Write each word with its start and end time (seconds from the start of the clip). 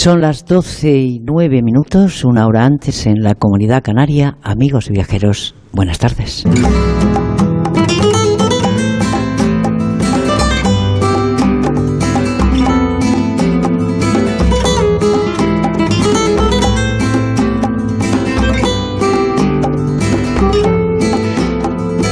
Son 0.00 0.20
las 0.20 0.44
12 0.44 0.96
y 0.96 1.18
9 1.18 1.60
minutos, 1.60 2.24
una 2.24 2.46
hora 2.46 2.64
antes 2.64 3.04
en 3.06 3.20
la 3.20 3.34
comunidad 3.34 3.82
canaria. 3.82 4.38
Amigos 4.44 4.90
viajeros, 4.90 5.56
buenas 5.72 5.98
tardes. 5.98 6.44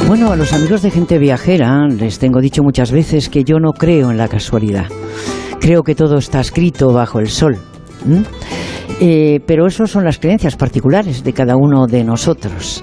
Bueno, 0.09 0.33
a 0.33 0.37
los 0.37 0.53
amigos 0.53 0.83
de 0.83 0.91
gente 0.91 1.19
viajera 1.21 1.87
les 1.87 2.19
tengo 2.19 2.41
dicho 2.41 2.65
muchas 2.65 2.91
veces 2.91 3.29
que 3.29 3.45
yo 3.45 3.61
no 3.61 3.71
creo 3.71 4.11
en 4.11 4.19
la 4.19 4.27
casualidad. 4.27 4.87
Creo 5.61 5.85
que 5.85 5.95
todo 5.95 6.19
está 6.19 6.41
escrito 6.41 6.93
bajo 6.93 7.21
el 7.21 7.29
sol. 7.29 7.59
Eh, 9.01 9.41
pero 9.47 9.67
eso 9.67 9.87
son 9.87 10.05
las 10.05 10.19
creencias 10.19 10.57
particulares 10.57 11.23
de 11.23 11.33
cada 11.33 11.57
uno 11.57 11.87
de 11.87 12.05
nosotros. 12.05 12.83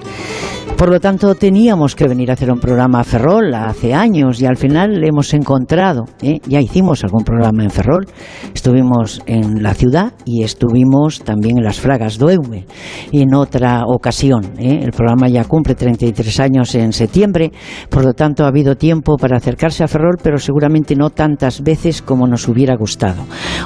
Por 0.76 0.90
lo 0.90 0.98
tanto, 0.98 1.34
teníamos 1.36 1.94
que 1.94 2.08
venir 2.08 2.30
a 2.30 2.34
hacer 2.34 2.50
un 2.50 2.58
programa 2.58 3.00
a 3.00 3.04
Ferrol 3.04 3.54
hace 3.54 3.94
años 3.94 4.42
y 4.42 4.46
al 4.46 4.56
final 4.56 5.04
hemos 5.04 5.32
encontrado. 5.32 6.04
¿eh? 6.20 6.40
Ya 6.46 6.60
hicimos 6.60 7.04
algún 7.04 7.22
programa 7.22 7.62
en 7.62 7.70
Ferrol, 7.70 8.06
estuvimos 8.52 9.22
en 9.26 9.62
la 9.62 9.72
ciudad 9.74 10.12
y 10.24 10.42
estuvimos 10.42 11.22
también 11.22 11.58
en 11.58 11.64
las 11.64 11.80
Fragas 11.80 12.18
Eume 12.20 12.66
y 13.12 13.22
en 13.22 13.34
otra 13.34 13.84
ocasión. 13.86 14.44
¿eh? 14.58 14.80
El 14.82 14.90
programa 14.90 15.28
ya 15.28 15.44
cumple 15.44 15.76
33 15.76 16.40
años 16.40 16.74
en 16.74 16.92
septiembre, 16.92 17.52
por 17.88 18.04
lo 18.04 18.12
tanto 18.12 18.44
ha 18.44 18.48
habido 18.48 18.74
tiempo 18.74 19.16
para 19.16 19.36
acercarse 19.36 19.84
a 19.84 19.88
Ferrol, 19.88 20.16
pero 20.22 20.38
seguramente 20.38 20.96
no 20.96 21.10
tantas 21.10 21.62
veces 21.62 22.02
como 22.02 22.26
nos 22.26 22.48
hubiera 22.48 22.76
gustado 22.76 23.22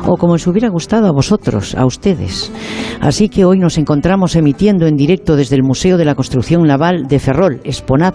o 0.06 0.18
como 0.18 0.34
nos 0.34 0.46
hubiera 0.46 0.68
gustado 0.68 1.08
a 1.08 1.12
vosotros, 1.12 1.74
a 1.74 1.86
ustedes. 1.86 2.52
Así 3.00 3.30
que 3.30 3.46
hoy 3.46 3.58
nos 3.58 3.78
encontramos 3.78 4.36
emitiendo 4.36 4.86
en 4.86 4.96
directo 4.96 5.36
desde 5.36 5.56
el 5.56 5.62
Museo 5.62 5.96
de 5.96 6.04
la 6.04 6.14
Construcción 6.14 6.64
Naval 6.64 6.97
de 7.06 7.18
Ferrol, 7.18 7.60
Esponap, 7.64 8.14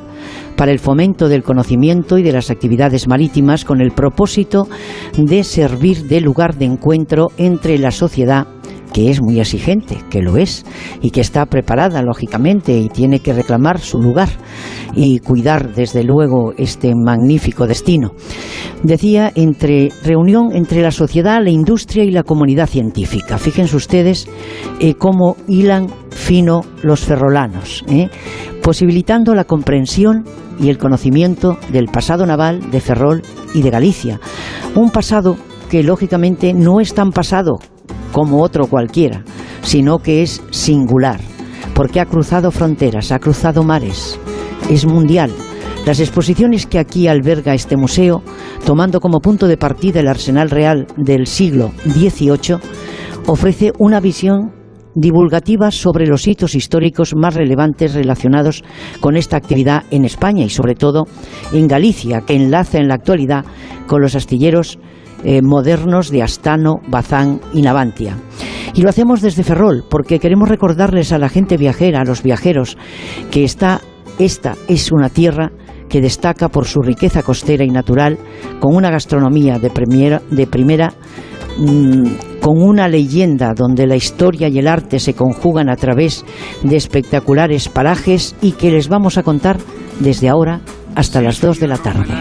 para 0.57 0.71
el 0.71 0.79
fomento 0.79 1.29
del 1.29 1.43
conocimiento 1.43 2.17
y 2.17 2.23
de 2.23 2.31
las 2.31 2.51
actividades 2.51 3.07
marítimas 3.07 3.65
con 3.65 3.81
el 3.81 3.91
propósito 3.91 4.67
de 5.17 5.43
servir 5.43 6.07
de 6.07 6.21
lugar 6.21 6.55
de 6.55 6.65
encuentro 6.65 7.31
entre 7.37 7.77
la 7.77 7.91
sociedad 7.91 8.47
que 8.93 9.09
es 9.09 9.21
muy 9.21 9.39
exigente, 9.39 9.97
que 10.09 10.21
lo 10.21 10.37
es, 10.37 10.65
y 11.01 11.09
que 11.09 11.21
está 11.21 11.45
preparada, 11.47 12.01
lógicamente, 12.01 12.77
y 12.77 12.87
tiene 12.89 13.19
que 13.19 13.33
reclamar 13.33 13.79
su 13.79 13.99
lugar 13.99 14.29
y 14.95 15.19
cuidar, 15.19 15.73
desde 15.73 16.03
luego, 16.03 16.53
este 16.57 16.93
magnífico 16.95 17.67
destino. 17.67 18.13
Decía, 18.83 19.31
entre 19.35 19.89
reunión 20.03 20.53
entre 20.53 20.81
la 20.81 20.91
sociedad, 20.91 21.41
la 21.43 21.49
industria 21.49 22.03
y 22.03 22.11
la 22.11 22.23
comunidad 22.23 22.67
científica. 22.67 23.37
Fíjense 23.37 23.75
ustedes 23.75 24.27
eh, 24.79 24.93
cómo 24.93 25.35
hilan 25.47 25.87
fino 26.11 26.61
los 26.83 27.01
ferrolanos, 27.01 27.83
¿eh? 27.87 28.09
posibilitando 28.61 29.33
la 29.33 29.45
comprensión 29.45 30.23
y 30.59 30.69
el 30.69 30.77
conocimiento 30.77 31.57
del 31.71 31.87
pasado 31.87 32.25
naval 32.25 32.69
de 32.71 32.79
Ferrol 32.79 33.23
y 33.53 33.61
de 33.61 33.69
Galicia. 33.71 34.19
Un 34.75 34.91
pasado 34.91 35.35
que 35.69 35.81
lógicamente 35.81 36.53
no 36.53 36.79
es 36.79 36.93
tan 36.93 37.11
pasado 37.11 37.59
como 38.13 38.41
otro 38.41 38.67
cualquiera, 38.67 39.25
sino 39.63 39.99
que 39.99 40.21
es 40.21 40.41
singular, 40.51 41.19
porque 41.73 41.99
ha 41.99 42.05
cruzado 42.05 42.51
fronteras, 42.51 43.11
ha 43.11 43.19
cruzado 43.19 43.63
mares, 43.63 44.17
es 44.69 44.85
mundial. 44.85 45.31
Las 45.85 45.99
exposiciones 45.99 46.65
que 46.65 46.79
aquí 46.79 47.09
alberga 47.09 47.53
este 47.53 47.75
museo, 47.75 48.23
tomando 48.65 49.01
como 49.01 49.19
punto 49.19 49.47
de 49.47 49.57
partida 49.57 49.99
el 49.99 50.07
arsenal 50.07 50.49
real 50.49 50.87
del 50.95 51.27
siglo 51.27 51.71
XVIII, 51.85 52.59
ofrece 53.27 53.73
una 53.79 53.99
visión 53.99 54.53
divulgativa 54.95 55.71
sobre 55.71 56.05
los 56.05 56.27
hitos 56.27 56.55
históricos 56.55 57.15
más 57.15 57.33
relevantes 57.33 57.95
relacionados 57.95 58.63
con 59.01 59.17
esta 59.17 59.37
actividad 59.37 59.83
en 59.91 60.05
España 60.05 60.45
y 60.45 60.49
sobre 60.49 60.75
todo 60.75 61.05
en 61.51 61.67
Galicia, 61.67 62.21
que 62.21 62.35
enlaza 62.35 62.77
en 62.77 62.87
la 62.87 62.93
actualidad 62.95 63.43
con 63.87 64.01
los 64.01 64.15
astilleros 64.15 64.77
eh, 65.23 65.41
modernos 65.41 66.09
de 66.09 66.23
Astano, 66.23 66.75
Bazán 66.87 67.39
y 67.53 67.61
Navantia. 67.61 68.17
Y 68.73 68.81
lo 68.81 68.89
hacemos 68.89 69.21
desde 69.21 69.43
Ferrol, 69.43 69.83
porque 69.89 70.19
queremos 70.19 70.49
recordarles 70.49 71.11
a 71.11 71.19
la 71.19 71.29
gente 71.29 71.57
viajera, 71.57 72.01
a 72.01 72.05
los 72.05 72.23
viajeros, 72.23 72.77
que 73.31 73.43
esta, 73.43 73.81
esta 74.19 74.55
es 74.67 74.91
una 74.91 75.09
tierra 75.09 75.51
que 75.89 76.01
destaca 76.01 76.49
por 76.49 76.65
su 76.65 76.81
riqueza 76.81 77.21
costera 77.21 77.63
y 77.63 77.69
natural, 77.69 78.17
con 78.59 78.75
una 78.75 78.89
gastronomía 78.89 79.59
de, 79.59 79.69
de 80.31 80.47
primera 80.47 80.93
Mm, 81.57 82.39
con 82.41 82.61
una 82.61 82.87
leyenda 82.87 83.53
donde 83.55 83.85
la 83.85 83.95
historia 83.95 84.47
y 84.47 84.57
el 84.57 84.67
arte 84.67 84.99
se 84.99 85.13
conjugan 85.13 85.69
a 85.69 85.75
través 85.75 86.25
de 86.63 86.75
espectaculares 86.75 87.69
parajes 87.69 88.35
y 88.41 88.53
que 88.53 88.71
les 88.71 88.89
vamos 88.89 89.17
a 89.17 89.23
contar 89.23 89.57
desde 89.99 90.29
ahora 90.29 90.61
hasta 90.95 91.21
las 91.21 91.39
2 91.39 91.59
de 91.59 91.67
la 91.67 91.77
tarde. 91.77 92.13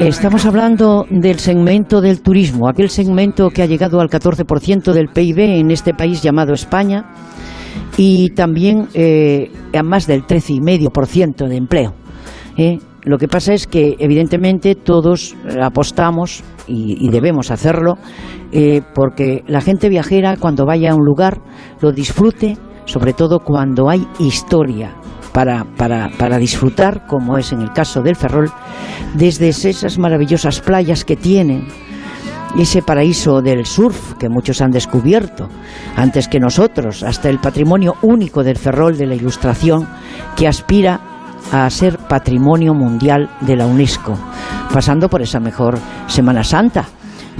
Estamos 0.00 0.44
hablando 0.44 1.06
del 1.08 1.38
segmento 1.38 2.02
del 2.02 2.20
turismo, 2.20 2.68
aquel 2.68 2.90
segmento 2.90 3.48
que 3.48 3.62
ha 3.62 3.66
llegado 3.66 3.98
al 4.00 4.10
14% 4.10 4.92
del 4.92 5.08
PIB 5.08 5.38
en 5.38 5.70
este 5.70 5.94
país 5.94 6.22
llamado 6.22 6.52
España 6.52 7.06
y 7.96 8.30
también 8.34 8.88
eh, 8.92 9.50
a 9.74 9.82
más 9.82 10.06
del 10.06 10.24
13,5% 10.24 11.48
de 11.48 11.56
empleo. 11.56 11.94
¿eh? 12.58 12.78
Lo 13.04 13.16
que 13.16 13.26
pasa 13.26 13.54
es 13.54 13.66
que, 13.66 13.96
evidentemente, 13.98 14.74
todos 14.74 15.34
apostamos, 15.62 16.44
y, 16.66 17.08
debemos 17.08 17.50
hacerlo, 17.50 17.94
eh, 18.52 18.82
porque 18.94 19.42
la 19.46 19.62
gente 19.62 19.88
viajera, 19.88 20.36
cuando 20.36 20.66
vaya 20.66 20.92
a 20.92 20.94
un 20.94 21.04
lugar, 21.04 21.40
lo 21.80 21.92
disfrute, 21.92 22.58
sobre 22.84 23.12
todo 23.12 23.40
cuando 23.40 23.88
hay 23.88 24.06
historia 24.18 24.94
para, 25.32 25.64
para, 25.76 26.10
para 26.18 26.38
disfrutar, 26.38 27.06
como 27.06 27.38
es 27.38 27.52
en 27.52 27.60
el 27.60 27.72
caso 27.72 28.02
del 28.02 28.16
Ferrol, 28.16 28.50
desde 29.14 29.48
esas 29.48 29.98
maravillosas 29.98 30.60
playas 30.60 31.04
que 31.04 31.16
tienen 31.16 31.68
ese 32.58 32.82
paraíso 32.82 33.40
del 33.42 33.64
surf 33.64 34.14
que 34.14 34.28
muchos 34.28 34.60
han 34.60 34.72
descubierto 34.72 35.48
antes 35.96 36.26
que 36.26 36.40
nosotros, 36.40 37.02
hasta 37.02 37.28
el 37.28 37.38
patrimonio 37.38 37.94
único 38.02 38.42
del 38.42 38.56
Ferrol 38.56 38.96
de 38.96 39.06
la 39.06 39.14
Ilustración 39.14 39.86
que 40.36 40.48
aspira 40.48 41.00
a 41.52 41.68
ser 41.70 41.98
patrimonio 41.98 42.74
mundial 42.74 43.30
de 43.40 43.56
la 43.56 43.66
UNESCO, 43.66 44.18
pasando 44.72 45.08
por 45.08 45.22
esa 45.22 45.40
mejor 45.40 45.78
Semana 46.06 46.44
Santa 46.44 46.86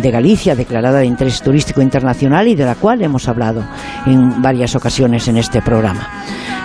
de 0.01 0.11
Galicia, 0.11 0.55
declarada 0.55 1.01
de 1.01 1.07
interés 1.07 1.43
turístico 1.43 1.83
internacional 1.83 2.49
y 2.49 2.55
de 2.55 2.65
la 2.65 2.75
cual 2.75 3.03
hemos 3.03 3.29
hablado 3.29 3.65
en 4.07 4.43
varias 4.43 4.75
ocasiones 4.75 5.29
en 5.29 5.37
este 5.37 5.63
programa. 5.63 6.09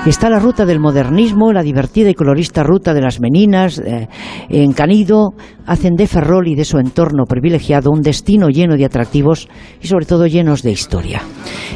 Está 0.05 0.29
la 0.29 0.39
ruta 0.39 0.65
del 0.65 0.79
modernismo, 0.79 1.51
la 1.51 1.63
divertida 1.63 2.09
y 2.09 2.13
colorista 2.13 2.61
ruta 2.61 2.93
de 2.93 3.01
las 3.01 3.19
Meninas, 3.19 3.79
eh, 3.79 4.07
en 4.49 4.71
Canido, 4.73 5.33
hacen 5.65 5.95
de 5.95 6.07
Ferrol 6.07 6.47
y 6.47 6.55
de 6.55 6.65
su 6.65 6.77
entorno 6.77 7.25
privilegiado 7.25 7.91
un 7.91 8.01
destino 8.01 8.49
lleno 8.49 8.75
de 8.75 8.85
atractivos 8.85 9.47
y 9.81 9.87
sobre 9.87 10.05
todo 10.05 10.27
llenos 10.27 10.61
de 10.63 10.71
historia. 10.71 11.21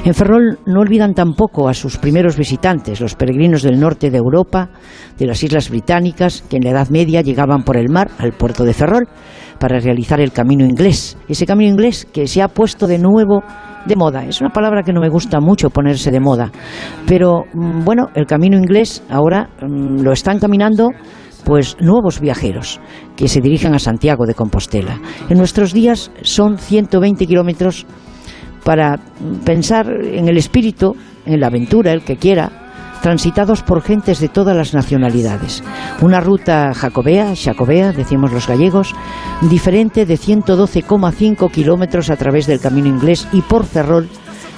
En 0.05 0.13
Ferrol 0.13 0.59
no 0.65 0.81
olvidan 0.81 1.13
tampoco 1.13 1.67
a 1.67 1.73
sus 1.73 1.97
primeros 1.97 2.37
visitantes, 2.37 3.01
los 3.01 3.15
peregrinos 3.15 3.63
del 3.63 3.79
norte 3.79 4.09
de 4.09 4.17
Europa, 4.17 4.69
de 5.17 5.25
las 5.25 5.43
Islas 5.43 5.69
Británicas, 5.69 6.43
que 6.49 6.57
en 6.57 6.63
la 6.63 6.71
Edad 6.71 6.89
Media 6.89 7.21
llegaban 7.21 7.63
por 7.63 7.77
el 7.77 7.89
mar 7.89 8.09
al 8.17 8.33
puerto 8.33 8.63
de 8.63 8.73
Ferrol 8.73 9.07
para 9.59 9.79
realizar 9.79 10.21
el 10.21 10.31
camino 10.31 10.65
inglés. 10.65 11.17
Ese 11.27 11.45
camino 11.45 11.71
inglés 11.71 12.07
que 12.11 12.27
se 12.27 12.41
ha 12.41 12.47
puesto 12.47 12.87
de 12.87 12.97
nuevo 12.97 13.43
de 13.85 13.95
moda. 13.95 14.25
Es 14.25 14.41
una 14.41 14.51
palabra 14.51 14.83
que 14.83 14.93
no 14.93 15.01
me 15.01 15.09
gusta 15.09 15.39
mucho 15.39 15.69
ponerse 15.69 16.11
de 16.11 16.19
moda. 16.19 16.51
Pero 17.05 17.43
mm, 17.53 17.83
bueno, 17.83 18.07
el 18.15 18.25
camino 18.25 18.57
inglés 18.57 19.03
ahora 19.09 19.49
mm, 19.61 20.01
lo 20.01 20.11
están 20.11 20.39
caminando 20.39 20.89
pues 21.43 21.77
nuevos 21.79 22.19
viajeros 22.19 22.79
que 23.15 23.27
se 23.27 23.41
dirigen 23.41 23.73
a 23.73 23.79
Santiago 23.79 24.25
de 24.25 24.35
Compostela. 24.35 24.99
En 25.29 25.37
nuestros 25.37 25.73
días 25.73 26.11
son 26.21 26.57
120 26.57 27.25
kilómetros 27.25 27.85
para 28.63 28.97
pensar 29.45 29.89
en 29.89 30.27
el 30.27 30.37
espíritu, 30.37 30.95
en 31.25 31.39
la 31.39 31.47
aventura, 31.47 31.91
el 31.91 32.03
que 32.03 32.17
quiera, 32.17 32.51
transitados 33.01 33.63
por 33.63 33.81
gentes 33.81 34.19
de 34.19 34.27
todas 34.27 34.55
las 34.55 34.73
nacionalidades. 34.73 35.63
Una 36.01 36.19
ruta 36.19 36.73
jacobea, 36.73 37.33
jacobea, 37.35 37.91
decimos 37.91 38.31
los 38.31 38.47
gallegos, 38.47 38.93
diferente 39.49 40.05
de 40.05 40.15
112,5 40.15 41.51
kilómetros 41.51 42.09
a 42.09 42.17
través 42.17 42.47
del 42.47 42.59
camino 42.59 42.87
inglés 42.87 43.27
y 43.31 43.41
por 43.41 43.65
Ferrol, 43.65 44.09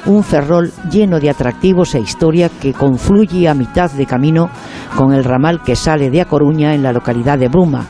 un 0.06 0.24
Ferrol 0.24 0.72
lleno 0.90 1.20
de 1.20 1.30
atractivos 1.30 1.96
e 1.96 2.00
historia 2.00 2.50
que 2.50 2.74
confluye 2.74 3.48
a 3.48 3.54
mitad 3.54 3.92
de 3.92 4.06
camino 4.06 4.50
con 4.98 5.14
el 5.14 5.24
ramal 5.24 5.62
que 5.64 5.76
sale 5.76 6.10
de 6.10 6.22
A 6.22 6.26
Coruña 6.26 6.74
en 6.74 6.84
la 6.84 6.94
localidad 6.94 7.38
de 7.38 7.50
Bruma 7.50 7.88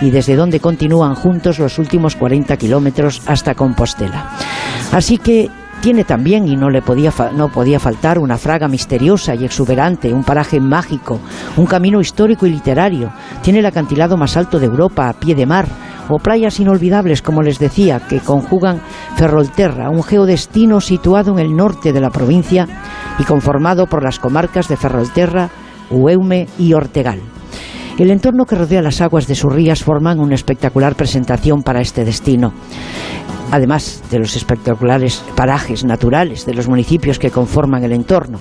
y 0.00 0.10
desde 0.10 0.36
donde 0.36 0.60
continúan 0.60 1.14
juntos 1.14 1.58
los 1.58 1.78
últimos 1.78 2.16
40 2.16 2.56
kilómetros 2.56 3.22
hasta 3.26 3.54
Compostela. 3.54 4.30
Así 4.92 5.18
que 5.18 5.50
tiene 5.84 6.04
también, 6.04 6.48
y 6.48 6.56
no 6.56 6.70
le 6.70 6.80
podía, 6.80 7.12
no 7.36 7.50
podía 7.50 7.78
faltar, 7.78 8.18
una 8.18 8.38
fraga 8.38 8.68
misteriosa 8.68 9.34
y 9.34 9.44
exuberante, 9.44 10.14
un 10.14 10.24
paraje 10.24 10.58
mágico, 10.58 11.20
un 11.58 11.66
camino 11.66 12.00
histórico 12.00 12.46
y 12.46 12.52
literario. 12.52 13.12
Tiene 13.42 13.58
el 13.58 13.66
acantilado 13.66 14.16
más 14.16 14.34
alto 14.38 14.58
de 14.58 14.64
Europa, 14.64 15.10
a 15.10 15.12
pie 15.12 15.34
de 15.34 15.44
mar, 15.44 15.66
o 16.08 16.18
playas 16.18 16.58
inolvidables, 16.58 17.20
como 17.20 17.42
les 17.42 17.58
decía, 17.58 18.00
que 18.00 18.20
conjugan 18.20 18.80
Ferrolterra, 19.16 19.90
un 19.90 20.02
geodestino 20.02 20.80
situado 20.80 21.32
en 21.32 21.40
el 21.40 21.54
norte 21.54 21.92
de 21.92 22.00
la 22.00 22.08
provincia 22.08 22.66
y 23.18 23.24
conformado 23.24 23.86
por 23.86 24.02
las 24.02 24.18
comarcas 24.18 24.68
de 24.68 24.78
Ferrolterra, 24.78 25.50
Ueume 25.90 26.46
y 26.58 26.72
Ortegal. 26.72 27.20
El 27.98 28.10
entorno 28.10 28.46
que 28.46 28.56
rodea 28.56 28.80
las 28.80 29.02
aguas 29.02 29.26
de 29.26 29.34
sus 29.34 29.52
rías 29.52 29.84
forman 29.84 30.18
una 30.18 30.34
espectacular 30.34 30.94
presentación 30.94 31.62
para 31.62 31.82
este 31.82 32.06
destino. 32.06 32.54
Además 33.54 34.02
de 34.10 34.18
los 34.18 34.34
espectaculares 34.34 35.22
parajes 35.36 35.84
naturales 35.84 36.44
de 36.44 36.54
los 36.54 36.66
municipios 36.66 37.20
que 37.20 37.30
conforman 37.30 37.84
el 37.84 37.92
entorno. 37.92 38.40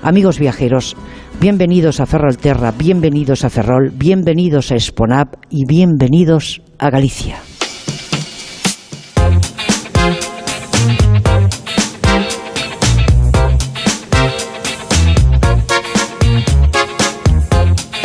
Amigos 0.00 0.38
viajeros, 0.38 0.94
bienvenidos 1.40 1.98
a 1.98 2.06
Ferrolterra, 2.06 2.70
bienvenidos 2.70 3.44
a 3.44 3.50
Ferrol, 3.50 3.90
bienvenidos 3.92 4.70
a 4.70 4.76
Esponap 4.76 5.34
y 5.50 5.66
bienvenidos 5.66 6.62
a 6.78 6.88
Galicia. 6.88 7.38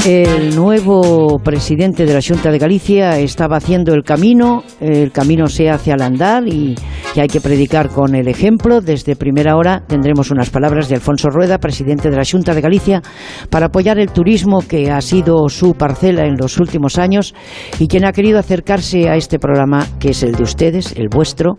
El 0.06 0.56
nuevo 0.56 1.40
presidente 1.44 2.06
de 2.06 2.13
la 2.13 2.22
Junta 2.25 2.51
de 2.51 2.57
Galicia 2.57 3.19
estaba 3.19 3.57
haciendo 3.57 3.94
el 3.94 4.04
camino, 4.04 4.63
el 4.80 5.12
camino 5.12 5.48
se 5.48 5.69
hace 5.69 5.92
al 5.92 6.01
andar 6.01 6.48
y, 6.48 6.75
hay 7.18 7.28
que 7.28 7.42
predicar 7.42 7.90
con 7.90 8.16
el 8.16 8.30
ejemplo. 8.30 8.80
Desde 8.80 9.18
primera 9.18 9.57
hora 9.57 9.84
tendremos 9.86 10.31
unas 10.31 10.50
palabras 10.50 10.88
de 10.88 10.96
Alfonso 10.96 11.28
Rueda, 11.30 11.57
presidente 11.57 12.10
de 12.10 12.16
la 12.16 12.24
Junta 12.24 12.54
de 12.54 12.62
Galicia, 12.62 13.01
para 13.50 13.66
apoyar 13.66 14.00
el 14.00 14.12
turismo 14.12 14.62
que 14.66 14.90
ha 14.90 15.01
sido 15.01 15.50
su 15.50 15.74
parcela 15.74 16.25
en 16.25 16.38
los 16.38 16.60
últimos 16.60 16.98
años 16.98 17.36
y 17.78 17.88
quien 17.88 18.06
ha 18.06 18.13
querido 18.13 18.40
acercarse 18.40 19.10
a 19.10 19.18
este 19.18 19.38
programa 19.38 19.86
que 20.00 20.12
es 20.12 20.24
el 20.24 20.31
de 20.31 20.44
ustedes, 20.44 20.94
el 20.96 21.10
vuestro, 21.10 21.57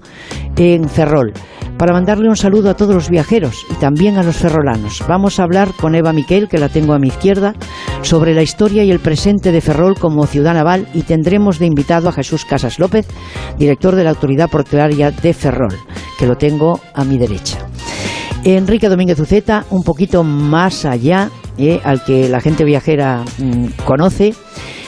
en 0.57 0.89
Ferrol 0.89 1.35
para 1.81 1.95
mandarle 1.95 2.29
un 2.29 2.37
saludo 2.37 2.69
a 2.69 2.75
todos 2.75 2.95
los 2.95 3.09
viajeros 3.09 3.65
y 3.71 3.75
también 3.77 4.19
a 4.19 4.23
los 4.23 4.37
ferrolanos. 4.37 5.03
Vamos 5.09 5.41
a 5.41 5.45
hablar 5.45 5.71
con 5.81 5.95
Eva 5.95 6.13
Miquel, 6.13 6.47
que 6.47 6.59
la 6.59 6.69
tengo 6.69 6.93
a 6.93 6.99
mi 6.99 7.09
izquierda, 7.09 7.55
sobre 8.03 8.30
la 8.35 8.43
historia 8.43 8.85
y 8.85 8.91
el 8.91 9.01
presente 9.01 9.53
de 9.53 9.61
Ferrol 9.61 9.99
como 9.99 10.27
ciudad 10.27 10.55
naval 10.55 10.87
y 10.95 11.03
tendremos 11.03 11.59
de 11.59 11.67
invitado 11.67 12.09
a 12.09 12.13
Jesús 12.13 12.45
Casas 12.45 12.79
López, 12.79 13.07
director 13.59 13.97
de 13.97 14.05
la 14.05 14.11
Autoridad 14.11 14.49
Portuaria 14.49 15.11
de 15.11 15.33
Ferrol, 15.33 15.77
que 16.19 16.27
lo 16.27 16.37
tengo 16.37 16.81
a 16.95 17.05
mi 17.05 17.19
derecha. 17.19 17.59
Enrique 18.45 18.89
Domínguez 18.89 19.21
Uceta, 19.21 19.65
un 19.71 19.83
poquito 19.83 20.25
más 20.25 20.85
allá, 20.85 21.31
eh, 21.59 21.81
al 21.85 22.05
que 22.05 22.29
la 22.29 22.41
gente 22.41 22.65
viajera 22.65 23.25
mm, 23.39 23.85
conoce, 23.85 24.35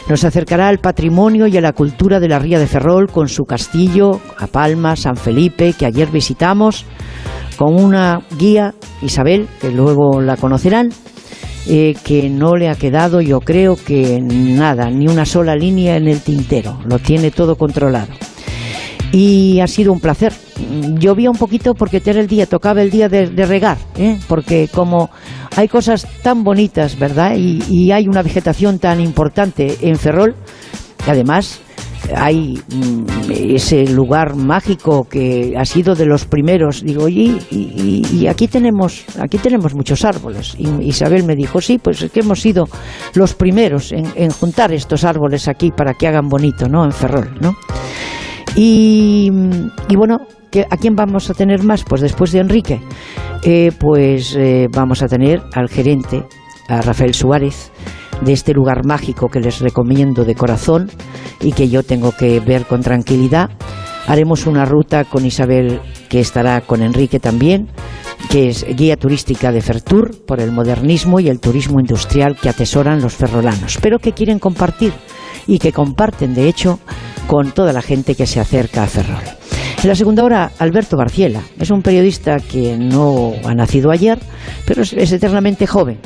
nos 0.08 0.24
acercará 0.24 0.68
al 0.68 0.78
patrimonio 0.78 1.46
y 1.46 1.56
a 1.56 1.60
la 1.60 1.72
cultura 1.72 2.18
de 2.18 2.28
la 2.28 2.38
Ría 2.38 2.58
de 2.58 2.66
Ferrol 2.66 3.08
con 3.10 3.28
su 3.28 3.44
castillo, 3.44 4.20
a 4.38 4.46
Palma, 4.46 4.96
San 4.96 5.16
Felipe, 5.16 5.74
que 5.74 5.86
ayer 5.86 6.10
visitamos, 6.10 6.84
con 7.56 7.74
una 7.74 8.22
guía, 8.38 8.74
Isabel, 9.02 9.48
que 9.60 9.70
luego 9.70 10.20
la 10.20 10.36
conocerán, 10.36 10.90
eh, 11.68 11.94
que 12.04 12.28
no 12.28 12.56
le 12.56 12.68
ha 12.68 12.74
quedado, 12.74 13.20
yo 13.20 13.40
creo 13.40 13.76
que 13.76 14.20
nada, 14.20 14.90
ni 14.90 15.06
una 15.06 15.24
sola 15.24 15.54
línea 15.54 15.96
en 15.96 16.08
el 16.08 16.20
tintero, 16.20 16.80
lo 16.84 16.98
tiene 16.98 17.30
todo 17.30 17.56
controlado. 17.56 18.12
Y 19.12 19.60
ha 19.60 19.66
sido 19.66 19.92
un 19.92 20.00
placer. 20.00 20.32
Llovía 20.98 21.30
un 21.30 21.36
poquito 21.36 21.74
porque 21.74 22.02
era 22.04 22.18
el 22.18 22.26
día, 22.26 22.46
tocaba 22.46 22.82
el 22.82 22.90
día 22.90 23.08
de, 23.08 23.26
regar, 23.46 23.76
¿eh? 23.96 24.18
porque 24.26 24.68
como 24.72 25.10
hay 25.54 25.68
cosas 25.68 26.06
tan 26.22 26.42
bonitas, 26.44 26.98
¿verdad? 26.98 27.36
Y, 27.36 27.92
hay 27.92 28.08
una 28.08 28.22
vegetación 28.22 28.78
tan 28.78 29.00
importante 29.00 29.76
en 29.82 29.96
Ferrol, 29.96 30.34
que 31.04 31.10
además 31.10 31.60
hay 32.16 32.60
mm, 32.68 33.30
ese 33.30 33.86
lugar 33.86 34.36
mágico 34.36 35.04
que 35.04 35.54
ha 35.56 35.64
sido 35.64 35.94
de 35.94 36.06
los 36.06 36.24
primeros. 36.24 36.82
Digo, 36.82 37.08
y, 37.08 38.26
aquí 38.28 38.48
tenemos 38.48 39.04
aquí 39.20 39.38
tenemos 39.38 39.74
muchos 39.74 40.04
árboles. 40.04 40.56
Isabel 40.80 41.24
me 41.24 41.36
dijo, 41.36 41.60
sí, 41.60 41.78
pues 41.78 42.02
es 42.02 42.10
que 42.10 42.20
hemos 42.20 42.40
sido 42.40 42.68
los 43.14 43.34
primeros 43.34 43.92
en, 43.92 44.30
juntar 44.30 44.72
estos 44.72 45.04
árboles 45.04 45.48
aquí 45.48 45.70
para 45.70 45.94
que 45.94 46.06
hagan 46.06 46.28
bonito, 46.28 46.68
¿no? 46.68 46.84
En 46.84 46.92
Ferrol, 46.92 47.30
¿no? 47.40 47.54
Y, 48.54 49.30
y 49.88 49.96
bueno, 49.96 50.26
¿A 50.70 50.76
quién 50.76 50.94
vamos 50.94 51.30
a 51.30 51.34
tener 51.34 51.62
más? 51.62 51.82
Pues 51.82 52.02
después 52.02 52.30
de 52.32 52.40
Enrique, 52.40 52.78
eh, 53.42 53.72
pues 53.78 54.36
eh, 54.36 54.68
vamos 54.70 55.02
a 55.02 55.08
tener 55.08 55.42
al 55.54 55.70
gerente, 55.70 56.26
a 56.68 56.82
Rafael 56.82 57.14
Suárez, 57.14 57.72
de 58.24 58.32
este 58.32 58.52
lugar 58.52 58.84
mágico 58.86 59.28
que 59.28 59.40
les 59.40 59.60
recomiendo 59.60 60.24
de 60.24 60.34
corazón 60.34 60.90
y 61.40 61.52
que 61.52 61.68
yo 61.68 61.82
tengo 61.82 62.12
que 62.12 62.40
ver 62.40 62.64
con 62.66 62.82
tranquilidad. 62.82 63.50
Haremos 64.06 64.46
una 64.46 64.64
ruta 64.64 65.04
con 65.04 65.24
Isabel 65.26 65.80
que 66.08 66.20
estará 66.20 66.60
con 66.60 66.82
Enrique 66.82 67.20
también, 67.20 67.68
que 68.30 68.48
es 68.48 68.64
guía 68.64 68.96
turística 68.96 69.52
de 69.52 69.60
Fertur 69.60 70.24
por 70.26 70.40
el 70.40 70.52
modernismo 70.52 71.20
y 71.20 71.28
el 71.28 71.40
turismo 71.40 71.80
industrial 71.80 72.36
que 72.36 72.48
atesoran 72.48 73.00
los 73.00 73.14
ferrolanos, 73.14 73.78
pero 73.80 73.98
que 73.98 74.12
quieren 74.12 74.38
compartir 74.38 74.92
y 75.46 75.58
que 75.58 75.72
comparten 75.72 76.34
de 76.34 76.48
hecho 76.48 76.78
con 77.26 77.52
toda 77.52 77.72
la 77.72 77.82
gente 77.82 78.14
que 78.14 78.26
se 78.26 78.40
acerca 78.40 78.82
a 78.82 78.86
Ferrol. 78.86 79.22
En 79.82 79.88
la 79.88 79.94
segunda 79.96 80.22
hora, 80.22 80.52
Alberto 80.58 80.96
Barciela. 80.96 81.40
Es 81.58 81.70
un 81.70 81.82
periodista 81.82 82.36
que 82.38 82.76
no 82.78 83.32
ha 83.44 83.54
nacido 83.54 83.90
ayer, 83.90 84.18
pero 84.64 84.82
es, 84.82 84.92
eternamente 84.92 85.66
joven 85.66 85.98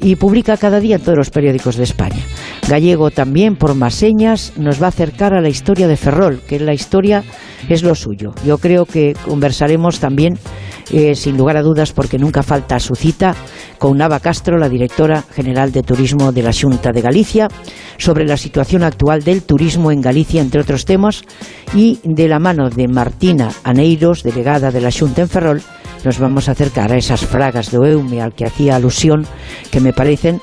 y 0.00 0.16
publica 0.16 0.56
cada 0.56 0.80
día 0.80 0.96
en 0.96 1.02
todos 1.02 1.18
los 1.18 1.30
periódicos 1.30 1.76
de 1.76 1.84
España. 1.84 2.22
Gallego 2.68 3.10
también, 3.10 3.56
por 3.56 3.74
más 3.74 3.94
señas, 3.94 4.52
nos 4.56 4.80
va 4.80 4.86
a 4.86 4.90
acercar 4.90 5.34
a 5.34 5.40
la 5.40 5.48
historia 5.48 5.88
de 5.88 5.96
Ferrol, 5.96 6.40
que 6.46 6.60
la 6.60 6.74
historia 6.74 7.24
es 7.68 7.82
lo 7.82 7.94
suyo. 7.94 8.32
Yo 8.44 8.58
creo 8.58 8.84
que 8.84 9.14
conversaremos 9.24 9.98
también, 10.00 10.38
eh, 10.90 11.14
sin 11.14 11.36
lugar 11.36 11.56
a 11.56 11.62
dudas, 11.62 11.92
porque 11.92 12.18
nunca 12.18 12.42
falta 12.42 12.78
su 12.78 12.94
cita, 12.94 13.34
con 13.78 13.96
Nava 13.98 14.20
Castro, 14.20 14.58
la 14.58 14.68
directora 14.68 15.22
general 15.34 15.72
de 15.72 15.82
Turismo 15.82 16.32
de 16.32 16.42
la 16.42 16.52
Junta 16.52 16.92
de 16.92 17.00
Galicia, 17.00 17.48
sobre 17.96 18.24
la 18.24 18.36
situación 18.36 18.84
actual 18.84 19.22
del 19.22 19.42
turismo 19.42 19.90
en 19.90 20.00
Galicia, 20.00 20.40
entre 20.40 20.60
otros 20.60 20.84
temas, 20.84 21.22
y 21.74 22.00
de 22.04 22.28
la 22.28 22.38
mano 22.38 22.70
de 22.70 22.88
Martina 22.88 23.50
Aneiros, 23.64 24.22
delegada 24.22 24.70
de 24.70 24.80
la 24.80 24.92
Junta 24.92 25.22
en 25.22 25.28
Ferrol, 25.28 25.62
nos 26.04 26.18
vamos 26.18 26.48
a 26.48 26.52
acercar 26.52 26.92
a 26.92 26.96
esas 26.96 27.26
fragas 27.26 27.70
de 27.70 27.78
Eume 27.90 28.20
al 28.20 28.32
que 28.32 28.44
hacía 28.44 28.76
alusión, 28.76 29.26
que 29.70 29.80
me 29.80 29.87
parecen 29.92 30.40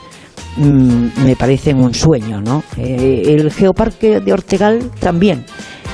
mm, 0.58 1.26
me 1.26 1.36
parecen 1.36 1.78
un 1.78 1.94
sueño, 1.94 2.42
¿no? 2.42 2.64
Eh, 2.78 3.24
el 3.28 3.52
geoparque 3.52 4.20
de 4.20 4.34
Ortegal 4.34 4.92
también 5.00 5.46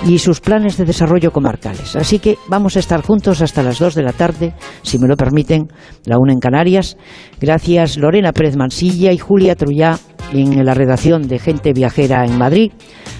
y 0.05 0.17
sus 0.17 0.41
planes 0.41 0.77
de 0.77 0.85
desarrollo 0.85 1.31
comarcales. 1.31 1.95
Así 1.95 2.19
que 2.19 2.37
vamos 2.47 2.75
a 2.75 2.79
estar 2.79 3.01
juntos 3.01 3.41
hasta 3.41 3.63
las 3.63 3.79
2 3.79 3.95
de 3.95 4.03
la 4.03 4.13
tarde, 4.13 4.53
si 4.81 4.97
me 4.97 5.07
lo 5.07 5.15
permiten, 5.15 5.67
la 6.05 6.17
una 6.17 6.33
en 6.33 6.39
Canarias. 6.39 6.97
Gracias 7.39 7.97
Lorena 7.97 8.33
Pérez 8.33 8.55
Mansilla 8.55 9.11
y 9.11 9.17
Julia 9.17 9.55
Trullá 9.55 9.99
en 10.31 10.65
la 10.65 10.73
redacción 10.73 11.27
de 11.27 11.39
Gente 11.39 11.73
Viajera 11.73 12.25
en 12.25 12.37
Madrid. 12.37 12.71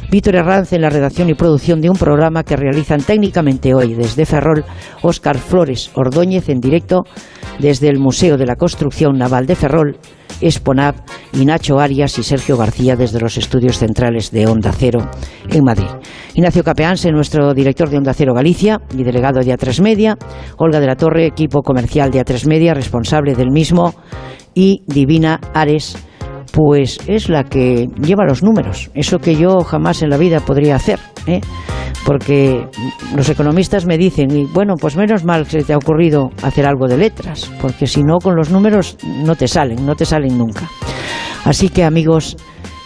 Víctor 0.10 0.36
Herranz 0.36 0.74
en 0.74 0.82
la 0.82 0.90
redacción 0.90 1.30
y 1.30 1.34
producción 1.34 1.82
de 1.82 1.90
un 1.90 1.96
programa 1.96 2.44
que 2.44 2.58
realizan 2.58 3.02
técnicamente 3.02 3.74
hoy 3.74 3.94
desde 3.94 4.26
Ferrol 4.26 4.66
Óscar 5.02 5.38
Flores 5.38 5.92
Ordóñez 5.96 6.50
en 6.50 6.60
directo 6.60 7.04
desde 7.60 7.88
el 7.88 8.00
Museo 8.00 8.38
de 8.38 8.46
la 8.46 8.56
Construcción 8.56 9.18
Naval 9.18 9.46
de 9.46 9.56
Ferrol 9.56 9.98
Esponab 10.42 10.96
y 11.34 11.46
Nacho 11.46 11.80
Arias 11.80 12.18
y 12.18 12.24
Sergio 12.24 12.58
García 12.58 12.96
desde 12.96 13.20
los 13.20 13.38
estudios 13.38 13.78
centrales 13.78 14.32
de 14.32 14.48
Onda 14.48 14.72
Cero 14.72 15.10
en 15.50 15.64
Madrid. 15.64 15.88
Ignacio 16.34 16.64
Capeanse, 16.64 17.12
nuestro 17.12 17.54
director 17.54 17.90
de 17.90 17.98
Onda 17.98 18.14
Cero 18.14 18.34
Galicia 18.34 18.82
y 18.98 19.04
delegado 19.04 19.42
de 19.42 19.54
A3 19.54 19.82
Media, 19.82 20.18
Olga 20.58 20.80
de 20.80 20.88
la 20.88 20.96
Torre, 20.96 21.26
equipo 21.26 21.62
comercial 21.62 22.10
de 22.12 22.26
A3 22.26 22.48
Media, 22.48 22.74
responsable 22.74 23.36
del 23.36 23.52
mismo, 23.52 23.94
y 24.54 24.84
Divina 24.88 25.40
Ares, 25.54 25.96
pues 26.52 26.98
es 27.08 27.30
la 27.30 27.44
que 27.44 27.88
lleva 28.02 28.26
los 28.26 28.44
números, 28.44 28.92
eso 28.94 29.20
que 29.20 29.36
yo 29.36 29.62
jamás 29.62 30.02
en 30.02 30.10
la 30.10 30.18
vida 30.18 30.40
podría 30.42 30.76
hacer, 30.76 31.00
¿eh? 31.28 31.42
porque 32.06 32.68
los 33.16 33.30
economistas 33.30 33.86
me 33.86 33.98
dicen, 33.98 34.32
y 34.36 34.46
bueno, 34.46 34.76
pues 34.76 34.96
menos 34.96 35.24
mal 35.24 35.48
que 35.48 35.64
te 35.64 35.74
ha 35.74 35.78
ocurrido 35.78 36.32
hacer 36.42 36.66
algo 36.66 36.88
de 36.88 36.98
letras, 36.98 37.50
porque 37.62 37.88
si 37.88 38.04
no 38.04 38.18
con 38.20 38.36
los 38.36 38.50
números 38.50 38.98
no 39.24 39.36
te 39.36 39.48
salen, 39.48 39.86
no 39.86 39.96
te 39.96 40.06
salen 40.06 40.38
nunca. 40.38 40.70
Así 41.46 41.70
que 41.70 41.84
amigos, 41.84 42.38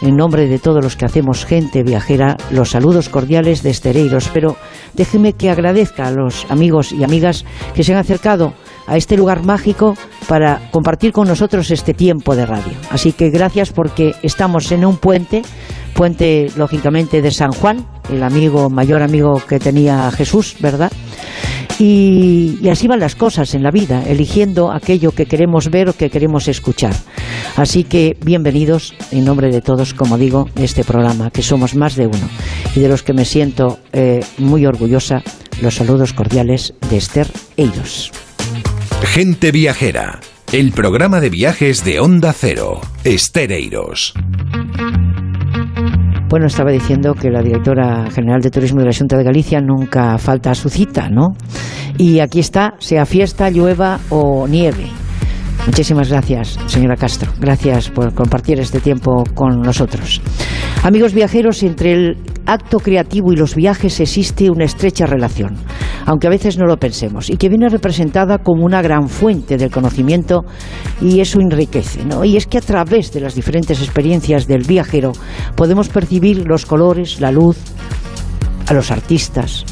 en 0.01 0.15
nombre 0.15 0.47
de 0.47 0.59
todos 0.59 0.83
los 0.83 0.95
que 0.95 1.05
hacemos 1.05 1.45
gente 1.45 1.83
viajera, 1.83 2.37
los 2.51 2.71
saludos 2.71 3.09
cordiales 3.09 3.63
de 3.63 3.69
Estereiros, 3.71 4.29
pero 4.33 4.55
déjeme 4.93 5.33
que 5.33 5.49
agradezca 5.49 6.07
a 6.07 6.11
los 6.11 6.45
amigos 6.49 6.91
y 6.91 7.03
amigas 7.03 7.45
que 7.73 7.83
se 7.83 7.93
han 7.93 7.99
acercado 7.99 8.53
a 8.87 8.97
este 8.97 9.17
lugar 9.17 9.43
mágico 9.43 9.95
para 10.27 10.69
compartir 10.71 11.11
con 11.11 11.27
nosotros 11.27 11.71
este 11.71 11.93
tiempo 11.93 12.35
de 12.35 12.45
radio. 12.45 12.73
Así 12.89 13.11
que 13.11 13.29
gracias 13.29 13.71
porque 13.71 14.15
estamos 14.23 14.71
en 14.71 14.85
un 14.85 14.97
puente, 14.97 15.41
puente 15.93 16.51
lógicamente 16.55 17.21
de 17.21 17.31
San 17.31 17.51
Juan, 17.51 17.85
el 18.11 18.23
amigo, 18.23 18.69
mayor 18.69 19.01
amigo 19.01 19.41
que 19.47 19.59
tenía 19.59 20.09
Jesús, 20.11 20.55
¿verdad? 20.59 20.91
Y, 21.79 22.67
así 22.69 22.87
van 22.87 22.99
las 22.99 23.15
cosas 23.15 23.53
en 23.53 23.63
la 23.63 23.71
vida, 23.71 24.03
eligiendo 24.07 24.71
aquello 24.71 25.11
que 25.11 25.25
queremos 25.25 25.69
ver 25.69 25.89
o 25.89 25.93
que 25.93 26.09
queremos 26.09 26.47
escuchar. 26.47 26.93
Así 27.57 27.83
que 27.83 28.17
bienvenidos 28.23 28.93
en 29.11 29.25
nombre 29.25 29.51
de 29.51 29.61
todos, 29.61 29.93
como 29.93 30.17
digo, 30.17 30.49
de 30.55 30.63
este 30.63 30.83
programa, 30.83 31.31
que 31.31 31.41
somos 31.41 31.75
más 31.75 31.95
de 31.95 32.07
uno 32.07 32.29
y 32.75 32.79
de 32.79 32.87
los 32.87 33.03
que 33.03 33.13
me 33.13 33.25
siento 33.25 33.79
eh, 33.91 34.21
muy 34.37 34.65
orgullosa. 34.65 35.21
Los 35.61 35.75
saludos 35.75 36.13
cordiales 36.13 36.73
de 36.89 36.97
Esther 36.97 37.27
Eiros. 37.57 38.11
Gente 39.15 39.53
Viajera, 39.53 40.19
el 40.51 40.73
programa 40.73 41.21
de 41.21 41.29
viajes 41.29 41.85
de 41.85 42.01
Onda 42.01 42.33
Cero. 42.33 42.81
Esther 43.05 43.53
Eiros. 43.53 44.13
Bueno, 46.27 46.47
estaba 46.47 46.69
diciendo 46.71 47.13
que 47.13 47.29
la 47.29 47.41
directora 47.41 48.11
general 48.11 48.41
de 48.41 48.49
Turismo 48.49 48.81
de 48.81 48.87
la 48.87 48.93
Junta 48.93 49.15
de 49.15 49.23
Galicia 49.23 49.61
nunca 49.61 50.17
falta 50.17 50.51
a 50.51 50.53
su 50.53 50.67
cita, 50.67 51.07
¿no? 51.07 51.29
Y 51.97 52.19
aquí 52.19 52.41
está, 52.41 52.73
sea 52.79 53.05
fiesta, 53.05 53.49
llueva 53.49 54.01
o 54.09 54.49
nieve. 54.49 54.87
Muchísimas 55.65 56.09
gracias, 56.09 56.59
señora 56.67 56.97
Castro. 56.97 57.31
Gracias 57.39 57.89
por 57.89 58.13
compartir 58.13 58.59
este 58.59 58.81
tiempo 58.81 59.23
con 59.33 59.61
nosotros. 59.61 60.21
Amigos 60.83 61.13
viajeros, 61.13 61.63
entre 61.63 61.93
el 61.93 62.17
acto 62.45 62.79
creativo 62.79 63.31
y 63.31 63.37
los 63.37 63.55
viajes 63.55 63.99
existe 63.99 64.49
una 64.49 64.65
estrecha 64.65 65.05
relación, 65.05 65.55
aunque 66.05 66.27
a 66.27 66.29
veces 66.29 66.57
no 66.57 66.65
lo 66.65 66.77
pensemos, 66.77 67.29
y 67.29 67.37
que 67.37 67.49
viene 67.49 67.69
representada 67.69 68.37
como 68.37 68.63
una 68.63 68.81
gran 68.81 69.09
fuente 69.09 69.57
del 69.57 69.71
conocimiento 69.71 70.43
y 71.01 71.19
eso 71.19 71.39
enriquece. 71.39 72.05
¿no? 72.05 72.23
Y 72.23 72.37
es 72.37 72.47
que 72.47 72.57
a 72.57 72.61
través 72.61 73.11
de 73.11 73.21
las 73.21 73.35
diferentes 73.35 73.81
experiencias 73.81 74.47
del 74.47 74.63
viajero 74.63 75.11
podemos 75.55 75.89
percibir 75.89 76.47
los 76.47 76.65
colores, 76.65 77.19
la 77.19 77.31
luz, 77.31 77.57
a 78.67 78.73
los 78.73 78.91
artistas, 78.91 79.65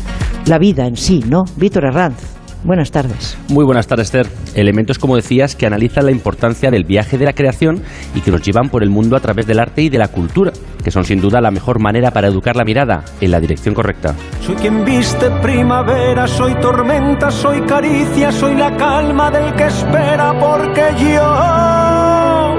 la 0.46 0.60
vida 0.60 0.86
en 0.86 0.96
sí, 0.96 1.24
¿no? 1.28 1.44
Víctor 1.58 1.86
Herranz. 1.86 2.43
Buenas 2.64 2.92
tardes. 2.92 3.38
Muy 3.50 3.66
buenas 3.66 3.88
tardes, 3.88 4.08
Esther. 4.08 4.28
Elementos, 4.56 4.98
como 4.98 5.18
decías, 5.18 5.56
que 5.56 5.66
analizan 5.66 6.06
la 6.06 6.12
importancia 6.12 6.72
del 6.72 6.86
viaje 6.86 7.18
de 7.18 7.26
la 7.26 7.34
creación 7.34 7.82
y 8.16 8.22
que 8.22 8.32
nos 8.32 8.42
llevan 8.42 8.70
por 8.70 8.84
el 8.84 8.90
mundo 8.90 9.18
a 9.18 9.20
través 9.20 9.46
del 9.46 9.60
arte 9.60 9.82
y 9.82 9.90
de 9.90 9.98
la 9.98 10.08
cultura, 10.08 10.54
que 10.82 10.90
son 10.90 11.04
sin 11.04 11.20
duda 11.20 11.42
la 11.42 11.52
mejor 11.52 11.80
manera 11.80 12.12
para 12.12 12.28
educar 12.28 12.56
la 12.56 12.64
mirada 12.64 13.04
en 13.20 13.32
la 13.32 13.42
dirección 13.42 13.76
correcta. 13.76 14.16
Soy 14.42 14.56
quien 14.56 14.86
viste 14.86 15.30
primavera, 15.42 16.26
soy 16.26 16.56
tormenta, 16.56 17.30
soy 17.32 17.60
caricia, 17.62 18.32
soy 18.32 18.56
la 18.56 18.78
calma 18.78 19.30
del 19.30 19.54
que 19.56 19.66
espera, 19.66 20.34
porque 20.40 20.84
yo, 21.00 22.56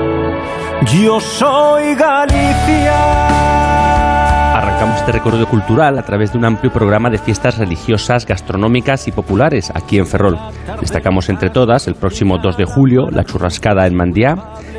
yo 1.00 1.18
soy 1.20 1.94
Galicia. 1.94 3.33
Arrancamos 4.74 5.00
este 5.02 5.12
recorrido 5.12 5.46
cultural 5.46 5.96
a 6.00 6.02
través 6.02 6.32
de 6.32 6.38
un 6.38 6.44
amplio 6.44 6.72
programa 6.72 7.08
de 7.08 7.18
fiestas 7.18 7.58
religiosas, 7.58 8.26
gastronómicas 8.26 9.06
y 9.06 9.12
populares 9.12 9.70
aquí 9.72 9.98
en 9.98 10.06
Ferrol. 10.06 10.36
Destacamos 10.80 11.28
entre 11.28 11.50
todas 11.50 11.86
el 11.86 11.94
próximo 11.94 12.38
2 12.38 12.56
de 12.56 12.64
julio 12.64 13.08
la 13.08 13.22
churrascada 13.22 13.86
en 13.86 13.94
Mandiá, 13.94 14.34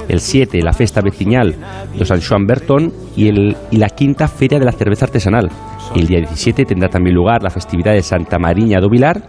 el 0.10 0.20
7 0.20 0.62
la 0.64 0.74
festa 0.74 1.00
vecinal 1.00 1.56
de 1.98 2.06
San 2.06 2.22
Juan 2.22 2.46
Bertón 2.46 2.92
y 3.16 3.32
la 3.72 3.88
quinta 3.88 4.28
feria 4.28 4.60
de 4.60 4.66
la 4.66 4.74
cerveza 4.74 5.06
artesanal. 5.06 5.50
El 5.94 6.08
día 6.08 6.20
17 6.20 6.66
tendrá 6.66 6.90
también 6.90 7.16
lugar 7.16 7.44
la 7.44 7.50
festividad 7.50 7.94
de 7.94 8.02
Santa 8.02 8.40
Mariña 8.40 8.80
do 8.80 8.90
Vilar 8.90 9.22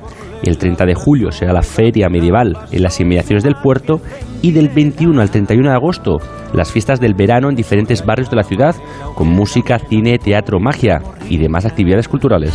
el 0.42 0.58
30 0.58 0.86
de 0.86 0.94
julio 0.94 1.32
será 1.32 1.52
la 1.52 1.62
feria 1.62 2.08
medieval 2.08 2.56
en 2.70 2.82
las 2.82 3.00
inmediaciones 3.00 3.42
del 3.42 3.56
puerto 3.56 4.00
y 4.42 4.52
del 4.52 4.68
21 4.68 5.20
al 5.20 5.30
31 5.30 5.70
de 5.70 5.74
agosto 5.74 6.18
las 6.52 6.70
fiestas 6.70 7.00
del 7.00 7.14
verano 7.14 7.48
en 7.48 7.56
diferentes 7.56 8.04
barrios 8.04 8.30
de 8.30 8.36
la 8.36 8.42
ciudad 8.42 8.74
con 9.14 9.28
música, 9.28 9.78
cine, 9.78 10.18
teatro, 10.18 10.60
magia 10.60 11.02
y 11.28 11.38
demás 11.38 11.64
actividades 11.64 12.08
culturales. 12.08 12.54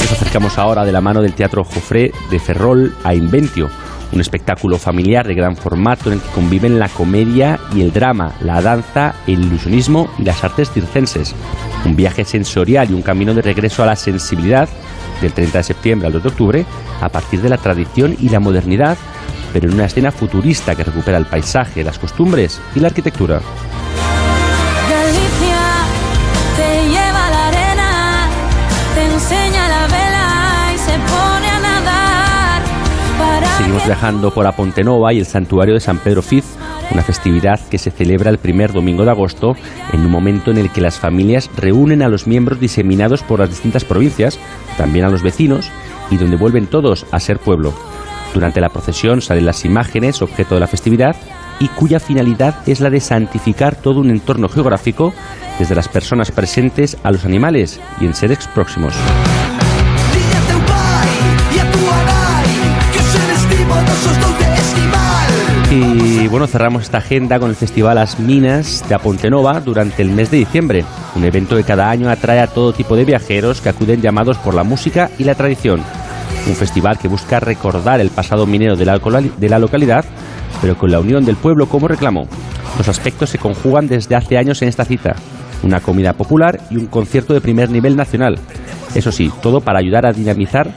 Nos 0.00 0.12
acercamos 0.12 0.58
ahora 0.58 0.84
de 0.84 0.92
la 0.92 1.00
mano 1.00 1.22
del 1.22 1.34
Teatro 1.34 1.64
Jofré 1.64 2.12
de 2.30 2.38
Ferrol 2.38 2.94
a 3.04 3.14
Inventio 3.14 3.68
un 4.12 4.20
espectáculo 4.20 4.78
familiar 4.78 5.26
de 5.26 5.34
gran 5.34 5.56
formato 5.56 6.08
en 6.08 6.14
el 6.14 6.20
que 6.20 6.30
conviven 6.30 6.78
la 6.78 6.88
comedia 6.88 7.58
y 7.74 7.82
el 7.82 7.92
drama, 7.92 8.34
la 8.40 8.60
danza, 8.60 9.14
el 9.26 9.40
ilusionismo 9.40 10.08
y 10.18 10.22
las 10.24 10.42
artes 10.44 10.70
circenses. 10.70 11.34
Un 11.84 11.96
viaje 11.96 12.24
sensorial 12.24 12.90
y 12.90 12.94
un 12.94 13.02
camino 13.02 13.34
de 13.34 13.42
regreso 13.42 13.82
a 13.82 13.86
la 13.86 13.96
sensibilidad 13.96 14.68
del 15.20 15.32
30 15.32 15.58
de 15.58 15.64
septiembre 15.64 16.06
al 16.06 16.12
2 16.12 16.22
de 16.22 16.28
octubre 16.28 16.66
a 17.00 17.08
partir 17.08 17.40
de 17.40 17.48
la 17.48 17.58
tradición 17.58 18.16
y 18.20 18.28
la 18.28 18.40
modernidad, 18.40 18.96
pero 19.52 19.68
en 19.68 19.74
una 19.74 19.86
escena 19.86 20.10
futurista 20.10 20.74
que 20.74 20.84
recupera 20.84 21.18
el 21.18 21.26
paisaje, 21.26 21.84
las 21.84 21.98
costumbres 21.98 22.60
y 22.74 22.80
la 22.80 22.88
arquitectura. 22.88 23.40
Viajando 33.86 34.30
por 34.32 34.46
Apontenova 34.46 35.12
y 35.12 35.18
el 35.18 35.26
santuario 35.26 35.74
de 35.74 35.80
San 35.80 35.98
Pedro 35.98 36.20
Fiz, 36.20 36.44
una 36.90 37.02
festividad 37.02 37.58
que 37.70 37.78
se 37.78 37.90
celebra 37.90 38.30
el 38.30 38.38
primer 38.38 38.72
domingo 38.72 39.04
de 39.04 39.10
agosto, 39.10 39.56
en 39.92 40.00
un 40.00 40.10
momento 40.10 40.50
en 40.50 40.58
el 40.58 40.70
que 40.70 40.80
las 40.80 40.98
familias 40.98 41.50
reúnen 41.56 42.02
a 42.02 42.08
los 42.08 42.26
miembros 42.26 42.60
diseminados 42.60 43.22
por 43.22 43.40
las 43.40 43.48
distintas 43.48 43.84
provincias, 43.84 44.38
también 44.76 45.04
a 45.04 45.08
los 45.08 45.22
vecinos, 45.22 45.70
y 46.10 46.16
donde 46.16 46.36
vuelven 46.36 46.66
todos 46.66 47.06
a 47.12 47.20
ser 47.20 47.38
pueblo. 47.38 47.72
Durante 48.34 48.60
la 48.60 48.68
procesión 48.68 49.22
salen 49.22 49.46
las 49.46 49.64
imágenes, 49.64 50.20
objeto 50.20 50.54
de 50.54 50.60
la 50.60 50.66
festividad, 50.66 51.16
y 51.58 51.68
cuya 51.68 51.98
finalidad 51.98 52.56
es 52.68 52.80
la 52.80 52.90
de 52.90 53.00
santificar 53.00 53.74
todo 53.74 54.00
un 54.00 54.10
entorno 54.10 54.48
geográfico, 54.48 55.14
desde 55.58 55.74
las 55.74 55.88
personas 55.88 56.30
presentes 56.30 56.96
a 57.02 57.10
los 57.10 57.24
animales 57.24 57.80
y 58.00 58.06
en 58.06 58.14
seres 58.14 58.46
próximos. 58.48 58.94
Y 65.70 66.26
bueno, 66.28 66.46
cerramos 66.46 66.84
esta 66.84 66.96
agenda 66.96 67.38
con 67.38 67.50
el 67.50 67.56
Festival 67.56 67.96
Las 67.96 68.18
Minas 68.18 68.82
de 68.88 68.94
Apontenova 68.94 69.60
durante 69.60 70.00
el 70.00 70.10
mes 70.10 70.30
de 70.30 70.38
diciembre, 70.38 70.82
un 71.14 71.24
evento 71.24 71.56
que 71.56 71.62
cada 71.62 71.90
año 71.90 72.08
atrae 72.08 72.40
a 72.40 72.46
todo 72.46 72.72
tipo 72.72 72.96
de 72.96 73.04
viajeros 73.04 73.60
que 73.60 73.68
acuden 73.68 74.00
llamados 74.00 74.38
por 74.38 74.54
la 74.54 74.64
música 74.64 75.10
y 75.18 75.24
la 75.24 75.34
tradición. 75.34 75.82
Un 76.46 76.54
festival 76.54 76.98
que 76.98 77.08
busca 77.08 77.38
recordar 77.38 78.00
el 78.00 78.08
pasado 78.08 78.46
minero 78.46 78.76
de 78.76 78.86
la, 78.86 79.58
localidad, 79.58 80.06
pero 80.62 80.78
con 80.78 80.90
la 80.90 81.00
unión 81.00 81.26
del 81.26 81.36
pueblo 81.36 81.68
como 81.68 81.86
reclamo. 81.86 82.26
Los 82.78 82.88
aspectos 82.88 83.28
se 83.28 83.38
conjugan 83.38 83.88
desde 83.88 84.16
hace 84.16 84.38
años 84.38 84.62
en 84.62 84.70
esta 84.70 84.86
cita. 84.86 85.16
Una 85.62 85.80
comida 85.80 86.14
popular 86.14 86.60
y 86.70 86.78
un 86.78 86.86
concierto 86.86 87.34
de 87.34 87.42
primer 87.42 87.68
nivel 87.68 87.94
nacional. 87.94 88.38
Eso 88.94 89.12
sí, 89.12 89.30
todo 89.42 89.60
para 89.60 89.80
ayudar 89.80 90.06
a 90.06 90.14
dinamizar 90.14 90.70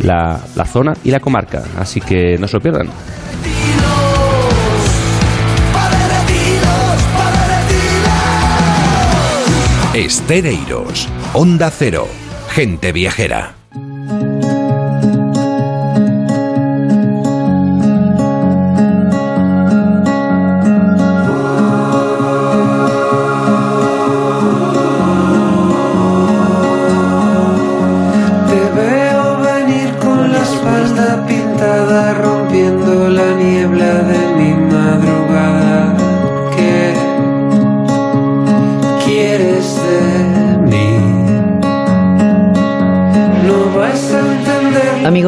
la, 0.00 0.40
la 0.54 0.64
zona 0.66 0.92
y 1.04 1.10
la 1.10 1.20
comarca. 1.20 1.62
Así 1.78 2.02
que 2.02 2.36
no 2.36 2.46
se 2.46 2.56
lo 2.58 2.60
pierdan. 2.60 2.88
Estereiros, 9.96 11.08
Onda 11.32 11.70
Cero, 11.70 12.06
gente 12.54 12.92
viajera. 12.92 13.54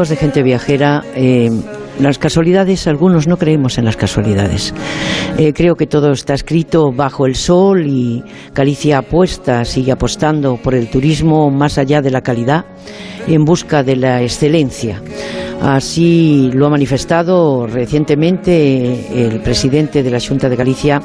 De 0.06 0.14
gente 0.14 0.44
viajera, 0.44 1.02
eh, 1.16 1.50
las 1.98 2.18
casualidades, 2.18 2.86
algunos 2.86 3.26
no 3.26 3.36
creemos 3.36 3.78
en 3.78 3.84
las 3.84 3.96
casualidades. 3.96 4.72
Eh, 5.36 5.52
creo 5.52 5.74
que 5.74 5.88
todo 5.88 6.12
está 6.12 6.34
escrito 6.34 6.92
bajo 6.92 7.26
el 7.26 7.34
sol 7.34 7.84
y 7.84 8.22
Galicia 8.54 8.98
apuesta, 8.98 9.64
sigue 9.64 9.90
apostando 9.90 10.56
por 10.56 10.76
el 10.76 10.88
turismo 10.88 11.50
más 11.50 11.78
allá 11.78 12.00
de 12.00 12.12
la 12.12 12.20
calidad, 12.20 12.64
en 13.26 13.44
busca 13.44 13.82
de 13.82 13.96
la 13.96 14.22
excelencia. 14.22 15.02
Así 15.60 16.52
lo 16.54 16.66
ha 16.66 16.70
manifestado 16.70 17.66
recientemente 17.66 19.26
el 19.26 19.40
presidente 19.40 20.04
de 20.04 20.10
la 20.10 20.20
Junta 20.20 20.48
de 20.48 20.54
Galicia, 20.54 21.02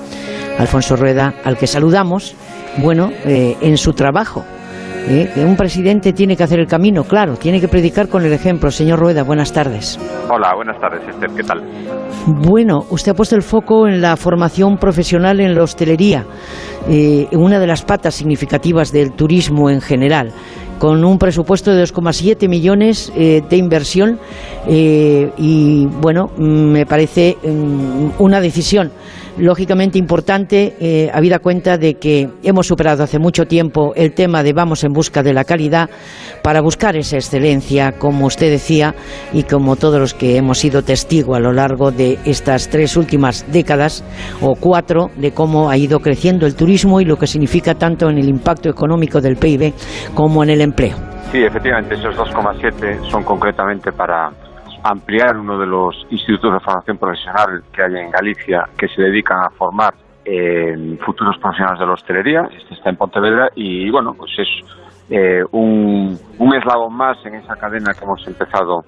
Alfonso 0.60 0.96
Rueda, 0.96 1.34
al 1.44 1.58
que 1.58 1.66
saludamos, 1.66 2.36
bueno, 2.78 3.10
eh, 3.26 3.58
en 3.62 3.76
su 3.78 3.94
trabajo 3.94 4.46
¿eh? 5.08 5.30
que 5.34 5.44
un 5.44 5.56
presidente 5.56 6.14
tiene 6.14 6.36
que 6.36 6.44
hacer 6.44 6.60
el 6.60 6.68
camino, 6.68 7.04
claro, 7.04 7.36
tiene 7.36 7.60
que 7.60 7.68
predicar 7.68 8.08
con 8.08 8.26
el 8.26 8.34
ejemplo. 8.34 8.72
Señor 8.72 9.00
Rueda, 9.00 9.24
buenas 9.24 9.52
tardes. 9.52 10.00
Hola, 10.30 10.54
buenas 10.56 10.80
tardes, 10.80 11.02
Esther, 11.08 11.30
¿qué 11.36 11.44
tal? 11.44 11.62
Bueno, 12.26 12.86
usted 12.90 13.12
ha 13.12 13.16
puesto 13.16 13.36
el 13.36 13.42
foco 13.42 13.88
en 13.88 14.02
la 14.02 14.16
formación 14.16 14.78
profesional 14.78 15.40
en 15.40 15.56
la 15.56 15.64
hostelería, 15.64 16.26
eh, 16.88 17.28
una 17.34 17.60
de 17.60 17.68
las 17.68 17.84
patas 17.84 18.16
significativas 18.16 18.92
del 18.92 19.12
turismo 19.12 19.70
en 19.70 19.82
general 19.82 20.32
con 20.80 21.06
un 21.06 21.18
presupuesto 21.18 21.74
de 21.74 21.82
2,7 21.82 22.50
millones 22.50 23.14
eh, 23.16 23.42
de 23.48 23.56
inversión 23.56 24.20
eh, 24.68 25.32
y 25.38 25.86
bueno, 25.86 26.30
me 26.38 26.86
parece 26.86 27.38
mm, 27.42 28.22
una 28.22 28.42
decisión 28.42 28.92
lógicamente 29.38 29.98
importante, 29.98 30.75
eh, 30.80 31.10
habida 31.13 31.40
cuenta 31.40 31.78
de 31.78 31.96
que 31.96 32.30
hemos 32.44 32.68
superado 32.68 33.04
hace 33.04 33.20
mucho 33.20 33.46
tiempo 33.46 33.94
el 33.96 34.13
tema 34.13 34.44
de 34.44 34.54
vamos 34.54 34.84
en 34.84 34.94
busca 34.94 35.24
de 35.24 35.34
la 35.34 35.44
calidad 35.44 35.90
para 36.44 36.62
buscar 36.62 36.96
esa 36.96 37.16
excelencia, 37.16 37.94
como 37.94 38.25
usted 38.25 38.50
decía, 38.50 38.94
y 39.32 39.44
como 39.44 39.75
todos 39.75 40.00
los 40.00 40.13
que 40.13 40.38
hemos 40.38 40.60
sido 40.60 40.84
testigo 40.84 41.36
a 41.36 41.40
lo 41.40 41.52
largo 41.52 41.92
de 41.92 42.20
estas 42.25 42.70
tres 42.70 42.98
últimas 42.98 43.46
décadas 43.52 44.04
o 44.42 44.56
cuatro 44.56 45.10
de 45.16 45.32
cómo 45.32 45.70
ha 45.70 45.78
ido 45.78 46.00
creciendo 46.00 46.46
el 46.46 46.56
turismo 46.56 47.02
y 47.02 47.06
lo 47.06 47.18
que 47.18 47.28
significa 47.28 47.75
tanto 47.75 48.10
en 48.10 48.18
el 48.18 48.30
impacto 48.30 48.70
económico 48.70 49.22
del 49.22 49.38
PIB 49.38 49.74
como 50.13 50.44
en 50.44 50.50
el 50.50 50.62
empleo. 50.62 50.96
Sí, 51.32 51.44
efectivamente, 51.44 51.96
esos 51.96 52.16
2,7 52.16 53.10
son 53.10 53.24
concretamente 53.24 53.92
para 53.92 54.30
ampliar 54.84 55.38
uno 55.38 55.58
de 55.58 55.66
los 55.66 56.06
institutos 56.10 56.54
de 56.54 56.60
formación 56.60 56.98
profesional 56.98 57.63
que 57.72 57.84
hay 57.84 57.96
en 57.96 58.12
Galicia 58.12 58.63
que 58.78 58.88
se 58.88 59.02
dedican 59.02 59.40
a 59.40 59.50
formar 59.50 59.94
futuros 61.06 61.38
profesionales 61.38 61.80
de 61.80 61.86
la 61.86 61.94
hostelería. 61.94 62.50
Este 62.58 62.75
está 62.75 62.90
en 62.90 62.96
Pontevedra 62.96 63.50
y, 63.56 63.90
bueno, 63.90 64.13
pues 64.13 64.32
es 64.38 64.48
eh, 65.10 65.44
un, 65.52 66.18
un 66.40 66.56
eslabón 66.56 66.94
más 66.94 67.18
en 67.25 67.36
esa 67.36 67.56
cadena 67.56 67.94
que 67.94 68.06
hemos 68.06 68.25
empezado 68.25 68.86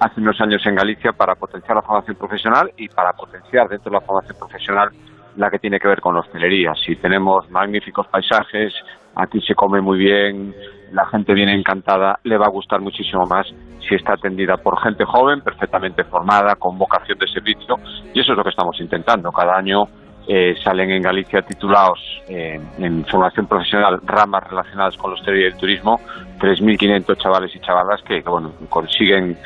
hace 0.00 0.20
unos 0.20 0.38
años 0.40 0.64
en 0.66 0.74
Galicia 0.74 1.12
para 1.12 1.34
potenciar 1.34 1.76
la 1.76 1.82
formación 1.82 2.16
profesional 2.16 2.70
y 2.76 2.88
para 2.88 3.12
potenciar 3.12 3.68
dentro 3.68 3.90
de 3.90 3.98
la 3.98 4.04
formación 4.04 4.36
profesional 4.38 4.90
la 5.36 5.50
que 5.50 5.58
tiene 5.58 5.78
que 5.78 5.88
ver 5.88 6.00
con 6.00 6.14
la 6.14 6.20
hostelería. 6.20 6.74
Si 6.74 6.96
tenemos 6.96 7.50
magníficos 7.50 8.06
paisajes, 8.08 8.72
aquí 9.16 9.40
se 9.40 9.54
come 9.54 9.80
muy 9.80 9.98
bien, 9.98 10.54
la 10.92 11.06
gente 11.06 11.34
viene 11.34 11.54
encantada, 11.54 12.18
le 12.22 12.36
va 12.36 12.46
a 12.46 12.50
gustar 12.50 12.80
muchísimo 12.80 13.24
más 13.26 13.46
si 13.88 13.94
está 13.94 14.14
atendida 14.14 14.56
por 14.56 14.80
gente 14.82 15.04
joven, 15.04 15.40
perfectamente 15.40 16.04
formada, 16.04 16.54
con 16.56 16.78
vocación 16.78 17.18
de 17.18 17.26
servicio, 17.28 17.76
y 18.12 18.20
eso 18.20 18.32
es 18.32 18.38
lo 18.38 18.42
que 18.42 18.50
estamos 18.50 18.80
intentando. 18.80 19.30
Cada 19.30 19.56
año 19.56 19.84
eh, 20.26 20.54
salen 20.62 20.90
en 20.90 21.02
Galicia 21.02 21.42
titulados 21.42 21.98
eh, 22.28 22.58
en 22.78 23.04
formación 23.04 23.46
profesional 23.46 24.00
ramas 24.06 24.42
relacionadas 24.48 24.96
con 24.96 25.10
la 25.10 25.16
hostelería 25.16 25.48
y 25.48 25.52
el 25.52 25.58
turismo, 25.58 26.00
3.500 26.38 27.16
chavales 27.18 27.54
y 27.54 27.60
chavalas 27.60 28.02
que, 28.02 28.22
bueno, 28.22 28.52
consiguen 28.70 29.36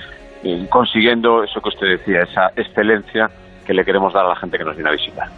eh, 0.44 0.66
consiguiendo 0.70 1.42
eso 1.42 1.60
que 1.60 1.68
usted 1.70 1.98
decía, 1.98 2.20
esa 2.20 2.50
excelencia 2.54 3.28
que 3.66 3.74
le 3.74 3.84
queremos 3.84 4.12
dar 4.12 4.24
a 4.26 4.28
la 4.30 4.36
gente 4.36 4.56
que 4.56 4.64
nos 4.64 4.76
viene 4.76 4.90
a 4.90 4.92
visitar. 4.92 5.28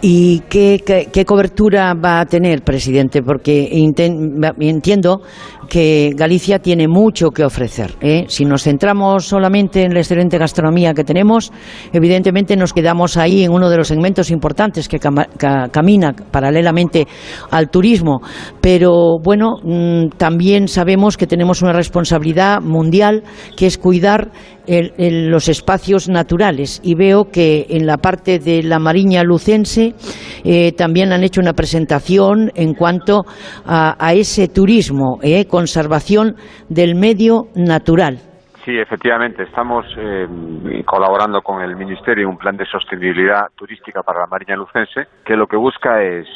¿Y 0.00 0.40
qué, 0.48 1.24
cobertura 1.26 1.94
va 1.94 2.20
a 2.20 2.26
tener, 2.26 2.62
presidente? 2.62 3.22
Porque 3.22 3.68
entiendo 3.70 5.20
que 5.68 6.12
Galicia 6.14 6.58
tiene 6.58 6.88
mucho 6.88 7.30
que 7.30 7.44
ofrecer. 7.44 7.94
¿eh? 8.00 8.24
Si 8.28 8.44
nos 8.44 8.62
centramos 8.62 9.26
solamente 9.26 9.82
en 9.82 9.94
la 9.94 10.00
excelente 10.00 10.38
gastronomía 10.38 10.94
que 10.94 11.04
tenemos, 11.04 11.52
evidentemente 11.92 12.56
nos 12.56 12.72
quedamos 12.72 13.16
ahí 13.16 13.44
en 13.44 13.52
uno 13.52 13.68
de 13.68 13.76
los 13.76 13.88
segmentos 13.88 14.30
importantes 14.30 14.88
que 14.88 14.98
camina 14.98 16.14
paralelamente 16.30 17.06
al 17.50 17.70
turismo. 17.70 18.20
Pero 18.60 19.18
bueno, 19.22 19.56
mm, 19.62 20.16
también 20.16 20.68
sabemos 20.68 21.16
que 21.16 21.26
tenemos 21.26 21.62
una 21.62 21.72
responsabilidad 21.72 22.60
mundial 22.60 23.22
que 23.56 23.66
es 23.66 23.78
cuidar 23.78 24.30
los 24.98 25.48
espacios 25.48 26.08
naturales. 26.08 26.80
Y 26.82 26.94
veo 26.94 27.26
que 27.26 27.66
en 27.70 27.86
la 27.86 27.98
parte 27.98 28.38
de 28.38 28.62
la 28.62 28.78
Mariña 28.78 29.22
Lucense 29.22 29.94
eh, 30.44 30.72
también 30.72 31.12
han 31.12 31.22
hecho 31.22 31.40
una 31.40 31.52
presentación 31.52 32.50
en 32.54 32.74
cuanto 32.74 33.24
a, 33.64 34.14
ese 34.14 34.48
turismo, 34.48 35.18
eh, 35.22 35.44
conservación 35.56 36.36
del 36.68 36.94
medio 36.96 37.46
natural. 37.54 38.18
Sí, 38.62 38.76
efectivamente, 38.78 39.44
estamos 39.44 39.86
eh, 39.96 40.28
colaborando 40.84 41.40
con 41.40 41.62
el 41.62 41.74
Ministerio 41.76 42.24
en 42.24 42.30
un 42.30 42.36
plan 42.36 42.58
de 42.58 42.66
sostenibilidad 42.66 43.46
turística 43.56 44.02
para 44.02 44.20
la 44.20 44.26
Mariña 44.26 44.54
Lucense, 44.56 45.06
que 45.24 45.34
lo 45.34 45.46
que 45.46 45.56
busca 45.56 46.02
es 46.02 46.26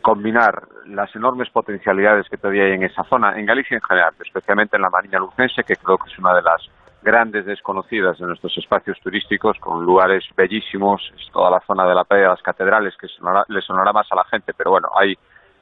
combinar 0.00 0.62
las 0.86 1.14
enormes 1.14 1.50
potencialidades 1.50 2.26
que 2.30 2.38
todavía 2.38 2.64
hay 2.64 2.72
en 2.72 2.84
esa 2.84 3.02
zona, 3.04 3.38
en 3.38 3.44
Galicia 3.44 3.74
en 3.74 3.82
general, 3.82 4.14
especialmente 4.24 4.76
en 4.76 4.82
la 4.82 4.88
Mariña 4.88 5.18
Lucense, 5.18 5.64
que 5.64 5.76
creo 5.76 5.98
que 5.98 6.10
es 6.10 6.18
una 6.18 6.32
de 6.34 6.42
las 6.42 6.62
grandes 7.02 7.44
desconocidas 7.44 8.18
de 8.18 8.26
nuestros 8.26 8.56
espacios 8.56 8.98
turísticos, 9.00 9.58
con 9.58 9.84
lugares 9.84 10.24
bellísimos, 10.36 11.02
toda 11.32 11.50
la 11.50 11.60
zona 11.66 11.86
de 11.86 11.94
la 11.94 12.04
playa 12.04 12.24
de 12.24 12.28
las 12.30 12.42
catedrales, 12.42 12.94
que 13.00 13.08
le 13.48 13.60
sonará 13.62 13.92
más 13.92 14.06
a 14.10 14.16
la 14.16 14.24
gente, 14.24 14.52
pero 14.56 14.70
bueno, 14.70 14.88
hay 14.98 15.14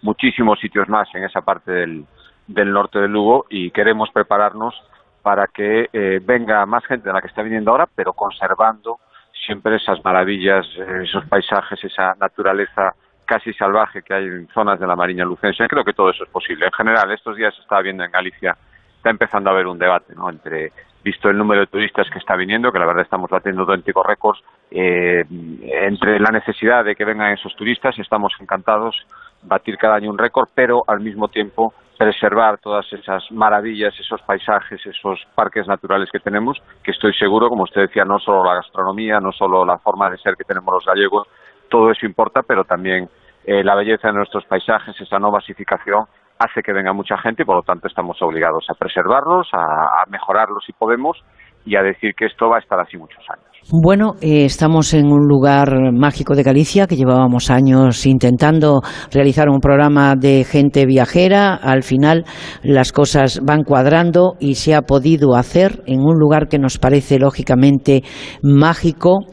muchísimos 0.02 0.60
sitios 0.60 0.88
más 0.88 1.08
en 1.14 1.24
esa 1.24 1.40
parte 1.40 1.72
del, 1.72 2.04
del 2.46 2.72
norte 2.72 2.98
de 2.98 3.08
Lugo 3.08 3.46
y 3.50 3.70
queremos 3.70 4.10
prepararnos 4.10 4.74
para 5.22 5.48
que 5.48 5.88
eh, 5.92 6.20
venga 6.24 6.64
más 6.66 6.84
gente 6.86 7.08
de 7.08 7.12
la 7.12 7.20
que 7.20 7.28
está 7.28 7.42
viniendo 7.42 7.70
ahora, 7.70 7.88
pero 7.94 8.12
conservando 8.12 8.98
siempre 9.44 9.76
esas 9.76 10.04
maravillas, 10.04 10.66
eh, 10.78 11.02
esos 11.02 11.24
paisajes, 11.26 11.82
esa 11.82 12.14
naturaleza 12.20 12.94
casi 13.24 13.52
salvaje 13.54 14.02
que 14.02 14.14
hay 14.14 14.24
en 14.24 14.48
zonas 14.54 14.78
de 14.78 14.86
la 14.86 14.94
Mariña 14.94 15.24
Lucense. 15.24 15.66
Creo 15.68 15.84
que 15.84 15.92
todo 15.92 16.10
eso 16.10 16.24
es 16.24 16.30
posible. 16.30 16.66
En 16.66 16.72
general, 16.72 17.10
estos 17.10 17.36
días 17.36 17.54
se 17.54 17.62
está 17.62 17.80
viendo 17.80 18.04
en 18.04 18.10
Galicia, 18.12 18.56
está 18.96 19.10
empezando 19.10 19.50
a 19.50 19.52
haber 19.52 19.66
un 19.66 19.78
debate 19.78 20.14
¿no? 20.14 20.30
entre 20.30 20.72
visto 21.02 21.28
el 21.30 21.38
número 21.38 21.60
de 21.60 21.66
turistas 21.68 22.08
que 22.10 22.18
está 22.18 22.34
viniendo, 22.34 22.72
que 22.72 22.80
la 22.80 22.86
verdad 22.86 23.04
estamos 23.04 23.30
batiendo 23.30 23.62
auténticos 23.62 24.04
récords, 24.04 24.42
eh, 24.72 25.24
entre 25.30 26.18
la 26.18 26.30
necesidad 26.30 26.84
de 26.84 26.96
que 26.96 27.04
vengan 27.04 27.32
esos 27.32 27.54
turistas, 27.54 27.96
estamos 28.00 28.32
encantados 28.40 28.96
batir 29.42 29.76
cada 29.78 29.94
año 29.94 30.10
un 30.10 30.18
récord, 30.18 30.48
pero 30.52 30.82
al 30.88 30.98
mismo 30.98 31.28
tiempo 31.28 31.74
preservar 31.96 32.58
todas 32.58 32.90
esas 32.92 33.30
maravillas, 33.30 33.98
esos 33.98 34.20
paisajes, 34.22 34.84
esos 34.84 35.20
parques 35.34 35.66
naturales 35.66 36.10
que 36.12 36.20
tenemos, 36.20 36.60
que 36.82 36.90
estoy 36.90 37.14
seguro, 37.14 37.48
como 37.48 37.64
usted 37.64 37.82
decía, 37.82 38.04
no 38.04 38.18
solo 38.18 38.44
la 38.44 38.56
gastronomía, 38.56 39.20
no 39.20 39.32
solo 39.32 39.64
la 39.64 39.78
forma 39.78 40.10
de 40.10 40.18
ser 40.18 40.34
que 40.36 40.44
tenemos 40.44 40.72
los 40.72 40.84
gallegos, 40.84 41.26
todo 41.68 41.90
eso 41.90 42.06
importa, 42.06 42.42
pero 42.42 42.64
también 42.64 43.08
eh, 43.44 43.64
la 43.64 43.74
belleza 43.74 44.08
de 44.08 44.14
nuestros 44.14 44.44
paisajes, 44.44 45.00
esa 45.00 45.18
no 45.18 45.30
masificación 45.30 46.04
hace 46.38 46.62
que 46.62 46.72
venga 46.72 46.92
mucha 46.92 47.16
gente 47.18 47.42
y 47.42 47.44
por 47.46 47.56
lo 47.56 47.62
tanto 47.62 47.88
estamos 47.88 48.20
obligados 48.20 48.66
a 48.68 48.74
preservarlos, 48.74 49.48
a, 49.52 50.04
mejorarlos 50.08 50.64
si 50.64 50.72
podemos 50.72 51.22
y 51.66 51.76
a 51.76 51.82
decir 51.82 52.14
que 52.16 52.26
esto 52.26 52.48
va 52.48 52.56
a 52.56 52.60
estar 52.60 52.78
así 52.80 52.96
muchos 52.96 53.22
años. 53.28 53.46
Bueno, 53.72 54.14
eh, 54.20 54.44
estamos 54.44 54.94
en 54.94 55.06
un 55.06 55.26
lugar 55.26 55.92
mágico 55.92 56.36
de 56.36 56.44
Galicia 56.44 56.86
que 56.86 56.94
llevábamos 56.94 57.50
años 57.50 58.06
intentando 58.06 58.80
realizar 59.10 59.48
un 59.48 59.58
programa 59.58 60.14
de 60.14 60.44
gente 60.44 60.86
viajera. 60.86 61.54
Al 61.54 61.82
final 61.82 62.24
las 62.62 62.92
cosas 62.92 63.40
van 63.42 63.64
cuadrando 63.64 64.36
y 64.38 64.54
se 64.54 64.76
ha 64.76 64.82
podido 64.82 65.34
hacer 65.34 65.82
en 65.86 65.98
un 65.98 66.16
lugar 66.16 66.46
que 66.46 66.60
nos 66.60 66.78
parece 66.78 67.18
lógicamente 67.18 68.04
mágico. 68.40 69.24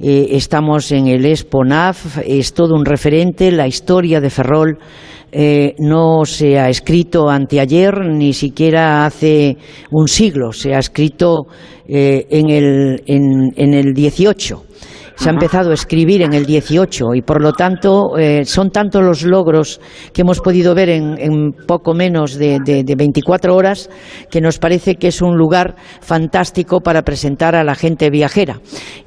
Eh, 0.00 0.28
estamos 0.30 0.90
en 0.90 1.08
el 1.08 1.26
Exponaf, 1.26 2.16
es 2.26 2.54
todo 2.54 2.74
un 2.74 2.86
referente, 2.86 3.52
la 3.52 3.66
historia 3.66 4.22
de 4.22 4.30
Ferrol 4.30 4.78
eh, 5.32 5.74
no 5.78 6.24
se 6.26 6.58
ha 6.58 6.68
escrito 6.68 7.28
anteayer, 7.28 8.04
ni 8.04 8.34
siquiera 8.34 9.06
hace 9.06 9.56
un 9.90 10.06
siglo, 10.06 10.52
se 10.52 10.74
ha 10.74 10.78
escrito 10.78 11.46
eh, 11.88 12.26
en, 12.30 12.50
el, 12.50 13.02
en, 13.06 13.52
en 13.56 13.74
el 13.74 13.94
18 13.94 14.64
se 15.22 15.28
ha 15.28 15.32
empezado 15.32 15.70
a 15.70 15.74
escribir 15.74 16.22
en 16.22 16.32
el 16.32 16.46
18 16.46 17.14
y 17.14 17.22
por 17.22 17.40
lo 17.40 17.52
tanto 17.52 18.18
eh, 18.18 18.44
son 18.44 18.70
tantos 18.70 19.04
los 19.04 19.22
logros 19.22 19.80
que 20.12 20.22
hemos 20.22 20.40
podido 20.40 20.74
ver 20.74 20.88
en, 20.88 21.52
poco 21.52 21.94
menos 21.94 22.34
de, 22.34 22.58
24 22.96 23.54
horas 23.54 23.88
que 24.32 24.40
nos 24.40 24.58
parece 24.58 24.96
que 24.96 25.06
es 25.06 25.22
un 25.22 25.36
lugar 25.36 25.76
fantástico 26.00 26.80
para 26.80 27.02
presentar 27.02 27.54
a 27.54 27.62
la 27.62 27.76
gente 27.76 28.10
viajera. 28.10 28.60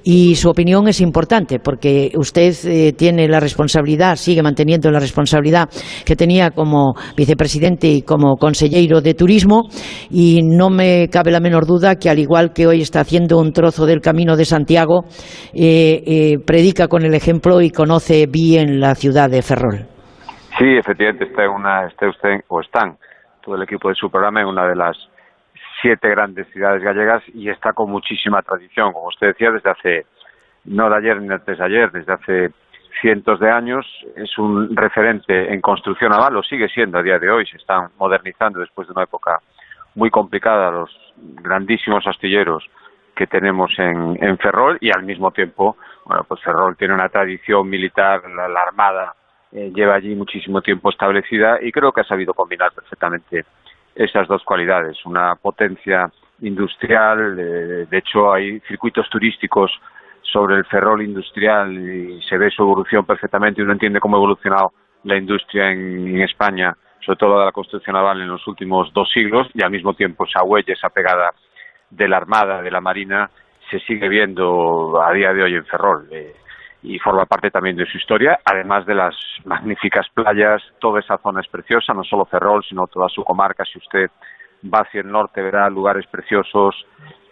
Y 0.06 0.36
su 0.36 0.50
opinión 0.50 0.88
es 0.88 1.02
importante 1.02 1.60
porque 1.60 2.14
usted 2.16 2.56
eh, 2.64 2.94
tiene 2.94 3.28
la 3.28 3.42
responsabilidad, 3.42 4.16
sigue 4.16 4.42
manteniendo 4.42 4.90
la 4.92 5.00
responsabilidad 5.00 5.68
que 6.06 6.16
tenía 6.16 6.52
como 6.52 6.94
vicepresidente 7.18 7.90
y 7.90 8.02
como 8.04 8.38
consejero 8.38 9.02
de 9.02 9.16
turismo 9.16 9.64
y 10.10 10.44
no 10.44 10.70
me 10.70 11.10
cabe 11.10 11.32
la 11.32 11.42
menor 11.42 11.66
duda 11.66 11.96
que 11.96 12.10
al 12.10 12.20
igual 12.20 12.54
que 12.54 12.68
hoy 12.68 12.82
está 12.82 13.02
haciendo 13.02 13.38
un 13.38 13.52
trozo 13.52 13.86
del 13.86 14.00
camino 14.00 14.38
de 14.38 14.46
Santiago, 14.46 15.04
eh, 15.54 16.04
eh, 16.06 16.38
predica 16.46 16.88
con 16.88 17.04
el 17.04 17.14
ejemplo 17.14 17.62
y 17.62 17.72
conoce 17.72 18.28
bien 18.28 18.80
la 18.80 18.96
ciudad 18.96 19.30
de 19.30 19.42
Ferrol. 19.42 19.88
Sí, 20.58 20.78
efectivamente, 20.78 21.26
está, 21.26 21.50
una, 21.50 21.88
está 21.88 22.08
usted, 22.08 22.42
o 22.48 22.62
están 22.62 22.98
todo 23.44 23.56
el 23.56 23.64
equipo 23.64 23.90
de 23.90 23.96
su 23.96 24.10
programa 24.10 24.42
en 24.42 24.48
una 24.48 24.68
de 24.68 24.76
las 24.76 24.98
siete 25.82 26.10
grandes 26.10 26.48
ciudades 26.52 26.82
gallegas 26.82 27.24
y 27.34 27.50
está 27.50 27.74
con 27.74 27.92
muchísima 27.92 28.42
tradición, 28.42 28.94
como 28.94 29.08
usted 29.08 29.28
decía, 29.28 29.52
desde 29.52 29.70
hace, 29.70 30.06
no 30.66 30.90
de 30.90 30.96
ayer 30.96 31.22
ni 31.22 31.34
antes 31.34 31.58
de 31.58 31.64
ayer, 31.64 31.92
desde 31.92 32.14
hace 32.14 32.50
cientos 33.02 33.40
de 33.40 33.52
años, 33.52 33.86
es 34.16 34.38
un 34.38 34.76
referente 34.76 35.54
en 35.54 35.62
construcción 35.62 36.12
naval, 36.12 36.34
lo 36.34 36.44
sigue 36.44 36.70
siendo 36.70 36.98
a 36.98 37.04
día 37.04 37.20
de 37.20 37.30
hoy, 37.30 37.46
se 37.46 37.58
están 37.58 37.90
modernizando 38.00 38.60
después 38.60 38.88
de 38.88 38.94
una 38.94 39.04
época 39.04 39.40
muy 39.96 40.10
complicada 40.10 40.72
los 40.72 40.90
grandísimos 41.18 42.08
astilleros 42.08 42.64
que 43.16 43.28
tenemos 43.28 43.72
en, 43.78 44.18
en 44.22 44.38
Ferrol 44.38 44.78
y 44.82 44.92
al 44.92 45.04
mismo 45.04 45.32
tiempo, 45.32 45.78
bueno, 46.06 46.24
pues 46.28 46.42
Ferrol 46.42 46.78
tiene 46.78 46.94
una 46.94 47.10
tradición 47.10 47.68
militar, 47.68 48.22
la, 48.30 48.62
Armada 48.62 49.16
eh, 49.52 49.72
lleva 49.74 49.96
allí 49.96 50.16
muchísimo 50.16 50.62
tiempo 50.62 50.90
establecida 50.90 51.58
y 51.62 51.72
creo 51.72 51.92
que 51.92 52.02
ha 52.02 52.06
sabido 52.06 52.34
combinar 52.34 52.72
perfectamente 52.74 53.46
esas 53.96 54.28
dos 54.28 54.44
cualidades, 54.44 55.04
una 55.06 55.36
potencia 55.36 56.12
industrial, 56.42 57.40
eh, 57.40 57.88
de 57.90 57.98
hecho 57.98 58.32
hay 58.32 58.60
circuitos 58.62 59.10
turísticos 59.10 59.72
sobre 60.22 60.56
el 60.56 60.66
ferrol 60.66 61.02
industrial 61.02 61.72
y 61.72 62.22
se 62.24 62.38
ve 62.38 62.52
su 62.52 62.64
evolución 62.64 63.06
perfectamente 63.06 63.62
y 63.62 63.64
uno 63.64 63.74
entiende 63.74 64.00
cómo 64.00 64.18
ha 64.18 64.20
evolucionado 64.20 64.74
la 65.04 65.18
industria 65.18 65.72
en, 65.72 66.22
España, 66.22 66.76
sobre 67.00 67.18
todo 67.18 67.46
la 67.46 67.52
construcción 67.52 67.94
naval 67.94 68.22
en 68.22 68.28
los 68.28 68.46
últimos 68.48 68.92
dos 68.94 69.10
siglos 69.12 69.48
y 69.54 69.64
al 69.64 69.72
mismo 69.72 69.94
tiempo 69.94 70.26
esa 70.26 70.44
huella, 70.44 70.74
esa 70.74 70.90
pegada 70.90 71.32
de 71.90 72.08
la 72.08 72.18
Armada, 72.18 72.62
de 72.62 72.72
la 72.72 72.82
Marina, 72.82 73.30
se 73.70 73.80
sigue 73.80 74.08
viendo 74.10 75.02
a 75.02 75.12
día 75.14 75.34
de 75.34 75.44
hoy 75.44 75.56
en 75.56 75.66
Ferrol 75.66 76.08
eh, 76.12 76.36
y 76.84 77.00
forma 77.00 77.26
parte 77.26 77.50
también 77.50 77.76
de 77.76 77.86
su 77.86 77.98
historia, 77.98 78.40
además 78.46 78.86
de 78.86 78.96
las 78.96 79.16
magníficas 79.44 80.08
playas, 80.14 80.62
toda 80.80 81.00
esa 81.00 81.18
zona 81.18 81.42
es 81.42 81.48
preciosa, 81.48 81.94
no 81.94 82.04
solo 82.04 82.26
Ferrol, 82.26 82.64
sino 82.68 82.88
toda 82.88 83.10
su 83.10 83.24
comarca, 83.24 83.64
si 83.66 83.80
usted 83.80 84.10
va 84.64 84.82
hacia 84.82 85.02
el 85.02 85.12
norte 85.12 85.42
verá 85.42 85.70
lugares 85.70 86.06
preciosos, 86.08 86.76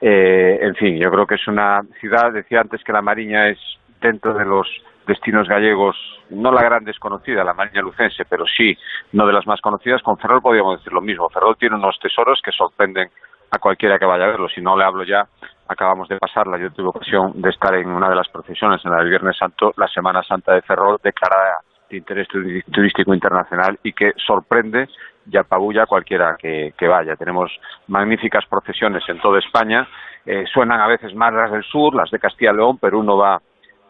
eh, 0.02 0.60
en 0.62 0.76
fin, 0.76 0.98
yo 0.98 1.10
creo 1.12 1.26
que 1.26 1.36
es 1.36 1.48
una 1.48 1.82
ciudad, 2.00 2.32
decía 2.32 2.62
antes 2.62 2.84
que 2.84 2.92
la 2.92 3.02
Mariña 3.02 3.50
es 3.50 3.60
dentro 4.02 4.34
de 4.34 4.46
los 4.46 4.68
destinos 5.08 5.48
gallegos, 5.48 5.96
no 6.30 6.52
la 6.52 6.64
gran 6.64 6.84
desconocida, 6.84 7.44
la 7.44 7.54
Mariña 7.54 7.82
Lucense, 7.82 8.26
pero 8.26 8.46
sí 8.46 8.76
no 9.12 9.26
de 9.28 9.34
las 9.34 9.46
más 9.46 9.62
conocidas, 9.62 10.02
con 10.02 10.18
Ferrol 10.18 10.42
podríamos 10.42 10.80
decir 10.80 10.94
lo 10.94 11.02
mismo. 11.02 11.30
Ferrol 11.30 11.58
tiene 11.58 11.76
unos 11.76 11.98
tesoros 12.00 12.42
que 12.44 12.52
sorprenden 12.52 13.10
a 13.52 13.60
cualquiera 13.60 14.00
que 14.00 14.06
vaya 14.06 14.26
a 14.26 14.30
verlo. 14.30 14.50
Si 14.50 14.62
no 14.62 14.76
le 14.76 14.84
hablo 14.84 15.04
ya, 15.04 15.28
acabamos 15.74 16.08
de 16.08 16.18
pasarla. 16.18 16.58
Yo 16.58 16.72
tuve 16.72 16.88
ocasión 16.88 17.34
de 17.36 17.50
estar 17.50 17.74
en 17.76 17.90
una 17.90 18.10
de 18.10 18.16
las 18.16 18.30
procesiones, 18.30 18.84
en 18.86 18.92
la 18.92 18.98
del 18.98 19.10
Viernes 19.10 19.38
Santo, 19.38 19.74
la 19.78 19.88
Semana 19.88 20.24
Santa 20.24 20.54
de 20.54 20.62
Ferrol, 20.62 21.00
declarada 21.04 21.60
de 21.90 21.98
interés 21.98 22.28
turístico 22.28 23.14
internacional 23.14 23.78
y 23.84 23.94
que 23.94 24.14
sorprende 24.26 24.88
y 25.30 25.38
apabulla 25.38 25.84
a 25.84 25.88
cualquiera 25.88 26.36
que, 26.38 26.74
vaya. 26.88 27.16
Tenemos 27.16 27.52
magníficas 27.88 28.46
procesiones 28.50 29.04
en 29.08 29.20
toda 29.20 29.40
España. 29.40 29.88
Eh, 30.26 30.46
suenan 30.52 30.82
a 30.82 30.88
veces 30.88 31.14
más 31.16 31.34
las 31.34 31.52
del 31.52 31.64
sur, 31.64 31.96
las 31.96 32.10
de 32.10 32.20
Castilla 32.20 32.52
y 32.52 32.58
León, 32.58 32.78
pero 32.80 33.00
uno 33.00 33.18
va 33.18 33.42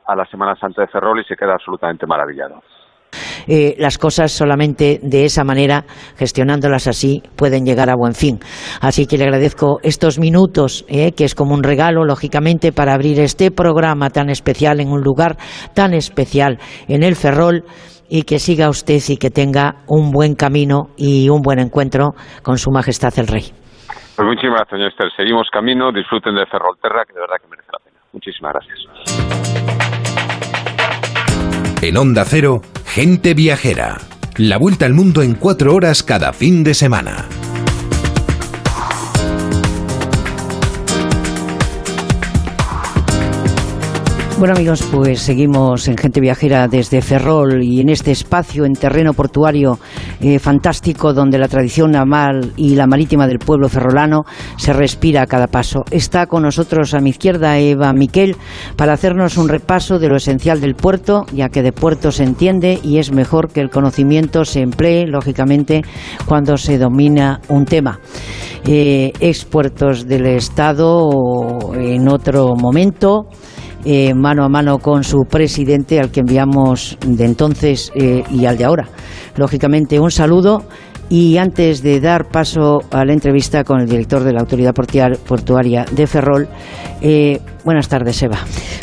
a 0.05 0.15
la 0.15 0.25
Semana 0.25 0.55
Santa 0.55 0.81
de 0.81 0.87
Ferrol 0.87 1.19
y 1.19 1.23
se 1.23 1.35
queda 1.35 1.53
absolutamente 1.53 2.05
maravillado. 2.05 2.61
Eh, 3.47 3.75
las 3.77 3.97
cosas 3.97 4.31
solamente 4.31 4.99
de 5.01 5.25
esa 5.25 5.43
manera, 5.43 5.85
gestionándolas 6.17 6.87
así, 6.87 7.21
pueden 7.35 7.65
llegar 7.65 7.89
a 7.89 7.95
buen 7.95 8.13
fin. 8.13 8.39
Así 8.81 9.05
que 9.05 9.17
le 9.17 9.25
agradezco 9.25 9.79
estos 9.83 10.19
minutos, 10.19 10.85
eh, 10.87 11.11
que 11.11 11.25
es 11.25 11.35
como 11.35 11.53
un 11.53 11.63
regalo, 11.63 12.05
lógicamente, 12.05 12.71
para 12.71 12.93
abrir 12.93 13.19
este 13.19 13.51
programa 13.51 14.09
tan 14.09 14.29
especial 14.29 14.79
en 14.79 14.89
un 14.89 15.01
lugar 15.01 15.37
tan 15.73 15.93
especial 15.93 16.59
en 16.87 17.03
el 17.03 17.15
Ferrol 17.15 17.63
y 18.09 18.23
que 18.23 18.39
siga 18.39 18.69
usted 18.69 18.99
y 19.07 19.17
que 19.17 19.29
tenga 19.29 19.83
un 19.87 20.11
buen 20.11 20.35
camino 20.35 20.89
y 20.97 21.29
un 21.29 21.41
buen 21.41 21.59
encuentro 21.59 22.11
con 22.43 22.57
Su 22.57 22.71
Majestad 22.71 23.17
el 23.17 23.27
Rey. 23.27 23.43
Pues 24.15 24.27
muchísimas 24.27 24.59
gracias, 24.59 24.77
señor 24.77 24.89
Esther. 24.91 25.11
Seguimos 25.17 25.49
camino, 25.51 25.91
disfruten 25.91 26.35
de 26.35 26.45
Ferrolterra, 26.45 27.05
que 27.05 27.13
de 27.13 27.21
verdad 27.21 27.37
que 27.41 27.47
merece 27.47 27.69
la 27.71 27.79
pena. 27.79 27.99
Muchísimas 28.13 28.53
gracias. 28.53 30.12
En 31.83 31.97
Onda 31.97 32.23
Cero, 32.23 32.61
gente 32.85 33.33
viajera. 33.33 33.99
La 34.37 34.55
vuelta 34.55 34.85
al 34.85 34.93
mundo 34.93 35.21
en 35.21 35.33
cuatro 35.33 35.75
horas 35.75 36.01
cada 36.01 36.31
fin 36.31 36.63
de 36.63 36.75
semana. 36.75 37.27
Bueno 44.39 44.55
amigos, 44.55 44.83
pues 44.91 45.21
seguimos 45.21 45.87
en 45.87 45.95
Gente 45.95 46.19
Viajera 46.19 46.67
desde 46.67 47.01
Ferrol 47.01 47.63
y 47.63 47.79
en 47.79 47.89
este 47.89 48.11
espacio 48.11 48.65
en 48.65 48.73
terreno 48.73 49.13
portuario 49.13 49.79
eh, 50.19 50.39
fantástico 50.39 51.13
donde 51.13 51.37
la 51.37 51.47
tradición 51.47 51.91
naval 51.91 52.51
y 52.57 52.75
la 52.75 52.87
marítima 52.87 53.27
del 53.27 53.37
pueblo 53.37 53.69
ferrolano 53.69 54.25
se 54.57 54.73
respira 54.73 55.21
a 55.21 55.27
cada 55.27 55.47
paso. 55.47 55.85
Está 55.91 56.25
con 56.25 56.41
nosotros 56.43 56.93
a 56.95 56.99
mi 56.99 57.11
izquierda 57.11 57.59
Eva 57.59 57.93
Miquel 57.93 58.35
para 58.75 58.93
hacernos 58.93 59.37
un 59.37 59.49
repaso 59.49 59.99
de 59.99 60.09
lo 60.09 60.17
esencial 60.17 60.59
del 60.59 60.75
puerto, 60.75 61.25
ya 61.31 61.49
que 61.49 61.61
de 61.61 61.71
puerto 61.71 62.11
se 62.11 62.23
entiende 62.23 62.79
y 62.83 62.97
es 62.97 63.11
mejor 63.11 63.49
que 63.49 63.61
el 63.61 63.69
conocimiento 63.69 64.45
se 64.45 64.61
emplee, 64.61 65.05
lógicamente, 65.05 65.83
cuando 66.25 66.57
se 66.57 66.79
domina 66.79 67.39
un 67.49 67.65
tema. 67.65 67.99
Eh, 68.65 69.13
expuertos 69.19 70.07
del 70.07 70.25
Estado 70.25 71.09
en 71.75 72.07
otro 72.07 72.55
momento. 72.55 73.27
Eh, 73.85 74.13
mano 74.13 74.45
a 74.45 74.49
mano 74.49 74.77
con 74.77 75.03
su 75.03 75.25
presidente, 75.29 75.99
al 75.99 76.09
que 76.09 76.21
enviamos 76.21 76.97
de 77.05 77.25
entonces 77.25 77.91
eh, 77.95 78.23
y 78.31 78.45
al 78.45 78.57
de 78.57 78.63
ahora. 78.63 78.87
Lógicamente, 79.35 79.99
un 79.99 80.09
saludo 80.09 80.63
y 81.09 81.37
antes 81.37 81.83
de 81.83 81.99
dar 81.99 82.29
paso 82.29 82.79
a 82.91 83.03
la 83.03 83.13
entrevista 83.13 83.63
con 83.63 83.81
el 83.81 83.87
director 83.87 84.23
de 84.23 84.33
la 84.33 84.39
Autoridad 84.39 84.73
Portuaria 84.73 85.85
de 85.91 86.07
Ferrol, 86.07 86.47
eh, 87.01 87.39
buenas 87.63 87.87
tardes, 87.87 88.21
Eva. 88.21 88.37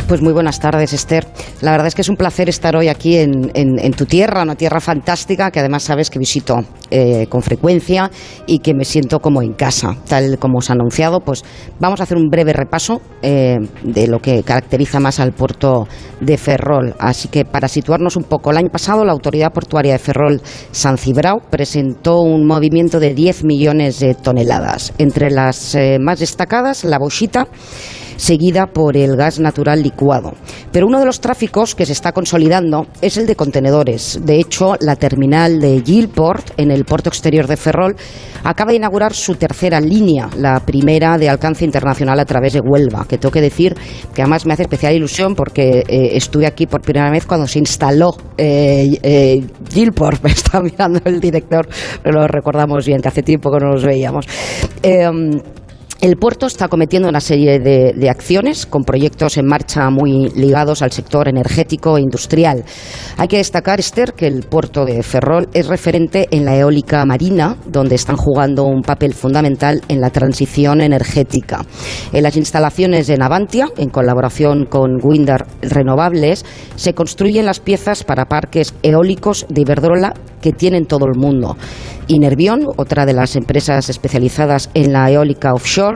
Pues 0.09 0.23
muy 0.23 0.33
buenas 0.33 0.59
tardes, 0.59 0.93
Esther. 0.93 1.27
La 1.61 1.73
verdad 1.73 1.87
es 1.87 1.95
que 1.95 2.03
es 2.03 2.09
un 2.09 2.17
placer 2.17 2.49
estar 2.49 2.75
hoy 2.77 2.89
aquí 2.89 3.17
en, 3.17 3.93
tu 3.93 4.07
tierra, 4.07 4.43
una 4.43 4.55
tierra 4.55 4.81
fantástica 4.81 5.51
que 5.51 5.61
además 5.61 5.83
sabes 5.83 6.11
que 6.11 6.19
visito 6.19 6.65
eh, 6.91 7.27
con 7.29 7.43
frecuencia 7.43 8.11
y 8.47 8.61
que 8.61 8.75
me 8.75 8.85
siento 8.85 9.21
como 9.21 9.43
en 9.43 9.53
casa. 9.53 9.97
Tal 10.09 10.39
como 10.39 10.59
os 10.59 10.71
ha 10.71 10.73
anunciado, 10.73 11.21
pues 11.21 11.45
vamos 11.79 12.01
a 12.01 12.05
hacer 12.05 12.17
un 12.17 12.29
breve 12.29 12.53
repaso 12.53 13.01
eh, 13.23 13.59
de 13.83 14.09
lo 14.09 14.21
que 14.21 14.43
caracteriza 14.43 15.01
más 15.01 15.21
al 15.21 15.33
puerto 15.33 15.87
de 16.21 16.37
Ferrol. 16.37 16.95
Así 16.99 17.29
que 17.29 17.45
para 17.45 17.69
situarnos 17.69 18.17
un 18.17 18.25
poco, 18.25 18.51
el 18.51 18.57
año 18.57 18.71
pasado 18.71 19.05
la 19.05 19.13
Autoridad 19.13 19.53
Portuaria 19.53 19.93
de 19.93 19.99
Ferrol, 19.99 20.41
San 20.73 20.99
Cibrao, 20.99 21.41
presentó 21.51 22.21
un 22.21 22.47
movimiento 22.47 22.99
de 22.99 23.15
10 23.15 23.45
millones 23.45 24.01
de 24.01 24.15
toneladas. 24.15 24.93
Entre 24.99 25.31
las 25.31 25.75
eh, 25.75 25.99
más 26.01 26.21
destacadas, 26.21 26.85
la 26.85 26.99
bochita 26.99 27.47
seguida 28.21 28.67
por 28.67 28.99
el 28.99 29.17
gas 29.17 29.41
natural 29.41 29.83
licuado. 29.83 30.35
Pero 30.71 30.87
uno 30.87 30.99
de 30.99 31.07
los 31.07 31.21
tráficos 31.21 31.75
que 31.75 31.87
se 31.87 31.93
está 31.93 32.13
consolidando 32.13 32.87
es 33.01 33.17
el 33.17 33.27
de 33.27 33.35
contenedores. 33.35 34.21
De 34.23 34.39
hecho, 34.39 34.77
la 34.81 34.97
terminal 34.97 35.59
de 35.59 35.83
Gilport, 35.85 36.53
en 36.59 36.71
el 36.71 36.85
puerto 36.85 37.09
exterior 37.09 37.47
de 37.47 37.57
Ferrol, 37.57 37.97
acaba 38.45 38.73
de 38.73 38.77
inaugurar 38.77 39.15
su 39.15 39.37
tercera 39.37 39.81
línea, 39.81 40.29
la 40.37 40.61
primera 40.61 41.17
de 41.17 41.31
alcance 41.31 41.65
internacional 41.65 42.21
a 42.21 42.27
través 42.27 42.53
de 42.53 42.61
Huelva, 42.61 43.07
que 43.09 43.17
tengo 43.17 43.33
que 43.33 43.41
decir 43.41 43.75
que 44.15 44.21
además 44.21 44.45
me 44.45 44.53
hace 44.53 44.63
especial 44.63 44.95
ilusión 44.95 45.35
porque 45.35 45.83
eh, 45.89 46.11
estuve 46.13 46.47
aquí 46.47 46.67
por 46.67 46.83
primera 46.83 47.11
vez 47.11 47.25
cuando 47.27 47.47
se 47.47 47.59
instaló 47.59 48.15
eh, 48.37 48.99
eh, 49.03 49.43
Gilport, 49.73 50.23
me 50.23 50.31
está 50.31 50.61
mirando 50.61 51.01
el 51.05 51.21
director, 51.21 51.67
lo 52.05 52.27
recordamos 52.27 52.85
bien, 52.85 53.01
que 53.01 53.09
hace 53.09 53.23
tiempo 53.23 53.51
que 53.51 53.65
no 53.65 53.73
nos 53.73 53.85
veíamos. 53.85 54.27
El 56.01 56.17
puerto 56.17 56.47
está 56.47 56.69
cometiendo 56.69 57.11
una 57.11 57.21
serie 57.21 57.59
de, 57.59 58.09
acciones 58.09 58.65
con 58.65 58.85
proyectos 58.85 59.37
en 59.37 59.47
marcha 59.47 59.91
muy 59.91 60.31
ligados 60.31 60.81
al 60.81 60.93
sector 60.93 61.29
energético 61.29 61.99
e 61.99 62.01
industrial. 62.01 62.65
Hay 63.19 63.29
que 63.29 63.37
destacar, 63.37 63.81
Esther, 63.81 64.15
que 64.15 64.27
el 64.27 64.45
puerto 64.45 64.87
de 64.87 65.03
Ferrol 65.03 65.51
es 65.53 65.67
referente 65.67 66.27
en 66.31 66.47
la 66.47 66.57
eólica 66.57 67.05
marina, 67.05 67.59
donde 67.67 67.97
están 67.97 68.17
jugando 68.17 68.65
un 68.65 68.81
papel 68.81 69.13
fundamental 69.13 69.83
en 69.89 70.01
la 70.01 70.09
transición 70.09 70.81
energética. 70.81 71.67
En 72.15 72.23
las 72.23 72.39
instalaciones 72.39 73.07
de 73.07 73.19
Navantia, 73.19 73.69
en 73.77 73.91
colaboración 73.91 74.65
con 74.65 75.01
Windar 75.03 75.47
Renovables, 75.61 76.47
se 76.77 76.95
construyen 76.95 77.45
las 77.45 77.61
piezas 77.61 78.05
para 78.05 78.25
parques 78.25 78.73
eólicos 78.83 79.45
de 79.51 79.61
Iberdrola 79.61 80.15
que 80.41 80.53
tienen 80.53 80.87
todo 80.87 81.05
el 81.05 81.19
mundo. 81.19 81.59
Y 82.07 82.19
Nervión, 82.19 82.67
otra 82.77 83.07
de 83.07 83.13
las 83.13 83.37
empresas 83.37 83.89
especializadas 83.89 84.71
en 84.75 84.93
la 84.93 85.11
eólica 85.11 85.53
offshore, 85.55 85.90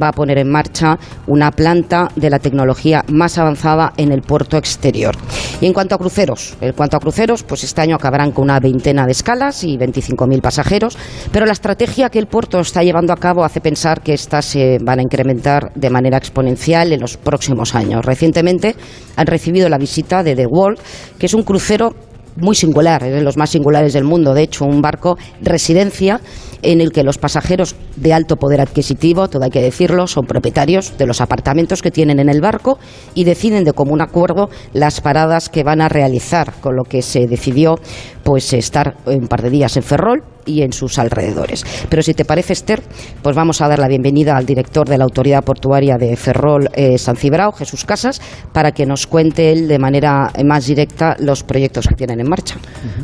va 0.00 0.08
a 0.08 0.12
poner 0.12 0.38
en 0.38 0.50
marcha 0.50 0.98
una 1.26 1.50
planta 1.50 2.08
de 2.16 2.30
la 2.30 2.38
tecnología 2.38 3.04
más 3.08 3.38
avanzada 3.38 3.92
en 3.96 4.12
el 4.12 4.22
puerto 4.22 4.56
exterior. 4.56 5.14
Y 5.60 5.66
en 5.66 5.72
cuanto 5.72 5.94
a 5.94 5.98
cruceros, 5.98 6.56
en 6.60 6.72
cuanto 6.72 6.96
a 6.96 7.00
cruceros, 7.00 7.42
pues 7.42 7.64
este 7.64 7.80
año 7.80 7.96
acabarán 7.96 8.32
con 8.32 8.44
una 8.44 8.60
veintena 8.60 9.06
de 9.06 9.12
escalas 9.12 9.64
y 9.64 9.76
25.000 9.76 10.40
pasajeros, 10.40 10.96
pero 11.32 11.46
la 11.46 11.52
estrategia 11.52 12.10
que 12.10 12.18
el 12.18 12.26
puerto 12.26 12.60
está 12.60 12.82
llevando 12.82 13.12
a 13.12 13.16
cabo 13.16 13.44
hace 13.44 13.60
pensar 13.60 14.02
que 14.02 14.14
estas 14.14 14.44
se 14.44 14.78
van 14.82 14.98
a 14.98 15.02
incrementar 15.02 15.72
de 15.74 15.90
manera 15.90 16.18
exponencial 16.18 16.92
en 16.92 17.00
los 17.00 17.16
próximos 17.16 17.74
años. 17.74 18.04
Recientemente 18.04 18.76
han 19.16 19.26
recibido 19.26 19.68
la 19.68 19.78
visita 19.78 20.22
de 20.22 20.34
The 20.34 20.46
Wall, 20.46 20.78
que 21.18 21.26
es 21.26 21.34
un 21.34 21.42
crucero 21.42 21.94
muy 22.40 22.54
singular, 22.54 23.02
es 23.02 23.12
de 23.12 23.22
los 23.22 23.36
más 23.36 23.50
singulares 23.50 23.92
del 23.92 24.04
mundo, 24.04 24.34
de 24.34 24.42
hecho, 24.42 24.64
un 24.64 24.80
barco 24.80 25.16
residencia 25.40 26.20
en 26.62 26.80
el 26.80 26.90
que 26.90 27.04
los 27.04 27.18
pasajeros 27.18 27.76
de 27.96 28.12
alto 28.12 28.36
poder 28.36 28.60
adquisitivo, 28.60 29.28
todo 29.28 29.44
hay 29.44 29.50
que 29.50 29.62
decirlo, 29.62 30.06
son 30.06 30.26
propietarios 30.26 30.96
de 30.98 31.06
los 31.06 31.20
apartamentos 31.20 31.82
que 31.82 31.90
tienen 31.90 32.18
en 32.18 32.28
el 32.28 32.40
barco 32.40 32.78
y 33.14 33.24
deciden 33.24 33.64
de 33.64 33.72
común 33.72 34.00
acuerdo 34.00 34.48
las 34.72 35.00
paradas 35.00 35.48
que 35.48 35.62
van 35.62 35.80
a 35.80 35.88
realizar, 35.88 36.54
con 36.60 36.76
lo 36.76 36.84
que 36.84 37.02
se 37.02 37.26
decidió 37.26 37.76
pues 38.24 38.52
estar 38.52 38.96
un 39.06 39.28
par 39.28 39.42
de 39.42 39.50
días 39.50 39.76
en 39.76 39.82
Ferrol 39.82 40.22
y 40.48 40.62
en 40.62 40.72
sus 40.72 40.98
alrededores. 40.98 41.64
Pero 41.88 42.02
si 42.02 42.14
te 42.14 42.24
parece, 42.24 42.54
Esther, 42.54 42.82
pues 43.22 43.36
vamos 43.36 43.60
a 43.60 43.68
dar 43.68 43.78
la 43.78 43.88
bienvenida 43.88 44.36
al 44.36 44.46
director 44.46 44.88
de 44.88 44.98
la 44.98 45.04
Autoridad 45.04 45.44
Portuaria 45.44 45.96
de 45.98 46.16
Ferrol, 46.16 46.68
eh, 46.74 46.98
San 46.98 47.16
Cibrao, 47.16 47.52
Jesús 47.52 47.84
Casas, 47.84 48.20
para 48.52 48.72
que 48.72 48.86
nos 48.86 49.06
cuente 49.06 49.52
él 49.52 49.68
de 49.68 49.78
manera 49.78 50.32
más 50.44 50.66
directa 50.66 51.16
los 51.18 51.42
proyectos 51.42 51.86
que 51.86 51.94
tienen 51.94 52.20
en 52.20 52.28
marcha. 52.28 52.56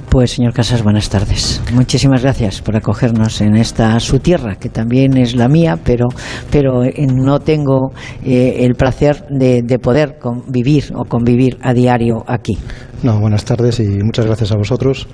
Pues, 0.09 0.33
señor 0.33 0.53
Casas, 0.53 0.83
buenas 0.83 1.09
tardes. 1.09 1.61
Muchísimas 1.73 2.23
gracias 2.23 2.63
por 2.63 2.77
acogernos 2.77 3.41
en 3.41 3.57
esta 3.57 4.01
su 4.01 4.19
tierra, 4.19 4.57
que 4.57 4.69
también 4.69 5.17
es 5.17 5.35
la 5.35 5.49
mía, 5.49 5.79
pero, 5.83 6.07
pero 6.51 6.85
eh, 6.85 7.07
no 7.07 7.41
tengo 7.41 7.93
eh, 8.25 8.57
el 8.61 8.75
placer 8.75 9.27
de, 9.29 9.63
de 9.63 9.79
poder 9.79 10.19
convivir 10.19 10.93
o 10.95 11.05
convivir 11.05 11.59
a 11.63 11.75
diario 11.75 12.25
aquí. 12.27 12.59
No, 13.03 13.21
buenas 13.21 13.45
tardes 13.45 13.81
y 13.81 14.03
muchas 14.03 14.27
gracias 14.27 14.53
a 14.53 14.57
vosotros, 14.57 15.07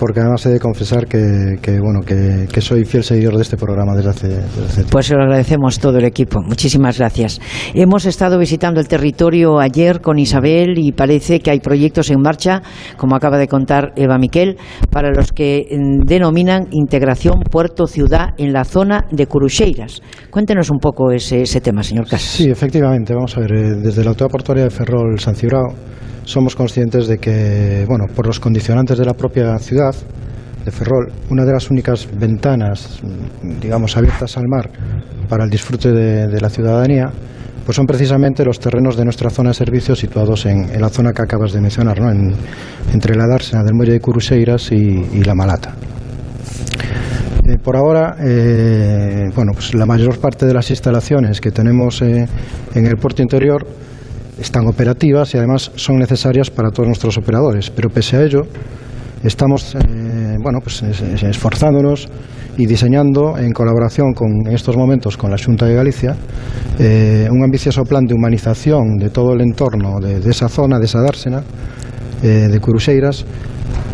porque 0.00 0.20
además 0.20 0.44
he 0.46 0.48
de 0.48 0.58
confesar 0.58 1.06
que, 1.06 1.58
que 1.60 1.78
bueno, 1.78 2.00
que, 2.00 2.48
que, 2.50 2.60
soy 2.62 2.86
fiel 2.86 3.04
seguidor 3.04 3.36
de 3.36 3.42
este 3.42 3.58
programa 3.58 3.94
desde 3.94 4.08
hace, 4.08 4.28
desde 4.28 4.64
hace 4.64 4.84
Pues 4.84 5.06
se 5.06 5.14
lo 5.14 5.22
agradecemos 5.22 5.78
todo 5.78 5.98
el 5.98 6.06
equipo. 6.06 6.40
Muchísimas 6.40 6.98
gracias. 6.98 7.38
Hemos 7.74 8.06
estado 8.06 8.38
visitando 8.38 8.80
el 8.80 8.88
territorio 8.88 9.60
ayer 9.60 10.00
con 10.00 10.18
Isabel 10.18 10.78
y 10.78 10.92
parece 10.92 11.40
que 11.40 11.50
hay 11.50 11.60
proyectos 11.60 12.10
en 12.10 12.22
marcha, 12.22 12.62
como 12.96 13.14
acaba 13.14 13.36
de 13.36 13.46
contar 13.46 13.92
Eva 13.94 14.16
Miquel, 14.16 14.56
para 14.90 15.10
los 15.10 15.32
que 15.32 15.66
mm, 15.70 16.06
denominan 16.06 16.68
integración 16.70 17.42
puerto-ciudad 17.50 18.30
en 18.38 18.54
la 18.54 18.64
zona 18.64 19.04
de 19.10 19.26
Curucheiras. 19.26 20.00
Cuéntenos 20.30 20.70
un 20.70 20.78
poco 20.78 21.12
ese, 21.12 21.42
ese 21.42 21.60
tema, 21.60 21.82
señor 21.82 22.06
Casas. 22.06 22.22
Sí, 22.22 22.48
efectivamente. 22.48 23.12
Vamos 23.14 23.36
a 23.36 23.40
ver, 23.40 23.52
eh, 23.52 23.74
desde 23.82 24.02
la 24.02 24.10
autoridad 24.10 24.32
portuaria 24.32 24.64
de 24.64 24.70
Ferrol, 24.70 25.20
San 25.20 25.34
Cibrao, 25.34 25.74
somos 26.30 26.54
conscientes 26.54 27.08
de 27.08 27.18
que, 27.18 27.84
bueno, 27.88 28.06
por 28.14 28.26
los 28.26 28.38
condicionantes 28.38 28.96
de 28.98 29.04
la 29.04 29.14
propia 29.14 29.58
ciudad 29.58 29.89
de 30.64 30.70
Ferrol, 30.70 31.10
una 31.30 31.44
de 31.44 31.52
las 31.52 31.70
únicas 31.70 32.08
ventanas, 32.12 33.00
digamos, 33.60 33.96
abiertas 33.96 34.36
al 34.36 34.48
mar 34.48 34.70
para 35.28 35.44
el 35.44 35.50
disfrute 35.50 35.92
de, 35.92 36.40
la 36.40 36.50
ciudadanía, 36.50 37.10
pues 37.64 37.76
son 37.76 37.86
precisamente 37.86 38.44
los 38.44 38.58
terrenos 38.58 38.96
de 38.96 39.04
nuestra 39.04 39.30
zona 39.30 39.50
de 39.50 39.54
servicios 39.54 39.98
situados 39.98 40.46
en, 40.46 40.80
la 40.80 40.88
zona 40.88 41.12
que 41.12 41.22
acabas 41.22 41.52
de 41.52 41.60
mencionar, 41.60 42.00
¿no? 42.00 42.10
En, 42.10 42.34
entre 42.92 43.14
la 43.14 43.26
dársena 43.26 43.62
del 43.62 43.74
muelle 43.74 43.92
de 43.92 44.00
Curuseiras 44.00 44.72
y, 44.72 44.76
y 44.76 45.22
la 45.24 45.34
Malata. 45.34 45.74
Eh, 47.50 47.58
por 47.58 47.76
ahora, 47.76 48.16
eh, 48.20 49.28
bueno, 49.34 49.52
pues 49.54 49.74
la 49.74 49.86
mayor 49.86 50.18
parte 50.18 50.46
de 50.46 50.54
las 50.54 50.70
instalaciones 50.70 51.40
que 51.40 51.50
tenemos 51.50 52.00
eh, 52.02 52.28
en 52.74 52.86
el 52.86 52.96
puerto 52.96 53.22
interior 53.22 53.66
están 54.38 54.68
operativas 54.68 55.34
y 55.34 55.38
además 55.38 55.72
son 55.74 55.98
necesarias 55.98 56.48
para 56.50 56.70
todos 56.70 56.86
nuestros 56.86 57.18
operadores. 57.18 57.70
Pero 57.70 57.88
pese 57.90 58.16
a 58.16 58.22
ello, 58.22 58.42
estamos 59.22 59.74
eh, 59.74 60.36
bueno, 60.42 60.60
pues, 60.62 60.82
es, 60.82 61.22
esforzándonos 61.22 62.08
y 62.56 62.66
diseñando 62.66 63.38
en 63.38 63.52
colaboración 63.52 64.12
con, 64.12 64.46
en 64.46 64.52
estos 64.52 64.76
momentos 64.76 65.16
con 65.16 65.30
la 65.30 65.36
Junta 65.38 65.66
de 65.66 65.74
Galicia 65.74 66.16
eh, 66.78 67.28
un 67.30 67.42
ambicioso 67.42 67.84
plan 67.84 68.04
de 68.04 68.14
humanización 68.14 68.96
de 68.96 69.10
todo 69.10 69.34
el 69.34 69.42
entorno 69.42 70.00
de, 70.00 70.18
esa 70.28 70.48
zona, 70.48 70.78
de 70.78 70.86
esa 70.86 71.00
dársena, 71.02 71.42
eh, 72.22 72.48
de 72.50 72.60
Curuseiras, 72.60 73.24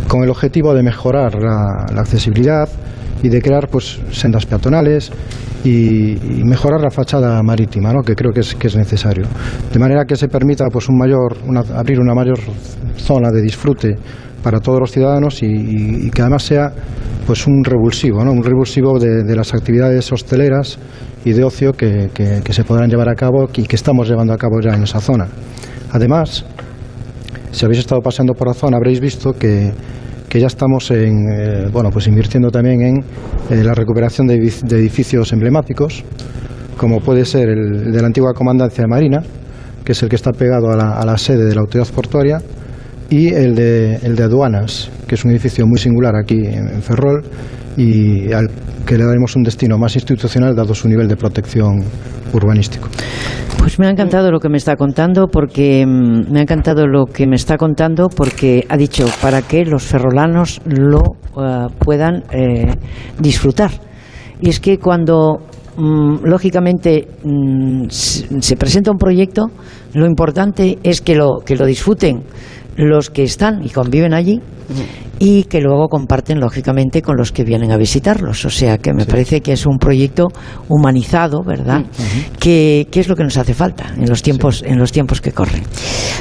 con 0.09 0.23
el 0.23 0.31
objetivo 0.31 0.73
de 0.73 0.83
mejorar 0.83 1.35
la, 1.35 1.87
la 1.93 2.01
accesibilidad 2.01 2.69
y 3.23 3.29
de 3.29 3.43
crear 3.43 3.69
pues 3.69 4.01
sendas 4.13 4.47
peatonales 4.47 5.11
y, 5.65 6.13
y, 6.13 6.45
mejorar 6.45 6.81
la 6.81 6.91
fachada 6.91 7.43
marítima, 7.43 7.93
¿no? 7.93 8.03
que 8.03 8.15
creo 8.15 8.33
que 8.33 8.41
es, 8.41 8.55
que 8.55 8.69
es 8.69 8.77
necesario. 8.77 9.27
De 9.73 9.79
manera 9.81 10.05
que 10.05 10.15
se 10.15 10.29
permita 10.29 10.67
pues, 10.71 10.89
un 10.89 10.97
mayor, 10.97 11.39
una, 11.45 11.61
abrir 11.75 11.99
una 11.99 12.15
mayor 12.15 12.39
zona 12.97 13.31
de 13.31 13.43
disfrute 13.43 13.97
para 14.43 14.61
todos 14.61 14.81
los 14.81 14.93
ciudadanos 14.93 15.43
y, 15.43 15.47
y, 15.47 16.11
que 16.11 16.23
además 16.23 16.43
sea 16.45 16.73
pues, 17.27 17.47
un 17.47 17.65
revulsivo, 17.65 18.25
¿no? 18.25 18.33
un 18.33 18.45
revulsivo 18.45 18.99
de, 18.99 19.37
las 19.37 19.55
actividades 19.55 20.13
hosteleras 20.13 20.79
y 21.25 21.33
de 21.33 21.45
ocio 21.45 21.73
que, 21.73 22.11
que, 22.15 22.53
se 22.53 22.65
podrán 22.65 22.89
llevar 22.89 23.09
a 23.09 23.15
cabo 23.15 23.49
y 23.55 23.65
que 23.65 23.77
estamos 23.77 24.09
llevando 24.09 24.33
a 24.33 24.37
cabo 24.37 24.61
ya 24.61 24.75
en 24.75 24.85
esa 24.85 25.01
zona. 25.01 25.27
Además, 25.93 26.45
si 27.51 27.65
habéis 27.65 27.81
estado 27.81 28.01
pasando 28.01 28.35
por 28.35 28.49
la 28.49 28.55
zona 28.55 28.77
habréis 28.77 29.01
visto 29.01 29.33
que 29.33 29.73
que 30.29 30.41
ya 30.41 30.47
estamos 30.49 30.91
en, 30.91 31.29
eh, 31.31 31.69
bueno, 31.73 31.91
pues 31.91 32.07
invirtiendo 32.09 32.51
también 32.51 33.05
en 33.51 33.67
la 33.67 33.75
recuperación 33.75 34.27
de, 34.27 34.39
de, 34.39 34.79
edificios 34.79 35.33
emblemáticos, 35.33 36.05
como 36.77 37.01
puede 37.01 37.25
ser 37.25 37.49
el, 37.49 37.93
de 37.93 38.01
la 38.01 38.09
antigua 38.09 38.35
Comandancia 38.35 38.83
de 38.83 38.89
Marina, 38.89 39.23
que 39.85 39.93
es 39.93 40.03
el 40.03 40.09
que 40.09 40.17
está 40.17 40.33
pegado 40.33 40.71
a 40.73 40.77
la, 40.77 40.99
a 40.99 41.07
la 41.07 41.17
sede 41.17 41.45
de 41.45 41.55
la 41.55 41.61
autoridad 41.61 41.89
portuaria, 41.95 42.39
y 43.09 43.33
el 43.33 43.55
de, 43.55 43.97
el 43.97 44.17
de 44.17 44.25
aduanas, 44.25 44.91
que 45.07 45.15
es 45.15 45.25
un 45.25 45.31
edificio 45.31 45.67
muy 45.67 45.79
singular 45.79 46.15
aquí 46.17 46.37
en, 46.37 46.83
Ferrol 46.83 47.25
y 47.77 48.33
al 48.33 48.49
que 48.87 48.97
le 48.97 49.05
daremos 49.05 49.37
un 49.37 49.43
destino 49.43 49.79
más 49.79 49.95
institucional 49.95 50.55
dado 50.55 50.75
su 50.75 50.89
nivel 50.89 51.09
de 51.09 51.17
protección 51.17 51.85
urbanístico. 52.33 52.89
Pues 53.59 53.79
me 53.79 53.87
ha 53.87 53.91
encantado 53.91 54.31
lo 54.31 54.39
que 54.39 54.49
me 54.49 54.59
está 54.59 54.77
contando 54.77 55.27
porque 55.27 55.85
mm, 55.85 56.33
me 56.33 56.39
ha 56.39 56.43
encantado 56.43 56.87
lo 56.87 57.07
que 57.07 57.27
me 57.27 57.37
está 57.37 57.57
contando 57.57 58.09
porque 58.09 58.65
ha 58.69 58.77
dicho 58.77 59.07
para 59.21 59.43
que 59.43 59.65
los 59.65 59.83
ferrolanos 59.85 60.61
lo 60.65 61.01
uh, 61.35 61.69
puedan 61.79 62.23
eh, 62.31 62.73
disfrutar. 63.19 63.73
Y 64.41 64.51
es 64.51 64.61
que 64.61 64.79
cuando 64.79 65.39
mm, 65.77 66.25
lógicamente 66.25 67.09
mm, 67.25 67.87
se 67.89 68.57
presenta 68.57 68.93
un 68.93 68.99
proyecto, 68.99 69.51
lo 69.95 70.07
importante 70.07 70.79
es 70.83 71.01
que 71.01 71.17
lo 71.17 71.41
que 71.45 71.57
lo 71.57 71.67
disfruten 71.67 72.23
los 72.77 73.11
que 73.11 73.23
están 73.23 73.65
y 73.65 73.71
conviven 73.71 74.15
allí 74.15 74.41
y 75.19 75.45
que 75.45 75.61
luego 75.61 75.89
comparten 75.89 76.41
lógicamente 76.41 77.03
con 77.03 77.17
los 77.17 77.33
que 77.33 77.45
vienen 77.45 77.73
a 77.73 77.77
visitarlos. 77.77 78.45
O 78.45 78.51
sea 78.51 78.79
que 78.79 78.93
me 78.93 79.05
sí. 79.05 79.11
parece 79.11 79.41
que 79.41 79.53
es 79.53 79.67
un 79.67 79.79
proyecto 79.79 80.29
humanizado, 80.69 81.43
¿verdad? 81.43 81.81
Uh 81.81 81.83
-huh. 81.83 82.39
que, 82.39 82.89
que, 82.91 83.01
es 83.01 83.09
lo 83.09 83.17
que 83.17 83.25
nos 83.25 83.37
hace 83.37 83.55
falta 83.55 83.95
en 83.97 84.09
los 84.09 84.23
tiempos, 84.23 84.59
sí. 84.59 84.67
en 84.67 84.79
los 84.79 84.93
tiempos 84.93 85.21
que 85.21 85.33
corren. 85.33 85.63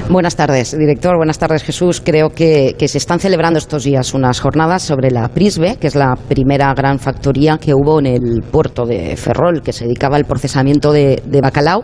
Buenas 0.09 0.35
tardes, 0.35 0.77
director. 0.77 1.17
Buenas 1.17 1.39
tardes, 1.39 1.63
Jesús. 1.63 2.01
Creo 2.03 2.29
que, 2.29 2.75
que, 2.77 2.87
se 2.87 2.97
están 2.97 3.19
celebrando 3.19 3.57
estos 3.57 3.83
días 3.83 4.13
unas 4.13 4.39
jornadas 4.39 4.83
sobre 4.83 5.11
la 5.11 5.27
Prisbe, 5.29 5.77
que 5.77 5.87
es 5.87 5.95
la 5.95 6.15
primera 6.15 6.73
gran 6.73 6.99
factoría 6.99 7.57
que 7.57 7.73
hubo 7.73 7.99
en 7.99 8.05
el 8.05 8.43
puerto 8.43 8.85
de 8.85 9.15
Ferrol, 9.17 9.61
que 9.61 9.73
se 9.73 9.85
dedicaba 9.85 10.17
al 10.17 10.25
procesamiento 10.25 10.91
de, 10.91 11.21
de 11.25 11.41
bacalao 11.41 11.83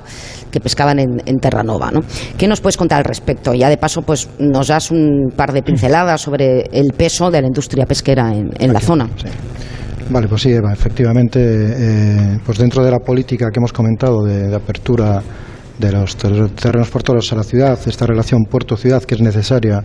que 0.51 0.59
pescaban 0.59 0.99
en, 0.99 1.21
en 1.25 1.39
Terranova. 1.39 1.91
¿no? 1.91 2.01
¿Qué 2.37 2.47
nos 2.47 2.61
puedes 2.61 2.77
contar 2.77 2.99
al 2.99 3.05
respecto? 3.05 3.53
Ya 3.53 3.69
de 3.69 3.77
paso, 3.77 4.01
pues 4.01 4.29
nos 4.37 4.67
das 4.67 4.91
un 4.91 5.31
par 5.35 5.53
de 5.53 5.63
pinceladas 5.63 6.21
sobre 6.21 6.63
el 6.71 6.93
peso 7.01 7.31
de 7.31 7.41
la 7.41 7.47
industria 7.47 7.87
pesquera 7.87 8.31
en, 8.31 8.51
en 8.59 8.71
la 8.71 8.79
zona. 8.79 9.09
Sí. 9.17 9.27
Vale, 10.11 10.27
pues 10.27 10.43
sí, 10.43 10.51
Eva, 10.51 10.71
efectivamente, 10.71 11.39
eh, 11.41 12.37
pues 12.45 12.59
dentro 12.59 12.83
de 12.83 12.91
la 12.91 12.99
política 12.99 13.49
que 13.49 13.59
hemos 13.59 13.73
comentado 13.73 14.23
de, 14.23 14.49
de 14.49 14.55
apertura 14.55 15.23
de 15.79 15.91
los 15.91 16.15
terrenos 16.15 16.89
portuarios 16.91 17.33
a 17.33 17.37
la 17.37 17.43
ciudad, 17.43 17.79
esta 17.87 18.05
relación 18.05 18.43
puerto-ciudad 18.43 19.01
que 19.01 19.15
es 19.15 19.21
necesaria 19.21 19.83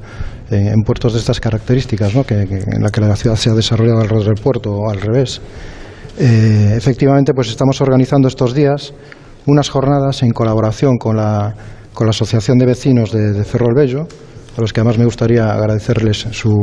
en, 0.50 0.66
en, 0.66 0.82
puertos 0.82 1.14
de 1.14 1.20
estas 1.20 1.40
características, 1.40 2.14
¿no? 2.14 2.22
que, 2.22 2.46
que, 2.46 2.56
en 2.56 2.82
la 2.82 2.90
que 2.90 3.00
la 3.00 3.16
ciudad 3.16 3.36
se 3.36 3.48
ha 3.48 3.54
desarrollado 3.54 4.00
alrededor 4.02 4.34
del 4.34 4.42
puerto 4.42 4.72
o 4.72 4.90
al 4.90 5.00
revés. 5.00 5.40
Eh, 6.18 6.74
efectivamente, 6.76 7.32
pues 7.32 7.48
estamos 7.48 7.80
organizando 7.80 8.28
estos 8.28 8.52
días 8.52 8.92
unas 9.46 9.70
jornadas 9.70 10.22
en 10.22 10.32
colaboración 10.32 10.98
con 10.98 11.16
la, 11.16 11.54
con 11.94 12.06
la 12.06 12.10
Asociación 12.10 12.58
de 12.58 12.66
Vecinos 12.66 13.10
de, 13.10 13.32
de 13.32 13.44
Ferrol 13.44 13.74
Bello, 13.74 14.06
a 14.56 14.60
los 14.60 14.72
que 14.72 14.80
además 14.80 14.98
me 14.98 15.04
gustaría 15.04 15.52
agradecerles 15.52 16.26
su, 16.32 16.56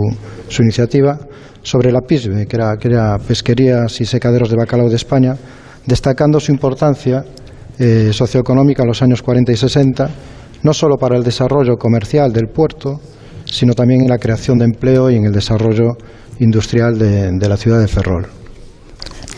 iniciativa, 0.59 1.19
sobre 1.61 1.91
la 1.91 2.01
PISBE, 2.01 2.45
que 2.47 2.55
era, 2.55 2.75
que 2.77 2.87
era 2.87 3.17
Pesquerías 3.19 4.01
y 4.01 4.05
Secaderos 4.05 4.49
de 4.49 4.57
Bacalao 4.57 4.89
de 4.89 4.95
España, 4.95 5.35
destacando 5.85 6.39
su 6.39 6.51
importancia 6.51 7.23
eh, 7.79 8.09
socioeconómica 8.11 8.83
en 8.83 8.87
los 8.89 9.01
años 9.01 9.21
40 9.21 9.51
y 9.51 9.57
60, 9.57 10.09
no 10.63 10.73
solo 10.73 10.97
para 10.97 11.17
el 11.17 11.23
desarrollo 11.23 11.75
comercial 11.77 12.33
del 12.33 12.47
puerto, 12.47 12.99
sino 13.45 13.73
también 13.73 14.01
en 14.01 14.09
la 14.09 14.17
creación 14.17 14.57
de 14.57 14.65
empleo 14.65 15.09
y 15.09 15.15
en 15.15 15.25
el 15.25 15.31
desarrollo 15.31 15.97
industrial 16.39 16.97
de 16.97 17.49
la 17.49 17.57
ciudad 17.57 17.79
de 17.79 17.87
Ferrol. 17.87 18.42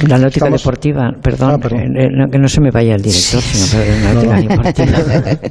La 0.01 0.17
náutica 0.17 0.45
Estamos... 0.45 0.61
deportiva, 0.61 1.11
perdón, 1.21 1.51
ah, 1.53 1.57
perdón. 1.57 1.97
Eh, 1.97 2.09
no, 2.11 2.27
que 2.29 2.37
no 2.37 2.47
se 2.47 2.59
me 2.59 2.69
vaya 2.69 2.95
el 2.95 3.01
director, 3.01 3.41
sí. 3.41 3.57
sino 3.57 3.83
la 3.83 4.23
náutica 4.23 4.57
deportiva. 4.57 5.19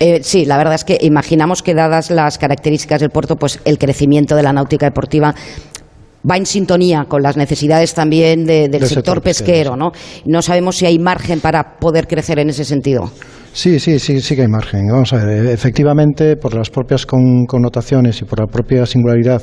eh, 0.00 0.20
sí, 0.22 0.44
la 0.44 0.56
verdad 0.56 0.74
es 0.74 0.84
que 0.84 0.98
imaginamos 1.00 1.62
que 1.62 1.74
dadas 1.74 2.10
las 2.10 2.38
características 2.38 3.00
del 3.00 3.10
puerto, 3.10 3.36
pues 3.36 3.60
el 3.64 3.78
crecimiento 3.78 4.36
de 4.36 4.42
la 4.42 4.52
náutica 4.52 4.86
deportiva 4.86 5.34
va 6.28 6.36
en 6.36 6.46
sintonía 6.46 7.04
con 7.08 7.22
las 7.22 7.36
necesidades 7.36 7.94
también 7.94 8.46
de, 8.46 8.62
del, 8.62 8.70
del, 8.70 8.80
sector, 8.82 9.16
sector 9.16 9.22
pesquero, 9.22 9.76
¿no? 9.76 9.92
No 10.24 10.40
sabemos 10.40 10.76
si 10.76 10.86
hay 10.86 10.98
margen 10.98 11.40
para 11.40 11.76
poder 11.78 12.06
crecer 12.06 12.38
en 12.38 12.50
ese 12.50 12.64
sentido. 12.64 13.10
Sí, 13.52 13.78
sí, 13.78 13.98
sí, 13.98 14.20
sí 14.20 14.34
que 14.34 14.42
hay 14.42 14.48
margen. 14.48 14.86
Vamos 14.90 15.12
a 15.12 15.24
ver, 15.24 15.46
efectivamente, 15.46 16.36
por 16.36 16.54
las 16.54 16.70
propias 16.70 17.06
connotaciones 17.06 18.20
y 18.20 18.24
por 18.24 18.40
la 18.40 18.46
propia 18.46 18.84
singularidad 18.84 19.42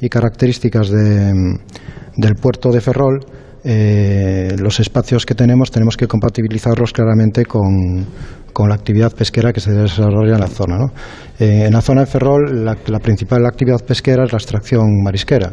y 0.00 0.08
características 0.08 0.90
del 0.90 2.34
puerto 2.40 2.70
de 2.70 2.80
Ferrol, 2.80 3.20
eh, 3.62 4.56
los 4.58 4.80
espacios 4.80 5.26
que 5.26 5.34
tenemos 5.34 5.70
tenemos 5.70 5.96
que 5.96 6.06
compatibilizarlos 6.06 6.92
claramente 6.92 7.44
con, 7.44 8.06
la 8.66 8.74
actividad 8.74 9.12
pesquera 9.12 9.54
que 9.54 9.60
se 9.60 9.72
desarrolla 9.72 10.34
en 10.34 10.40
la 10.40 10.46
zona. 10.46 10.76
Eh, 11.38 11.64
en 11.66 11.72
la 11.72 11.80
zona 11.80 12.02
de 12.02 12.06
Ferrol, 12.06 12.64
la, 12.64 12.98
principal 12.98 13.46
actividad 13.46 13.80
pesquera 13.86 14.24
es 14.24 14.32
la 14.32 14.38
extracción 14.38 15.02
marisquera. 15.02 15.52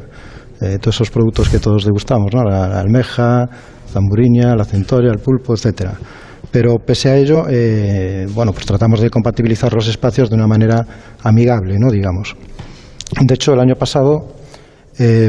Eh, 0.59 0.77
todos 0.81 0.95
esos 0.95 1.09
productos 1.09 1.47
que 1.47 1.59
todos 1.59 1.85
degustamos, 1.85 2.33
¿no? 2.33 2.43
la, 2.43 2.79
almeja, 2.79 3.45
zamburiña, 3.89 4.55
la 4.55 4.65
centoria, 4.65 5.11
el 5.11 5.19
pulpo, 5.19 5.53
etcétera. 5.53 5.93
Pero 6.51 6.75
pese 6.85 7.09
a 7.09 7.15
ello, 7.15 7.43
bueno, 8.33 8.51
pues 8.53 8.65
tratamos 8.65 8.99
de 9.01 9.09
compatibilizar 9.09 9.73
los 9.73 9.87
espacios 9.87 10.29
de 10.29 10.35
una 10.35 10.47
manera 10.47 10.85
amigable, 11.23 11.77
¿no? 11.77 11.91
digamos. 11.91 12.35
De 13.21 13.33
hecho, 13.33 13.53
el 13.53 13.59
año 13.59 13.75
pasado 13.75 14.33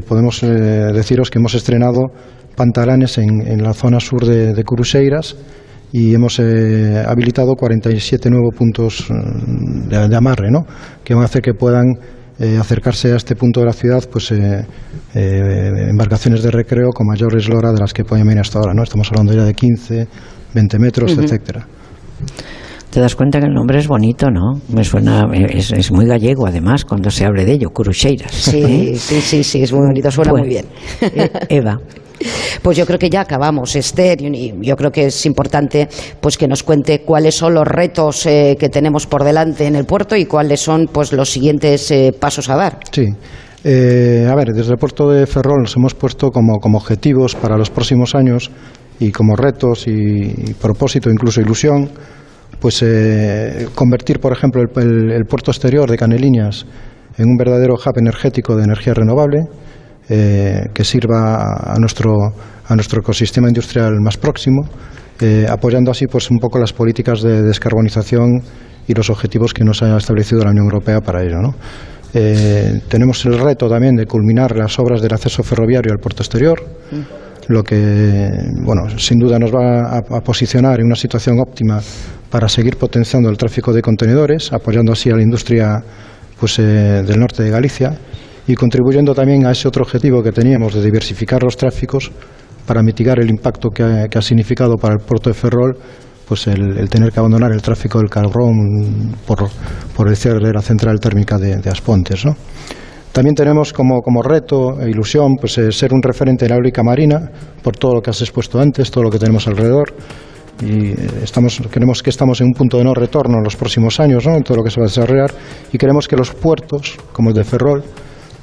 podemos 0.07 0.41
deciros 0.41 1.29
que 1.31 1.38
hemos 1.38 1.55
estrenado 1.55 2.12
pantalanes 2.59 3.18
en, 3.18 3.62
la 3.62 3.73
zona 3.73 4.01
sur 4.01 4.27
de, 4.27 4.53
de 4.53 4.64
Curuseiras 4.64 5.37
y 5.92 6.12
hemos 6.12 6.38
eh, 6.40 7.05
habilitado 7.07 7.55
47 7.55 8.29
nuevos 8.31 8.55
puntos 8.55 9.07
mm, 9.09 9.88
de, 9.88 10.16
amarre, 10.16 10.51
¿no? 10.51 10.66
que 11.05 11.14
van 11.14 11.23
a 11.23 11.27
hacer 11.27 11.40
que 11.40 11.55
puedan 11.55 11.87
eh, 12.40 12.59
acercarse 12.61 13.12
a 13.12 13.16
este 13.16 13.37
punto 13.37 13.61
de 13.61 13.66
la 13.66 13.73
ciudad 13.73 14.05
pues 14.11 14.33
eh, 14.33 14.64
embarcaciones 15.14 16.42
de 16.42 16.51
recreo 16.51 16.90
con 16.90 17.07
mayor 17.07 17.37
eslora 17.37 17.73
de 17.73 17.81
las 17.81 17.94
que 17.94 18.05
pueden 18.05 18.27
venir 18.27 18.40
hasta 18.40 18.59
ahora. 18.59 18.75
¿no? 18.75 18.83
Estamos 18.83 19.09
hablando 19.11 19.33
ya 19.33 19.44
de 19.44 19.55
15, 19.55 20.09
20 20.55 20.79
metros, 20.79 21.16
etcétera. 21.16 21.66
Te 22.90 23.01
das 23.01 23.14
cuenta 23.14 23.38
que 23.38 23.47
el 23.47 23.53
nombre 23.53 23.79
es 23.79 23.87
bonito, 23.87 24.31
¿no? 24.31 24.62
Me 24.75 24.83
suena, 24.83 25.29
es, 25.35 25.92
muy 25.92 26.07
gallego 26.07 26.47
además 26.47 26.87
cuando 26.87 27.11
se 27.11 27.27
hable 27.27 27.44
de 27.44 27.53
ello, 27.53 27.68
Curuseiras. 27.68 28.33
Sí, 28.33 28.94
sí, 28.97 29.21
sí, 29.21 29.44
sí, 29.44 29.62
es 29.62 29.73
muy 29.73 29.87
bonito, 29.87 30.11
suena 30.11 30.33
muy 30.33 30.49
bien. 30.49 30.64
Eva. 31.49 31.79
Pues 32.62 32.76
yo 32.76 32.87
creo 32.87 32.98
que 32.98 33.11
ya 33.11 33.20
acabamos, 33.20 33.76
Esther, 33.76 34.20
y 34.20 34.54
yo 34.61 34.76
creo 34.76 34.90
que 34.90 35.07
es 35.07 35.26
importante 35.26 35.88
pues 36.20 36.37
que 36.37 36.48
nos 36.48 36.62
cuente 36.62 37.02
cuáles 37.02 37.35
son 37.35 37.54
los 37.54 37.66
retos 37.66 38.26
eh, 38.26 38.57
que 38.59 38.68
tenemos 38.68 39.07
por 39.07 39.24
delante 39.24 39.66
en 39.66 39.76
el 39.76 39.85
puerto 39.85 40.16
y 40.16 40.26
cuáles 40.26 40.61
son 40.61 40.88
pues 40.92 41.12
los 41.12 41.31
siguientes 41.31 41.90
eh, 41.90 42.12
pasos 42.18 42.48
a 42.50 42.57
dar. 42.57 42.78
Sí. 42.90 43.07
Eh, 43.64 44.26
a 44.31 44.35
ver, 44.35 44.48
desde 44.54 44.72
el 44.72 44.78
puerto 44.78 45.11
de 45.11 45.26
Ferrol 45.26 45.62
nos 45.62 45.76
hemos 45.76 45.94
puesto 45.94 46.31
como, 46.31 46.54
objetivos 46.54 47.35
para 47.35 47.57
los 47.57 47.70
próximos 47.70 48.14
años 48.14 48.50
y 49.00 49.11
como 49.11 49.37
retos 49.37 49.87
y, 49.87 50.54
propósito, 50.54 51.11
incluso 51.11 51.40
ilusión, 51.40 51.90
pues 52.61 52.85
convertir, 53.74 54.18
por 54.20 54.33
ejemplo, 54.33 54.62
el, 54.62 55.24
puerto 55.28 55.50
exterior 55.50 55.88
de 55.88 55.96
Caneliñas 55.96 56.66
en 57.16 57.28
un 57.28 57.37
verdadero 57.37 57.74
hub 57.74 57.98
energético 57.98 58.57
de 58.57 58.64
energía 58.64 58.94
renovable 58.94 59.46
eh, 60.11 60.71
que 60.73 60.85
sirva 60.85 61.75
a 61.75 61.77
nuestro, 61.79 62.14
a 62.66 62.75
nuestro 62.75 63.03
ecosistema 63.03 63.49
industrial 63.49 64.01
más 64.01 64.16
próximo, 64.16 64.62
eh, 65.21 65.47
apoyando 65.47 65.90
así 65.90 66.07
pues 66.07 66.31
un 66.31 66.38
poco 66.38 66.59
las 66.59 66.73
políticas 66.73 67.21
de 67.21 67.42
descarbonización 67.42 68.40
y 68.87 68.94
los 68.94 69.11
objetivos 69.11 69.53
que 69.53 69.64
nos 69.64 69.83
ha 69.83 69.99
establecido 69.99 70.44
la 70.44 70.51
Unión 70.51 70.64
Europea 70.64 71.03
para 71.03 71.23
ello. 71.23 71.42
¿no? 71.42 71.55
Eh, 72.14 72.81
tenemos 72.88 73.23
el 73.27 73.38
reto 73.38 73.68
también 73.68 73.97
de 73.97 74.07
culminar 74.07 74.57
las 74.57 74.79
obras 74.79 75.03
del 75.03 75.12
acceso 75.12 75.42
ferroviario 75.42 75.92
al 75.92 75.99
puerto 75.99 76.23
exterior, 76.23 76.59
lo 77.49 77.62
que, 77.62 78.31
bueno, 78.64 78.88
sin 78.99 79.18
duda 79.18 79.38
nos 79.38 79.55
va 79.55 79.90
a, 79.90 79.99
a, 79.99 80.21
posicionar 80.23 80.81
en 80.81 80.87
una 80.87 80.97
situación 80.97 81.38
óptima 81.38 81.81
para 82.31 82.49
seguir 82.49 82.79
potenciando 82.79 83.29
el 83.29 83.37
tráfico 83.37 83.75
de 83.75 83.83
contenedores, 83.83 84.55
apoyando 84.55 84.92
así 84.92 85.11
a 85.11 85.16
la 85.16 85.23
industria 85.23 85.83
pues, 86.40 86.57
del 86.57 87.18
norte 87.18 87.42
de 87.42 87.51
Galicia 87.51 87.99
y 88.49 88.55
contribuyendo 88.55 89.15
también 89.15 89.47
a 89.47 89.53
ese 89.53 89.69
otro 89.69 89.85
objetivo 89.85 90.23
que 90.23 90.33
teníamos 90.33 90.75
de 90.75 90.83
diversificar 90.83 91.43
los 91.43 91.57
tráficos 91.57 92.11
para 92.67 92.83
mitigar 92.83 93.21
el 93.21 93.29
impacto 93.29 93.69
que 93.69 93.83
ha, 93.83 94.23
significado 94.23 94.77
para 94.77 94.95
el 94.95 95.01
puerto 95.01 95.31
de 95.31 95.35
Ferrol 95.35 95.77
pues 96.27 96.47
el, 96.47 96.89
tener 96.89 97.13
que 97.13 97.21
abandonar 97.21 97.53
el 97.53 97.63
tráfico 97.63 97.99
del 97.99 98.09
carbón 98.09 99.15
por, 99.27 100.09
el 100.09 100.17
cierre 100.17 100.47
de 100.47 100.53
la 100.53 100.63
central 100.63 100.99
térmica 100.99 101.39
de, 101.39 101.69
Aspontes. 101.71 102.25
También 103.13 103.35
tenemos 103.35 103.73
como, 103.73 104.01
como, 104.01 104.23
reto 104.23 104.81
e 104.81 104.91
ilusión 104.91 105.37
pues, 105.41 105.57
eh, 105.57 105.73
ser 105.73 105.93
un 105.95 106.03
referente 106.03 106.45
en 106.45 106.51
la 106.51 106.57
eólica 106.57 106.83
marina 106.83 107.31
por 107.63 107.77
todo 107.77 107.95
lo 107.95 108.03
que 108.03 108.11
has 108.11 108.21
expuesto 108.21 108.61
antes, 108.61 108.91
todo 108.91 109.05
lo 109.05 109.11
que 109.11 109.19
tenemos 109.19 109.49
alrededor. 109.49 109.95
Y 110.63 110.89
eh, 110.91 110.97
estamos, 111.23 111.63
queremos 111.71 112.03
que 112.03 112.11
estamos 112.11 112.41
en 112.43 112.49
un 112.49 112.53
punto 112.53 112.77
de 112.77 112.85
no 112.85 112.93
retorno 112.93 113.39
en 113.39 113.45
los 113.45 113.57
próximos 113.57 113.99
años, 113.99 114.27
¿no? 114.27 114.37
en 114.37 114.43
todo 114.43 114.59
lo 114.59 114.63
que 114.63 114.71
se 114.71 114.81
va 114.81 114.87
a 114.87 114.89
desarrollar, 114.89 115.33
y 115.73 115.79
queremos 115.79 116.07
que 116.07 116.17
los 116.17 116.33
puertos, 116.33 116.97
como 117.13 117.31
el 117.31 117.35
de 117.35 117.45
Ferrol, 117.45 117.83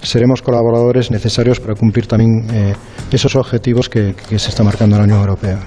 seremos 0.06 0.42
colaboradores 0.42 1.12
necesarios 1.12 1.60
para 1.60 1.76
cumplir 1.76 2.08
también 2.08 2.48
eh, 2.54 2.74
esos 3.12 3.36
objetivos 3.36 3.90
que, 3.90 4.14
se 4.30 4.50
está 4.50 4.64
marcando 4.64 4.98
la 4.98 5.04
Unión 5.04 5.20
Europea. 5.20 5.60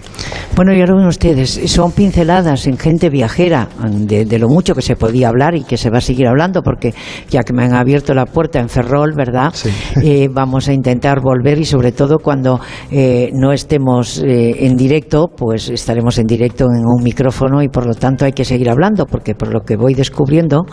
Bueno, 0.55 0.72
ya 0.74 0.85
lo 0.87 0.96
ven 0.96 1.07
ustedes, 1.07 1.61
son 1.70 1.92
pinceladas 1.92 2.66
en 2.66 2.77
gente 2.77 3.09
viajera 3.09 3.68
de, 3.90 4.38
lo 4.38 4.48
mucho 4.48 4.74
que 4.74 4.83
se 4.83 4.96
podía 4.96 5.29
hablar 5.29 5.55
y 5.55 5.64
que 5.64 5.77
se 5.77 5.88
va 5.90 5.98
a 5.98 6.01
seguir 6.03 6.27
hablando, 6.27 6.62
porque 6.62 6.94
ya 7.31 7.42
que 7.42 7.53
me 7.53 7.64
han 7.64 7.74
abierto 7.74 8.12
la 8.12 8.27
puerta 8.27 8.61
en 8.61 8.68
Ferrol, 8.68 9.14
¿verdad? 9.16 9.53
Eh, 10.03 10.29
vamos 10.31 10.68
a 10.68 10.72
intentar 10.72 11.20
volver 11.20 11.59
y 11.59 11.64
sobre 11.64 11.92
todo 11.92 12.18
cuando 12.18 12.61
eh, 12.90 13.31
no 13.33 13.53
estemos 13.53 14.22
en 14.24 14.77
directo, 14.77 15.29
pues 15.35 15.68
estaremos 15.70 16.18
en 16.18 16.27
directo 16.27 16.66
en 16.66 16.85
un 16.87 17.03
micrófono 17.03 17.62
y 17.62 17.68
por 17.68 17.87
lo 17.87 17.94
tanto 17.94 18.24
hay 18.24 18.33
que 18.33 18.44
seguir 18.44 18.70
hablando, 18.70 19.07
porque 19.07 19.35
por 19.35 19.53
lo 19.53 19.61
que 19.61 19.77
voy 19.77 19.94
descubriendo, 19.94 20.66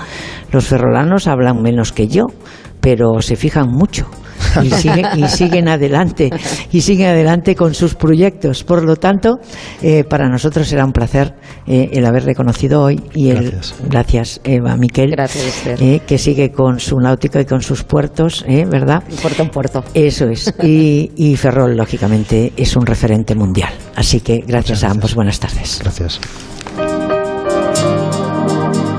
los 0.51 0.65
ferrolanos 0.65 1.27
hablan 1.27 1.61
menos 1.61 1.91
que 1.91 2.07
yo 2.07 2.27
pero 2.85 3.19
se 3.19 3.35
fijan 3.35 3.67
mucho 3.67 4.05
y 4.63 4.69
siguen, 5.27 5.67
adelante 5.67 6.29
y 6.71 6.81
siguen 6.81 7.07
adelante 7.07 7.55
con 7.55 7.73
sus 7.73 7.95
proyectos. 7.95 8.63
Por 8.63 8.83
lo 8.83 8.95
tanto, 8.95 9.39
eh, 9.81 10.03
para 10.03 10.29
nosotros 10.29 10.67
será 10.67 10.85
un 10.85 10.91
placer 10.91 11.33
eh, 11.65 11.89
el 11.93 12.05
haber 12.05 12.25
reconocido 12.25 12.83
hoy 12.83 13.01
y 13.15 13.31
el 13.31 13.49
gracias, 13.49 13.75
gracias 13.89 14.41
Eva 14.43 14.77
Miquel, 14.77 15.09
gracias, 15.09 15.63
eh, 15.65 16.01
que 16.05 16.19
sigue 16.19 16.51
con 16.51 16.79
su 16.79 16.99
náutica 16.99 17.41
y 17.41 17.45
con 17.45 17.63
sus 17.63 17.83
puertos, 17.83 18.45
¿verdad? 18.47 19.01
puerto 19.19 19.41
en 19.41 19.49
puerto. 19.49 19.83
Eso 19.95 20.29
es. 20.29 20.53
Y, 20.61 21.11
y, 21.15 21.35
Ferrol, 21.37 21.75
lógicamente, 21.75 22.53
es 22.55 22.75
un 22.75 22.85
referente 22.85 23.33
mundial. 23.33 23.73
Así 23.95 24.19
que 24.19 24.43
gracias 24.45 24.83
a 24.83 24.91
ambos. 24.91 25.15
Buenas 25.15 25.39
tardes. 25.39 25.79
Gracias. 25.81 26.21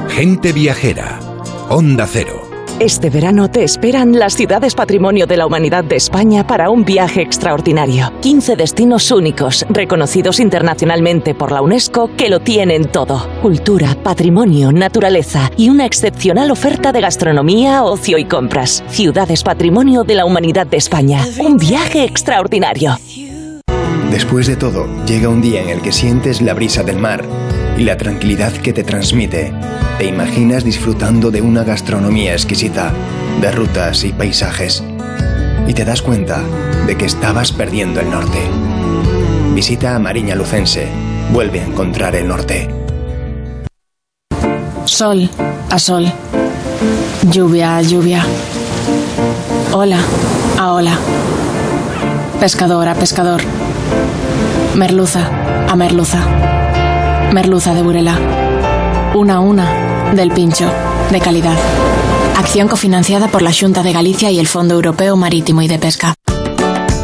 Gente 0.08 0.52
viajera. 0.52 1.20
Onda 1.68 2.08
Cero. 2.10 2.45
Este 2.78 3.08
verano 3.08 3.48
te 3.50 3.64
esperan 3.64 4.18
las 4.18 4.34
ciudades 4.34 4.74
patrimonio 4.74 5.26
de 5.26 5.38
la 5.38 5.46
humanidad 5.46 5.82
de 5.82 5.96
España 5.96 6.46
para 6.46 6.68
un 6.68 6.84
viaje 6.84 7.22
extraordinario. 7.22 8.12
15 8.20 8.54
destinos 8.54 9.10
únicos, 9.10 9.64
reconocidos 9.70 10.40
internacionalmente 10.40 11.34
por 11.34 11.52
la 11.52 11.62
UNESCO, 11.62 12.10
que 12.18 12.28
lo 12.28 12.40
tienen 12.40 12.84
todo. 12.84 13.30
Cultura, 13.40 13.96
patrimonio, 14.02 14.72
naturaleza 14.72 15.50
y 15.56 15.70
una 15.70 15.86
excepcional 15.86 16.50
oferta 16.50 16.92
de 16.92 17.00
gastronomía, 17.00 17.82
ocio 17.82 18.18
y 18.18 18.26
compras. 18.26 18.84
Ciudades 18.88 19.42
patrimonio 19.42 20.04
de 20.04 20.16
la 20.16 20.26
humanidad 20.26 20.66
de 20.66 20.76
España. 20.76 21.24
Un 21.38 21.56
viaje 21.56 22.04
extraordinario. 22.04 22.98
Después 24.10 24.46
de 24.48 24.56
todo, 24.56 24.86
llega 25.06 25.30
un 25.30 25.40
día 25.40 25.62
en 25.62 25.70
el 25.70 25.80
que 25.80 25.92
sientes 25.92 26.42
la 26.42 26.52
brisa 26.52 26.82
del 26.82 26.98
mar 26.98 27.24
y 27.78 27.84
la 27.84 27.96
tranquilidad 27.96 28.52
que 28.52 28.72
te 28.72 28.84
transmite. 28.84 29.52
Te 29.98 30.06
imaginas 30.06 30.64
disfrutando 30.64 31.30
de 31.30 31.42
una 31.42 31.64
gastronomía 31.64 32.32
exquisita, 32.32 32.92
de 33.40 33.50
rutas 33.50 34.04
y 34.04 34.12
paisajes. 34.12 34.82
Y 35.66 35.74
te 35.74 35.84
das 35.84 36.02
cuenta 36.02 36.42
de 36.86 36.96
que 36.96 37.04
estabas 37.04 37.52
perdiendo 37.52 38.00
el 38.00 38.10
norte. 38.10 38.38
Visita 39.54 39.94
a 39.94 39.98
Mariña 39.98 40.34
Lucense. 40.34 40.88
Vuelve 41.32 41.60
a 41.60 41.64
encontrar 41.64 42.14
el 42.14 42.28
norte. 42.28 42.68
Sol 44.84 45.28
a 45.70 45.78
sol. 45.78 46.06
Lluvia 47.30 47.76
a 47.76 47.82
lluvia. 47.82 48.24
Hola 49.72 49.98
a 50.58 50.72
ola. 50.72 50.96
Pescador 52.38 52.88
a 52.88 52.94
pescador. 52.94 53.40
Merluza 54.76 55.28
a 55.68 55.74
merluza. 55.74 56.55
Merluza 57.32 57.74
de 57.74 57.82
Burela. 57.82 58.18
Una 59.14 59.36
a 59.36 59.40
una 59.40 60.12
del 60.14 60.30
pincho, 60.30 60.70
de 61.10 61.20
calidad. 61.20 61.56
Acción 62.36 62.68
cofinanciada 62.68 63.28
por 63.28 63.42
la 63.42 63.52
Junta 63.52 63.82
de 63.82 63.92
Galicia 63.92 64.30
y 64.30 64.38
el 64.38 64.46
Fondo 64.46 64.74
Europeo 64.74 65.16
Marítimo 65.16 65.62
y 65.62 65.68
de 65.68 65.78
Pesca. 65.78 66.14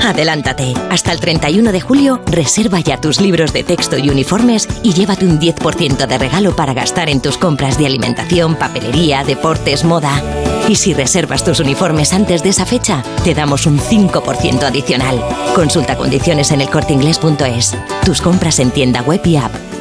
Adelántate. 0.04 0.74
Hasta 0.90 1.12
el 1.12 1.20
31 1.20 1.70
de 1.70 1.80
julio, 1.80 2.20
reserva 2.26 2.80
ya 2.80 3.00
tus 3.00 3.20
libros 3.20 3.52
de 3.52 3.62
texto 3.62 3.98
y 3.98 4.10
uniformes 4.10 4.68
y 4.82 4.92
llévate 4.92 5.24
un 5.24 5.38
10% 5.38 6.06
de 6.06 6.18
regalo 6.18 6.56
para 6.56 6.74
gastar 6.74 7.08
en 7.08 7.20
tus 7.20 7.38
compras 7.38 7.78
de 7.78 7.86
alimentación, 7.86 8.56
papelería, 8.56 9.22
deportes, 9.24 9.84
moda. 9.84 10.20
Y 10.68 10.76
si 10.76 10.92
reservas 10.92 11.44
tus 11.44 11.60
uniformes 11.60 12.12
antes 12.12 12.42
de 12.42 12.50
esa 12.50 12.66
fecha, 12.66 13.02
te 13.24 13.34
damos 13.34 13.66
un 13.66 13.78
5% 13.78 14.62
adicional. 14.64 15.20
Consulta 15.54 15.96
condiciones 15.96 16.50
en 16.50 16.62
elcorteingles.es. 16.62 17.76
Tus 18.04 18.20
compras 18.20 18.58
en 18.58 18.70
tienda 18.70 19.02
web 19.02 19.20
y 19.24 19.36
app. 19.36 19.71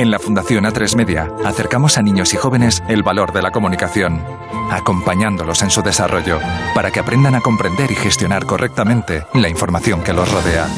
En 0.00 0.10
la 0.10 0.18
Fundación 0.18 0.64
A3 0.64 0.96
Media 0.96 1.30
acercamos 1.44 1.98
a 1.98 2.02
niños 2.02 2.32
y 2.32 2.38
jóvenes 2.38 2.82
el 2.88 3.02
valor 3.02 3.34
de 3.34 3.42
la 3.42 3.50
comunicación, 3.50 4.24
acompañándolos 4.70 5.60
en 5.60 5.68
su 5.68 5.82
desarrollo 5.82 6.38
para 6.74 6.90
que 6.90 7.00
aprendan 7.00 7.34
a 7.34 7.42
comprender 7.42 7.92
y 7.92 7.96
gestionar 7.96 8.46
correctamente 8.46 9.26
la 9.34 9.50
información 9.50 10.02
que 10.02 10.14
los 10.14 10.32
rodea. 10.32 10.68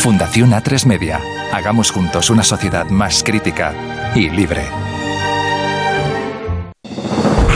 Fundación 0.00 0.50
A3 0.50 0.84
Media. 0.84 1.18
Hagamos 1.50 1.90
juntos 1.90 2.28
una 2.28 2.42
sociedad 2.42 2.84
más 2.90 3.24
crítica 3.24 3.72
y 4.14 4.28
libre. 4.28 4.66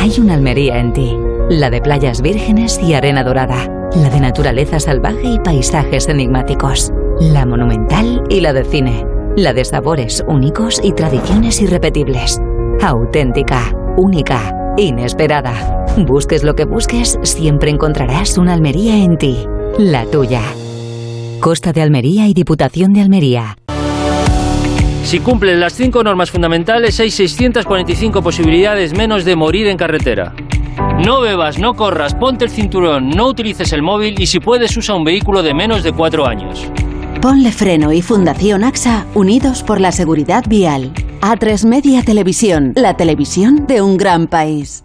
Hay 0.01 0.19
una 0.19 0.33
Almería 0.33 0.79
en 0.79 0.95
ti, 0.95 1.15
la 1.51 1.69
de 1.69 1.83
playas 1.83 2.23
vírgenes 2.23 2.81
y 2.83 2.95
arena 2.95 3.23
dorada, 3.23 3.91
la 3.97 4.09
de 4.09 4.21
naturaleza 4.21 4.81
salvaje 4.81 5.27
y 5.27 5.39
paisajes 5.41 6.09
enigmáticos, 6.09 6.91
la 7.21 7.45
monumental 7.45 8.25
y 8.31 8.41
la 8.41 8.55
de 8.55 8.65
cine, 8.65 9.20
la 9.41 9.55
de 9.55 9.65
sabores 9.65 10.23
únicos 10.29 10.81
y 10.85 10.93
tradiciones 10.93 11.63
irrepetibles, 11.63 12.39
auténtica, 12.83 13.73
única, 13.97 14.53
inesperada. 14.77 15.87
Busques 15.97 16.45
lo 16.45 16.55
que 16.55 16.67
busques, 16.67 17.19
siempre 17.23 17.71
encontrarás 17.71 18.37
una 18.37 18.53
Almería 18.53 18.97
en 19.03 19.17
ti, 19.17 19.47
la 19.79 20.05
tuya. 20.05 20.43
Costa 21.41 21.73
de 21.73 21.81
Almería 21.81 22.29
y 22.29 22.35
Diputación 22.35 22.93
de 22.93 23.01
Almería. 23.01 23.57
Si 25.05 25.21
cumples 25.21 25.59
las 25.59 25.73
cinco 25.73 26.05
normas 26.05 26.31
fundamentales, 26.31 27.01
hay 27.01 27.11
645 27.11 28.21
posibilidades 28.21 28.95
menos 28.95 29.25
de 29.25 29.37
morir 29.37 29.69
en 29.69 29.79
carretera. 29.79 30.35
No 31.03 31.23
bebas, 31.23 31.59
no 31.59 31.73
corras, 31.73 32.15
ponte 32.15 32.45
el 32.45 32.51
cinturón, 32.51 33.09
no 33.09 33.29
utilices 33.29 33.73
el 33.73 33.81
móvil 33.81 34.21
y 34.21 34.27
si 34.27 34.39
puedes 34.39 34.77
usa 34.77 34.95
un 34.95 35.05
vehículo 35.05 35.43
de 35.43 35.55
menos 35.55 35.83
de 35.83 35.93
cuatro 35.93 36.27
años. 36.27 36.71
Ponle 37.21 37.53
Freno 37.53 37.93
y 37.93 38.01
Fundación 38.01 38.65
AXA, 38.65 39.05
unidos 39.15 39.63
por 39.63 39.79
la 39.79 39.93
seguridad 39.93 40.43
vial. 40.49 40.95
A3 41.21 41.67
Media 41.67 42.03
Televisión, 42.03 42.73
la 42.77 42.97
televisión 42.97 43.67
de 43.67 43.83
un 43.83 43.99
gran 43.99 44.27
país. 44.27 44.85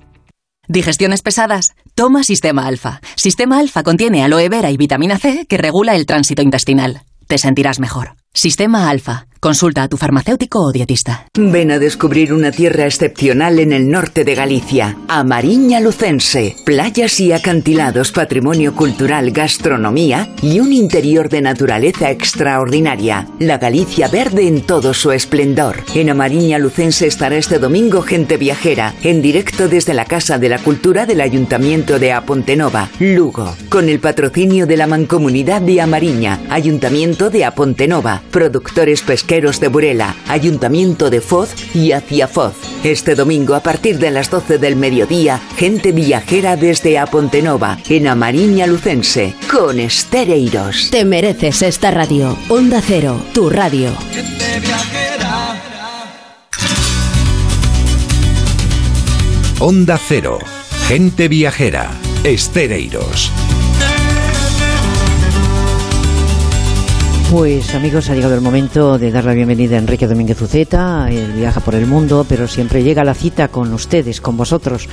Digestiones 0.68 1.22
pesadas. 1.22 1.76
Toma 1.94 2.26
Sistema 2.26 2.68
Alfa. 2.68 3.00
Sistema 3.16 3.60
Alfa 3.60 3.84
contiene 3.84 4.22
aloe 4.22 4.50
vera 4.50 4.70
y 4.70 4.76
vitamina 4.76 5.18
C 5.18 5.46
que 5.48 5.58
regula 5.58 5.96
el 5.96 6.06
tránsito 6.06 6.42
intestinal. 6.42 7.04
Te 7.26 7.38
sentirás 7.38 7.80
mejor. 7.80 8.18
Sistema 8.34 8.90
Alfa. 8.90 9.28
Consulta 9.40 9.84
a 9.84 9.88
tu 9.88 9.98
farmacéutico 9.98 10.60
o 10.60 10.72
dietista. 10.72 11.28
Ven 11.36 11.72
a 11.72 11.80
descubrir 11.80 12.34
una 12.34 12.52
tierra 12.52 12.86
excepcional 12.86 13.60
en 13.60 13.74
el 13.74 13.90
norte 13.90 14.24
de 14.24 14.34
Galicia, 14.34 14.98
Amariña 15.08 15.80
Lucense. 15.80 16.56
Playas 16.66 17.20
y 17.20 17.32
acantilados, 17.32 18.12
patrimonio 18.12 18.76
cultural, 18.76 19.32
gastronomía 19.32 20.30
y 20.42 20.60
un 20.60 20.74
interior 20.74 21.30
de 21.30 21.42
naturaleza 21.42 22.10
extraordinaria. 22.10 23.28
La 23.40 23.58
Galicia 23.58 24.08
verde 24.08 24.48
en 24.48 24.62
todo 24.62 24.94
su 24.94 25.12
esplendor. 25.12 25.84
En 25.94 26.10
Amariña 26.10 26.58
Lucense 26.58 27.08
estará 27.08 27.36
este 27.36 27.60
domingo 27.60 28.02
Gente 28.02 28.38
Viajera, 28.38 28.96
en 29.04 29.22
directo 29.22 29.68
desde 29.68 29.94
la 29.94 30.06
Casa 30.06 30.40
de 30.40 30.50
la 30.50 30.60
Cultura 30.60 31.06
del 31.06 31.22
Ayuntamiento 31.22 32.00
de 32.00 32.14
Apontenova, 32.14 32.90
Lugo, 33.00 33.56
con 33.70 33.90
el 33.90 34.00
patrocinio 34.00 34.66
de 34.66 34.78
la 34.78 34.88
Mancomunidad 34.88 35.62
de 35.62 35.82
Amariña, 35.82 36.40
Ayuntamiento 36.50 37.30
de 37.30 37.46
Apontenova, 37.46 38.24
productores 38.32 39.04
pesqueros 39.26 39.60
de 39.60 39.70
Burela, 39.70 40.16
Ayuntamiento 40.28 41.10
de 41.10 41.20
Foz 41.20 41.56
y 41.74 41.94
hacia 41.94 42.28
Foz. 42.28 42.54
Este 42.84 43.16
domingo 43.16 43.56
a 43.56 43.62
partir 43.62 43.98
de 43.98 44.12
las 44.12 44.30
12 44.30 44.60
del 44.60 44.76
mediodía, 44.76 45.42
gente 45.58 45.92
viajera 45.92 46.56
desde 46.56 47.00
Apontenova, 47.00 47.80
en 47.90 48.08
Amariña 48.08 48.68
Lucense, 48.68 49.34
con 49.52 49.80
Estereiros. 49.80 50.92
Te 50.92 51.06
mereces 51.06 51.64
esta 51.64 51.90
radio. 51.90 52.38
Onda 52.50 52.84
Cero, 52.86 53.20
tu 53.34 53.50
radio. 53.50 53.90
Onda 59.60 60.00
Cero, 60.08 60.38
gente 60.88 61.28
viajera, 61.28 61.90
Estereiros. 62.24 63.32
Pues 67.32 67.74
amigos, 67.74 68.10
ha 68.10 68.16
llegado 68.16 68.36
el 68.36 68.42
momento 68.42 69.00
de 69.00 69.12
dar 69.12 69.26
la 69.26 69.34
bienvenida 69.34 69.76
a 69.76 69.80
Enrique 69.80 70.08
Domínguez 70.08 70.40
Uceta. 70.42 71.08
Él 71.10 71.34
viaja 71.34 71.60
por 71.60 71.74
el 71.74 71.88
mundo, 71.88 72.26
pero 72.30 72.48
siempre 72.48 72.84
llega 72.84 73.02
a 73.02 73.06
la 73.06 73.16
cita 73.16 73.48
con 73.48 73.74
ustedes, 73.74 74.22
con 74.22 74.38
vosotros. 74.38 74.88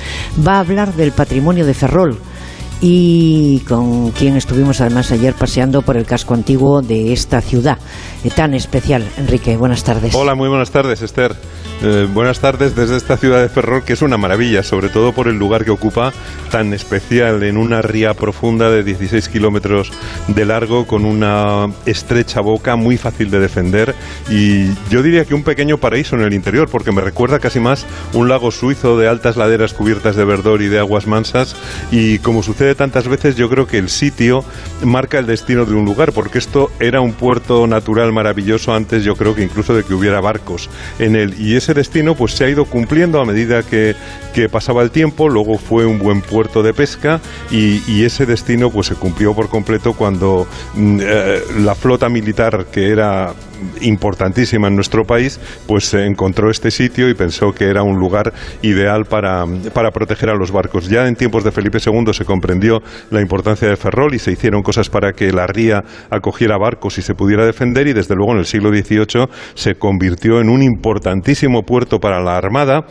Va 0.45 0.55
a 0.55 0.61
hablar 0.61 0.95
del 0.95 1.13
patrimonio 1.13 1.67
de 1.67 1.75
Ferrol 1.75 2.19
y 2.85 3.61
con 3.61 4.11
quien 4.11 4.37
estuvimos 4.37 4.81
además 4.81 5.13
ayer 5.13 5.35
paseando 5.35 5.83
por 5.83 5.97
el 5.97 6.05
casco 6.05 6.35
antiguo 6.35 6.83
de 6.83 7.13
esta 7.13 7.41
ciudad 7.41 7.79
eh, 8.25 8.31
tan 8.31 8.55
especial. 8.55 9.05
Enrique, 9.17 9.57
buenas 9.57 9.85
tardes. 9.85 10.13
Hola, 10.15 10.35
muy 10.35 10.49
buenas 10.49 10.73
tardes, 10.73 11.01
Esther. 11.01 11.37
Eh, 11.85 12.07
buenas 12.13 12.39
tardes 12.39 12.77
desde 12.77 12.97
esta 12.97 13.17
ciudad 13.17 13.43
de 13.43 13.49
Ferrol, 13.49 13.83
que 13.85 13.95
es 13.95 14.03
una 14.03 14.17
maravilla, 14.17 14.63
sobre 14.63 14.89
todo 14.89 15.13
por 15.13 15.27
el 15.27 15.37
lugar 15.37 15.65
que 15.65 15.73
ocupa, 15.73 16.13
tan 16.51 16.73
especial, 16.73 17.43
en 17.43 17.57
una 17.57 17.83
ría 17.83 18.15
profunda 18.15 18.71
de 18.71 18.85
16 18.85 19.29
kilómetros 19.29 19.91
de 20.29 20.45
largo, 20.45 20.87
con 20.87 21.05
una 21.05 21.67
estrecha 21.85 22.41
boca, 22.41 22.77
muy 22.77 22.99
fácil 22.99 23.33
de 23.33 23.41
defender, 23.41 23.97
y 24.31 24.69
yo 24.91 25.03
diría 25.03 25.25
que 25.25 25.35
un 25.35 25.43
pequeño 25.43 25.79
paraíso 25.79 26.15
en 26.15 26.23
el 26.23 26.35
interior, 26.35 26.69
porque 26.71 26.93
me 26.93 27.01
recuerda 27.01 27.41
casi 27.41 27.59
más 27.59 27.85
un 28.13 28.29
lago 28.29 28.53
suizo 28.53 28.97
de 28.97 29.09
altas 29.09 29.37
laderas 29.37 29.73
cubiertas 29.73 30.15
de 30.15 30.25
verdor 30.25 30.63
y 30.63 30.69
de 30.69 30.79
aguas 30.79 31.09
mansas, 31.09 31.57
y 31.91 32.21
como 32.21 32.45
sucede 32.45 32.72
tantas 32.75 33.09
veces, 33.09 33.37
yo 33.37 33.49
creo 33.49 33.67
que 33.67 33.79
el 33.79 33.89
sitio 33.89 34.45
marca 34.83 35.19
el 35.19 35.27
destino 35.27 35.65
de 35.65 35.75
un 35.75 35.85
lugar, 35.85 36.13
porque 36.13 36.39
esto 36.39 36.71
era 36.81 37.01
un 37.01 37.13
puerto 37.13 37.67
natural 37.67 38.13
maravilloso 38.13 38.75
antes, 38.75 39.05
yo 39.05 39.17
creo 39.17 39.35
que 39.35 39.43
incluso 39.43 39.75
de 39.75 39.85
que 39.85 39.95
hubiera 39.95 40.21
barcos 40.21 40.69
en 40.99 41.17
él, 41.17 41.35
y 41.39 41.57
ese 41.57 41.75
destino 41.75 42.15
pues 42.15 42.33
se 42.33 42.45
ha 42.45 42.49
ido 42.49 42.65
cumpliendo 42.65 43.21
a 43.21 43.25
medida 43.25 43.63
que, 43.63 43.95
que 44.35 44.49
pasaba 44.49 44.83
el 44.83 44.91
tiempo, 44.91 45.29
luego 45.29 45.59
fue 45.59 45.87
un 45.87 45.99
buen 45.99 46.23
puerto 46.23 46.63
de 46.63 46.75
pesca 46.75 47.21
y, 47.51 47.83
y 47.91 48.05
ese 48.05 48.27
destino 48.27 48.71
pues 48.71 48.87
se 48.87 48.95
cumplió 48.95 49.35
por 49.35 49.49
completo 49.49 49.93
cuando 49.95 50.47
mm, 50.75 50.99
eh, 51.03 51.41
la 51.61 51.75
flota 51.75 52.09
militar 52.09 52.67
que 52.73 52.91
era 52.91 53.35
importantísima 53.81 54.69
en 54.69 54.75
nuestro 54.75 55.05
país, 55.05 55.41
pues 55.67 55.93
encontró 55.95 56.51
este 56.51 56.71
sitio 56.71 57.09
y 57.09 57.15
pensó 57.15 57.53
que 57.53 57.67
era 57.67 57.83
un 57.83 57.99
lugar 57.99 58.33
ideal 58.63 59.05
para, 59.05 59.45
para 59.73 59.91
proteger 59.91 60.31
a 60.31 60.35
los 60.35 60.51
barcos. 60.53 60.89
Ya 60.89 61.07
en 61.07 61.17
tiempos 61.17 61.45
de 61.45 61.53
Felipe 61.53 61.79
II 61.85 62.13
se 62.13 62.25
comprendió 62.25 62.81
la 63.11 63.21
importancia 63.21 63.69
de 63.69 63.77
Ferrol 63.77 64.15
y 64.15 64.19
se 64.19 64.33
hicieron 64.33 64.63
cosas 64.63 64.89
para 64.89 65.13
que 65.13 65.33
la 65.33 65.47
ría 65.47 65.83
acogiera 66.11 66.59
barcos 66.59 66.99
y 66.99 67.03
se 67.03 67.15
pudiera 67.15 67.45
defender 67.45 67.87
y 67.87 67.93
desde 67.93 68.15
luego 68.15 68.33
en 68.33 68.39
el 68.39 68.47
siglo 68.47 68.71
XVIII 68.71 69.27
se 69.55 69.75
convirtió 69.75 70.41
en 70.41 70.49
un 70.49 70.63
importantísimo 70.63 71.63
puerto 71.63 71.99
para 71.99 72.21
la 72.21 72.37
Armada, 72.37 72.87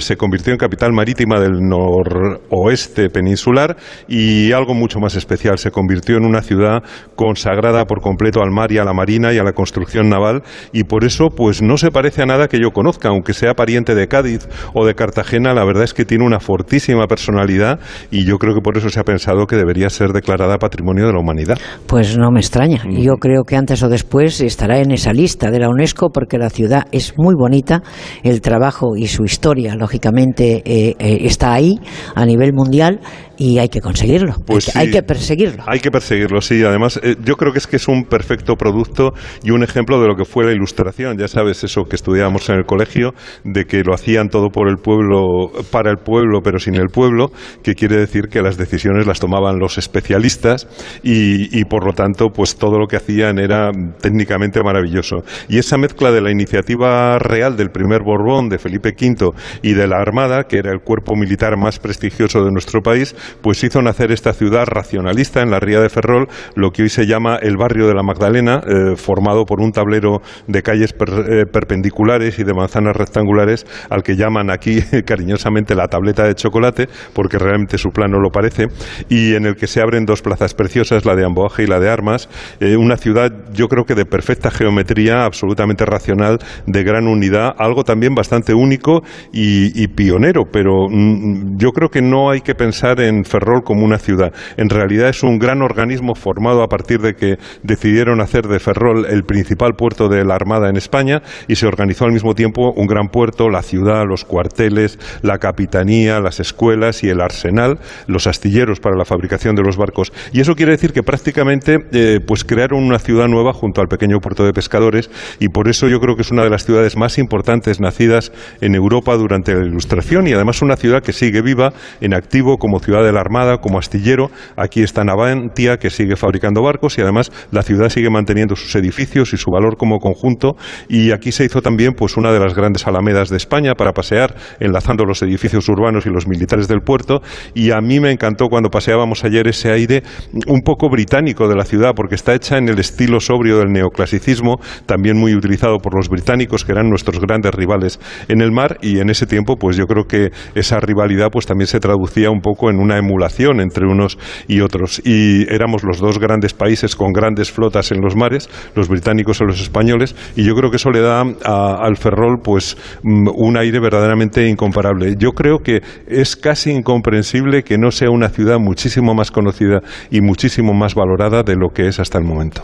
se 0.00 0.16
convirtió 0.16 0.52
en 0.52 0.58
capital 0.58 0.92
marítima 0.92 1.40
del 1.40 1.60
noroeste 1.60 3.10
peninsular 3.10 3.76
y 4.06 4.52
algo 4.52 4.74
mucho 4.74 4.98
más 5.00 5.14
especial, 5.16 5.58
se 5.58 5.70
convirtió 5.70 6.16
en 6.16 6.24
una 6.24 6.42
ciudad 6.42 6.82
consagrada 7.16 7.84
por 7.84 8.00
completo 8.00 8.42
al 8.42 8.50
mar 8.50 8.72
y 8.72 8.78
a 8.78 8.84
la 8.84 8.92
marina 8.92 9.32
y 9.32 9.38
a 9.38 9.44
la 9.44 9.52
construcción 9.52 9.97
naval 10.06 10.42
y 10.72 10.84
por 10.84 11.04
eso 11.04 11.28
pues 11.34 11.62
no 11.62 11.76
se 11.76 11.90
parece 11.90 12.22
a 12.22 12.26
nada 12.26 12.48
que 12.48 12.60
yo 12.60 12.70
conozca, 12.70 13.08
aunque 13.08 13.34
sea 13.34 13.54
pariente 13.54 13.94
de 13.94 14.08
Cádiz 14.08 14.48
o 14.74 14.86
de 14.86 14.94
Cartagena, 14.94 15.54
la 15.54 15.64
verdad 15.64 15.84
es 15.84 15.94
que 15.94 16.04
tiene 16.04 16.24
una 16.24 16.40
fortísima 16.40 17.06
personalidad 17.06 17.80
y 18.10 18.24
yo 18.24 18.38
creo 18.38 18.54
que 18.54 18.60
por 18.60 18.76
eso 18.76 18.88
se 18.90 19.00
ha 19.00 19.04
pensado 19.04 19.46
que 19.46 19.56
debería 19.56 19.90
ser 19.90 20.12
declarada 20.12 20.58
Patrimonio 20.58 21.06
de 21.06 21.12
la 21.12 21.20
Humanidad. 21.20 21.58
Pues 21.86 22.16
no 22.16 22.30
me 22.30 22.40
extraña. 22.40 22.82
Yo 22.88 23.14
creo 23.14 23.44
que 23.44 23.56
antes 23.56 23.82
o 23.82 23.88
después 23.88 24.40
estará 24.40 24.78
en 24.78 24.90
esa 24.90 25.12
lista 25.12 25.50
de 25.50 25.58
la 25.58 25.68
UNESCO 25.68 26.10
porque 26.10 26.38
la 26.38 26.50
ciudad 26.50 26.86
es 26.92 27.14
muy 27.16 27.34
bonita, 27.34 27.82
el 28.22 28.40
trabajo 28.40 28.96
y 28.96 29.06
su 29.06 29.24
historia, 29.24 29.74
lógicamente, 29.74 30.62
eh, 30.64 30.94
eh, 30.98 31.18
está 31.22 31.52
ahí 31.52 31.78
a 32.14 32.24
nivel 32.24 32.52
mundial 32.52 33.00
y 33.38 33.58
hay 33.58 33.68
que 33.68 33.80
conseguirlo. 33.80 34.34
Pues 34.44 34.68
hay, 34.68 34.72
que, 34.72 34.78
hay, 34.78 34.90
que, 34.90 35.02
perseguirlo. 35.02 35.62
Hay 35.66 35.78
que 35.78 35.90
perseguirlo, 35.90 36.40
sí. 36.40 36.62
Además, 36.64 36.98
eh, 37.02 37.14
yo 37.24 37.36
creo 37.36 37.52
que 37.52 37.58
es 37.58 37.66
que 37.66 37.76
es 37.76 37.86
un 37.86 38.04
perfecto 38.04 38.56
producto 38.56 39.12
y 39.44 39.52
un 39.52 39.62
ejemplo 39.62 40.00
de 40.00 40.08
lo 40.08 40.16
que 40.16 40.24
fue 40.24 40.44
la 40.44 40.52
ilustración. 40.52 41.16
Ya 41.16 41.28
sabes, 41.28 41.62
eso 41.62 41.84
que 41.84 41.96
estudiábamos 41.96 42.48
en 42.48 42.56
el 42.56 42.64
colegio, 42.64 43.14
de 43.44 43.64
que 43.64 43.82
lo 43.84 43.94
hacían 43.94 44.28
todo 44.28 44.48
por 44.48 44.68
el 44.68 44.76
pueblo, 44.76 45.52
para 45.70 45.90
el 45.90 45.98
pueblo, 45.98 46.40
pero 46.42 46.58
sin 46.58 46.74
el 46.74 46.88
pueblo, 46.88 47.30
que 47.62 47.74
quiere 47.74 47.96
decir 47.96 48.24
que 48.28 48.42
las 48.42 48.58
decisiones 48.58 49.06
las 49.06 49.20
tomaban 49.20 49.58
los 49.58 49.78
especialistas 49.78 50.66
y, 51.04 51.56
y 51.56 51.64
por 51.64 51.86
lo 51.86 51.92
tanto, 51.92 52.30
pues 52.34 52.56
todo 52.56 52.78
lo 52.78 52.86
que 52.86 52.96
hacían 52.96 53.38
era 53.38 53.70
técnicamente 54.00 54.60
maravilloso. 54.62 55.18
Y 55.48 55.58
esa 55.58 55.78
mezcla 55.78 56.10
de 56.10 56.20
la 56.20 56.32
iniciativa 56.32 57.18
real 57.20 57.56
del 57.56 57.70
primer 57.70 58.02
Borbón, 58.02 58.48
de 58.48 58.58
Felipe 58.58 58.94
V, 58.98 59.30
y 59.62 59.74
de 59.74 59.86
la 59.86 59.98
Armada, 59.98 60.44
que 60.44 60.58
era 60.58 60.72
el 60.72 60.80
cuerpo 60.80 61.14
militar 61.14 61.56
más 61.56 61.78
prestigioso 61.78 62.44
de 62.44 62.50
nuestro 62.50 62.80
país, 62.80 63.14
pues 63.40 63.62
hizo 63.64 63.82
nacer 63.82 64.12
esta 64.12 64.32
ciudad 64.32 64.64
racionalista 64.66 65.42
en 65.42 65.50
la 65.50 65.60
ría 65.60 65.80
de 65.80 65.88
Ferrol, 65.88 66.28
lo 66.54 66.70
que 66.70 66.82
hoy 66.82 66.88
se 66.88 67.06
llama 67.06 67.36
el 67.36 67.56
barrio 67.56 67.86
de 67.86 67.94
la 67.94 68.02
Magdalena, 68.02 68.60
eh, 68.66 68.96
formado 68.96 69.44
por 69.44 69.60
un 69.60 69.72
tablero 69.72 70.20
de 70.46 70.62
calles 70.62 70.94
eh, 70.94 71.44
perpendiculares 71.50 72.38
y 72.38 72.44
de 72.44 72.54
manzanas 72.54 72.96
rectangulares 72.96 73.66
al 73.90 74.02
que 74.02 74.16
llaman 74.16 74.50
aquí 74.50 74.80
cariñosamente 75.06 75.74
la 75.74 75.88
tableta 75.88 76.24
de 76.24 76.34
chocolate, 76.34 76.88
porque 77.12 77.38
realmente 77.38 77.78
su 77.78 77.90
plano 77.90 78.18
lo 78.18 78.30
parece, 78.30 78.66
y 79.08 79.34
en 79.34 79.46
el 79.46 79.56
que 79.56 79.66
se 79.66 79.80
abren 79.80 80.04
dos 80.04 80.22
plazas 80.22 80.54
preciosas, 80.54 81.04
la 81.04 81.14
de 81.14 81.24
Amboaje 81.24 81.64
y 81.64 81.66
la 81.66 81.80
de 81.80 81.88
Armas, 81.88 82.28
eh, 82.60 82.76
una 82.76 82.96
ciudad 82.96 83.30
yo 83.52 83.68
creo 83.68 83.84
que 83.84 83.94
de 83.94 84.04
perfecta 84.04 84.50
geometría, 84.50 85.24
absolutamente 85.24 85.84
racional, 85.84 86.38
de 86.66 86.84
gran 86.84 87.06
unidad, 87.06 87.54
algo 87.58 87.84
también 87.84 88.14
bastante 88.14 88.54
único 88.54 89.02
y, 89.32 89.88
pionero, 89.88 90.44
pero 90.50 90.88
mm, 90.88 91.56
yo 91.58 91.70
creo 91.70 91.88
que 91.88 92.02
no 92.02 92.30
hay 92.30 92.40
que 92.40 92.54
pensar 92.54 93.00
en 93.00 93.17
Ferrol 93.24 93.62
como 93.64 93.84
una 93.84 93.98
ciudad. 93.98 94.32
En 94.56 94.68
realidad 94.68 95.08
es 95.08 95.22
un 95.22 95.38
gran 95.38 95.62
organismo 95.62 96.14
formado 96.14 96.62
a 96.62 96.68
partir 96.68 97.00
de 97.00 97.14
que 97.14 97.36
decidieron 97.62 98.20
hacer 98.20 98.46
de 98.46 98.58
Ferrol 98.58 99.06
el 99.06 99.24
principal 99.24 99.74
puerto 99.74 100.08
de 100.08 100.24
la 100.24 100.34
Armada 100.34 100.68
en 100.68 100.76
España 100.76 101.22
y 101.46 101.56
se 101.56 101.66
organizó 101.66 102.04
al 102.04 102.12
mismo 102.12 102.34
tiempo 102.34 102.72
un 102.76 102.86
gran 102.86 103.08
puerto, 103.08 103.48
la 103.48 103.62
ciudad, 103.62 104.04
los 104.08 104.24
cuarteles, 104.24 104.98
la 105.22 105.38
capitanía, 105.38 106.20
las 106.20 106.40
escuelas 106.40 107.02
y 107.04 107.08
el 107.08 107.20
arsenal, 107.20 107.78
los 108.06 108.26
astilleros 108.26 108.80
para 108.80 108.96
la 108.96 109.04
fabricación 109.04 109.54
de 109.54 109.62
los 109.62 109.76
barcos. 109.76 110.12
Y 110.32 110.40
eso 110.40 110.54
quiere 110.54 110.72
decir 110.72 110.92
que 110.92 111.02
prácticamente 111.02 111.78
eh, 111.92 112.20
pues 112.26 112.44
crearon 112.44 112.84
una 112.84 112.98
ciudad 112.98 113.28
nueva 113.28 113.52
junto 113.52 113.80
al 113.80 113.88
pequeño 113.88 114.18
puerto 114.20 114.44
de 114.44 114.52
pescadores 114.52 115.10
y 115.38 115.48
por 115.48 115.68
eso 115.68 115.88
yo 115.88 116.00
creo 116.00 116.16
que 116.16 116.22
es 116.22 116.30
una 116.30 116.44
de 116.44 116.50
las 116.50 116.64
ciudades 116.64 116.96
más 116.96 117.18
importantes 117.18 117.80
nacidas 117.80 118.32
en 118.60 118.74
Europa 118.74 119.16
durante 119.16 119.54
la 119.54 119.64
Ilustración 119.64 120.26
y 120.26 120.32
además 120.32 120.62
una 120.62 120.76
ciudad 120.76 121.02
que 121.02 121.12
sigue 121.12 121.42
viva 121.42 121.72
en 122.00 122.14
activo 122.14 122.58
como 122.58 122.78
ciudad 122.78 123.04
de 123.08 123.12
la 123.14 123.20
Armada, 123.20 123.58
como 123.58 123.78
astillero. 123.78 124.30
Aquí 124.56 124.82
está 124.82 125.02
Navantia, 125.02 125.78
que 125.78 125.88
sigue 125.88 126.16
fabricando 126.16 126.62
barcos 126.62 126.98
y 126.98 127.00
además 127.00 127.32
la 127.50 127.62
ciudad 127.62 127.88
sigue 127.88 128.10
manteniendo 128.10 128.54
sus 128.54 128.74
edificios 128.76 129.32
y 129.32 129.38
su 129.38 129.50
valor 129.50 129.76
como 129.76 129.98
conjunto. 129.98 130.56
Y 130.88 131.12
aquí 131.12 131.32
se 131.32 131.44
hizo 131.44 131.62
también 131.62 131.94
pues 131.94 132.16
una 132.16 132.32
de 132.32 132.40
las 132.40 132.54
grandes 132.54 132.86
alamedas 132.86 133.30
de 133.30 133.38
España 133.38 133.72
para 133.74 133.92
pasear, 133.92 134.36
enlazando 134.60 135.04
los 135.04 135.22
edificios 135.22 135.68
urbanos 135.68 136.04
y 136.04 136.10
los 136.10 136.26
militares 136.26 136.68
del 136.68 136.80
puerto. 136.82 137.20
Y 137.54 137.70
a 137.70 137.80
mí 137.80 137.98
me 137.98 138.10
encantó 138.10 138.48
cuando 138.48 138.68
paseábamos 138.68 139.24
ayer 139.24 139.48
ese 139.48 139.72
aire 139.72 140.02
un 140.46 140.60
poco 140.60 140.90
británico 140.90 141.48
de 141.48 141.56
la 141.56 141.64
ciudad, 141.64 141.92
porque 141.96 142.14
está 142.14 142.34
hecha 142.34 142.58
en 142.58 142.68
el 142.68 142.78
estilo 142.78 143.20
sobrio 143.20 143.58
del 143.58 143.72
neoclasicismo, 143.72 144.56
también 144.84 145.16
muy 145.16 145.34
utilizado 145.34 145.78
por 145.78 145.96
los 145.96 146.08
británicos, 146.10 146.64
que 146.64 146.72
eran 146.72 146.90
nuestros 146.90 147.20
grandes 147.20 147.54
rivales 147.54 147.98
en 148.28 148.42
el 148.42 148.52
mar. 148.52 148.76
Y 148.82 149.00
en 149.00 149.08
ese 149.08 149.26
tiempo, 149.26 149.56
pues 149.56 149.76
yo 149.76 149.86
creo 149.86 150.04
que 150.04 150.30
esa 150.54 150.78
rivalidad 150.80 151.28
pues 151.32 151.46
también 151.46 151.68
se 151.68 151.80
traducía 151.80 152.30
un 152.30 152.40
poco 152.40 152.70
en 152.70 152.78
una 152.78 152.97
emulación 152.98 153.60
entre 153.60 153.86
unos 153.86 154.18
y 154.46 154.60
otros. 154.60 155.00
Y 155.04 155.52
éramos 155.52 155.82
los 155.84 155.98
dos 155.98 156.18
grandes 156.18 156.54
países 156.54 156.94
con 156.94 157.12
grandes 157.12 157.50
flotas 157.50 157.92
en 157.92 158.00
los 158.00 158.16
mares, 158.16 158.48
los 158.74 158.88
británicos 158.88 159.40
o 159.40 159.44
los 159.44 159.60
españoles, 159.60 160.14
y 160.36 160.44
yo 160.44 160.54
creo 160.54 160.70
que 160.70 160.76
eso 160.76 160.90
le 160.90 161.00
da 161.00 161.20
al 161.20 161.96
Ferrol 161.96 162.40
pues 162.42 162.76
mm, 163.02 163.28
un 163.34 163.56
aire 163.56 163.80
verdaderamente 163.80 164.48
incomparable. 164.48 165.14
Yo 165.18 165.32
creo 165.32 165.58
que 165.58 165.80
es 166.06 166.36
casi 166.36 166.70
incomprensible 166.70 167.62
que 167.62 167.78
no 167.78 167.90
sea 167.90 168.10
una 168.10 168.28
ciudad 168.28 168.58
muchísimo 168.58 169.14
más 169.14 169.30
conocida 169.30 169.80
y 170.10 170.20
muchísimo 170.20 170.72
más 170.72 170.94
valorada 170.94 171.42
de 171.42 171.56
lo 171.56 171.70
que 171.70 171.88
es 171.88 172.00
hasta 172.00 172.18
el 172.18 172.24
momento. 172.24 172.62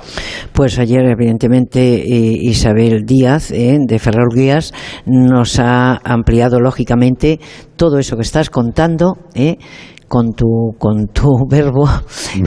Pues 0.53 0.79
ayer, 0.79 1.05
evidentemente, 1.07 1.81
eh, 1.81 2.39
Isabel 2.43 3.05
Díaz, 3.05 3.51
eh, 3.51 3.79
de 3.81 3.99
Ferrol 3.99 4.29
Guías, 4.35 4.73
nos 5.07 5.59
ha 5.59 6.01
ampliado 6.05 6.61
lógicamente 6.61 7.41
todo 7.77 7.99
eso 7.99 8.17
que 8.17 8.23
estás 8.23 8.51
contando, 8.51 9.19
¿eh? 9.35 9.57
Con 10.09 10.33
tu, 10.33 10.73
con 10.79 11.09
tu 11.09 11.29
verbo. 11.51 11.89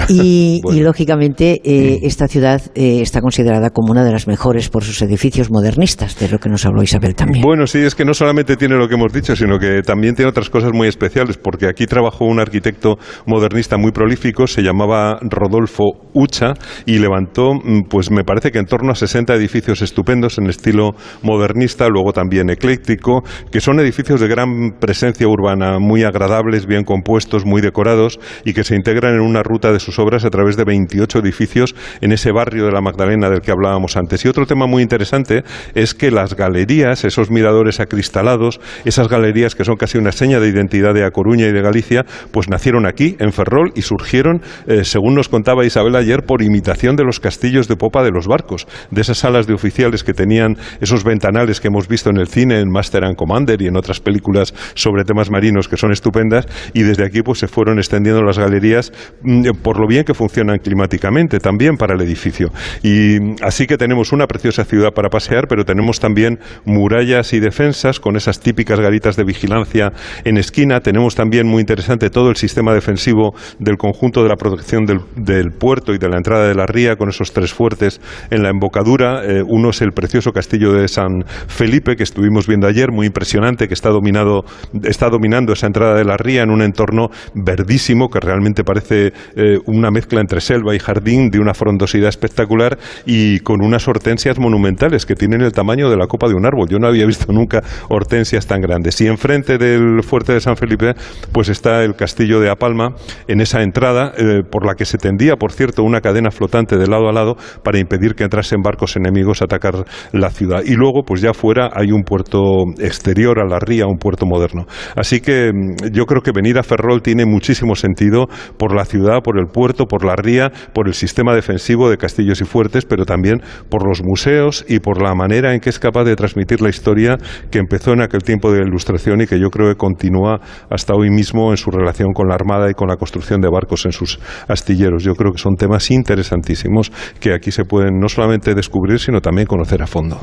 Y, 0.10 0.62
lógicamente 0.82 1.62
eh, 1.64 2.00
esta 2.04 2.28
ciudad 2.28 2.62
eh, 2.76 3.02
está 3.02 3.22
considerada 3.22 3.72
como 3.72 3.92
una 3.92 4.04
de 4.04 4.12
las 4.12 4.28
mejores 4.28 4.70
por 4.70 4.84
sus 4.84 5.02
edificios 5.02 5.50
modernistas, 5.52 6.18
de 6.20 6.30
lo 6.30 6.40
que 6.40 6.50
nos 6.50 6.66
habló 6.66 6.84
Isabel 6.84 7.16
también. 7.16 7.44
Bueno, 7.44 7.68
sí, 7.68 7.80
es 7.80 7.96
que 7.96 8.06
no 8.06 8.14
solamente 8.14 8.56
tiene 8.56 8.76
lo 8.76 8.88
que 8.88 8.96
hemos 8.96 9.12
dicho, 9.12 9.36
sino 9.36 9.60
que 9.60 9.82
también 9.82 10.16
tiene 10.16 10.30
otras 10.30 10.50
cosas 10.50 10.72
muy 10.74 10.88
especiales, 10.88 11.38
porque 11.38 11.68
aquí 11.68 11.86
trabajó 11.86 12.26
un 12.26 12.40
arquitecto 12.40 12.98
modernista 13.26 13.78
muy 13.78 13.92
prolífico, 13.92 14.48
se 14.48 14.62
llamaba 14.62 15.20
Rodolfo 15.22 15.84
Ucha 16.14 16.54
y 16.86 17.00
levantó, 17.00 17.54
mm, 17.54 17.88
pues 17.90 18.12
me 18.12 18.24
parece 18.24 18.52
que 18.52 18.60
en 18.60 18.66
torno 18.66 18.92
a 18.92 18.96
60 18.96 19.34
edificios 19.36 19.82
estupendos 19.82 20.38
en 20.38 20.48
estilo 20.48 20.92
modernista, 21.22 21.88
luego 21.90 22.14
también 22.14 22.50
ecléctico, 22.50 23.24
que 23.52 23.60
son 23.60 23.80
edificios 23.80 24.20
de 24.22 24.28
gran 24.28 24.78
presencia 24.80 25.28
urbana, 25.28 25.80
muy 25.80 26.04
agradables, 26.04 26.66
bien 26.66 26.84
compuestos, 26.84 27.46
muy 27.48 27.62
decorados 27.62 28.20
y 28.46 28.54
que 28.54 28.64
se 28.64 28.76
integran 28.76 29.16
en 29.16 29.22
una 29.22 29.42
ruta 29.42 29.72
de 29.72 29.80
sus 29.80 29.98
obras 29.98 30.26
a 30.26 30.30
través 30.30 30.58
de 30.58 30.64
28 30.64 31.20
edificios 31.20 31.76
en 32.02 32.12
ese 32.12 32.32
barrio 32.32 32.66
de 32.66 32.72
la 32.72 32.82
Magdalena 32.82 33.30
del 33.30 33.42
que 33.42 33.52
hablábamos 33.52 33.98
antes. 33.98 34.24
Y 34.24 34.28
otro 34.28 34.46
tema 34.46 34.68
muy 34.68 34.84
interesante 34.84 35.44
es 35.74 35.94
que 35.94 36.12
las 36.12 36.36
galerías, 36.36 37.04
esos 37.06 37.32
miradores 37.32 37.80
acristalados, 37.80 38.60
esas 38.86 39.08
galerías 39.08 39.56
que 39.56 39.66
son 39.66 39.76
casi 39.76 39.98
una 39.98 40.12
seña 40.12 40.40
de 40.40 40.50
identidad 40.50 40.94
de 40.94 41.06
A 41.06 41.12
Coruña 41.12 41.48
y 41.48 41.52
de 41.52 41.62
Galicia, 41.62 42.06
pues 42.32 42.50
nacieron 42.50 42.86
aquí, 42.86 43.16
en 43.20 43.32
Ferrol, 43.32 43.72
y 43.76 43.82
surgieron, 43.82 44.42
eh, 44.68 44.84
según 44.84 45.16
nos 45.16 45.30
contaba 45.30 45.66
Isabel 45.66 45.96
ayer, 45.96 46.24
por 46.24 46.42
imitación 46.42 46.96
de 46.96 47.04
los 47.04 47.20
castillos 47.20 47.68
de 47.68 47.76
popa 47.76 48.04
de 48.04 48.12
los 48.12 48.28
barcos, 48.28 48.68
de 48.92 49.02
esas 49.02 49.20
salas 49.20 49.48
de 49.48 49.54
oficiales 49.54 50.04
que 50.04 50.14
tenían 50.14 50.58
esos 50.82 51.04
ventanales 51.04 51.62
que 51.62 51.68
hemos 51.68 51.88
visto 51.88 52.10
en 52.10 52.18
el 52.18 52.28
cine, 52.28 52.60
en 52.60 52.70
Master 52.70 53.06
and 53.06 53.16
Commander 53.16 53.62
y 53.62 53.68
en 53.68 53.78
otras 53.78 54.00
películas 54.00 54.54
sobre 54.76 55.04
temas 55.04 55.32
marinos 55.32 55.68
que 55.68 55.78
son 55.78 55.92
estupendas, 55.92 56.46
y 56.74 56.84
desde 56.84 57.06
aquí 57.06 57.22
pues 57.22 57.37
se 57.38 57.48
fueron 57.48 57.78
extendiendo 57.78 58.22
las 58.24 58.38
galerías 58.38 58.92
mm, 59.22 59.52
por 59.62 59.80
lo 59.80 59.88
bien 59.88 60.04
que 60.04 60.14
funcionan 60.14 60.60
climáticamente 60.60 61.40
también 61.40 61.78
para 61.78 61.96
el 61.96 62.02
edificio. 62.02 62.50
Y 62.84 63.18
así 63.44 63.68
que 63.68 63.78
tenemos 63.78 64.12
una 64.12 64.28
preciosa 64.28 64.64
ciudad 64.64 64.92
para 64.94 65.10
pasear, 65.10 65.48
pero 65.48 65.64
tenemos 65.64 66.00
también 66.00 66.40
murallas 66.66 67.34
y 67.34 67.40
defensas 67.40 68.00
con 68.00 68.16
esas 68.16 68.40
típicas 68.40 68.80
garitas 68.80 69.16
de 69.16 69.24
vigilancia 69.24 69.92
en 70.24 70.38
esquina. 70.38 70.80
Tenemos 70.80 71.16
también 71.16 71.48
muy 71.48 71.62
interesante 71.62 72.10
todo 72.10 72.30
el 72.30 72.36
sistema 72.36 72.74
defensivo 72.74 73.34
del 73.60 73.78
conjunto 73.78 74.24
de 74.24 74.30
la 74.30 74.36
protección 74.36 74.86
del, 74.86 75.52
puerto 75.52 75.94
y 75.94 75.98
de 75.98 76.10
la 76.10 76.18
entrada 76.18 76.48
de 76.48 76.56
la 76.56 76.66
ría 76.66 76.96
con 76.96 77.10
esos 77.10 77.32
tres 77.34 77.54
fuertes 77.54 78.02
en 78.30 78.44
la 78.44 78.50
embocadura. 78.50 79.24
Eh, 79.24 79.44
uno 79.46 79.70
es 79.70 79.82
el 79.82 79.92
precioso 79.92 80.32
castillo 80.32 80.74
de 80.74 80.88
San 80.88 81.24
Felipe 81.48 81.96
que 81.96 82.04
estuvimos 82.04 82.48
viendo 82.48 82.68
ayer, 82.68 82.92
muy 82.92 83.08
impresionante, 83.08 83.68
que 83.68 83.74
está 83.74 83.90
dominado, 83.90 84.44
está 84.84 85.10
dominando 85.10 85.54
esa 85.54 85.68
entrada 85.68 85.96
de 85.96 86.06
la 86.06 86.18
ría 86.18 86.44
en 86.44 86.52
un 86.52 86.62
entorno 86.62 87.10
verdísimo 87.34 88.10
que 88.10 88.20
realmente 88.20 88.64
parece 88.64 89.14
eh, 89.36 89.58
una 89.66 89.92
mezcla 89.92 90.22
entre 90.22 90.42
selva 90.42 90.76
y 90.76 90.80
jardín 90.80 91.30
de 91.30 91.40
una 91.40 91.54
frondosidad 91.54 92.10
espectacular 92.10 92.78
y 93.06 93.40
con 93.40 93.64
unas 93.64 93.88
hortensias 93.88 94.40
monumentales 94.40 95.06
que 95.06 95.16
tienen 95.16 95.42
el 95.42 95.52
tamaño 95.52 95.90
de 95.90 95.98
la 95.98 96.08
copa 96.08 96.28
de 96.28 96.36
un 96.36 96.46
árbol. 96.46 96.68
Yo 96.70 96.80
no 96.80 96.88
había 96.88 97.06
visto 97.06 97.32
nunca 97.32 97.64
hortensias 97.90 98.48
tan 98.48 98.62
grandes. 98.62 99.00
Y 99.02 99.08
enfrente 99.08 99.58
del 99.58 100.04
fuerte 100.04 100.34
de 100.34 100.42
San 100.42 100.56
Felipe, 100.56 100.94
pues 101.32 101.50
está 101.50 101.84
el 101.84 101.96
castillo 101.96 102.40
de 102.40 102.50
Apalma 102.50 102.90
en 103.28 103.42
esa 103.42 103.62
entrada 103.62 104.12
eh, 104.18 104.42
por 104.50 104.66
la 104.66 104.76
que 104.76 104.86
se 104.86 104.98
tendía, 104.98 105.36
por 105.36 105.52
cierto, 105.52 105.84
una 105.84 106.02
cadena 106.02 106.32
flotante 106.32 106.78
de 106.78 106.88
lado 106.88 107.10
a 107.10 107.14
lado 107.14 107.36
para 107.64 107.80
impedir 107.80 108.16
que 108.16 108.24
entrasen 108.24 108.62
barcos 108.62 108.96
enemigos 108.96 109.42
a 109.42 109.46
atacar 109.46 109.86
la 110.12 110.30
ciudad. 110.30 110.62
Y 110.66 110.76
luego, 110.76 111.04
pues 111.06 111.22
ya 111.22 111.34
fuera 111.34 111.70
hay 111.74 111.92
un 111.92 112.04
puerto 112.04 112.64
exterior 112.80 113.40
a 113.40 113.48
la 113.48 113.60
ría, 113.60 113.86
un 113.88 113.98
puerto 113.98 114.26
moderno. 114.26 114.66
Así 114.96 115.22
que 115.22 115.52
mm, 115.54 115.92
yo 115.92 116.06
creo 116.06 116.22
que 116.22 116.32
venir 116.32 116.58
a 116.58 116.64
Ferrol 116.64 117.02
tiene 117.02 117.17
muchísimo 117.26 117.76
sentido 117.76 118.28
por 118.58 118.76
la 118.76 118.86
ciudad, 118.86 119.22
por 119.24 119.40
el 119.40 119.48
puerto, 119.48 119.86
por 119.86 120.06
la 120.06 120.16
ría, 120.16 120.52
por 120.74 120.88
el 120.88 120.94
sistema 120.94 121.34
defensivo 121.34 121.90
de 121.90 121.98
castillos 121.98 122.42
y 122.42 122.46
fuertes, 122.46 122.86
pero 122.86 123.06
también 123.06 123.42
por 123.70 123.88
los 123.88 124.02
museos 124.04 124.66
y 124.68 124.80
por 124.80 125.02
la 125.02 125.16
manera 125.16 125.54
en 125.54 125.60
que 125.60 125.70
es 125.70 125.80
capaz 125.80 126.04
de 126.04 126.16
transmitir 126.16 126.62
la 126.62 126.70
historia 126.70 127.18
que 127.52 127.60
empezó 127.60 127.94
en 127.94 128.02
aquel 128.02 128.24
tiempo 128.24 128.52
de 128.52 128.62
ilustración 128.62 129.22
y 129.22 129.28
que 129.28 129.40
yo 129.40 129.50
creo 129.50 129.70
que 129.70 129.76
continúa 129.76 130.40
hasta 130.70 130.94
hoy 130.94 131.10
mismo 131.10 131.52
en 131.52 131.58
su 131.58 131.72
relación 131.72 132.14
con 132.14 132.28
la 132.28 132.36
Armada 132.36 132.70
y 132.70 132.74
con 132.74 132.88
la 132.88 132.98
construcción 132.98 133.42
de 133.42 133.50
barcos 133.50 133.86
en 133.86 133.92
sus 133.92 134.20
astilleros. 134.48 135.04
Yo 135.04 135.14
creo 135.14 135.32
que 135.32 135.40
son 135.40 135.56
temas 135.56 135.90
interesantísimos 135.92 136.92
que 137.20 137.34
aquí 137.34 137.52
se 137.52 137.66
pueden 137.66 138.00
no 138.00 138.10
solamente 138.10 138.54
descubrir, 138.54 139.00
sino 139.00 139.22
también 139.22 139.48
conocer 139.48 139.82
a 139.82 139.88
fondo. 139.88 140.20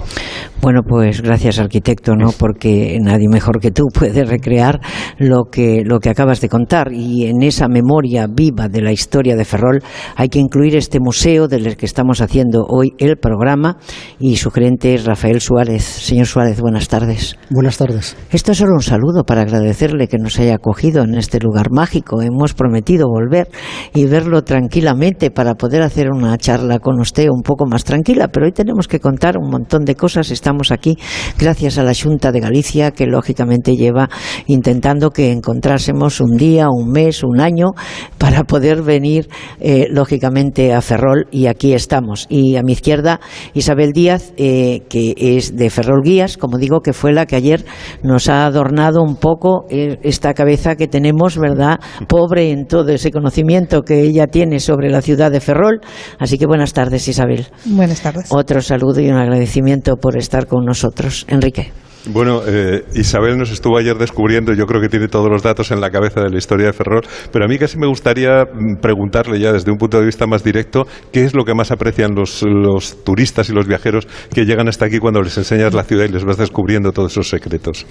Bueno, 0.61 0.81
pues 0.87 1.21
gracias 1.21 1.59
arquitecto, 1.59 2.15
¿no? 2.17 2.31
Porque 2.39 2.99
nadie 3.01 3.29
mejor 3.29 3.61
que 3.61 3.71
tú 3.71 3.85
puede 3.93 4.25
recrear 4.25 4.81
lo 5.19 5.45
que, 5.51 5.83
lo 5.85 5.99
que 5.99 6.11
acabas 6.11 6.41
de 6.41 6.49
contar 6.49 6.84
y 6.93 7.27
en 7.27 7.43
esa 7.43 7.69
memoria 7.69 8.27
viva 8.27 8.69
de 8.69 8.83
la 8.83 8.93
historia 8.93 9.37
de 9.37 9.45
Ferrol 9.45 9.83
hay 10.17 10.29
que 10.29 10.39
incluir 10.39 10.77
este 10.77 11.01
museo 11.01 11.49
del 11.49 11.77
que 11.77 11.87
estamos 11.87 12.21
haciendo 12.21 12.65
hoy 12.69 12.93
el 12.99 13.17
programa 13.17 13.79
y 14.19 14.37
su 14.37 14.51
gerente 14.51 14.95
es 14.95 15.05
Rafael 15.05 15.41
Suárez. 15.41 15.85
Señor 15.85 16.27
Suárez, 16.27 16.61
buenas 16.61 16.89
tardes. 16.89 17.37
Buenas 17.51 17.79
tardes. 17.79 18.17
Esto 18.31 18.53
es 18.53 18.59
solo 18.59 18.75
un 18.75 18.83
saludo 18.83 19.25
para 19.25 19.43
agradecerle 19.43 20.09
que 20.09 20.19
nos 20.19 20.39
haya 20.39 20.55
acogido 20.55 21.03
en 21.03 21.15
este 21.15 21.39
lugar 21.41 21.71
mágico. 21.71 22.23
Hemos 22.23 22.55
prometido 22.55 23.07
volver 23.09 23.49
y 23.95 24.07
verlo 24.07 24.43
tranquilamente 24.43 25.31
para 25.31 25.55
poder 25.55 25.83
hacer 25.83 26.11
una 26.11 26.37
charla 26.39 26.79
con 26.79 27.01
usted 27.01 27.29
un 27.31 27.43
poco 27.43 27.67
más 27.67 27.85
tranquila, 27.85 28.29
pero 28.29 28.47
hoy 28.47 28.53
tenemos 28.53 28.89
que 28.89 29.01
contar 29.01 29.37
un 29.39 29.51
montón 29.51 29.85
de 29.85 29.95
cosas. 29.95 30.31
Estamos 30.31 30.73
aquí 30.73 30.97
gracias 31.39 31.79
a 31.79 31.83
la 31.83 31.93
Junta 31.95 32.33
de 32.33 32.41
Galicia 32.41 32.91
que 32.91 33.07
lógicamente 33.07 33.77
lleva 33.77 34.09
intentando 34.47 35.11
que 35.11 35.31
encontrásemos 35.31 36.21
un 36.21 36.37
día, 36.37 36.69
un 36.75 36.91
mes, 36.91 37.23
un 37.23 37.41
año, 37.41 37.73
para 38.19 38.45
poder 38.45 38.83
venir, 38.83 39.29
eh, 39.61 39.87
lógicamente, 39.91 40.73
a 40.73 40.81
Ferrol 40.81 41.27
y 41.31 41.47
aquí 41.47 41.75
estamos. 41.75 42.27
Y 42.29 42.57
a 42.57 42.63
mi 42.63 42.73
izquierda, 42.73 43.21
Isabel 43.55 43.93
Díaz, 43.93 44.33
eh, 44.37 44.83
que 44.89 45.15
es 45.17 45.57
de 45.57 45.71
Ferrol 45.71 46.03
Guías, 46.03 46.37
como 46.37 46.59
digo, 46.59 46.81
que 46.81 46.93
fue 46.93 47.13
la 47.13 47.27
que 47.27 47.37
ayer 47.37 47.65
nos 48.03 48.29
ha 48.29 48.47
adornado 48.47 49.03
un 49.03 49.17
poco 49.17 49.67
eh, 49.71 49.99
esta 50.03 50.35
cabeza 50.35 50.77
que 50.77 50.89
tenemos, 50.89 51.39
¿verdad? 51.39 51.79
Pobre 52.09 52.51
en 52.51 52.67
todo 52.67 52.91
ese 52.91 53.11
conocimiento 53.11 53.83
que 53.83 54.01
ella 54.03 54.27
tiene 54.27 54.61
sobre 54.61 54.91
la 54.91 55.03
ciudad 55.03 55.31
de 55.31 55.41
Ferrol. 55.41 55.81
Así 56.19 56.39
que 56.39 56.47
buenas 56.47 56.73
tardes, 56.73 57.07
Isabel. 57.09 57.47
Buenas 57.65 58.01
tardes. 58.01 58.27
Otro 58.31 58.61
saludo 58.61 59.01
y 59.01 59.09
un 59.09 59.17
agradecimiento 59.17 59.97
por 59.97 60.17
estar 60.17 60.47
con 60.47 60.65
nosotros. 60.65 61.27
Enrique. 61.29 61.84
Bueno, 62.07 62.43
eh, 62.47 62.85
Isabel 62.95 63.39
nos 63.39 63.51
estuvo 63.51 63.79
ayer 63.79 63.97
descubriendo, 63.97 64.53
yo 64.53 64.67
creo 64.67 64.79
que 64.79 64.91
tiene 64.91 65.09
todos 65.09 65.31
los 65.31 65.43
datos 65.43 65.71
en 65.71 65.81
la 65.81 65.91
cabeza 65.91 66.21
de 66.21 66.29
la 66.29 66.37
historia 66.37 66.67
de 66.67 66.75
Ferrol, 66.75 67.01
pero 67.33 67.47
a 67.47 67.49
mí 67.49 67.57
casi 67.57 67.79
me 67.79 67.87
gustaría 67.87 68.45
mm, 68.45 68.77
preguntarle 68.83 69.41
ya 69.41 69.53
desde 69.53 69.71
un 69.71 69.79
punto 69.79 69.99
de 69.99 70.05
vista 70.05 70.27
más 70.27 70.45
directo, 70.45 70.87
¿qué 71.13 71.25
es 71.25 71.35
lo 71.35 71.47
que 71.47 71.55
más 71.55 71.71
aprecian 71.71 72.15
los, 72.15 72.43
los 72.43 73.03
turistas 73.05 73.49
y 73.49 73.55
los 73.55 73.67
viajeros 73.67 74.07
que 74.35 74.45
llegan 74.45 74.69
hasta 74.69 74.85
aquí 74.85 74.99
cuando 74.99 75.23
les 75.23 75.39
enseñas 75.39 75.73
la 75.73 75.85
ciudad 75.85 76.05
y 76.05 76.13
les 76.13 76.25
vas 76.25 76.37
descubriendo 76.37 76.93
todos 76.93 77.13
esos 77.13 77.31
secretos? 77.31 77.87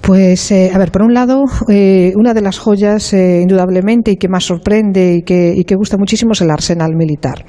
Pues, 0.00 0.50
eh, 0.50 0.70
a 0.74 0.78
ver, 0.78 0.90
por 0.90 1.02
un 1.02 1.12
lado, 1.14 1.44
eh, 1.68 2.12
una 2.16 2.32
de 2.34 2.40
las 2.40 2.58
joyas, 2.58 3.12
eh, 3.12 3.40
indudablemente, 3.42 4.12
y 4.12 4.16
que 4.16 4.28
más 4.28 4.44
sorprende 4.44 5.14
y 5.16 5.22
que, 5.22 5.52
y 5.56 5.64
que 5.64 5.74
gusta 5.76 5.96
muchísimo 5.98 6.32
es 6.32 6.40
el 6.40 6.50
arsenal 6.50 6.96
militar. 6.96 7.44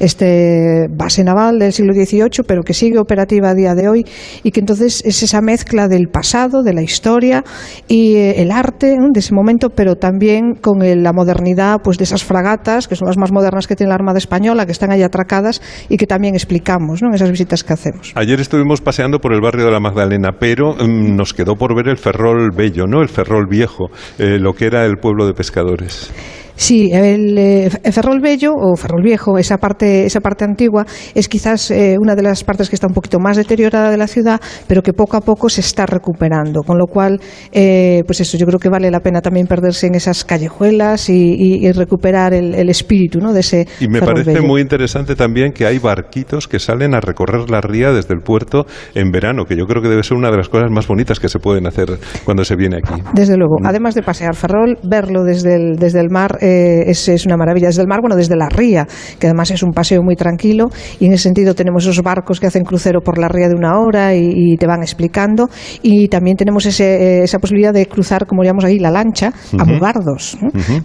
Este 0.00 0.86
base 0.90 1.24
naval 1.24 1.58
del 1.58 1.72
siglo 1.72 1.92
XVIII, 1.94 2.44
pero 2.46 2.62
que 2.62 2.74
sigue 2.74 2.98
operativa 2.98 3.50
a 3.50 3.54
día 3.54 3.74
de 3.74 3.88
hoy 3.88 4.04
y 4.42 4.50
que 4.50 4.60
entonces 4.60 5.02
es 5.04 5.22
esa 5.22 5.40
mezcla 5.40 5.88
del 5.88 6.08
pasado, 6.08 6.62
de 6.62 6.74
la 6.74 6.82
historia 6.82 7.42
y 7.88 8.16
eh, 8.16 8.42
el 8.42 8.50
arte 8.50 8.96
de 9.12 9.20
ese 9.20 9.34
momento, 9.34 9.70
pero 9.70 9.96
también 9.96 10.54
con 10.60 10.82
el- 10.82 11.02
la 11.02 11.12
modernidad 11.12 11.78
pues 11.82 11.98
de 11.98 12.04
esas 12.04 12.22
fragatas, 12.22 12.86
que 12.86 12.96
son 12.96 13.08
las 13.08 13.16
más 13.18 13.32
modernas 13.32 13.66
que 13.66 13.76
tiene 13.76 13.88
la 13.88 13.94
Armada 13.96 14.18
Española, 14.18 14.66
que 14.66 14.72
están 14.72 14.90
ahí 14.92 15.02
atracadas 15.02 15.60
y 15.88 15.96
que 15.96 16.06
también 16.06 16.34
explicamos 16.34 17.02
¿no? 17.02 17.08
en 17.08 17.14
esas 17.14 17.30
visitas 17.30 17.64
que 17.64 17.72
hacemos. 17.72 18.12
Ayer 18.14 18.40
estuvimos 18.40 18.80
paseando 18.80 19.20
por 19.20 19.32
el 19.32 19.40
barrio 19.40 19.64
de 19.64 19.72
la 19.72 19.80
Magdalena, 19.80 20.32
pero 20.38 20.74
mm, 20.74 21.16
nos 21.16 21.32
quedó 21.34 21.56
por 21.56 21.74
ver 21.74 21.88
el 21.88 21.93
Ferrol 21.96 22.50
Bello, 22.54 22.86
¿no? 22.86 23.02
El 23.02 23.08
Ferrol 23.08 23.46
Viejo, 23.48 23.90
eh, 24.18 24.38
lo 24.38 24.52
que 24.52 24.66
era 24.66 24.84
el 24.84 24.96
pueblo 24.96 25.26
de 25.26 25.34
pescadores. 25.34 26.12
Sí, 26.56 26.90
el, 26.92 27.36
eh, 27.36 27.70
Ferrol 27.92 28.20
Bello 28.20 28.52
o 28.54 28.76
Ferrol 28.76 29.02
Viejo, 29.02 29.38
esa 29.38 29.58
parte, 29.58 30.06
esa 30.06 30.20
parte 30.20 30.44
antigua, 30.44 30.86
es 31.14 31.28
quizás 31.28 31.70
eh, 31.70 31.96
una 32.00 32.14
de 32.14 32.22
las 32.22 32.44
partes 32.44 32.68
que 32.70 32.76
está 32.76 32.86
un 32.86 32.94
poquito 32.94 33.18
más 33.18 33.36
deteriorada 33.36 33.90
de 33.90 33.96
la 33.96 34.06
ciudad, 34.06 34.40
pero 34.66 34.82
que 34.82 34.92
poco 34.92 35.16
a 35.16 35.20
poco 35.20 35.48
se 35.48 35.60
está 35.60 35.84
recuperando. 35.86 36.62
Con 36.62 36.78
lo 36.78 36.86
cual, 36.86 37.20
eh, 37.52 38.02
pues 38.06 38.20
eso, 38.20 38.36
yo 38.38 38.46
creo 38.46 38.58
que 38.58 38.68
vale 38.68 38.90
la 38.90 39.00
pena 39.00 39.20
también 39.20 39.46
perderse 39.46 39.86
en 39.88 39.94
esas 39.96 40.24
callejuelas 40.24 41.08
y, 41.08 41.34
y- 41.34 41.66
y 41.66 41.72
recuperar 41.72 42.34
el, 42.34 42.54
el 42.54 42.68
espíritu 42.68 43.18
¿no? 43.18 43.32
de 43.32 43.40
ese 43.40 43.66
Y 43.80 43.88
me 43.88 43.98
Ferrol 43.98 44.14
parece 44.14 44.34
Bello. 44.34 44.46
muy 44.46 44.60
interesante 44.60 45.16
también 45.16 45.52
que 45.52 45.66
hay 45.66 45.78
barquitos 45.78 46.46
que 46.48 46.58
salen 46.58 46.94
a 46.94 47.00
recorrer 47.00 47.50
la 47.50 47.60
ría 47.60 47.90
desde 47.92 48.14
el 48.14 48.20
puerto 48.20 48.66
en 48.94 49.10
verano, 49.10 49.44
que 49.44 49.56
yo 49.56 49.66
creo 49.66 49.82
que 49.82 49.88
debe 49.88 50.02
ser 50.02 50.16
una 50.16 50.30
de 50.30 50.36
las 50.36 50.48
cosas 50.48 50.70
más 50.70 50.86
bonitas 50.86 51.18
que 51.20 51.28
se 51.28 51.38
pueden 51.38 51.66
hacer 51.66 51.88
cuando 52.24 52.44
se 52.44 52.54
viene 52.56 52.76
aquí. 52.76 53.02
Desde 53.12 53.36
luego, 53.36 53.56
además 53.64 53.94
de 53.94 54.02
pasear 54.02 54.34
Ferrol, 54.34 54.78
verlo 54.84 55.24
desde 55.24 55.56
el, 55.56 55.76
desde 55.76 56.00
el 56.00 56.10
mar 56.10 56.38
eh, 56.44 56.84
es, 56.90 57.08
es 57.08 57.26
una 57.26 57.36
maravilla. 57.36 57.68
Desde 57.68 57.82
el 57.82 57.88
mar, 57.88 58.00
bueno, 58.00 58.16
desde 58.16 58.36
la 58.36 58.48
ría, 58.48 58.86
que 59.18 59.26
además 59.26 59.50
es 59.50 59.62
un 59.62 59.72
paseo 59.72 60.02
muy 60.02 60.16
tranquilo 60.16 60.68
y 61.00 61.06
en 61.06 61.12
ese 61.14 61.24
sentido 61.24 61.54
tenemos 61.54 61.84
esos 61.84 62.02
barcos 62.02 62.38
que 62.40 62.46
hacen 62.46 62.62
crucero 62.64 63.00
por 63.00 63.18
la 63.18 63.28
ría 63.28 63.48
de 63.48 63.54
una 63.54 63.78
hora 63.80 64.14
y, 64.14 64.30
y 64.34 64.56
te 64.56 64.66
van 64.66 64.82
explicando 64.82 65.48
y 65.82 66.08
también 66.08 66.36
tenemos 66.36 66.66
ese, 66.66 66.84
eh, 67.20 67.22
esa 67.24 67.38
posibilidad 67.38 67.72
de 67.72 67.86
cruzar, 67.86 68.26
como 68.26 68.42
llamamos 68.42 68.64
ahí, 68.64 68.78
la 68.78 68.90
lancha 68.90 69.32
a. 69.58 69.64
Mugardos 69.64 70.36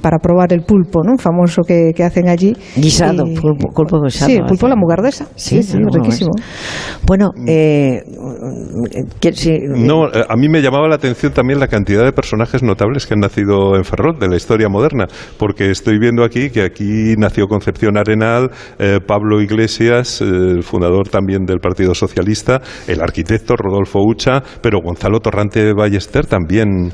para 0.01 0.17
probar 0.19 0.53
el 0.53 0.61
pulpo, 0.61 1.01
¿no? 1.03 1.17
famoso 1.17 1.61
que, 1.67 1.91
que 1.95 2.03
hacen 2.03 2.29
allí. 2.29 2.55
Guisado, 2.75 3.25
Y- 3.27 3.35
pulpo, 3.35 3.67
pulpo 3.75 4.01
guisado. 4.01 4.31
Sí, 4.31 4.37
el 4.37 4.45
pulpo 4.45 4.65
a 4.67 4.69
la 4.69 4.75
mugardesa. 4.75 5.27
Sí, 5.35 5.61
sí, 5.63 5.77
riquísimo. 5.77 6.31
vez. 6.35 6.45
Bueno, 7.05 7.31
eh, 7.45 8.01
que- 9.19 9.33
sí, 9.33 9.57
No, 9.67 10.05
a 10.05 10.35
mí 10.35 10.47
me 10.49 10.61
llamaba 10.61 10.87
la 10.87 10.95
atención 10.95 11.33
también 11.33 11.59
la 11.59 11.67
cantidad 11.67 12.03
de 12.03 12.11
personajes 12.13 12.63
notables 12.63 13.05
que 13.05 13.13
han 13.13 13.19
nacido 13.19 13.75
en 13.75 13.83
Ferrol 13.83 14.17
de 14.19 14.27
la 14.29 14.35
historia 14.37 14.69
moderna, 14.69 15.05
porque 15.37 15.48
estoy 15.57 15.99
viendo 15.99 16.23
aquí 16.23 16.49
que 16.49 16.63
aquí 16.63 17.15
nació 17.17 17.47
Concepción 17.47 17.97
Arenal, 17.97 18.51
eh, 18.77 18.99
Pablo 19.05 19.41
Iglesias, 19.41 20.21
eh, 20.21 20.25
el 20.25 20.63
fundador 20.63 21.09
también 21.09 21.45
del 21.45 21.59
Partido 21.59 21.93
Socialista, 21.93 22.61
el 22.87 23.01
arquitecto 23.01 23.55
Rodolfo 23.55 23.99
Ucha, 24.01 24.41
pero 24.61 24.79
Gonzalo 24.81 25.19
Torrante 25.19 25.73
Ballester 25.73 26.25
también 26.25 26.91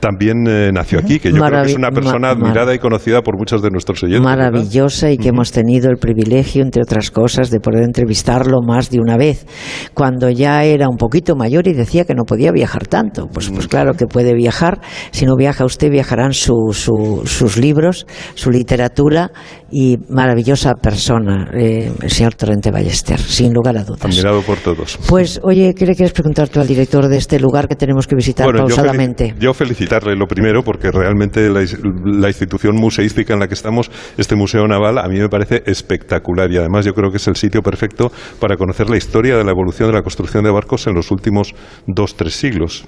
también 0.00 0.46
eh, 0.48 0.70
nació 0.72 0.98
aquí, 0.98 1.18
que 1.18 1.30
yo 1.30 1.36
creo 1.42 1.62
que 1.62 1.70
es 1.70 1.76
una 1.76 1.88
Maravi- 1.90 1.94
persona 1.94 2.30
admirada 2.30 2.74
y 2.74 2.78
conocida 2.78 3.22
por 3.22 3.36
muchos 3.36 3.62
de 3.62 3.70
nuestros 3.70 4.02
oyentes. 4.02 4.24
¿verdad? 4.24 4.50
maravillosa 4.52 5.10
y 5.10 5.18
que 5.18 5.28
hemos 5.28 5.52
tenido 5.52 5.90
el 5.90 5.96
privilegio, 5.96 6.62
entre 6.62 6.82
otras 6.82 7.10
cosas, 7.10 7.50
de 7.50 7.60
poder 7.60 7.82
entrevistarlo 7.84 8.58
más 8.66 8.90
de 8.90 9.00
una 9.00 9.16
vez, 9.16 9.46
cuando 9.94 10.30
ya 10.30 10.64
era 10.64 10.88
un 10.88 10.96
poquito 10.96 11.34
mayor 11.36 11.66
y 11.68 11.72
decía 11.72 12.04
que 12.04 12.14
no 12.14 12.24
podía 12.24 12.52
viajar 12.52 12.86
tanto. 12.86 13.26
Pues, 13.28 13.50
pues 13.50 13.68
claro 13.68 13.94
que 13.94 14.06
puede 14.06 14.34
viajar. 14.34 14.80
Si 15.10 15.26
no 15.26 15.36
viaja 15.36 15.64
usted, 15.64 15.90
viajarán 15.90 16.32
su- 16.32 16.72
su- 16.72 17.22
sus 17.24 17.56
libros, 17.56 18.06
su 18.34 18.50
literatura 18.50 19.30
y 19.70 19.96
maravillosa 20.08 20.74
persona, 20.74 21.50
eh, 21.54 21.90
el 22.02 22.10
señor 22.10 22.34
Torrente 22.34 22.70
Ballester, 22.70 23.18
sin 23.18 23.52
lugar 23.52 23.76
a 23.76 23.84
dudas. 23.84 24.04
Admirado 24.04 24.42
por 24.42 24.58
todos. 24.58 24.98
Pues, 25.08 25.40
oye, 25.42 25.74
¿qué 25.74 25.86
le 25.86 25.94
quieres 25.94 26.12
preguntar 26.12 26.48
tú 26.48 26.60
al 26.60 26.66
director 26.66 27.08
de 27.08 27.16
este 27.16 27.38
lugar 27.38 27.68
que 27.68 27.76
tenemos 27.76 28.06
que 28.06 28.14
visitar 28.16 28.46
Bueno, 28.46 28.60
yo, 28.68 28.76
pausadamente? 28.76 29.34
felici- 29.34 29.38
yo 29.40 29.54
felicitarle 29.88 30.16
lo 30.16 30.26
primero 30.26 30.62
porque 30.62 30.90
realmente 30.90 31.48
la, 31.50 32.28
institución 32.28 32.76
museística 32.76 33.32
en 33.32 33.40
la 33.40 33.48
que 33.48 33.54
estamos, 33.54 33.90
este 34.16 34.36
Museo 34.36 34.66
Naval, 34.66 34.98
a 34.98 35.08
mí 35.08 35.18
me 35.18 35.28
parece 35.28 35.62
espectacular 35.66 36.50
y 36.50 36.58
además 36.58 36.84
yo 36.84 36.92
creo 36.92 37.10
que 37.10 37.16
es 37.16 37.26
el 37.26 37.36
sitio 37.36 37.62
perfecto 37.62 38.10
para 38.40 38.56
conocer 38.56 38.90
la 38.90 38.96
historia 38.96 39.36
de 39.36 39.44
la 39.44 39.50
evolución 39.50 39.88
de 39.88 39.94
la 39.94 40.02
construcción 40.02 40.44
de 40.44 40.50
barcos 40.50 40.86
en 40.86 40.94
los 40.94 41.10
últimos 41.10 41.54
dos, 41.86 42.14
tres 42.16 42.34
siglos. 42.34 42.84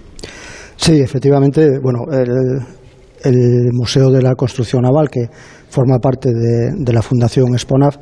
Sí, 0.77 1.01
efectivamente, 1.01 1.79
bueno, 1.83 2.01
el, 2.13 3.69
Museo 3.73 4.11
de 4.11 4.23
la 4.23 4.35
Construcción 4.35 4.83
Naval, 4.83 5.09
que 5.11 5.27
forma 5.69 5.99
parte 5.99 6.31
de, 6.33 6.93
la 6.93 7.03
Fundación 7.03 7.53
Exponaf, 7.53 7.97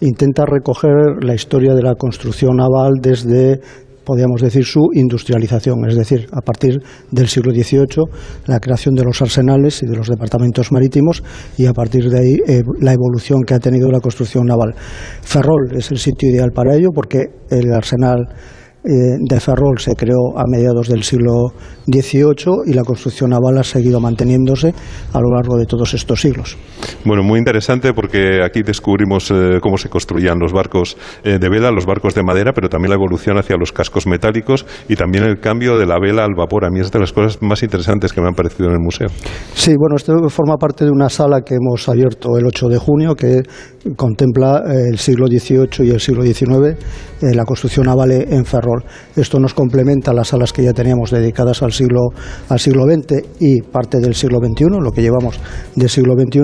intenta 0.00 0.44
recoger 0.46 1.22
la 1.22 1.34
historia 1.34 1.74
de 1.74 1.82
la 1.82 1.94
construcción 1.94 2.56
naval 2.56 2.92
desde 3.02 3.60
podríamos 4.04 4.40
decir, 4.40 4.64
su 4.64 4.88
industrialización, 4.92 5.88
es 5.88 5.96
decir, 5.96 6.26
a 6.32 6.40
partir 6.40 6.80
del 7.10 7.28
siglo 7.28 7.52
XVIII, 7.52 8.04
la 8.46 8.60
creación 8.60 8.94
de 8.94 9.04
los 9.04 9.20
arsenales 9.22 9.82
y 9.82 9.86
de 9.86 9.96
los 9.96 10.08
departamentos 10.08 10.72
marítimos 10.72 11.22
y 11.56 11.66
a 11.66 11.72
partir 11.72 12.08
de 12.10 12.18
ahí 12.18 12.36
eh, 12.46 12.62
la 12.80 12.92
evolución 12.92 13.42
que 13.46 13.54
ha 13.54 13.58
tenido 13.58 13.90
la 13.90 14.00
construcción 14.00 14.46
naval. 14.46 14.74
Ferrol 15.22 15.76
es 15.76 15.90
el 15.90 15.98
sitio 15.98 16.30
ideal 16.30 16.50
para 16.52 16.74
ello 16.74 16.90
porque 16.94 17.26
el 17.50 17.72
arsenal 17.72 18.26
eh, 18.84 19.16
de 19.20 19.38
Ferrol 19.38 19.78
se 19.78 19.94
creó 19.94 20.36
a 20.36 20.42
mediados 20.48 20.88
del 20.88 21.04
siglo 21.04 21.52
XVIII 21.86 22.62
y 22.66 22.72
la 22.72 22.82
construcción 22.82 23.30
naval 23.30 23.58
ha 23.58 23.62
seguido 23.62 24.00
manteniéndose 24.00 24.74
a 25.12 25.20
lo 25.20 25.30
largo 25.30 25.56
de 25.56 25.66
todos 25.66 25.94
estos 25.94 26.20
siglos. 26.20 26.56
Bueno, 27.04 27.22
muy 27.22 27.38
interesante 27.38 27.92
porque 27.94 28.42
aquí 28.44 28.62
descubrimos 28.62 29.30
eh, 29.30 29.60
cómo 29.62 29.78
se 29.78 29.88
construían 29.88 30.40
los 30.40 30.52
barcos 30.52 30.96
eh, 31.22 31.38
de 31.38 31.48
vela, 31.48 31.70
los 31.70 31.86
barcos 31.86 32.16
de 32.16 32.24
madera, 32.24 32.52
pero 32.52 32.68
también 32.68 32.90
la 32.90 32.96
evolución 32.96 33.38
hacia 33.38 33.56
los 33.56 33.70
cascos 33.70 34.08
metálicos 34.08 34.66
y 34.88 34.96
también 34.96 35.22
el 35.24 35.38
cambio 35.38 35.78
de 35.78 35.86
la 35.86 36.00
vela 36.00 36.24
al 36.24 36.34
vapor. 36.36 36.64
A 36.64 36.70
mí 36.70 36.80
es 36.80 36.90
de 36.90 36.98
las 36.98 37.12
cosas 37.12 37.40
más 37.40 37.62
interesantes 37.62 38.12
que 38.12 38.20
me 38.20 38.26
han 38.26 38.34
parecido 38.34 38.68
en 38.68 38.74
el 38.74 38.80
museo. 38.80 39.06
Sí, 39.54 39.76
bueno, 39.78 39.94
esto 39.94 40.28
forma 40.28 40.56
parte 40.56 40.84
de 40.84 40.90
una 40.90 41.08
sala 41.08 41.42
que 41.42 41.54
hemos 41.54 41.88
abierto 41.88 42.36
el 42.36 42.46
8 42.46 42.68
de 42.68 42.78
junio 42.78 43.14
que 43.14 43.42
contempla 43.96 44.62
el 44.66 44.98
siglo 44.98 45.26
XVIII 45.26 45.86
y 45.86 45.90
el 45.90 46.00
siglo 46.00 46.22
XIX, 46.22 46.76
la 47.20 47.44
construcción 47.44 47.86
naval 47.86 48.12
en 48.12 48.44
Ferrol. 48.44 48.71
Esto 49.16 49.38
nos 49.38 49.54
complementa 49.54 50.12
las 50.12 50.28
salas 50.28 50.52
que 50.52 50.62
ya 50.62 50.72
teníamos 50.72 51.10
dedicadas 51.10 51.62
al 51.62 51.72
siglo, 51.72 52.10
al 52.48 52.58
siglo 52.58 52.84
XX 52.84 53.24
y 53.40 53.62
parte 53.62 53.98
del 53.98 54.14
siglo 54.14 54.38
XXI, 54.38 54.64
lo 54.80 54.90
que 54.90 55.02
llevamos 55.02 55.38
del 55.74 55.88
siglo 55.88 56.14
XXI, 56.14 56.40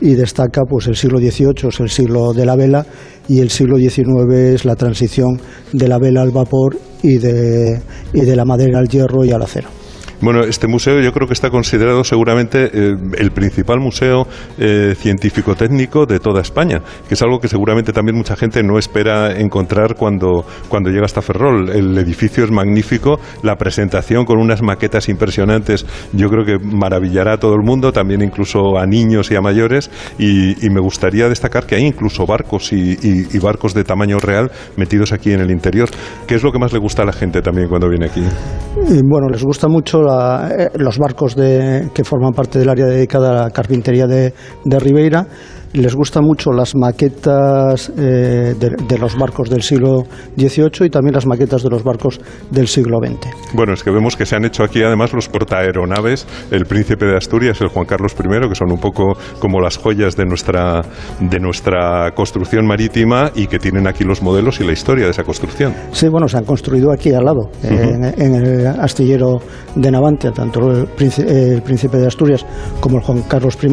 y 0.00 0.14
destaca 0.14 0.62
pues 0.68 0.86
el 0.86 0.96
siglo 0.96 1.18
XVIII 1.18 1.68
es 1.68 1.80
el 1.80 1.90
siglo 1.90 2.32
de 2.32 2.46
la 2.46 2.56
vela 2.56 2.86
y 3.28 3.40
el 3.40 3.50
siglo 3.50 3.76
XIX 3.76 4.32
es 4.32 4.64
la 4.64 4.76
transición 4.76 5.40
de 5.72 5.88
la 5.88 5.98
vela 5.98 6.22
al 6.22 6.30
vapor 6.30 6.76
y 7.02 7.18
de, 7.18 7.80
y 8.12 8.20
de 8.20 8.36
la 8.36 8.44
madera 8.44 8.78
al 8.78 8.88
hierro 8.88 9.24
y 9.24 9.30
al 9.30 9.42
acero. 9.42 9.75
Bueno, 10.20 10.40
este 10.40 10.66
museo 10.66 11.00
yo 11.00 11.12
creo 11.12 11.26
que 11.26 11.34
está 11.34 11.50
considerado 11.50 12.02
seguramente 12.04 12.70
eh, 12.72 12.94
el 13.18 13.30
principal 13.32 13.80
museo 13.80 14.26
eh, 14.58 14.94
científico-técnico 14.96 16.06
de 16.06 16.18
toda 16.20 16.40
España, 16.40 16.80
que 17.08 17.14
es 17.14 17.22
algo 17.22 17.38
que 17.38 17.48
seguramente 17.48 17.92
también 17.92 18.16
mucha 18.16 18.36
gente 18.36 18.62
no 18.62 18.78
espera 18.78 19.38
encontrar 19.38 19.94
cuando, 19.94 20.44
cuando 20.68 20.90
llega 20.90 21.04
hasta 21.04 21.22
Ferrol. 21.22 21.68
El 21.70 21.96
edificio 21.98 22.44
es 22.44 22.50
magnífico, 22.50 23.20
la 23.42 23.56
presentación 23.56 24.24
con 24.24 24.38
unas 24.38 24.62
maquetas 24.62 25.08
impresionantes 25.08 25.84
yo 26.12 26.28
creo 26.28 26.44
que 26.44 26.58
maravillará 26.58 27.34
a 27.34 27.38
todo 27.38 27.54
el 27.54 27.62
mundo, 27.62 27.92
también 27.92 28.22
incluso 28.22 28.78
a 28.78 28.86
niños 28.86 29.30
y 29.30 29.36
a 29.36 29.40
mayores, 29.40 29.90
y, 30.18 30.54
me 30.76 30.80
gustaría 30.80 31.28
destacar 31.28 31.64
que 31.64 31.76
hay 31.76 31.86
incluso 31.86 32.26
barcos 32.26 32.72
y, 32.72 32.98
y- 33.02 33.38
barcos 33.38 33.72
de 33.72 33.82
tamaño 33.84 34.18
real 34.18 34.50
metidos 34.76 35.12
aquí 35.12 35.32
en 35.32 35.40
el 35.40 35.50
interior. 35.50 35.88
¿Qué 36.26 36.34
es 36.34 36.42
lo 36.42 36.50
que 36.52 36.58
más 36.58 36.72
le 36.72 36.78
gusta 36.78 37.02
a 37.02 37.06
la 37.06 37.12
gente 37.12 37.40
también 37.40 37.68
cuando 37.68 37.88
viene 37.88 38.06
aquí? 38.06 38.20
Y, 38.88 39.00
bueno, 39.08 39.28
les 39.30 39.42
gusta 39.42 39.68
mucho 39.68 40.05
eh, 40.06 40.70
los 40.76 40.98
barcos 40.98 41.34
de, 41.34 41.90
que 41.94 42.04
forman 42.04 42.32
parte 42.32 42.58
del 42.58 42.68
área 42.68 42.86
dedicada 42.86 43.30
a 43.30 43.44
la 43.44 43.50
carpintería 43.50 44.06
de, 44.06 44.32
de 44.64 44.78
Ribeira 44.78 45.26
les 45.72 45.94
gustan 45.94 46.24
mucho 46.24 46.52
las 46.52 46.74
maquetas 46.74 47.92
eh, 47.96 48.54
de, 48.58 48.98
los 48.98 49.16
barcos 49.16 49.50
del 49.50 49.62
siglo 49.62 50.04
XVIII 50.36 50.86
y 50.86 50.90
también 50.90 51.14
las 51.14 51.26
maquetas 51.26 51.62
de 51.62 51.70
los 51.70 51.82
barcos 51.82 52.20
del 52.50 52.68
siglo 52.68 52.98
XX. 52.98 53.54
Bueno, 53.54 53.74
es 53.74 53.82
que 53.82 53.90
vemos 53.90 54.16
que 54.16 54.26
se 54.26 54.36
han 54.36 54.44
hecho 54.44 54.64
aquí 54.64 54.82
además 54.82 55.12
los 55.12 55.28
portaaeronaves, 55.28 56.26
el 56.50 56.64
príncipe 56.66 57.06
de 57.06 57.16
Asturias, 57.16 57.60
el 57.60 57.68
Juan 57.68 57.86
Carlos 57.86 58.14
I, 58.18 58.48
que 58.48 58.54
son 58.54 58.72
un 58.72 58.78
poco 58.78 59.16
como 59.38 59.60
las 59.60 59.76
joyas 59.76 60.16
de 60.16 60.24
nuestra, 60.24 60.82
de 61.20 61.38
nuestra 61.38 62.12
construcción 62.14 62.66
marítima 62.66 63.30
y 63.34 63.46
que 63.46 63.58
tienen 63.58 63.86
aquí 63.86 64.04
los 64.04 64.22
modelos 64.22 64.60
y 64.60 64.64
la 64.64 64.72
historia 64.72 65.04
de 65.04 65.10
esa 65.10 65.24
construcción. 65.24 65.74
Sí, 65.92 66.08
bueno, 66.08 66.28
se 66.28 66.38
han 66.38 66.44
construido 66.44 66.92
aquí 66.92 67.12
al 67.12 67.24
lado, 67.24 67.50
en, 67.62 68.34
el 68.34 68.66
astillero 68.66 69.40
de 69.74 69.90
Navantia, 69.90 70.32
tanto 70.32 70.70
el 70.70 70.86
príncipe, 70.86 71.54
el 71.54 71.62
príncipe 71.62 71.98
de 71.98 72.06
Asturias 72.06 72.44
como 72.80 72.98
el 72.98 73.04
Juan 73.04 73.22
Carlos 73.22 73.58
I 73.62 73.68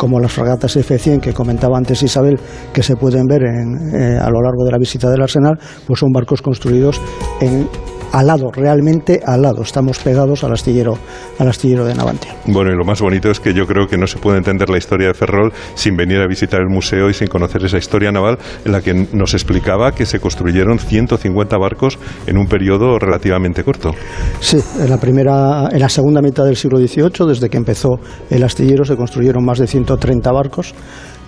como 0.00 0.18
las 0.18 0.32
fragatas 0.32 0.76
F-100 0.76 1.20
que 1.20 1.29
comentaba 1.32 1.76
antes 1.76 2.02
Isabel, 2.02 2.38
que 2.72 2.82
se 2.82 2.96
pueden 2.96 3.26
ver 3.26 3.42
eh, 3.42 4.18
a 4.18 4.30
lo 4.30 4.42
largo 4.42 4.64
de 4.64 4.72
la 4.72 4.78
visita 4.78 5.10
del 5.10 5.22
arsenal, 5.22 5.58
pues 5.86 6.00
son 6.00 6.10
barcos 6.12 6.42
construidos 6.42 7.00
en 7.40 7.68
al 8.12 8.26
lado, 8.26 8.50
realmente 8.52 9.20
al 9.24 9.42
lado. 9.42 9.62
Estamos 9.62 9.98
pegados 9.98 10.44
al 10.44 10.52
astillero, 10.52 10.98
al 11.38 11.48
astillero 11.48 11.84
de 11.84 11.94
Navantia. 11.94 12.34
Bueno, 12.46 12.72
y 12.72 12.76
lo 12.76 12.84
más 12.84 13.00
bonito 13.00 13.30
es 13.30 13.40
que 13.40 13.54
yo 13.54 13.66
creo 13.66 13.86
que 13.86 13.96
no 13.96 14.06
se 14.06 14.18
puede 14.18 14.38
entender 14.38 14.68
la 14.68 14.78
historia 14.78 15.08
de 15.08 15.14
Ferrol 15.14 15.52
sin 15.74 15.96
venir 15.96 16.20
a 16.20 16.26
visitar 16.26 16.60
el 16.60 16.68
museo 16.68 17.08
y 17.08 17.14
sin 17.14 17.28
conocer 17.28 17.64
esa 17.64 17.78
historia 17.78 18.10
naval 18.10 18.38
en 18.64 18.72
la 18.72 18.80
que 18.80 18.94
nos 19.12 19.34
explicaba 19.34 19.92
que 19.92 20.06
se 20.06 20.20
construyeron 20.20 20.78
150 20.78 21.56
barcos 21.58 21.98
en 22.26 22.38
un 22.38 22.46
periodo 22.46 22.98
relativamente 22.98 23.64
corto. 23.64 23.92
Sí, 24.40 24.58
en 24.78 24.90
la 24.90 24.98
primera, 24.98 25.68
en 25.70 25.80
la 25.80 25.88
segunda 25.88 26.20
mitad 26.20 26.44
del 26.44 26.56
siglo 26.56 26.78
XVIII, 26.78 27.28
desde 27.28 27.48
que 27.48 27.56
empezó 27.56 28.00
el 28.28 28.42
astillero, 28.42 28.84
se 28.84 28.96
construyeron 28.96 29.44
más 29.44 29.58
de 29.58 29.66
130 29.66 30.32
barcos. 30.32 30.74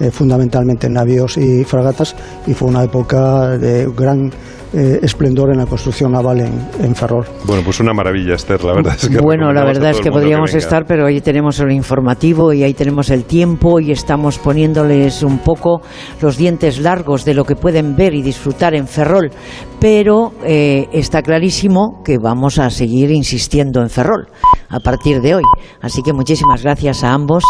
Eh, 0.03 0.11
fundamentalmente 0.11 0.91
navíos 0.91 1.37
y 1.37 1.63
fragatas, 1.63 2.17
y 2.45 2.55
fue 2.55 2.67
una 2.67 2.83
época 2.83 3.57
de 3.57 3.89
gran 3.97 4.33
eh, 4.75 4.99
esplendor 5.01 5.53
en 5.53 5.59
la 5.59 5.67
construcción 5.67 6.11
naval 6.11 6.41
en, 6.41 6.95
Ferrol. 6.97 7.25
Bueno, 7.45 7.63
pues 7.63 7.79
una 7.79 7.93
maravilla, 7.93 8.35
Esther, 8.35 8.65
la 8.65 8.73
verdad 8.73 8.97
es 9.01 9.09
que... 9.09 9.19
Bueno, 9.19 9.53
la 9.53 9.65
verdad 9.65 9.91
es 9.91 10.01
que 10.01 10.11
podríamos 10.11 10.55
estar, 10.55 10.87
pero 10.87 11.07
ahí 11.07 11.21
tenemos 11.21 11.61
el 11.61 11.71
informativo 11.71 12.53
y 12.53 12.65
ahí 12.65 12.75
tenemos 12.75 13.11
el 13.11 13.27
tiempo 13.27 13.79
y 13.79 13.93
estamos 13.93 14.41
poniéndoles 14.41 15.23
un 15.23 15.39
poco 15.39 15.83
los 16.21 16.37
dientes 16.37 16.81
largos 16.81 17.25
de 17.25 17.35
lo 17.35 17.45
que 17.45 17.55
pueden 17.55 17.95
ver 17.95 18.13
y 18.13 18.23
disfrutar 18.23 18.75
en 18.75 18.89
Ferrol, 18.89 19.31
pero 19.79 20.33
eh, 20.43 20.89
está 20.93 21.23
clarísimo 21.23 22.03
que 22.05 22.19
vamos 22.19 22.59
a 22.59 22.71
seguir 22.71 23.13
insistiendo 23.13 23.83
en 23.83 23.89
Ferrol 23.89 24.27
a 24.73 24.81
partir 24.81 25.21
de 25.21 25.37
hoy. 25.37 25.45
Así 25.81 26.03
que 26.03 26.13
muchísimas 26.13 26.63
gracias 26.63 27.05
a 27.05 27.13
ambos 27.13 27.45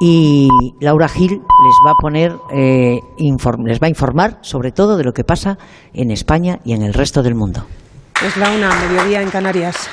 y 0.00 0.48
Laura 0.80 1.08
Gil 1.08 1.32
les 1.32 1.76
va 1.86 1.90
a 1.90 2.00
poner, 2.00 2.36
eh, 2.52 3.00
les 3.18 3.80
va 3.80 3.86
a 3.86 3.90
informar 3.90 4.38
sobre 4.42 4.72
todo 4.72 4.96
de 4.96 5.04
lo 5.04 5.12
que 5.12 5.24
pasa 5.24 5.58
en 5.92 6.10
España 6.10 6.60
y 6.64 6.72
en 6.72 6.82
el 6.82 6.94
resto 6.94 7.22
del 7.22 7.34
mundo. 7.34 7.66
Es 8.24 8.36
la 8.36 8.50
una, 8.50 8.70
mediodía 8.86 9.22
en 9.22 9.30
Canarias. 9.30 9.88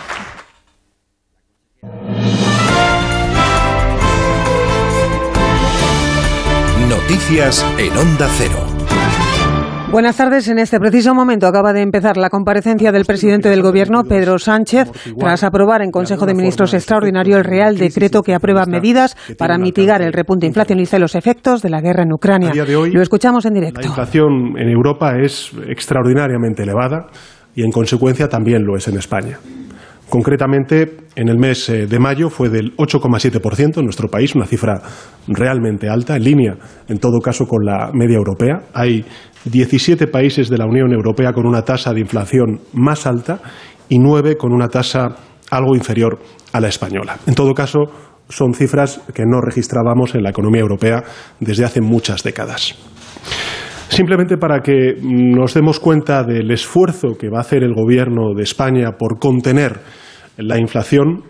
Noticias 6.90 7.66
en 7.78 7.96
Onda 7.98 8.28
Cero. 8.38 8.65
Buenas 9.96 10.18
tardes. 10.18 10.50
En 10.50 10.60
este 10.60 10.78
preciso 10.78 11.16
momento 11.16 11.48
acaba 11.48 11.72
de 11.72 11.82
empezar 11.82 12.18
la 12.18 12.30
comparecencia 12.30 12.92
del 12.92 13.06
presidente 13.06 13.48
del 13.48 13.62
Gobierno, 13.62 14.04
Pedro 14.04 14.38
Sánchez, 14.38 14.92
tras 15.18 15.42
aprobar 15.46 15.82
en 15.82 15.90
Consejo 15.90 16.26
de 16.26 16.34
Ministros 16.34 16.74
extraordinario 16.74 17.38
el 17.38 17.46
Real 17.46 17.78
Decreto 17.78 18.22
que 18.22 18.34
aprueba 18.34 18.66
medidas 18.66 19.16
para 19.38 19.58
mitigar 19.58 20.02
el 20.02 20.12
repunte 20.12 20.48
inflacionista 20.48 20.98
y 20.98 21.00
los 21.00 21.16
efectos 21.16 21.62
de 21.62 21.70
la 21.70 21.80
guerra 21.80 22.04
en 22.04 22.12
Ucrania. 22.12 22.52
Lo 22.92 23.02
escuchamos 23.02 23.46
en 23.46 23.54
directo. 23.54 23.80
La 23.80 23.88
inflación 23.88 24.58
en 24.58 24.68
Europa 24.68 25.14
es 25.18 25.54
extraordinariamente 25.66 26.64
elevada 26.64 27.08
y, 27.56 27.64
en 27.64 27.72
consecuencia, 27.72 28.28
también 28.28 28.66
lo 28.66 28.76
es 28.76 28.90
en 28.90 28.98
España. 28.98 29.40
Concretamente, 30.10 30.98
en 31.16 31.30
el 31.30 31.38
mes 31.38 31.68
eh, 31.70 31.88
de 31.88 32.00
mayo 32.00 32.30
fue 32.30 32.50
del 32.50 32.76
8,7% 32.78 33.80
en 33.80 33.86
nuestro 33.86 34.08
país, 34.08 34.36
una 34.36 34.46
cifra 34.46 34.80
realmente 35.28 35.90
alta, 35.90 36.16
en 36.16 36.24
línea, 36.24 36.58
en 36.88 37.00
todo 37.00 37.20
caso, 37.20 37.46
con 37.46 37.66
la 37.66 37.90
media 37.92 38.18
europea. 38.18 38.62
Hay 38.74 39.04
17 39.46 40.08
países 40.08 40.50
de 40.50 40.58
la 40.58 40.66
Unión 40.66 40.92
Europea 40.92 41.32
con 41.32 41.46
una 41.46 41.62
tasa 41.62 41.94
de 41.94 42.02
inflación 42.02 42.62
más 42.74 43.06
alta 43.06 43.40
y 43.90 44.00
9 44.00 44.38
con 44.38 44.52
una 44.52 44.68
tasa 44.68 45.16
algo 45.52 45.76
inferior 45.76 46.20
a 46.52 46.60
la 46.60 46.68
española. 46.68 47.18
En 47.28 47.36
todo 47.36 47.54
caso, 47.54 47.84
son 48.28 48.54
cifras 48.54 49.02
que 49.14 49.24
no 49.26 49.40
registrábamos 49.42 50.16
en 50.16 50.24
la 50.24 50.32
economía 50.32 50.62
europea 50.62 51.04
desde 51.40 51.66
hace 51.66 51.82
muchas 51.82 52.24
décadas. 52.24 52.76
Simplemente 53.90 54.38
para 54.38 54.62
que 54.62 54.96
nos 55.02 55.54
demos 55.54 55.80
cuenta 55.80 56.24
del 56.24 56.50
esfuerzo 56.52 57.10
que 57.20 57.30
va 57.30 57.38
a 57.38 57.42
hacer 57.42 57.64
el 57.64 57.74
Gobierno 57.74 58.34
de 58.36 58.44
España 58.44 58.94
por 58.98 59.20
contener 59.20 59.80
la 60.38 60.60
inflación, 60.60 61.24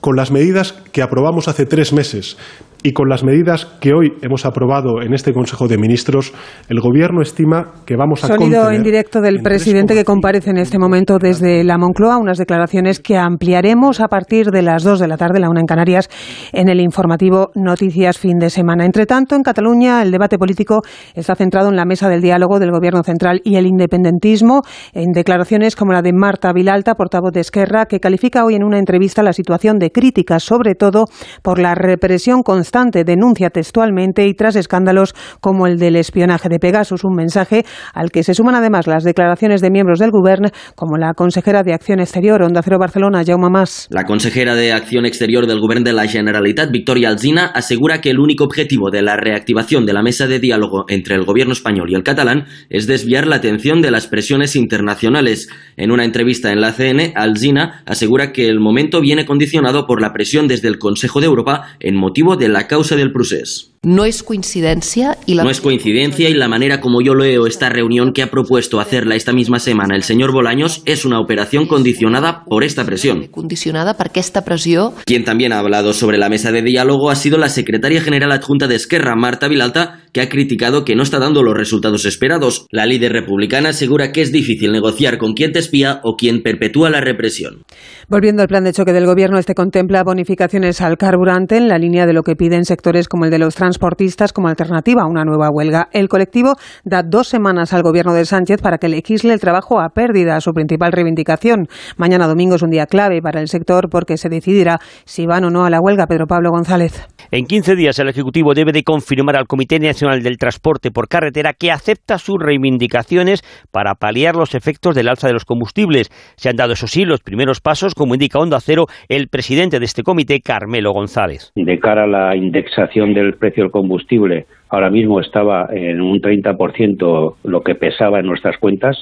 con 0.00 0.16
las 0.16 0.32
medidas 0.32 0.72
que 0.92 1.02
aprobamos 1.02 1.48
hace 1.48 1.66
tres 1.66 1.92
meses 1.92 2.36
y 2.82 2.92
con 2.92 3.08
las 3.08 3.22
medidas 3.22 3.66
que 3.80 3.92
hoy 3.92 4.12
hemos 4.22 4.44
aprobado 4.44 5.02
en 5.02 5.14
este 5.14 5.32
Consejo 5.32 5.68
de 5.68 5.78
Ministros, 5.78 6.32
el 6.68 6.80
Gobierno 6.80 7.22
estima 7.22 7.72
que 7.86 7.96
vamos 7.96 8.24
a 8.24 8.26
Sonido 8.26 8.70
en 8.70 8.82
directo 8.82 9.20
del 9.20 9.40
presidente 9.40 9.94
que 9.94 10.04
comparece 10.04 10.50
en 10.50 10.58
este 10.58 10.78
momento 10.78 11.18
desde 11.18 11.62
la 11.62 11.78
Moncloa, 11.78 12.18
unas 12.18 12.38
declaraciones 12.38 12.98
que 12.98 13.16
ampliaremos 13.16 14.00
a 14.00 14.08
partir 14.08 14.46
de 14.46 14.62
las 14.62 14.82
dos 14.82 14.98
de 14.98 15.06
la 15.06 15.16
tarde, 15.16 15.38
la 15.38 15.48
una 15.48 15.60
en 15.60 15.66
Canarias, 15.66 16.10
en 16.52 16.68
el 16.68 16.80
informativo 16.80 17.50
Noticias 17.54 18.18
Fin 18.18 18.38
de 18.38 18.50
Semana. 18.50 18.84
Entre 18.84 19.06
tanto, 19.06 19.36
en 19.36 19.42
Cataluña 19.42 20.02
el 20.02 20.10
debate 20.10 20.38
político 20.38 20.82
está 21.14 21.36
centrado 21.36 21.68
en 21.68 21.76
la 21.76 21.84
mesa 21.84 22.08
del 22.08 22.20
diálogo 22.20 22.58
del 22.58 22.72
Gobierno 22.72 23.02
central 23.04 23.40
y 23.44 23.56
el 23.56 23.66
independentismo, 23.66 24.62
en 24.92 25.12
declaraciones 25.12 25.76
como 25.76 25.92
la 25.92 26.02
de 26.02 26.12
Marta 26.12 26.52
Vilalta, 26.52 26.94
portavoz 26.94 27.32
de 27.32 27.40
Esquerra, 27.40 27.86
que 27.86 28.00
califica 28.00 28.44
hoy 28.44 28.56
en 28.56 28.64
una 28.64 28.78
entrevista 28.78 29.22
la 29.22 29.32
situación 29.32 29.78
de 29.78 29.92
crítica, 29.92 30.40
sobre 30.40 30.74
todo 30.82 31.04
por 31.42 31.60
la 31.60 31.76
represión 31.76 32.42
constante 32.42 33.04
denuncia 33.04 33.50
textualmente 33.50 34.26
y 34.26 34.34
tras 34.34 34.56
escándalos 34.56 35.14
como 35.40 35.68
el 35.68 35.78
del 35.78 35.94
espionaje 35.94 36.48
de 36.48 36.58
Pegasus, 36.58 37.04
un 37.04 37.14
mensaje 37.14 37.64
al 37.94 38.10
que 38.10 38.24
se 38.24 38.34
suman 38.34 38.56
además 38.56 38.88
las 38.88 39.04
declaraciones 39.04 39.60
de 39.60 39.70
miembros 39.70 40.00
del 40.00 40.10
Gobierno, 40.10 40.48
como 40.74 40.96
la 40.96 41.14
consejera 41.14 41.62
de 41.62 41.72
Acción 41.72 42.00
Exterior, 42.00 42.42
Onda 42.42 42.62
Cero 42.64 42.78
Barcelona, 42.80 43.22
Jaume 43.24 43.48
Mas. 43.48 43.86
La 43.90 44.02
consejera 44.02 44.56
de 44.56 44.72
Acción 44.72 45.06
Exterior 45.06 45.46
del 45.46 45.60
Gobierno 45.60 45.84
de 45.84 45.92
la 45.92 46.08
Generalitat, 46.08 46.72
Victoria 46.72 47.10
Alzina, 47.10 47.46
asegura 47.54 48.00
que 48.00 48.10
el 48.10 48.18
único 48.18 48.42
objetivo 48.42 48.90
de 48.90 49.02
la 49.02 49.16
reactivación 49.16 49.86
de 49.86 49.92
la 49.92 50.02
mesa 50.02 50.26
de 50.26 50.40
diálogo 50.40 50.86
entre 50.88 51.14
el 51.14 51.24
Gobierno 51.24 51.52
español 51.52 51.90
y 51.90 51.94
el 51.94 52.02
catalán 52.02 52.46
es 52.70 52.88
desviar 52.88 53.28
la 53.28 53.36
atención 53.36 53.82
de 53.82 53.92
las 53.92 54.08
presiones 54.08 54.56
internacionales. 54.56 55.48
En 55.76 55.92
una 55.92 56.04
entrevista 56.04 56.50
en 56.50 56.60
la 56.60 56.72
CN, 56.72 57.12
Alzina 57.14 57.84
asegura 57.86 58.32
que 58.32 58.48
el 58.48 58.58
momento 58.58 59.00
viene 59.00 59.24
condicionado 59.24 59.86
por 59.86 60.02
la 60.02 60.12
presión 60.12 60.48
desde 60.48 60.71
el 60.72 60.78
Consejo 60.78 61.20
de 61.20 61.26
Europa 61.26 61.76
en 61.78 61.96
motivo 61.96 62.36
de 62.36 62.48
la 62.48 62.66
causa 62.66 62.96
del 62.96 63.12
proceso. 63.12 63.71
No 63.84 64.04
es 64.04 64.22
coincidencia 64.22 65.18
y 65.26 65.34
la... 65.34 65.42
No 65.42 65.50
es 65.50 65.60
coincidencia 65.60 66.28
y 66.28 66.34
la 66.34 66.46
manera 66.46 66.80
como 66.80 67.02
yo 67.02 67.16
leo 67.16 67.48
esta 67.48 67.68
reunión 67.68 68.12
que 68.12 68.22
ha 68.22 68.30
propuesto 68.30 68.78
hacerla 68.78 69.16
esta 69.16 69.32
misma 69.32 69.58
semana 69.58 69.96
el 69.96 70.04
señor 70.04 70.30
Bolaños 70.30 70.82
es 70.86 71.04
una 71.04 71.18
operación 71.18 71.66
condicionada 71.66 72.44
por 72.44 72.62
esta 72.62 72.84
presión. 72.84 73.26
Condicionada 73.26 73.94
por 73.94 74.12
esta 74.14 74.44
presión. 74.44 74.92
Quien 75.04 75.24
también 75.24 75.52
ha 75.52 75.58
hablado 75.58 75.94
sobre 75.94 76.16
la 76.16 76.28
mesa 76.28 76.52
de 76.52 76.62
diálogo 76.62 77.10
ha 77.10 77.16
sido 77.16 77.38
la 77.38 77.48
secretaria 77.48 78.00
general 78.00 78.30
adjunta 78.30 78.68
de 78.68 78.76
Esquerra, 78.76 79.16
Marta 79.16 79.48
Vilalta, 79.48 80.02
que 80.12 80.20
ha 80.20 80.28
criticado 80.28 80.84
que 80.84 80.94
no 80.94 81.02
está 81.02 81.18
dando 81.18 81.42
los 81.42 81.56
resultados 81.56 82.04
esperados. 82.04 82.66
La 82.70 82.86
líder 82.86 83.12
republicana 83.12 83.70
asegura 83.70 84.12
que 84.12 84.22
es 84.22 84.30
difícil 84.30 84.70
negociar 84.70 85.18
con 85.18 85.32
quien 85.32 85.50
te 85.50 85.58
espía 85.58 86.00
o 86.04 86.14
quien 86.16 86.42
perpetúa 86.42 86.88
la 86.88 87.00
represión. 87.00 87.64
Volviendo 88.08 88.42
al 88.42 88.48
plan 88.48 88.62
de 88.62 88.72
choque 88.72 88.92
del 88.92 89.06
gobierno, 89.06 89.38
este 89.38 89.54
contempla 89.54 90.04
bonificaciones 90.04 90.80
al 90.82 90.98
carburante 90.98 91.56
en 91.56 91.66
la 91.66 91.78
línea 91.78 92.06
de 92.06 92.12
lo 92.12 92.22
que 92.22 92.36
piden 92.36 92.64
sectores 92.64 93.08
como 93.08 93.24
el 93.24 93.30
de 93.30 93.38
los 93.38 93.54
transportistas 93.72 94.34
como 94.34 94.48
alternativa 94.48 95.02
a 95.02 95.06
una 95.06 95.24
nueva 95.24 95.48
huelga. 95.50 95.88
El 95.92 96.08
colectivo 96.08 96.56
da 96.84 97.02
dos 97.02 97.28
semanas 97.28 97.72
al 97.72 97.82
gobierno 97.82 98.12
de 98.12 98.26
Sánchez 98.26 98.60
para 98.60 98.76
que 98.76 98.88
legisle 98.88 99.32
el 99.32 99.40
trabajo 99.40 99.80
a 99.80 99.88
pérdida, 99.94 100.38
su 100.40 100.52
principal 100.52 100.92
reivindicación. 100.92 101.68
Mañana 101.96 102.26
domingo 102.26 102.56
es 102.56 102.62
un 102.62 102.70
día 102.70 102.84
clave 102.84 103.22
para 103.22 103.40
el 103.40 103.48
sector 103.48 103.88
porque 103.90 104.18
se 104.18 104.28
decidirá 104.28 104.78
si 105.04 105.26
van 105.26 105.44
o 105.44 105.50
no 105.50 105.64
a 105.64 105.70
la 105.70 105.80
huelga. 105.80 106.06
Pedro 106.06 106.26
Pablo 106.26 106.50
González. 106.50 107.08
En 107.30 107.46
15 107.46 107.74
días 107.76 107.98
el 107.98 108.10
Ejecutivo 108.10 108.52
debe 108.52 108.72
de 108.72 108.82
confirmar 108.82 109.36
al 109.36 109.46
Comité 109.46 109.78
Nacional 109.78 110.22
del 110.22 110.36
Transporte 110.36 110.90
por 110.90 111.08
Carretera 111.08 111.54
que 111.54 111.70
acepta 111.70 112.18
sus 112.18 112.36
reivindicaciones 112.38 113.42
para 113.70 113.94
paliar 113.94 114.36
los 114.36 114.54
efectos 114.54 114.94
del 114.94 115.08
alza 115.08 115.28
de 115.28 115.32
los 115.32 115.46
combustibles. 115.46 116.10
Se 116.36 116.50
han 116.50 116.56
dado, 116.56 116.74
eso 116.74 116.86
sí, 116.86 117.06
los 117.06 117.20
primeros 117.20 117.60
pasos, 117.60 117.94
como 117.94 118.14
indica 118.14 118.38
Onda 118.38 118.60
Cero 118.60 118.84
el 119.08 119.28
presidente 119.28 119.78
de 119.78 119.86
este 119.86 120.02
comité, 120.02 120.40
Carmelo 120.40 120.92
González. 120.92 121.52
De 121.54 121.78
cara 121.78 122.04
a 122.04 122.06
la 122.06 122.36
indexación 122.36 123.14
del 123.14 123.34
precio 123.38 123.61
del 123.62 123.70
combustible, 123.70 124.46
ahora 124.68 124.90
mismo 124.90 125.20
estaba 125.20 125.68
en 125.72 126.00
un 126.00 126.20
30% 126.20 127.34
lo 127.44 127.60
que 127.62 127.74
pesaba 127.74 128.20
en 128.20 128.26
nuestras 128.26 128.58
cuentas 128.58 128.96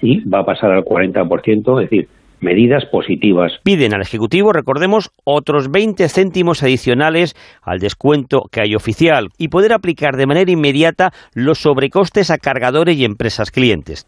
y 0.00 0.20
va 0.28 0.40
a 0.40 0.44
pasar 0.44 0.70
al 0.72 0.84
40%, 0.84 1.82
es 1.82 1.90
decir, 1.90 2.08
medidas 2.42 2.84
positivas. 2.86 3.52
Piden 3.62 3.94
al 3.94 4.02
Ejecutivo, 4.02 4.52
recordemos, 4.52 5.10
otros 5.24 5.70
20 5.70 6.08
céntimos 6.08 6.62
adicionales 6.62 7.34
al 7.62 7.78
descuento 7.78 8.42
que 8.50 8.60
hay 8.60 8.74
oficial 8.74 9.28
y 9.38 9.48
poder 9.48 9.72
aplicar 9.72 10.16
de 10.16 10.26
manera 10.26 10.50
inmediata 10.50 11.12
los 11.34 11.58
sobrecostes 11.58 12.30
a 12.30 12.38
cargadores 12.38 12.96
y 12.96 13.04
empresas 13.04 13.50
clientes. 13.50 14.06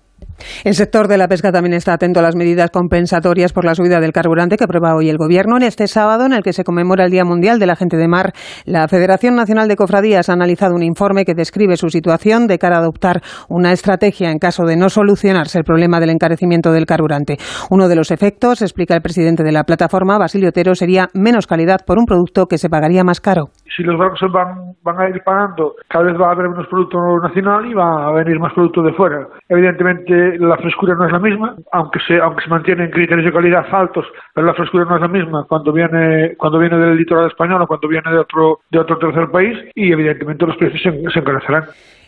El 0.65 0.75
sector 0.75 1.09
de 1.09 1.19
la 1.19 1.29
pesca 1.29 1.53
también 1.53 1.75
está 1.75 1.95
atento 1.95 2.21
a 2.21 2.23
las 2.23 2.37
medidas 2.37 2.71
compensatorias 2.71 3.53
por 3.53 3.65
la 3.65 3.75
subida 3.75 4.01
del 4.01 4.13
carburante 4.13 4.57
que 4.57 4.65
aprueba 4.65 4.95
hoy 4.95 5.09
el 5.09 5.19
Gobierno. 5.19 5.57
En 5.57 5.63
este 5.63 5.87
sábado, 5.87 6.27
en 6.27 6.33
el 6.33 6.43
que 6.43 6.53
se 6.53 6.65
conmemora 6.65 7.05
el 7.05 7.11
Día 7.11 7.25
Mundial 7.25 7.59
de 7.59 7.67
la 7.67 7.77
Gente 7.77 7.97
de 7.97 8.09
Mar, 8.09 8.33
la 8.65 8.89
Federación 8.89 9.35
Nacional 9.35 9.69
de 9.69 9.77
Cofradías 9.77 10.29
ha 10.29 10.33
analizado 10.33 10.75
un 10.75 10.83
informe 10.83 11.25
que 11.25 11.35
describe 11.35 11.77
su 11.77 11.89
situación 11.89 12.47
de 12.47 12.59
cara 12.59 12.77
a 12.77 12.81
adoptar 12.81 13.23
una 13.49 13.73
estrategia 13.73 14.31
en 14.31 14.39
caso 14.39 14.65
de 14.65 14.77
no 14.77 14.89
solucionarse 14.89 15.59
el 15.59 15.65
problema 15.65 16.01
del 16.01 16.11
encarecimiento 16.11 16.73
del 16.73 16.87
carburante. 16.87 17.39
Uno 17.71 17.89
de 17.89 17.97
los 17.97 18.11
efectos, 18.11 18.63
explica 18.63 18.95
el 18.95 19.03
presidente 19.03 19.43
de 19.43 19.53
la 19.53 19.65
plataforma, 19.65 20.19
Basilio 20.19 20.49
Otero, 20.49 20.75
sería 20.75 21.09
menos 21.15 21.47
calidad 21.47 21.81
por 21.87 21.99
un 21.99 22.07
producto 22.07 22.47
que 22.47 22.59
se 22.59 22.69
pagaría 22.69 23.05
más 23.05 23.21
caro. 23.21 23.51
Si 23.77 23.83
los 23.83 23.99
barcos 23.99 24.21
van, 24.31 24.75
van 24.83 25.01
a 25.01 25.09
ir 25.09 25.23
pagando, 25.25 25.75
cada 25.89 26.05
vez 26.05 26.21
va 26.21 26.29
a 26.29 26.33
haber 26.33 26.49
menos 26.49 26.67
producto 26.69 26.99
nacional 27.21 27.67
y 27.67 27.75
va 27.75 28.09
a 28.09 28.13
venir 28.13 28.39
más 28.39 28.53
producto 28.53 28.83
de 28.83 28.93
fuera. 28.93 29.29
Evidentemente, 29.49 30.39
la 30.39 30.57
frescura 30.57 30.95
no 30.95 31.07
es 31.07 31.13
la 31.13 31.19
misma, 31.19 31.57
aunque 31.73 31.99
se, 32.01 32.21
aunque 32.21 32.45
se 32.45 32.51
mantienen 32.51 32.91
criterios 32.91 33.27
de 33.27 33.33
calidad 33.33 33.67
altos, 33.73 34.07
pero 34.35 34.47
la 34.47 34.55
frescura 34.55 34.85
no 34.85 34.97
es 34.97 35.03
la 35.03 35.09
misma 35.09 35.45
cuando 35.49 35.73
viene, 35.73 36.37
cuando 36.37 36.59
viene 36.59 36.79
del 36.79 36.97
litoral 36.97 37.27
español 37.27 37.63
o 37.63 37.67
cuando 37.67 37.89
viene 37.89 38.11
de 38.11 38.19
otro, 38.19 38.61
de 38.71 38.79
otro 38.79 38.99
tercer 38.99 39.31
país 39.31 39.59
y 39.75 39.93
evidentemente 39.93 40.47
los 40.47 40.57
precios 40.57 40.83
se, 40.83 41.11
se 41.11 41.19
encarecerán. 41.19 41.65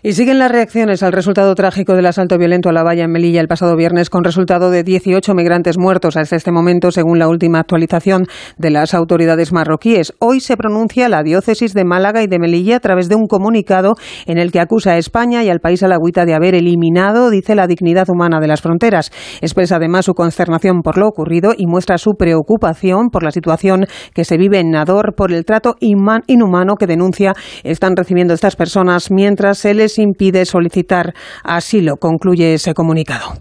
Y 0.07 0.13
siguen 0.13 0.39
las 0.39 0.53
reacciones 0.53 1.03
al 1.03 1.11
resultado 1.11 1.53
trágico 1.57 1.95
del 1.95 2.07
asalto 2.07 2.39
violento 2.39 2.69
a 2.69 2.73
la 2.73 2.85
valla 2.85 3.03
en 3.03 3.11
Melilla 3.11 3.41
el 3.41 3.49
pasado 3.49 3.75
viernes, 3.75 4.09
con 4.09 4.23
resultado 4.23 4.71
de 4.71 4.85
18 4.85 5.35
migrantes 5.35 5.79
muertos 5.79 6.17
hasta 6.17 6.37
este 6.37 6.53
momento, 6.53 6.93
según 6.93 7.19
la 7.19 7.27
última 7.27 7.59
actualización 7.59 8.27
de 8.57 8.71
las 8.71 8.95
autoridades 8.95 9.53
marroquíes. 9.53 10.15
Hoy 10.21 10.39
se 10.39 10.57
pronuncia 10.57 11.09
la 11.09 11.25
diócesis 11.25 11.75
de 11.75 11.85
Málaga 11.85 12.23
y 12.23 12.29
de 12.29 12.39
Melilla 12.39 12.77
a 12.77 12.79
través 12.79 13.09
de 13.09 13.17
un 13.17 13.27
comunicado 13.27 13.95
en 14.27 14.39
el 14.39 14.53
que 14.53 14.61
acusa 14.61 14.93
a 14.93 14.99
España 14.99 15.43
y 15.43 15.49
al 15.49 15.59
país 15.59 15.83
alagüita 15.83 16.25
de 16.25 16.35
haber 16.35 16.55
eliminado, 16.55 17.29
dice, 17.29 17.57
la 17.57 17.67
dignidad 17.67 18.09
humana 18.09 18.39
de 18.39 18.47
las 18.47 18.63
fronteras. 18.63 19.11
Expresa 19.41 19.75
además 19.75 20.05
su 20.05 20.15
consternación 20.15 20.83
por 20.83 20.99
lo 20.99 21.09
ocurrido 21.09 21.51
y 21.57 21.67
muestra 21.67 21.99
su 21.99 22.13
preocupación 22.13 23.09
por 23.11 23.25
la 23.25 23.33
situación 23.33 23.87
que 24.15 24.25
se 24.25 24.37
vive 24.37 24.61
en 24.61 24.71
Nador 24.71 25.17
por 25.17 25.33
el 25.33 25.45
trato 25.45 25.75
inhumano 25.81 26.77
que 26.77 26.87
denuncia 26.87 27.33
están 27.65 27.97
recibiendo 27.97 28.35
estas 28.35 28.55
personas 28.55 29.11
mientras 29.11 29.59
se 29.59 29.75
les 29.75 29.96
impide 30.03 30.45
solicitar 30.45 31.15
asilo, 31.45 31.97
concluye 31.97 32.55
ese 32.55 32.75
comunicado. 32.75 33.35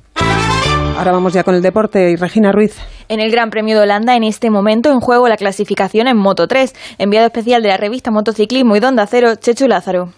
Ahora 0.97 1.11
vamos 1.11 1.33
ya 1.33 1.43
con 1.43 1.55
el 1.55 1.61
deporte 1.61 2.11
y 2.11 2.15
Regina 2.15 2.53
Ruiz. 2.53 2.77
En 3.09 3.19
el 3.19 3.29
Gran 3.29 3.49
Premio 3.49 3.75
de 3.75 3.83
Holanda, 3.83 4.15
en 4.15 4.23
este 4.23 4.49
momento 4.49 4.91
en 4.91 5.01
juego 5.01 5.27
la 5.27 5.35
clasificación 5.35 6.07
en 6.07 6.15
Moto 6.17 6.47
3. 6.47 6.73
Enviado 6.99 7.27
especial 7.27 7.61
de 7.61 7.67
la 7.67 7.77
revista 7.77 8.11
Motociclismo 8.11 8.77
y 8.77 8.79
Donda 8.79 9.05
Cero, 9.05 9.35
Chechu 9.35 9.67
Lázaro. 9.67 10.13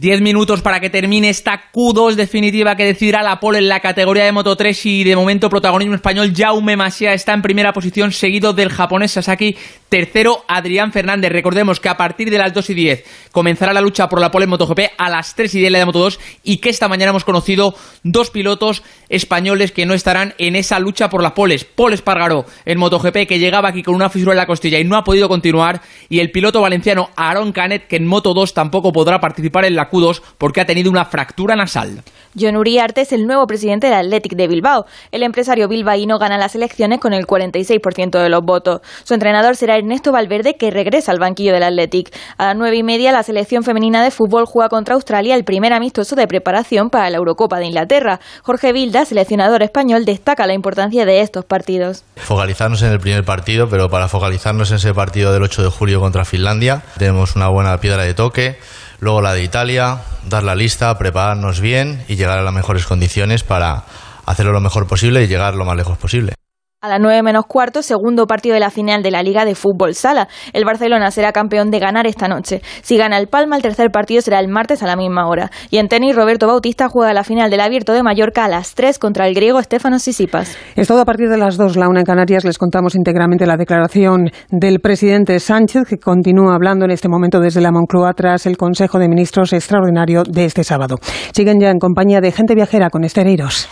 10 0.00 0.20
minutos 0.20 0.62
para 0.62 0.78
que 0.78 0.90
termine 0.90 1.28
esta 1.28 1.60
Q2 1.72 2.14
definitiva 2.14 2.76
que 2.76 2.84
decidirá 2.84 3.22
la 3.22 3.40
pole 3.40 3.58
en 3.58 3.68
la 3.68 3.80
categoría 3.80 4.24
de 4.24 4.32
Moto 4.32 4.54
3 4.54 4.86
y 4.86 5.04
de 5.04 5.16
momento 5.16 5.48
protagonismo 5.48 5.96
español 5.96 6.32
Jaume 6.36 6.76
Masia 6.76 7.14
está 7.14 7.34
en 7.34 7.42
primera 7.42 7.72
posición 7.72 8.12
seguido 8.12 8.52
del 8.52 8.70
japonés 8.70 9.12
Sasaki 9.12 9.56
tercero 9.88 10.44
Adrián 10.48 10.92
Fernández 10.92 11.32
recordemos 11.32 11.80
que 11.80 11.88
a 11.88 11.96
partir 11.96 12.30
de 12.30 12.38
las 12.38 12.52
2 12.52 12.70
y 12.70 12.74
10 12.74 13.04
comenzará 13.32 13.72
la 13.72 13.80
lucha 13.80 14.08
por 14.08 14.20
la 14.20 14.30
pole 14.30 14.44
en 14.44 14.50
MotoGP 14.50 14.80
a 14.96 15.08
las 15.10 15.34
3 15.34 15.54
y 15.54 15.58
10 15.60 15.72
la 15.72 15.78
de 15.78 15.84
Moto 15.86 15.98
2 16.00 16.20
y 16.44 16.58
que 16.58 16.70
esta 16.70 16.88
mañana 16.88 17.10
hemos 17.10 17.24
conocido 17.24 17.74
dos 18.02 18.30
pilotos 18.30 18.82
españoles 19.08 19.72
que 19.72 19.86
no 19.86 19.94
estarán 19.94 20.34
en 20.38 20.56
esa 20.56 20.78
lucha 20.78 21.08
por 21.08 21.22
las 21.22 21.32
poles 21.32 21.64
Paul 21.64 21.92
Espargaró 21.92 22.44
en 22.64 22.78
MotoGP 22.78 23.26
que 23.26 23.38
llegaba 23.38 23.68
aquí 23.68 23.82
con 23.82 23.94
una 23.94 24.10
fisura 24.10 24.32
en 24.32 24.38
la 24.38 24.46
costilla 24.46 24.78
y 24.78 24.84
no 24.84 24.96
ha 24.96 25.04
podido 25.04 25.28
continuar 25.28 25.80
y 26.08 26.20
el 26.20 26.30
piloto 26.30 26.60
valenciano 26.60 27.10
Aaron 27.16 27.52
Canet 27.52 27.86
que 27.86 27.96
en 27.96 28.06
Moto 28.06 28.34
2 28.34 28.54
tampoco 28.54 28.92
podrá 28.92 29.20
participar 29.20 29.64
en 29.64 29.76
la 29.76 29.90
Q2 29.90 30.22
porque 30.36 30.60
ha 30.60 30.66
tenido 30.66 30.90
una 30.90 31.04
fractura 31.04 31.56
nasal. 31.56 32.02
John 32.38 32.56
Uriarte 32.56 33.00
es 33.02 33.12
el 33.12 33.26
nuevo 33.26 33.46
presidente 33.46 33.88
del 33.88 33.96
Athletic 33.96 34.34
de 34.34 34.48
Bilbao. 34.48 34.86
El 35.10 35.22
empresario 35.22 35.68
bilbaíno 35.68 36.18
gana 36.18 36.38
las 36.38 36.54
elecciones 36.54 37.00
con 37.00 37.12
el 37.12 37.26
46% 37.26 38.22
de 38.22 38.28
los 38.28 38.42
votos. 38.42 38.80
Su 39.04 39.14
entrenador 39.14 39.56
será 39.56 39.77
Ernesto 39.78 40.12
Valverde, 40.12 40.56
que 40.56 40.70
regresa 40.70 41.12
al 41.12 41.18
banquillo 41.18 41.52
del 41.52 41.62
Athletic. 41.62 42.14
A 42.36 42.46
las 42.46 42.56
nueve 42.56 42.76
y 42.76 42.82
media, 42.82 43.12
la 43.12 43.22
selección 43.22 43.62
femenina 43.64 44.02
de 44.02 44.10
fútbol 44.10 44.44
juega 44.46 44.68
contra 44.68 44.94
Australia 44.94 45.34
el 45.34 45.44
primer 45.44 45.72
amistoso 45.72 46.16
de 46.16 46.26
preparación 46.26 46.90
para 46.90 47.08
la 47.10 47.16
Eurocopa 47.16 47.58
de 47.58 47.66
Inglaterra. 47.66 48.20
Jorge 48.42 48.72
Vilda, 48.72 49.04
seleccionador 49.04 49.62
español, 49.62 50.04
destaca 50.04 50.46
la 50.46 50.54
importancia 50.54 51.06
de 51.06 51.20
estos 51.20 51.44
partidos. 51.44 52.04
Focalizarnos 52.16 52.82
en 52.82 52.92
el 52.92 53.00
primer 53.00 53.24
partido, 53.24 53.68
pero 53.68 53.88
para 53.88 54.08
focalizarnos 54.08 54.70
en 54.70 54.76
ese 54.76 54.92
partido 54.92 55.32
del 55.32 55.42
8 55.42 55.62
de 55.62 55.68
julio 55.70 56.00
contra 56.00 56.24
Finlandia, 56.24 56.82
tenemos 56.98 57.36
una 57.36 57.48
buena 57.48 57.78
piedra 57.80 58.02
de 58.02 58.14
toque 58.14 58.56
luego 59.00 59.20
la 59.20 59.32
de 59.32 59.42
Italia, 59.42 60.02
dar 60.28 60.42
la 60.42 60.54
lista, 60.54 60.96
prepararnos 60.98 61.60
bien 61.60 62.04
y 62.08 62.16
llegar 62.16 62.38
a 62.38 62.42
las 62.42 62.54
mejores 62.54 62.86
condiciones 62.86 63.44
para 63.44 63.84
hacerlo 64.26 64.52
lo 64.52 64.60
mejor 64.60 64.86
posible 64.86 65.22
y 65.24 65.26
llegar 65.26 65.54
lo 65.54 65.64
más 65.64 65.76
lejos 65.76 65.98
posible. 65.98 66.34
A 66.80 66.88
las 66.88 67.00
9 67.00 67.24
menos 67.24 67.46
cuarto, 67.46 67.82
segundo 67.82 68.28
partido 68.28 68.54
de 68.54 68.60
la 68.60 68.70
final 68.70 69.02
de 69.02 69.10
la 69.10 69.24
Liga 69.24 69.44
de 69.44 69.56
Fútbol 69.56 69.96
Sala. 69.96 70.28
El 70.52 70.64
Barcelona 70.64 71.10
será 71.10 71.32
campeón 71.32 71.72
de 71.72 71.80
ganar 71.80 72.06
esta 72.06 72.28
noche. 72.28 72.62
Si 72.82 72.96
gana 72.96 73.18
el 73.18 73.26
Palma, 73.26 73.56
el 73.56 73.62
tercer 73.62 73.90
partido 73.90 74.22
será 74.22 74.38
el 74.38 74.46
martes 74.46 74.80
a 74.84 74.86
la 74.86 74.94
misma 74.94 75.26
hora. 75.26 75.50
Y 75.70 75.78
en 75.78 75.88
tenis, 75.88 76.14
Roberto 76.14 76.46
Bautista 76.46 76.86
juega 76.88 77.12
la 77.12 77.24
final 77.24 77.50
del 77.50 77.62
Abierto 77.62 77.92
de 77.94 78.04
Mallorca 78.04 78.44
a 78.44 78.48
las 78.48 78.76
3 78.76 79.00
contra 79.00 79.26
el 79.26 79.34
griego 79.34 79.58
Estefanos 79.58 80.02
Sisipas. 80.04 80.56
Es 80.76 80.86
todo 80.86 81.00
a 81.00 81.04
partir 81.04 81.28
de 81.28 81.36
las 81.36 81.56
2. 81.56 81.74
La 81.74 81.88
una 81.88 81.98
en 81.98 82.06
Canarias 82.06 82.44
les 82.44 82.58
contamos 82.58 82.94
íntegramente 82.94 83.44
la 83.44 83.56
declaración 83.56 84.30
del 84.48 84.78
presidente 84.78 85.40
Sánchez, 85.40 85.82
que 85.88 85.96
continúa 85.96 86.54
hablando 86.54 86.84
en 86.84 86.92
este 86.92 87.08
momento 87.08 87.40
desde 87.40 87.60
la 87.60 87.72
Moncloa 87.72 88.12
tras 88.12 88.46
el 88.46 88.56
Consejo 88.56 89.00
de 89.00 89.08
Ministros 89.08 89.52
extraordinario 89.52 90.22
de 90.22 90.44
este 90.44 90.62
sábado. 90.62 90.98
Siguen 91.34 91.58
ya 91.58 91.70
en 91.70 91.80
compañía 91.80 92.20
de 92.20 92.30
gente 92.30 92.54
viajera 92.54 92.88
con 92.88 93.02
Estereiros. 93.02 93.68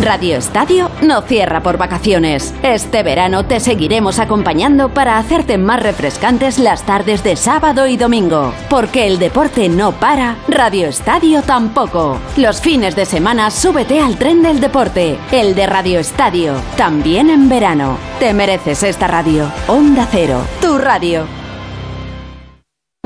Radio 0.00 0.36
Estadio 0.36 0.90
no 1.02 1.22
cierra 1.22 1.62
por 1.62 1.78
vacaciones. 1.78 2.54
Este 2.62 3.02
verano 3.02 3.46
te 3.46 3.60
seguiremos 3.60 4.18
acompañando 4.18 4.90
para 4.90 5.18
hacerte 5.18 5.56
más 5.58 5.82
refrescantes 5.82 6.58
las 6.58 6.84
tardes 6.84 7.24
de 7.24 7.34
sábado 7.36 7.86
y 7.86 7.96
domingo. 7.96 8.52
Porque 8.68 9.06
el 9.06 9.18
deporte 9.18 9.68
no 9.68 9.92
para, 9.92 10.36
Radio 10.48 10.86
Estadio 10.86 11.42
tampoco. 11.42 12.18
Los 12.36 12.60
fines 12.60 12.94
de 12.94 13.06
semana 13.06 13.50
súbete 13.50 14.00
al 14.00 14.16
tren 14.18 14.42
del 14.42 14.60
deporte, 14.60 15.18
el 15.32 15.54
de 15.54 15.66
Radio 15.66 15.98
Estadio, 15.98 16.54
también 16.76 17.30
en 17.30 17.48
verano. 17.48 17.98
Te 18.18 18.32
mereces 18.34 18.82
esta 18.82 19.06
radio. 19.06 19.50
Onda 19.66 20.06
Cero, 20.10 20.42
tu 20.60 20.78
radio. 20.78 21.45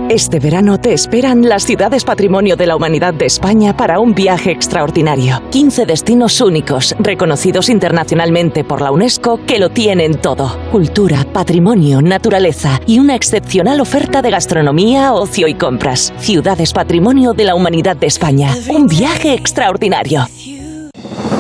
Este 0.08 0.40
verano 0.40 0.78
te 0.78 0.92
esperan 0.92 1.48
las 1.48 1.64
ciudades 1.64 2.04
patrimonio 2.04 2.56
de 2.56 2.66
la 2.66 2.74
humanidad 2.74 3.14
de 3.14 3.26
España 3.26 3.76
para 3.76 4.00
un 4.00 4.14
viaje 4.14 4.50
extraordinario. 4.50 5.42
15 5.50 5.86
destinos 5.86 6.40
únicos, 6.40 6.96
reconocidos 6.98 7.68
internacionalmente 7.68 8.64
por 8.64 8.80
la 8.80 8.90
UNESCO, 8.90 9.40
que 9.46 9.58
lo 9.58 9.70
tienen 9.70 10.20
todo. 10.20 10.58
Cultura, 10.72 11.24
patrimonio, 11.32 12.02
naturaleza 12.02 12.80
y 12.86 12.98
una 12.98 13.14
excepcional 13.14 13.80
oferta 13.80 14.22
de 14.22 14.30
gastronomía, 14.30 15.12
ocio 15.12 15.46
y 15.46 15.54
compras. 15.54 16.12
Ciudades 16.18 16.72
patrimonio 16.72 17.32
de 17.32 17.44
la 17.44 17.54
humanidad 17.54 17.96
de 17.96 18.06
España. 18.06 18.52
Un 18.68 18.86
viaje 18.86 19.34
extraordinario. 19.34 20.26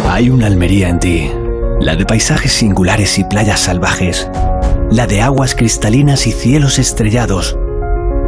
Hay 0.08 0.30
una 0.30 0.46
Almería 0.46 0.88
en 0.88 0.98
ti. 1.00 1.30
La 1.80 1.96
de 1.96 2.04
paisajes 2.04 2.52
singulares 2.52 3.18
y 3.18 3.24
playas 3.24 3.60
salvajes. 3.60 4.28
La 4.90 5.06
de 5.06 5.22
aguas 5.22 5.54
cristalinas 5.54 6.26
y 6.26 6.32
cielos 6.32 6.78
estrellados 6.78 7.56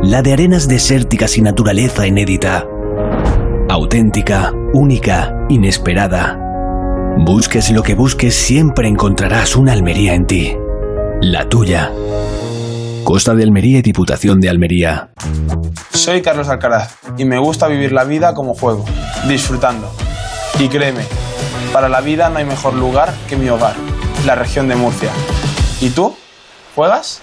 la 0.03 0.21
de 0.21 0.33
arenas 0.33 0.67
desérticas 0.67 1.39
y 1.39 1.43
naturaleza 1.43 2.07
inédita. 2.07 2.67
Auténtica, 3.69 4.53
única, 4.75 5.33
inesperada. 5.49 6.39
Busques 7.25 7.71
lo 7.71 7.85
que 7.85 7.95
busques, 7.95 8.35
siempre 8.35 8.89
encontrarás 8.89 9.55
una 9.55 9.73
Almería 9.73 10.15
en 10.15 10.27
ti. 10.27 10.57
La 11.21 11.49
tuya. 11.49 11.93
Costa 13.05 13.35
de 13.35 13.45
Almería 13.45 13.79
y 13.79 13.83
Diputación 13.83 14.41
de 14.41 14.51
Almería. 14.51 15.11
Soy 15.93 16.21
Carlos 16.21 16.49
Alcaraz 16.49 16.97
y 17.17 17.25
me 17.25 17.39
gusta 17.39 17.69
vivir 17.69 17.93
la 17.93 18.03
vida 18.03 18.35
como 18.35 18.55
juego, 18.55 18.85
disfrutando. 19.29 19.89
Y 20.59 20.69
créeme, 20.69 21.05
para 21.73 21.89
la 21.89 22.01
vida 22.01 22.29
no 22.29 22.39
hay 22.39 22.45
mejor 22.45 22.75
lugar 22.75 23.15
que 23.29 23.37
mi 23.37 23.49
hogar, 23.49 23.77
la 24.27 24.35
región 24.35 24.67
de 24.67 24.75
Murcia. 24.75 25.11
¿Y 25.81 25.91
tú? 25.91 26.17
¿Juegas? 26.75 27.23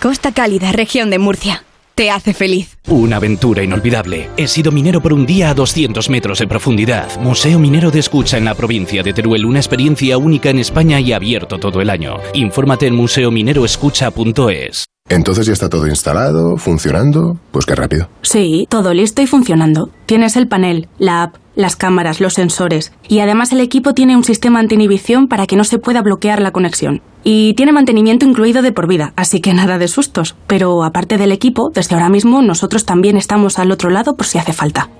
Costa 0.00 0.30
Cálida, 0.32 0.70
región 0.70 1.10
de 1.10 1.18
Murcia. 1.18 1.64
Te 1.96 2.12
hace 2.12 2.32
feliz. 2.32 2.78
Una 2.86 3.16
aventura 3.16 3.64
inolvidable. 3.64 4.30
He 4.36 4.46
sido 4.46 4.70
minero 4.70 5.02
por 5.02 5.12
un 5.12 5.26
día 5.26 5.50
a 5.50 5.54
200 5.54 6.08
metros 6.08 6.38
de 6.38 6.46
profundidad. 6.46 7.08
Museo 7.20 7.58
Minero 7.58 7.90
de 7.90 7.98
Escucha 7.98 8.38
en 8.38 8.44
la 8.44 8.54
provincia 8.54 9.02
de 9.02 9.12
Teruel. 9.12 9.44
Una 9.44 9.58
experiencia 9.58 10.16
única 10.16 10.50
en 10.50 10.60
España 10.60 11.00
y 11.00 11.12
abierto 11.12 11.58
todo 11.58 11.80
el 11.80 11.90
año. 11.90 12.18
Infórmate 12.34 12.86
en 12.86 12.94
museomineroescucha.es. 12.94 14.84
Entonces 15.08 15.46
ya 15.46 15.52
está 15.52 15.68
todo 15.68 15.88
instalado, 15.88 16.56
funcionando. 16.58 17.36
Pues 17.50 17.66
qué 17.66 17.74
rápido. 17.74 18.08
Sí, 18.22 18.68
todo 18.70 18.94
listo 18.94 19.20
y 19.20 19.26
funcionando. 19.26 19.90
Tienes 20.06 20.36
el 20.36 20.46
panel, 20.46 20.86
la 20.98 21.24
app 21.24 21.36
las 21.58 21.74
cámaras, 21.74 22.20
los 22.20 22.34
sensores. 22.34 22.92
Y 23.08 23.18
además 23.18 23.50
el 23.50 23.60
equipo 23.60 23.92
tiene 23.92 24.16
un 24.16 24.22
sistema 24.22 24.60
anti-inhibición 24.60 25.26
para 25.26 25.48
que 25.48 25.56
no 25.56 25.64
se 25.64 25.80
pueda 25.80 26.02
bloquear 26.02 26.40
la 26.40 26.52
conexión. 26.52 27.02
Y 27.24 27.54
tiene 27.54 27.72
mantenimiento 27.72 28.24
incluido 28.24 28.62
de 28.62 28.72
por 28.72 28.86
vida, 28.86 29.12
así 29.16 29.40
que 29.40 29.54
nada 29.54 29.78
de 29.78 29.88
sustos. 29.88 30.36
Pero 30.46 30.84
aparte 30.84 31.18
del 31.18 31.32
equipo, 31.32 31.70
desde 31.74 31.94
ahora 31.94 32.08
mismo 32.08 32.42
nosotros 32.42 32.84
también 32.84 33.16
estamos 33.16 33.58
al 33.58 33.70
otro 33.70 33.90
lado 33.90 34.16
por 34.16 34.26
si 34.26 34.38
hace 34.38 34.52
falta. 34.52 34.90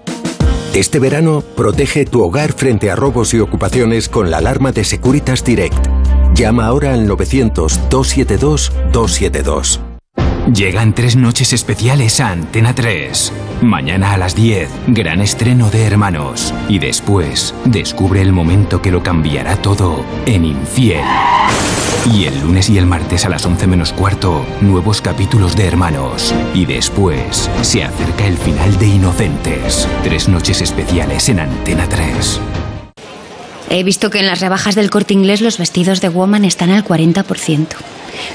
Este 0.75 0.99
verano, 0.99 1.43
protege 1.57 2.05
tu 2.05 2.23
hogar 2.23 2.53
frente 2.53 2.91
a 2.91 2.97
robos 2.97 3.33
y 3.35 3.41
ocupaciones 3.41 4.09
con 4.09 4.31
la 4.31 4.39
alarma 4.39 4.73
de 4.73 4.85
Securitas 4.85 5.45
Direct. 5.45 5.87
Llama 6.35 6.67
ahora 6.67 6.95
al 6.95 7.09
900-272-272. 7.09 9.88
Llegan 10.55 10.95
tres 10.95 11.15
noches 11.15 11.53
especiales 11.53 12.21
a 12.21 12.31
Antena 12.31 12.75
3. 12.75 13.33
Mañana 13.61 14.15
a 14.15 14.17
las 14.17 14.35
10, 14.35 14.71
gran 14.87 15.21
estreno 15.21 15.69
de 15.69 15.85
Hermanos. 15.85 16.55
Y 16.71 16.79
después, 16.79 17.55
descubre 17.67 18.23
el 18.23 18.33
momento 18.33 18.81
que 18.81 18.91
lo 18.91 19.03
cambiará 19.03 19.57
todo 19.57 20.03
en 20.25 20.47
Infiel. 20.47 21.05
Y 22.15 22.25
el 22.25 22.41
lunes 22.41 22.71
y 22.71 22.79
el 22.79 22.87
martes 22.87 23.27
a 23.27 23.29
las 23.29 23.45
11 23.45 23.67
menos 23.67 23.93
cuarto, 23.93 24.47
nuevos 24.63 25.03
capítulos 25.03 25.55
de 25.55 25.67
Hermanos. 25.67 26.35
Y 26.55 26.65
después, 26.65 27.51
se 27.61 27.85
acerca 27.85 28.27
el 28.27 28.39
final 28.39 28.79
de 28.79 28.87
Inocentes. 28.87 29.87
Tres 30.03 30.31
noches 30.31 30.63
especiales 30.63 31.29
en 31.29 31.41
Antena 31.41 31.87
3. 31.91 32.41
He 33.71 33.83
visto 33.83 34.11
que 34.11 34.21
en 34.21 34.27
las 34.27 34.41
rebajas 34.41 34.75
del 34.75 34.91
corte 34.91 35.15
inglés 35.15 35.41
los 35.41 35.59
vestidos 35.59 36.01
de 36.01 36.09
Woman 36.09 36.45
están 36.45 36.71
al 36.71 36.85
40%. 36.85 37.67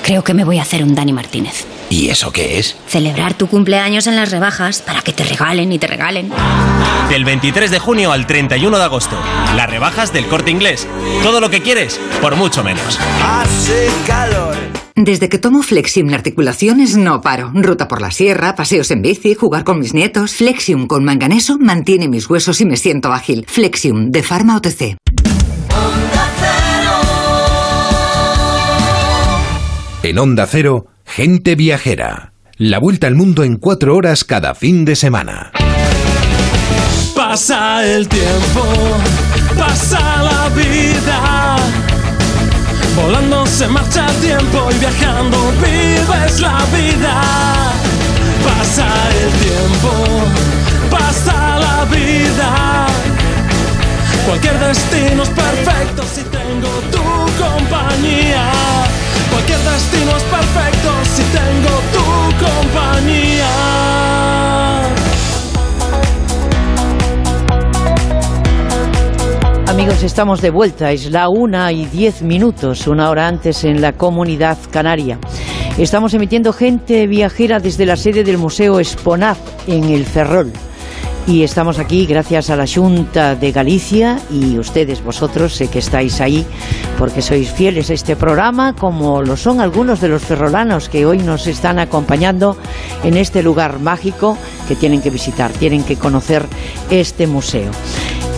Creo 0.03 0.23
que 0.23 0.33
me 0.33 0.43
voy 0.43 0.59
a 0.59 0.61
hacer 0.61 0.83
un 0.83 0.95
Dani 0.95 1.13
Martínez. 1.13 1.65
¿Y 1.89 2.09
eso 2.09 2.31
qué 2.31 2.59
es? 2.59 2.75
Celebrar 2.87 3.33
tu 3.33 3.47
cumpleaños 3.47 4.07
en 4.07 4.15
las 4.15 4.31
rebajas 4.31 4.81
para 4.81 5.01
que 5.01 5.13
te 5.13 5.23
regalen 5.23 5.71
y 5.71 5.79
te 5.79 5.87
regalen. 5.87 6.31
Del 7.09 7.25
23 7.25 7.69
de 7.71 7.79
junio 7.79 8.11
al 8.11 8.25
31 8.25 8.77
de 8.77 8.83
agosto. 8.83 9.17
Las 9.55 9.69
rebajas 9.69 10.13
del 10.13 10.27
corte 10.27 10.51
inglés. 10.51 10.87
Todo 11.21 11.39
lo 11.39 11.49
que 11.49 11.61
quieres, 11.61 11.99
por 12.21 12.35
mucho 12.35 12.63
menos. 12.63 12.99
Hace 13.21 13.89
calor. 14.07 14.82
Desde 14.95 15.27
que 15.27 15.39
tomo 15.39 15.63
Flexium 15.63 16.09
la 16.09 16.17
articulaciones 16.17 16.95
no 16.95 17.21
paro. 17.21 17.51
Ruta 17.55 17.87
por 17.87 17.99
la 17.99 18.11
sierra, 18.11 18.55
paseos 18.55 18.91
en 18.91 19.01
bici, 19.01 19.33
jugar 19.33 19.63
con 19.63 19.79
mis 19.79 19.93
nietos. 19.93 20.35
Flexium 20.35 20.85
con 20.85 21.03
manganeso 21.03 21.57
mantiene 21.57 22.07
mis 22.07 22.29
huesos 22.29 22.61
y 22.61 22.65
me 22.65 22.77
siento 22.77 23.11
ágil. 23.11 23.45
Flexium 23.47 24.11
de 24.11 24.21
Pharma 24.21 24.55
OTC. 24.57 24.97
En 30.03 30.19
Onda 30.19 30.45
Cero, 30.45 30.87
Gente 31.05 31.55
Viajera. 31.55 32.33
La 32.57 32.77
vuelta 32.77 33.07
al 33.07 33.15
mundo 33.15 33.43
en 33.43 33.57
cuatro 33.57 33.95
horas 33.95 34.23
cada 34.23 34.53
fin 34.53 34.85
de 34.85 34.95
semana. 34.95 35.51
Pasa 37.15 37.83
el 37.83 38.07
tiempo, 38.07 38.63
pasa 39.57 39.99
la 40.23 40.49
vida. 40.49 41.82
Volando 42.95 43.45
se 43.47 43.67
marcha 43.67 44.05
el 44.07 44.15
tiempo 44.17 44.69
y 44.71 44.79
viajando 44.79 45.37
vives 45.61 46.39
la 46.39 46.59
vida. 46.75 47.21
Pasa 48.43 48.87
el 49.21 49.31
tiempo, 49.41 49.91
pasa 50.91 51.57
la 51.59 51.85
vida. 51.85 52.85
Cualquier 54.25 54.59
destino 54.59 55.23
es 55.23 55.29
perfecto 55.29 56.03
si 56.13 56.21
tengo 56.23 56.69
tu 56.91 57.03
compañía. 57.43 58.51
Cualquier 59.31 59.59
destino 59.59 60.15
es 60.15 60.23
perfecto 60.23 60.91
si 61.15 61.23
tengo 61.23 61.81
tu 61.91 62.45
compañía. 62.45 64.12
Amigos, 69.83 70.03
estamos 70.03 70.41
de 70.41 70.49
vuelta. 70.49 70.93
Es 70.93 71.11
la 71.11 71.27
una 71.27 71.69
y 71.73 71.85
diez 71.85 72.21
minutos, 72.21 72.87
una 72.87 73.09
hora 73.09 73.27
antes 73.27 73.65
en 73.65 73.81
la 73.81 73.91
comunidad 73.91 74.57
canaria. 74.71 75.19
Estamos 75.77 76.13
emitiendo 76.13 76.53
gente 76.53 77.05
viajera 77.05 77.59
desde 77.59 77.85
la 77.85 77.97
sede 77.97 78.23
del 78.23 78.37
Museo 78.37 78.79
Esponaz 78.79 79.39
en 79.67 79.83
el 79.83 80.05
Ferrol. 80.05 80.53
Y 81.25 81.43
estamos 81.43 81.79
aquí 81.79 82.05
gracias 82.05 82.49
a 82.49 82.57
la 82.57 82.65
Junta 82.67 83.35
de 83.35 83.53
Galicia 83.53 84.19
y 84.29 84.57
ustedes, 84.57 85.01
vosotros, 85.01 85.55
sé 85.55 85.69
que 85.69 85.79
estáis 85.79 86.19
ahí 86.19 86.45
porque 86.99 87.21
sois 87.21 87.49
fieles 87.49 87.89
a 87.89 87.93
este 87.93 88.17
programa, 88.17 88.75
como 88.75 89.21
lo 89.21 89.37
son 89.37 89.61
algunos 89.61 90.01
de 90.01 90.09
los 90.09 90.21
ferrolanos 90.21 90.89
que 90.89 91.05
hoy 91.05 91.19
nos 91.19 91.47
están 91.47 91.79
acompañando 91.79 92.57
en 93.05 93.15
este 93.15 93.41
lugar 93.41 93.79
mágico 93.79 94.37
que 94.67 94.75
tienen 94.75 95.01
que 95.01 95.11
visitar, 95.11 95.49
tienen 95.53 95.85
que 95.85 95.95
conocer 95.95 96.45
este 96.89 97.25
museo. 97.25 97.71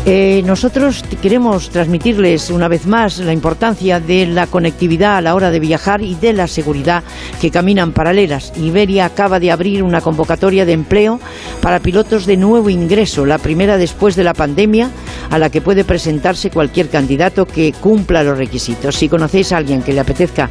Eh, 0.08 0.44
nosotros 0.46 1.04
queremos 1.20 1.72
transmitirles 1.72 2.52
una 2.52 2.68
vez 2.68 2.86
más 2.86 3.18
la 3.18 3.34
importancia 3.34 4.00
de 4.00 4.28
la 4.28 4.46
conectividad 4.46 5.18
a 5.18 5.22
la 5.22 5.34
hora 5.34 5.50
de 5.50 5.60
viajar 5.60 6.04
y 6.04 6.14
de 6.14 6.32
la 6.32 6.46
seguridad 6.46 7.04
que 7.42 7.50
caminan 7.50 7.92
paralelas. 7.92 8.54
Iberia 8.56 9.06
acaba 9.06 9.40
de 9.40 9.52
abrir 9.52 9.82
una 9.82 10.02
convocatoria 10.02 10.64
de 10.64 10.74
empleo 10.74 11.20
para 11.60 11.80
pilotos 11.80 12.28
de 12.28 12.38
nuevo 12.38 12.70
ingreso, 12.76 13.26
la 13.26 13.38
primera 13.38 13.78
después 13.78 14.16
de 14.16 14.24
la 14.24 14.34
pandemia, 14.34 14.90
a 15.30 15.40
la 15.40 15.50
que 15.50 15.62
puede 15.62 15.84
presentarse 15.84 16.52
cualquier 16.52 16.90
candidato 16.90 17.46
que 17.48 17.74
cumpla 17.74 18.24
los 18.24 18.38
requisitos. 18.38 18.96
Si 18.96 19.10
conocéis 19.10 19.52
a 19.52 19.58
alguien 19.58 19.82
que 19.82 19.94
le 19.94 20.02
apetezca 20.02 20.50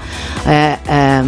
eh, 0.48 0.76
eh, 0.88 1.22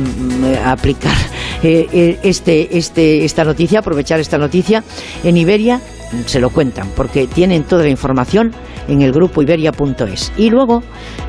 aplicar 0.64 1.16
este, 1.62 2.78
este, 2.78 3.24
esta 3.24 3.44
noticia, 3.44 3.78
aprovechar 3.80 4.20
esta 4.20 4.38
noticia, 4.38 4.82
en 5.22 5.36
Iberia 5.36 5.80
se 6.26 6.40
lo 6.40 6.50
cuentan, 6.50 6.88
porque 6.96 7.26
tienen 7.26 7.64
toda 7.64 7.84
la 7.84 7.88
información 7.88 8.52
en 8.88 9.02
el 9.02 9.12
grupo 9.12 9.42
iberia.es. 9.42 10.32
Y 10.36 10.50
luego, 10.50 10.82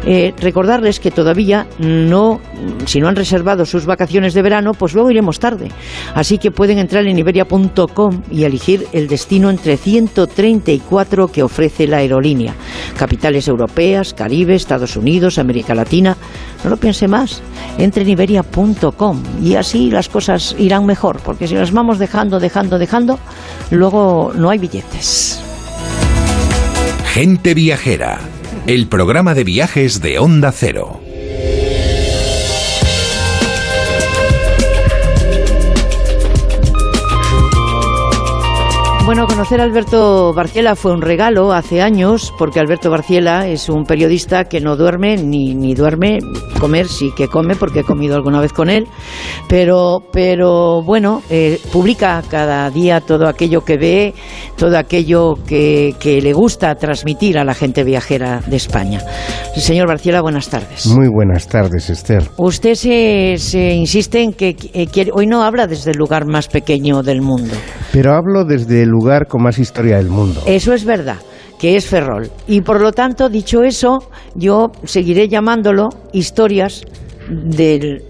eh, 0.05 0.34
recordarles 0.39 0.99
que 0.99 1.11
todavía 1.11 1.67
no, 1.80 2.39
si 2.86 2.99
no 2.99 3.07
han 3.07 3.15
reservado 3.15 3.65
sus 3.65 3.86
vacaciones 3.86 4.34
de 4.34 4.41
verano, 4.41 4.73
pues 4.73 4.93
luego 4.93 5.11
iremos 5.11 5.39
tarde. 5.39 5.69
Así 6.13 6.38
que 6.38 6.51
pueden 6.51 6.78
entrar 6.78 7.05
en 7.07 7.17
iberia.com 7.17 8.21
y 8.32 8.43
elegir 8.43 8.88
el 8.93 9.07
destino 9.07 9.49
entre 9.49 9.78
134 9.78 11.28
que 11.30 11.43
ofrece 11.43 11.88
la 11.88 11.97
aerolínea. 11.97 12.53
Capitales 12.97 13.47
europeas, 13.47 14.13
Caribe, 14.13 14.55
Estados 14.55 14.95
Unidos, 14.95 15.38
América 15.38 15.73
Latina. 15.73 16.15
No 16.68 16.72
lo 16.72 16.82
piense 16.82 17.07
más. 17.07 17.41
Entre 17.78 18.03
en 18.03 19.24
y 19.41 19.55
así 19.55 19.89
las 19.89 20.09
cosas 20.09 20.53
irán 20.59 20.86
mejor, 20.86 21.22
porque 21.24 21.47
si 21.47 21.55
las 21.55 21.72
vamos 21.72 21.97
dejando, 21.97 22.41
dejando, 22.41 22.78
dejando, 22.78 23.20
luego 23.72 24.34
no 24.36 24.49
hay 24.49 24.59
billetes. 24.59 25.39
Gente 27.05 27.53
Viajera, 27.53 28.20
el 28.65 28.88
programa 28.88 29.34
de 29.34 29.45
viajes 29.45 30.01
de 30.01 30.20
Onda 30.20 30.51
Cero. 30.51 31.07
Bueno, 39.08 39.26
conocer 39.26 39.62
a 39.62 39.64
Alberto 39.64 40.34
Barciela 40.34 40.76
fue 40.76 40.91
un 40.91 41.01
regalo 41.01 41.53
hace 41.53 41.82
años, 41.82 42.34
porque 42.38 42.60
Alberto 42.60 42.91
Barciela 42.91 43.47
es 43.47 43.70
un 43.70 43.86
periodista 43.86 44.43
que 44.43 44.60
no 44.60 44.76
duerme, 44.76 45.16
ni, 45.16 45.55
ni 45.55 45.74
duerme, 45.76 46.20
comer 46.60 46.89
sí 46.89 47.12
que 47.16 47.30
come, 47.30 47.55
porque 47.55 47.80
he 47.80 47.84
comido 47.86 48.18
alguna 48.18 48.41
vez 48.41 48.51
con 48.51 48.70
él, 48.70 48.86
pero, 49.47 49.99
pero 50.12 50.84
bueno, 50.84 51.22
eh, 51.30 51.58
publica 51.72 52.22
cada 52.30 52.70
día 52.70 52.99
todo 52.99 53.30
aquello 53.30 53.62
que 53.64 53.78
ve, 53.78 54.14
todo 54.58 54.78
aquello 54.78 55.36
que, 55.47 55.95
que 56.01 56.22
le 56.22 56.34
gusta 56.34 56.76
transmitir 56.76 57.38
a 57.38 57.45
la 57.45 57.53
gente 57.53 57.86
viajera 57.86 58.41
de 58.45 58.58
España. 58.58 58.99
Señor 59.55 59.88
Barciela, 59.88 60.22
buenas 60.22 60.49
tardes. 60.49 60.86
Muy 60.86 61.08
buenas 61.08 61.47
tardes, 61.47 61.89
Esther. 61.89 62.30
Usted 62.36 62.76
se, 62.76 63.36
se 63.38 63.74
insiste 63.74 64.22
en 64.22 64.34
que 64.34 64.58
eh, 64.74 64.88
quiere, 64.88 65.12
hoy 65.14 65.28
no 65.28 65.43
habla 65.43 65.66
desde 65.66 65.91
el 65.91 65.97
lugar 65.97 66.26
más 66.26 66.49
pequeño 66.49 67.03
del 67.03 67.22
mundo. 67.22 67.55
Pero 67.93 68.14
hablo 68.14 68.43
desde 68.43 68.84
el 68.84 68.97
lugar 68.98 69.28
con 69.28 69.43
más 69.43 69.60
historia 69.60 69.98
del 69.98 70.10
mundo. 70.10 70.41
Eso 70.45 70.74
es 70.74 70.86
verdad 70.86 71.18
que 71.60 71.76
es 71.76 71.88
Ferrol. 71.88 72.30
Y 72.48 72.62
por 72.62 72.82
lo 72.82 72.91
tanto, 72.91 73.30
dicho 73.30 73.64
eso, 73.64 74.00
yo 74.36 74.72
seguiré 74.84 75.28
llamándolo 75.28 75.89
historias 76.14 76.84
del 77.30 78.04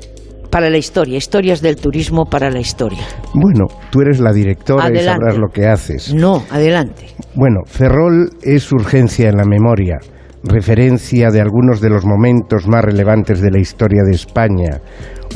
para 0.49 0.69
la 0.69 0.77
historia, 0.77 1.17
historias 1.17 1.61
del 1.61 1.75
turismo 1.75 2.25
para 2.25 2.49
la 2.49 2.59
historia. 2.59 3.05
Bueno, 3.33 3.65
tú 3.91 4.01
eres 4.01 4.19
la 4.19 4.31
directora 4.31 4.85
Adelante. 4.85 5.03
y 5.03 5.13
sabrás 5.13 5.37
lo 5.37 5.49
que 5.49 5.67
haces. 5.67 6.13
No, 6.13 6.41
adelante. 6.49 7.07
Bueno, 7.35 7.59
Ferrol 7.65 8.29
es 8.41 8.71
urgencia 8.71 9.29
en 9.29 9.35
la 9.35 9.43
memoria, 9.43 9.97
referencia 10.43 11.29
de 11.31 11.41
algunos 11.41 11.81
de 11.81 11.89
los 11.89 12.05
momentos 12.05 12.65
más 12.65 12.83
relevantes 12.83 13.41
de 13.41 13.51
la 13.51 13.59
historia 13.59 14.03
de 14.03 14.15
España. 14.15 14.79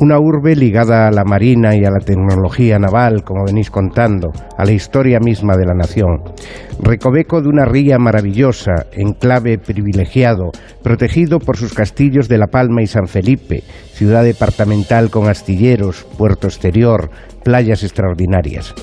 Una 0.02 0.18
urbe 0.20 0.56
ligada 0.56 1.08
a 1.08 1.12
la 1.12 1.24
marina 1.24 1.76
y 1.76 1.86
a 1.86 1.91
la 1.91 1.99
tecnología 2.04 2.80
naval, 2.80 3.24
como 3.24 3.45
venís 3.45 3.70
contando, 3.70 4.32
a 4.58 4.66
la 4.66 4.72
historia 4.72 5.20
misma 5.20 5.56
de 5.56 5.66
la 5.68 5.76
nación. 5.76 6.24
Recoveco 6.82 7.39
de 7.39 7.49
una 7.49 7.66
ría 7.66 7.99
maravillosa, 7.99 8.88
enclave 8.93 9.60
privilegiado, 9.60 10.49
protegido 10.82 11.38
por 11.38 11.56
sus 11.56 11.76
castillos 11.76 12.28
de 12.28 12.39
La 12.39 12.47
Palma 12.47 12.82
y 12.82 12.88
San 12.88 13.06
Felipe, 13.06 13.62
ciudad 13.93 14.24
departamental 14.24 15.12
con 15.12 15.30
astilleros, 15.30 16.04
puerto 16.18 16.47
exterior, 16.47 17.12
playas 17.43 17.84
extraordinarias. 17.84 18.74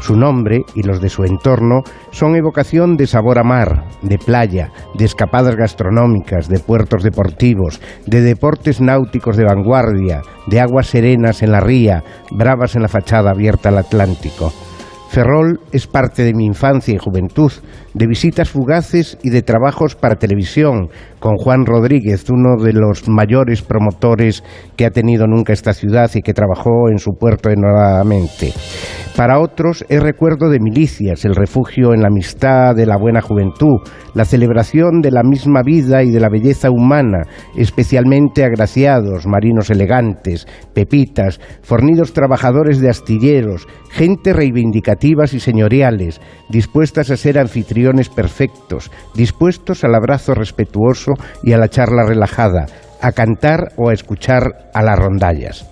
Su 0.00 0.16
nombre 0.16 0.62
y 0.74 0.82
los 0.82 1.00
de 1.00 1.08
su 1.08 1.24
entorno 1.24 1.82
son 2.10 2.36
evocación 2.36 2.96
de 2.96 3.06
sabor 3.06 3.38
a 3.38 3.42
mar, 3.42 3.84
de 4.02 4.18
playa, 4.18 4.70
de 4.94 5.04
escapadas 5.04 5.56
gastronómicas, 5.56 6.48
de 6.48 6.58
puertos 6.58 7.02
deportivos, 7.02 7.80
de 8.06 8.20
deportes 8.20 8.80
náuticos 8.80 9.36
de 9.36 9.44
vanguardia, 9.44 10.22
de 10.46 10.60
aguas 10.60 10.88
serenas 10.88 11.42
en 11.42 11.52
la 11.52 11.60
ría, 11.60 12.04
bravas 12.30 12.76
en 12.76 12.82
la 12.82 12.88
fachada 12.88 13.30
abierta 13.30 13.70
al 13.70 13.78
Atlántico. 13.78 14.52
Ferrol 15.08 15.60
es 15.70 15.86
parte 15.86 16.24
de 16.24 16.34
mi 16.34 16.44
infancia 16.44 16.92
y 16.92 16.98
juventud, 16.98 17.52
de 17.94 18.06
visitas 18.08 18.50
fugaces 18.50 19.16
y 19.22 19.30
de 19.30 19.42
trabajos 19.42 19.94
para 19.94 20.16
televisión, 20.16 20.88
con 21.20 21.36
Juan 21.36 21.64
Rodríguez, 21.64 22.28
uno 22.28 22.62
de 22.62 22.72
los 22.72 23.08
mayores 23.08 23.62
promotores 23.62 24.42
que 24.76 24.84
ha 24.84 24.90
tenido 24.90 25.26
nunca 25.26 25.52
esta 25.52 25.72
ciudad 25.72 26.10
y 26.14 26.20
que 26.20 26.34
trabajó 26.34 26.90
en 26.90 26.98
su 26.98 27.12
puerto 27.12 27.50
enormemente. 27.50 28.52
Para 29.16 29.38
otros 29.38 29.84
es 29.88 30.02
recuerdo 30.02 30.50
de 30.50 30.58
milicias, 30.58 31.24
el 31.24 31.36
refugio 31.36 31.94
en 31.94 32.02
la 32.02 32.08
amistad 32.08 32.74
de 32.74 32.84
la 32.84 32.96
buena 32.96 33.20
juventud, 33.20 33.78
la 34.12 34.24
celebración 34.24 35.00
de 35.00 35.12
la 35.12 35.22
misma 35.22 35.62
vida 35.64 36.02
y 36.02 36.10
de 36.10 36.18
la 36.18 36.28
belleza 36.28 36.68
humana, 36.68 37.22
especialmente 37.56 38.44
agraciados, 38.44 39.24
marinos 39.28 39.70
elegantes, 39.70 40.48
pepitas, 40.74 41.40
fornidos 41.62 42.12
trabajadores 42.12 42.80
de 42.80 42.90
astilleros, 42.90 43.68
gente 43.88 44.32
reivindicativas 44.32 45.32
y 45.32 45.38
señoriales, 45.38 46.20
dispuestas 46.48 47.12
a 47.12 47.16
ser 47.16 47.38
anfitriones 47.38 47.83
perfectos, 48.14 48.90
dispuestos 49.14 49.84
al 49.84 49.94
abrazo 49.94 50.34
respetuoso 50.34 51.12
y 51.42 51.52
a 51.52 51.58
la 51.58 51.68
charla 51.68 52.04
relajada, 52.04 52.66
a 53.00 53.12
cantar 53.12 53.72
o 53.76 53.90
a 53.90 53.92
escuchar 53.92 54.70
a 54.72 54.82
las 54.82 54.98
rondallas. 54.98 55.68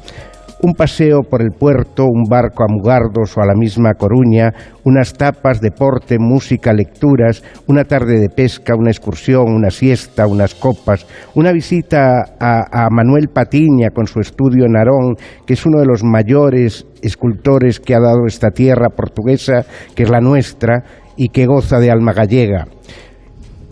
Un 0.64 0.74
paseo 0.74 1.22
por 1.28 1.42
el 1.42 1.50
puerto, 1.50 2.04
un 2.04 2.22
barco 2.30 2.62
a 2.62 2.68
Mugardos 2.68 3.36
o 3.36 3.40
a 3.40 3.46
la 3.46 3.54
misma 3.56 3.94
Coruña, 3.94 4.52
unas 4.84 5.12
tapas, 5.12 5.60
deporte, 5.60 6.18
música, 6.20 6.72
lecturas, 6.72 7.42
una 7.66 7.82
tarde 7.82 8.20
de 8.20 8.28
pesca, 8.28 8.76
una 8.78 8.92
excursión, 8.92 9.52
una 9.52 9.70
siesta, 9.70 10.28
unas 10.28 10.54
copas, 10.54 11.04
una 11.34 11.50
visita 11.50 12.36
a, 12.38 12.84
a 12.84 12.90
Manuel 12.90 13.28
Patiña 13.28 13.90
con 13.92 14.06
su 14.06 14.20
estudio 14.20 14.64
en 14.66 14.76
Arón, 14.76 15.16
que 15.44 15.54
es 15.54 15.66
uno 15.66 15.80
de 15.80 15.86
los 15.86 16.04
mayores 16.04 16.86
escultores 17.02 17.80
que 17.80 17.96
ha 17.96 18.00
dado 18.00 18.26
esta 18.28 18.50
tierra 18.50 18.88
portuguesa, 18.88 19.66
que 19.96 20.04
es 20.04 20.10
la 20.10 20.20
nuestra, 20.20 20.84
y 21.16 21.28
que 21.28 21.46
goza 21.46 21.78
de 21.78 21.90
alma 21.90 22.12
gallega. 22.12 22.66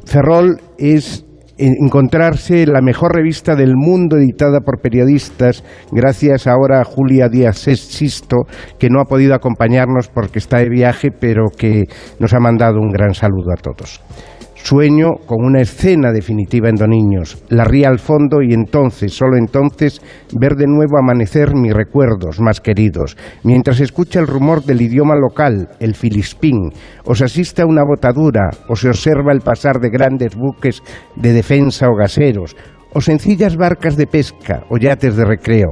Ferrol 0.04 0.60
es 0.78 1.24
encontrarse 1.60 2.66
la 2.66 2.80
mejor 2.80 3.14
revista 3.14 3.54
del 3.54 3.74
mundo 3.76 4.16
editada 4.16 4.60
por 4.60 4.80
periodistas, 4.80 5.62
gracias 5.92 6.46
ahora 6.46 6.80
a 6.80 6.84
Julia 6.84 7.28
Díaz 7.28 7.58
Sisto, 7.58 8.46
que 8.78 8.88
no 8.88 9.00
ha 9.00 9.04
podido 9.04 9.34
acompañarnos 9.34 10.08
porque 10.08 10.38
está 10.38 10.58
de 10.58 10.70
viaje, 10.70 11.10
pero 11.10 11.48
que 11.56 11.84
nos 12.18 12.32
ha 12.32 12.40
mandado 12.40 12.78
un 12.80 12.90
gran 12.90 13.12
saludo 13.14 13.52
a 13.52 13.60
todos. 13.60 14.00
Sueño 14.62 15.16
con 15.26 15.44
una 15.44 15.62
escena 15.62 16.12
definitiva 16.12 16.68
en 16.68 16.76
Doniños, 16.76 17.42
la 17.48 17.64
ría 17.64 17.88
al 17.88 17.98
fondo 17.98 18.40
y 18.42 18.52
entonces, 18.52 19.12
solo 19.12 19.36
entonces, 19.36 20.00
ver 20.38 20.54
de 20.54 20.66
nuevo 20.66 20.98
amanecer 20.98 21.54
mis 21.54 21.72
recuerdos 21.72 22.40
más 22.40 22.60
queridos, 22.60 23.16
mientras 23.42 23.80
escucha 23.80 24.20
el 24.20 24.28
rumor 24.28 24.62
del 24.62 24.82
idioma 24.82 25.16
local, 25.16 25.70
el 25.80 25.94
filispín, 25.94 26.70
o 27.04 27.14
se 27.14 27.24
asiste 27.24 27.62
a 27.62 27.66
una 27.66 27.82
botadura, 27.84 28.50
o 28.68 28.76
se 28.76 28.88
observa 28.88 29.32
el 29.32 29.40
pasar 29.40 29.80
de 29.80 29.88
grandes 29.88 30.36
buques 30.36 30.82
de 31.16 31.32
defensa 31.32 31.88
o 31.88 31.96
gaseros, 31.96 32.54
o 32.92 33.00
sencillas 33.00 33.56
barcas 33.56 33.96
de 33.96 34.06
pesca 34.06 34.64
o 34.68 34.76
yates 34.76 35.16
de 35.16 35.24
recreo. 35.24 35.70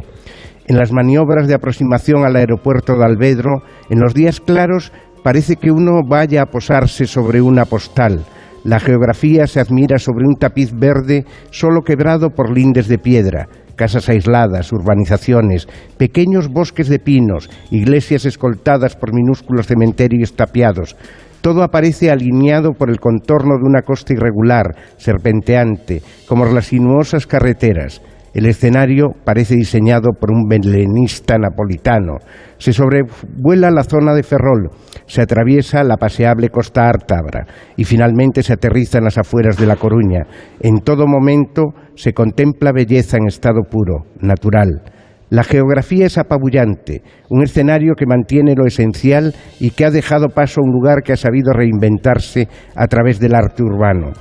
En 0.66 0.76
las 0.76 0.93
maniobras 0.93 1.47
de 1.47 1.55
aproximación 1.55 2.24
al 2.24 2.36
aeropuerto 2.36 2.97
de 2.97 3.05
Alvedro, 3.05 3.62
en 3.91 4.01
los 4.01 4.14
días 4.14 4.41
claros, 4.41 4.93
parece 5.22 5.57
que 5.57 5.70
uno 5.70 6.01
vaya 6.09 6.43
a 6.43 6.47
posarse 6.47 7.07
sobre 7.07 7.41
una 7.41 7.64
postal, 7.64 8.24
la 8.69 8.81
geografía 8.81 9.47
se 9.47 9.61
admira 9.61 9.99
sobre 9.99 10.27
un 10.27 10.35
tapiz 10.35 10.73
verde 10.75 11.25
solo 11.51 11.81
quebrado 11.81 12.29
por 12.29 12.55
lindes 12.55 12.87
de 12.87 12.99
piedra, 12.99 13.49
casas 13.77 14.11
aisladas, 14.11 14.75
urbanizaciones, 14.75 15.66
pequeños 15.97 16.49
bosques 16.49 16.89
de 16.91 16.99
pinos, 16.99 17.49
iglesias 17.71 18.27
escoltadas 18.27 18.95
por 18.95 19.14
minúsculos 19.14 19.69
cementerios 19.69 20.37
tapiados. 20.37 20.97
Todo 21.41 21.62
aparece 21.62 22.11
alineado 22.11 22.73
por 22.75 22.91
el 22.91 23.01
contorno 23.01 23.57
de 23.57 23.64
una 23.64 23.81
costa 23.81 24.12
irregular, 24.12 24.77
serpenteante, 24.99 26.03
como 26.27 26.45
las 26.45 26.66
sinuosas 26.66 27.27
carreteras. 27.27 28.03
El 28.35 28.47
escenario 28.47 29.09
parece 29.24 29.55
diseñado 29.55 30.11
por 30.12 30.31
un 30.31 30.45
belenista 30.49 31.37
napolitano. 31.39 32.16
Se 32.59 32.72
sobrevuela 32.72 33.70
la 33.70 33.83
zona 33.85 34.14
de 34.14 34.22
Ferrol, 34.22 34.70
se 35.07 35.22
atraviesa 35.22 35.83
la 35.83 35.97
paseable 35.97 36.51
costa 36.51 36.89
Ártabra 36.89 37.47
y 37.76 37.85
finalmente 37.85 38.43
se 38.43 38.53
aterriza 38.53 38.99
en 38.99 39.05
las 39.05 39.18
afueras 39.18 39.57
de 39.57 39.66
La 39.66 39.76
Coruña. 39.76 40.26
En 40.61 40.81
todo 40.81 41.07
momento 41.07 41.72
se 41.95 42.12
contempla 42.12 42.72
belleza 42.72 43.16
en 43.16 43.26
estado 43.26 43.62
puro, 43.68 44.05
natural. 44.20 44.83
La 45.31 45.45
geografía 45.45 46.07
es 46.07 46.16
apabullante, 46.16 47.03
un 47.29 47.43
escenario 47.43 47.95
que 47.95 48.07
mantiene 48.07 48.55
lo 48.55 48.66
esencial 48.66 49.35
y 49.61 49.72
que 49.72 49.85
ha 49.85 49.91
dejado 49.91 50.29
paso 50.29 50.61
a 50.61 50.64
un 50.64 50.72
lugar 50.72 51.03
que 51.03 51.12
ha 51.12 51.16
sabido 51.16 51.53
reinventarse 51.53 52.49
a 52.74 52.87
través 52.87 53.20
del 53.20 53.35
arte 53.35 53.62
urbano. 53.62 54.12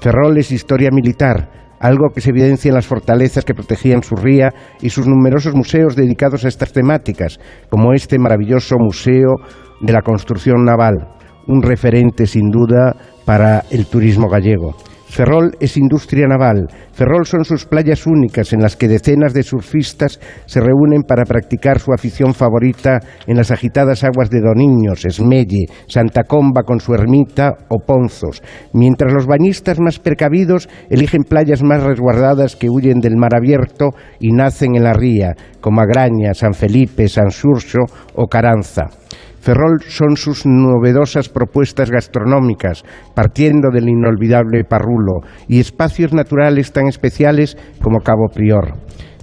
Ferrol 0.00 0.38
es 0.38 0.52
historia 0.52 0.90
militar, 0.92 1.61
algo 1.82 2.10
que 2.14 2.20
se 2.20 2.30
evidencia 2.30 2.68
en 2.68 2.76
las 2.76 2.86
fortalezas 2.86 3.44
que 3.44 3.54
protegían 3.54 4.04
su 4.04 4.14
ría 4.14 4.54
y 4.80 4.90
sus 4.90 5.08
numerosos 5.08 5.52
museos 5.54 5.96
dedicados 5.96 6.44
a 6.44 6.48
estas 6.48 6.72
temáticas, 6.72 7.40
como 7.68 7.92
este 7.92 8.20
maravilloso 8.20 8.76
Museo 8.78 9.34
de 9.80 9.92
la 9.92 10.00
Construcción 10.00 10.64
Naval, 10.64 11.08
un 11.48 11.60
referente 11.60 12.26
sin 12.26 12.50
duda 12.50 12.94
para 13.24 13.64
el 13.72 13.86
turismo 13.86 14.28
gallego. 14.28 14.76
Ferrol 15.12 15.50
es 15.60 15.76
industria 15.76 16.26
naval. 16.26 16.68
Ferrol 16.94 17.26
son 17.26 17.44
sus 17.44 17.66
playas 17.66 18.06
únicas 18.06 18.54
en 18.54 18.62
las 18.62 18.76
que 18.76 18.88
decenas 18.88 19.34
de 19.34 19.42
surfistas 19.42 20.18
se 20.46 20.58
reúnen 20.58 21.02
para 21.02 21.24
practicar 21.24 21.80
su 21.80 21.92
afición 21.92 22.32
favorita 22.32 22.98
en 23.26 23.36
las 23.36 23.50
agitadas 23.50 24.04
aguas 24.04 24.30
de 24.30 24.40
Doniños, 24.40 25.04
Esmelle, 25.04 25.66
Santa 25.86 26.22
Comba 26.22 26.62
con 26.62 26.80
su 26.80 26.94
ermita 26.94 27.52
o 27.68 27.80
Ponzos, 27.80 28.42
mientras 28.72 29.12
los 29.12 29.26
bañistas 29.26 29.80
más 29.80 29.98
precavidos 29.98 30.70
eligen 30.88 31.24
playas 31.24 31.62
más 31.62 31.82
resguardadas 31.82 32.56
que 32.56 32.70
huyen 32.70 33.00
del 33.00 33.18
mar 33.18 33.34
abierto 33.36 33.90
y 34.18 34.32
nacen 34.32 34.76
en 34.76 34.84
la 34.84 34.94
ría, 34.94 35.34
como 35.60 35.82
Agraña, 35.82 36.32
San 36.32 36.54
Felipe, 36.54 37.06
San 37.08 37.30
Surso 37.30 37.80
o 38.14 38.28
Caranza. 38.28 39.01
Ferrol 39.42 39.80
son 39.88 40.16
sus 40.16 40.46
novedosas 40.46 41.28
propuestas 41.28 41.90
gastronómicas, 41.90 42.84
partiendo 43.12 43.70
del 43.72 43.88
inolvidable 43.88 44.62
Parrulo, 44.62 45.22
y 45.48 45.58
espacios 45.58 46.12
naturales 46.12 46.72
tan 46.72 46.86
especiales 46.86 47.56
como 47.82 47.98
Cabo 47.98 48.28
Prior. 48.32 48.74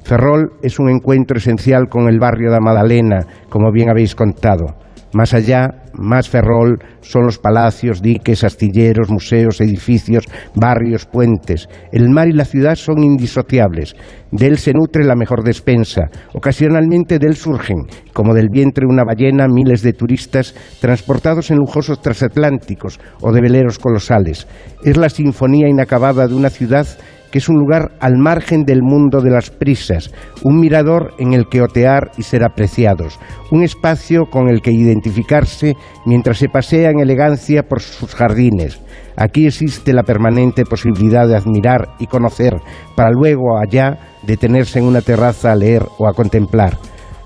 Ferrol 0.03 0.51
es 0.61 0.77
un 0.77 0.89
encuentro 0.89 1.37
esencial 1.37 1.87
con 1.87 2.09
el 2.09 2.19
barrio 2.19 2.51
de 2.51 2.59
Madalena, 2.59 3.19
como 3.47 3.71
bien 3.71 3.89
habéis 3.89 4.13
contado. 4.13 4.65
Más 5.13 5.33
allá, 5.33 5.69
más 5.93 6.29
Ferrol 6.29 6.77
son 7.01 7.25
los 7.25 7.39
palacios, 7.39 8.01
diques, 8.01 8.43
astilleros, 8.43 9.09
museos, 9.09 9.59
edificios, 9.59 10.25
barrios, 10.55 11.05
puentes. 11.05 11.67
El 11.91 12.09
mar 12.09 12.27
y 12.27 12.33
la 12.33 12.45
ciudad 12.45 12.75
son 12.75 13.03
indisociables. 13.03 13.95
De 14.31 14.45
él 14.45 14.57
se 14.57 14.73
nutre 14.73 15.03
la 15.03 15.15
mejor 15.15 15.43
despensa. 15.43 16.03
Ocasionalmente 16.33 17.17
de 17.17 17.27
él 17.27 17.35
surgen, 17.35 17.77
como 18.13 18.35
del 18.35 18.49
vientre 18.51 18.85
una 18.87 19.03
ballena, 19.03 19.47
miles 19.47 19.81
de 19.81 19.93
turistas 19.93 20.53
transportados 20.79 21.49
en 21.49 21.57
lujosos 21.57 22.01
transatlánticos 22.01 22.99
o 23.21 23.31
de 23.31 23.41
veleros 23.41 23.79
colosales. 23.79 24.47
Es 24.83 24.95
la 24.95 25.09
sinfonía 25.09 25.67
inacabada 25.67 26.27
de 26.27 26.35
una 26.35 26.49
ciudad 26.49 26.87
que 27.31 27.39
es 27.39 27.49
un 27.49 27.57
lugar 27.57 27.91
al 27.99 28.17
margen 28.17 28.63
del 28.63 28.81
mundo 28.81 29.21
de 29.21 29.31
las 29.31 29.49
prisas, 29.49 30.11
un 30.43 30.59
mirador 30.59 31.13
en 31.19 31.33
el 31.33 31.47
que 31.47 31.61
otear 31.61 32.11
y 32.17 32.23
ser 32.23 32.43
apreciados, 32.43 33.19
un 33.51 33.63
espacio 33.63 34.25
con 34.29 34.49
el 34.49 34.61
que 34.61 34.71
identificarse 34.71 35.75
mientras 36.05 36.37
se 36.37 36.49
pasea 36.49 36.89
en 36.89 36.99
elegancia 36.99 37.63
por 37.63 37.81
sus 37.81 38.13
jardines. 38.15 38.79
Aquí 39.15 39.47
existe 39.47 39.93
la 39.93 40.03
permanente 40.03 40.63
posibilidad 40.65 41.27
de 41.27 41.35
admirar 41.35 41.95
y 41.99 42.07
conocer, 42.07 42.55
para 42.95 43.11
luego 43.11 43.57
allá 43.57 44.17
detenerse 44.23 44.79
en 44.79 44.85
una 44.85 45.01
terraza 45.01 45.51
a 45.51 45.55
leer 45.55 45.83
o 45.97 46.07
a 46.07 46.13
contemplar. 46.13 46.77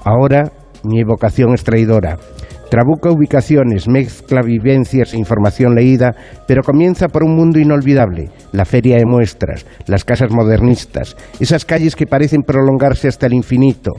Ahora 0.04 0.52
mi 0.84 1.00
evocación 1.00 1.54
es 1.54 1.64
traidora. 1.64 2.18
Trabuca 2.74 3.12
ubicaciones, 3.12 3.88
mezcla 3.88 4.42
vivencias 4.42 5.14
e 5.14 5.20
información 5.20 5.76
leída, 5.76 6.16
pero 6.48 6.64
comienza 6.64 7.08
por 7.08 7.24
un 7.24 7.36
mundo 7.36 7.60
inolvidable, 7.60 8.32
la 8.52 8.66
feria 8.66 8.98
de 8.98 9.06
muestras, 9.06 9.68
las 9.86 10.04
casas 10.04 10.32
modernistas, 10.32 11.16
esas 11.40 11.66
calles 11.66 11.96
que 11.96 12.08
parecen 12.08 12.42
prolongarse 12.42 13.08
hasta 13.08 13.28
el 13.28 13.36
infinito. 13.36 13.92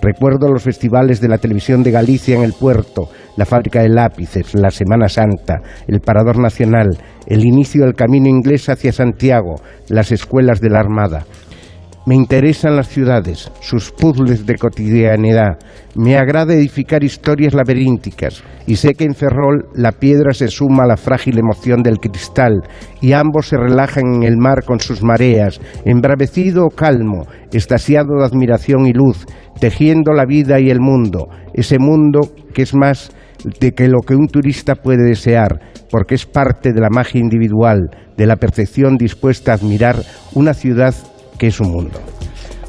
Recuerdo 0.00 0.50
los 0.50 0.62
festivales 0.62 1.20
de 1.20 1.28
la 1.28 1.36
televisión 1.36 1.82
de 1.82 1.90
Galicia 1.90 2.34
en 2.34 2.42
el 2.42 2.54
puerto, 2.54 3.10
la 3.36 3.44
fábrica 3.44 3.82
de 3.82 3.90
lápices, 3.90 4.54
la 4.54 4.70
Semana 4.70 5.10
Santa, 5.10 5.60
el 5.86 6.00
Parador 6.00 6.38
Nacional, 6.38 6.88
el 7.26 7.44
inicio 7.44 7.84
del 7.84 7.92
camino 7.92 8.28
inglés 8.28 8.70
hacia 8.70 8.92
Santiago, 8.92 9.56
las 9.90 10.10
escuelas 10.10 10.58
de 10.62 10.70
la 10.70 10.80
Armada. 10.80 11.26
Me 12.04 12.16
interesan 12.16 12.74
las 12.74 12.88
ciudades, 12.88 13.52
sus 13.60 13.92
puzzles 13.92 14.44
de 14.44 14.56
cotidianidad. 14.56 15.56
Me 15.94 16.16
agrada 16.16 16.52
edificar 16.52 17.04
historias 17.04 17.54
laberínticas 17.54 18.42
y 18.66 18.74
sé 18.74 18.94
que 18.94 19.04
en 19.04 19.14
Ferrol 19.14 19.68
la 19.76 19.92
piedra 19.92 20.32
se 20.32 20.48
suma 20.48 20.82
a 20.82 20.88
la 20.88 20.96
frágil 20.96 21.38
emoción 21.38 21.84
del 21.84 22.00
cristal 22.00 22.64
y 23.00 23.12
ambos 23.12 23.46
se 23.46 23.56
relajan 23.56 24.14
en 24.14 24.22
el 24.24 24.36
mar 24.36 24.64
con 24.64 24.80
sus 24.80 25.04
mareas, 25.04 25.60
embravecido 25.84 26.66
o 26.66 26.70
calmo, 26.70 27.28
estasiado 27.52 28.18
de 28.18 28.24
admiración 28.24 28.86
y 28.86 28.92
luz, 28.92 29.24
tejiendo 29.60 30.12
la 30.12 30.24
vida 30.24 30.58
y 30.58 30.70
el 30.70 30.80
mundo, 30.80 31.28
ese 31.54 31.78
mundo 31.78 32.20
que 32.52 32.62
es 32.62 32.74
más 32.74 33.12
de 33.60 33.72
que 33.72 33.86
lo 33.86 34.00
que 34.00 34.16
un 34.16 34.26
turista 34.26 34.74
puede 34.74 35.04
desear, 35.04 35.60
porque 35.88 36.16
es 36.16 36.26
parte 36.26 36.72
de 36.72 36.80
la 36.80 36.90
magia 36.90 37.20
individual, 37.20 37.90
de 38.16 38.26
la 38.26 38.36
percepción 38.36 38.96
dispuesta 38.96 39.52
a 39.52 39.54
admirar 39.54 39.96
una 40.34 40.52
ciudad 40.52 40.94
que 41.42 41.48
es 41.48 41.58
un 41.58 41.72
mundo. 41.72 42.00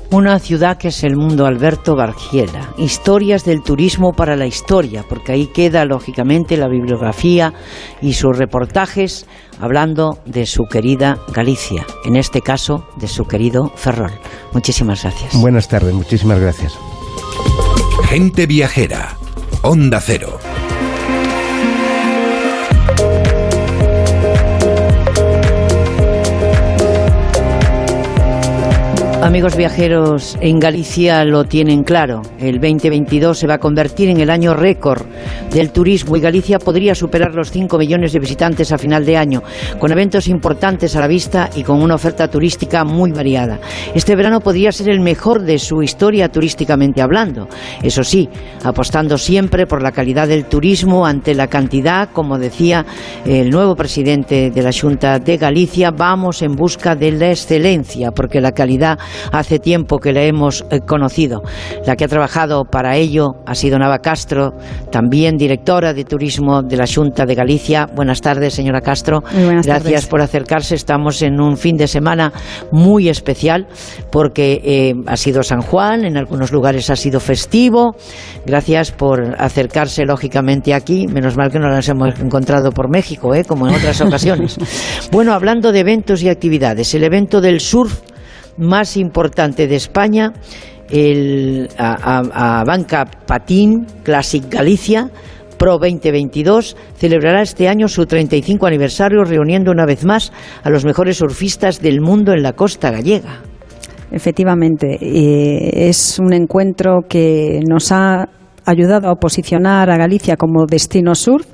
Una 0.10 0.40
ciudad 0.40 0.80
que 0.80 0.88
es 0.88 1.04
el 1.04 1.16
mundo 1.16 1.46
Alberto 1.46 1.96
Bargiela. 1.96 2.74
Historias 2.80 3.46
del 3.46 3.62
turismo 3.62 4.14
para 4.14 4.36
la 4.36 4.48
historia, 4.48 5.06
porque 5.08 5.32
ahí 5.32 5.46
queda 5.46 5.86
lógicamente 5.86 6.58
la 6.58 6.68
bibliografía 6.68 7.54
y 8.02 8.14
sus 8.14 8.36
reportajes 8.36 9.28
hablando 9.60 10.18
de 10.26 10.48
su 10.48 10.64
querida 10.64 11.20
Galicia, 11.32 11.86
en 12.04 12.16
este 12.16 12.42
caso 12.42 12.88
de 12.96 13.08
su 13.08 13.26
querido 13.26 13.72
Ferrol. 13.76 14.14
Muchísimas 14.54 15.04
gracias. 15.04 15.40
Buenas 15.40 15.68
tardes, 15.68 15.94
muchísimas 15.94 16.40
gracias. 16.40 16.74
Gente 18.06 18.48
viajera. 18.48 19.18
Onda 19.62 20.02
Cero. 20.02 20.40
Amigos 29.24 29.56
viajeros, 29.56 30.38
en 30.42 30.60
Galicia 30.60 31.24
lo 31.24 31.46
tienen 31.46 31.84
claro. 31.84 32.24
El 32.40 32.60
2022 32.60 33.40
se 33.40 33.48
va 33.48 33.54
a 33.54 33.58
convertir 33.58 34.10
en 34.10 34.20
el 34.20 34.30
año 34.30 34.54
récord 34.54 35.04
del 35.50 35.72
turismo 35.72 36.18
y 36.18 36.20
Galicia 36.20 36.60
podría 36.60 36.94
superar 36.94 37.34
los 37.34 37.50
5 37.50 37.78
millones 37.78 38.12
de 38.12 38.20
visitantes 38.20 38.74
a 38.74 38.78
final 38.78 39.06
de 39.06 39.16
año, 39.16 39.42
con 39.80 39.94
eventos 39.94 40.28
importantes 40.28 40.98
a 40.98 41.00
la 41.00 41.08
vista 41.08 41.50
y 41.56 41.64
con 41.64 41.82
una 41.82 41.96
oferta 41.96 42.28
turística 42.28 42.84
muy 42.84 43.12
variada. 43.14 43.60
Este 43.96 44.14
verano 44.18 44.42
podría 44.42 44.74
ser 44.74 44.90
el 44.90 45.00
mejor 45.00 45.44
de 45.44 45.58
su 45.58 45.82
historia 45.82 46.28
turísticamente 46.28 47.02
hablando. 47.02 47.48
Eso 47.82 48.04
sí, 48.04 48.28
apostando 48.66 49.18
siempre 49.18 49.66
por 49.66 49.82
la 49.82 49.94
calidad 49.94 50.28
del 50.28 50.46
turismo 50.46 51.06
ante 51.06 51.34
la 51.34 51.48
cantidad, 51.48 52.10
como 52.12 52.38
decía 52.38 52.86
el 53.26 53.52
nuevo 53.52 53.78
presidente 53.78 54.52
de 54.52 54.62
la 54.62 54.72
Junta 54.74 55.20
de 55.20 55.38
Galicia, 55.38 55.92
vamos 55.92 56.42
en 56.42 56.56
busca 56.56 56.94
de 56.94 57.14
la 57.14 57.30
excelencia, 57.30 58.12
porque 58.12 58.42
la 58.42 58.52
calidad 58.52 59.00
hace 59.32 59.60
tiempo 59.60 60.00
que 60.00 60.14
la 60.14 60.24
hemos 60.24 60.66
eh, 60.70 60.80
conocido. 60.80 61.42
La 61.86 61.96
que 61.96 62.06
ha 62.06 62.08
trabajado 62.08 62.66
para 62.66 62.98
ello 62.98 63.36
ha 63.46 63.56
sido 63.56 63.80
Nava 63.80 64.00
Castro, 64.00 64.54
también 64.92 65.38
directora 65.38 65.94
de 65.94 66.04
turismo 66.04 66.62
de 66.62 66.78
la 66.78 66.86
Junta 66.88 67.26
de 67.26 67.36
Galicia. 67.36 67.88
Buenas 67.94 68.22
tardes, 68.22 68.54
señora 68.54 68.82
Castro. 68.82 69.24
Gracias 69.64 70.08
por 70.08 70.22
acercarse. 70.22 70.76
Estamos 70.76 71.22
en 71.22 71.40
un 71.40 71.58
fin 71.58 71.78
de 71.78 71.88
semana 71.88 72.32
muy 72.72 73.10
especial 73.10 73.68
porque 74.12 74.62
eh, 74.64 74.94
ha 75.08 75.18
sido 75.18 75.44
San 75.44 75.62
Juan, 75.62 76.06
en 76.06 76.18
algunos 76.18 76.52
lugares 76.52 76.90
ha 76.90 76.96
sido 76.96 77.20
festivo. 77.20 77.96
Gracias 78.46 78.92
por 78.92 79.36
acercarse 79.40 80.06
lógicamente 80.06 80.74
aquí. 80.74 81.08
Menos 81.08 81.38
mal 81.38 81.52
que 81.52 81.60
no 81.60 81.70
las 81.70 81.88
hemos 81.90 82.20
encontrado 82.20 82.72
por 82.72 82.90
México, 82.90 83.34
¿eh? 83.34 83.44
como 83.44 83.68
en 83.68 83.76
otras 83.76 84.02
ocasiones. 84.02 84.58
bueno, 85.12 85.34
hablando 85.34 85.72
de 85.72 85.80
eventos 85.80 86.22
y 86.24 86.30
actividades, 86.30 86.94
el 86.94 87.04
evento 87.04 87.42
del 87.42 87.60
surf 87.60 88.02
más 88.58 88.98
importante 88.98 89.68
de 89.68 89.76
España, 89.76 90.34
el, 90.90 91.70
a, 91.78 92.64
Banca 92.66 93.06
Patín 93.06 93.86
Classic 94.04 94.44
Galicia, 94.50 95.10
Pro 95.58 95.78
2022 95.78 96.76
celebrará 96.98 97.42
este 97.42 97.70
año 97.70 97.88
su 97.88 98.06
35 98.06 98.66
aniversario 98.66 99.24
reuniendo 99.24 99.72
una 99.72 99.86
vez 99.86 100.04
más 100.04 100.34
a 100.64 100.70
los 100.70 100.84
mejores 100.84 101.18
surfistas 101.18 101.82
del 101.82 102.02
mundo 102.02 102.34
en 102.34 102.44
la 102.44 102.54
costa 102.54 102.92
gallega. 102.92 103.42
Efectivamente, 104.12 104.98
es 105.90 106.20
un 106.20 106.34
encuentro 106.34 107.02
que 107.08 107.62
nos 107.68 107.92
ha 107.92 108.28
ayudado 108.66 109.10
a 109.10 109.16
posicionar 109.16 109.90
a 109.90 109.98
Galicia 109.98 110.36
como 110.38 110.66
destino 110.66 111.16
surf 111.16 111.48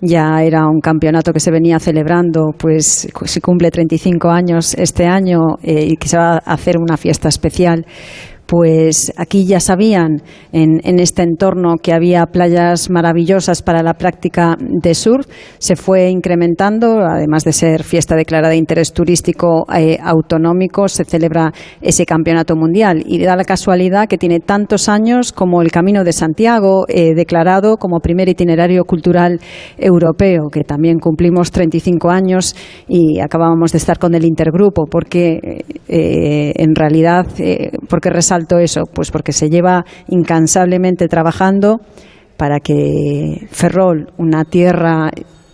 ya 0.00 0.42
era 0.42 0.66
un 0.66 0.80
campeonato 0.80 1.32
que 1.32 1.40
se 1.40 1.50
venía 1.50 1.78
celebrando, 1.78 2.52
pues 2.56 3.08
se 3.24 3.40
cumple 3.40 3.70
35 3.70 4.28
años 4.30 4.74
este 4.74 5.06
año 5.06 5.58
eh, 5.62 5.84
y 5.86 5.96
que 5.96 6.08
se 6.08 6.16
va 6.16 6.34
a 6.36 6.52
hacer 6.54 6.78
una 6.78 6.96
fiesta 6.96 7.28
especial 7.28 7.84
pues 8.50 9.12
aquí 9.16 9.46
ya 9.46 9.60
sabían 9.60 10.22
en, 10.50 10.98
este 10.98 11.22
entorno 11.22 11.76
que 11.80 11.92
había 11.92 12.26
playas 12.26 12.90
maravillosas 12.90 13.62
para 13.62 13.84
la 13.84 13.94
práctica 13.94 14.56
de 14.58 14.92
surf. 14.96 15.24
Se 15.58 15.76
fue 15.76 16.10
incrementando, 16.10 16.98
además 16.98 17.44
de 17.44 17.52
ser 17.52 17.84
fiesta 17.84 18.16
declarada 18.16 18.50
de 18.50 18.56
interés 18.56 18.92
turístico 18.92 19.66
eh, 19.72 19.98
autonómico, 20.02 20.88
se 20.88 21.04
celebra 21.04 21.52
ese 21.80 22.04
campeonato 22.04 22.56
mundial. 22.56 23.04
Y 23.06 23.20
da 23.20 23.36
la 23.36 23.44
casualidad 23.44 24.08
que 24.08 24.18
tiene 24.18 24.40
tantos 24.40 24.88
años 24.88 25.30
como 25.30 25.62
el 25.62 25.70
Camino 25.70 26.02
de 26.02 26.12
Santiago, 26.12 26.86
eh, 26.88 27.14
declarado 27.14 27.76
como 27.76 28.00
primer 28.00 28.28
itinerario 28.28 28.82
cultural 28.82 29.38
europeo, 29.78 30.48
que 30.52 30.64
también 30.64 30.98
cumplimos 30.98 31.52
35 31.52 32.10
años 32.10 32.56
y 32.88 33.20
acabábamos 33.20 33.70
de 33.70 33.78
estar 33.78 34.00
con 34.00 34.16
el 34.16 34.24
intergrupo, 34.24 34.86
porque 34.90 35.62
eh, 35.86 36.52
en 36.56 36.74
realidad, 36.74 37.26
porque 37.88 38.10
resalta 38.10 38.39
eso? 38.58 38.82
Pues 38.92 39.10
porque 39.10 39.32
se 39.32 39.48
lleva 39.48 39.84
incansablemente 40.08 41.08
trabajando 41.08 41.80
para 42.36 42.60
que 42.60 43.46
Ferrol, 43.50 44.12
una 44.16 44.44
tierra 44.44 45.10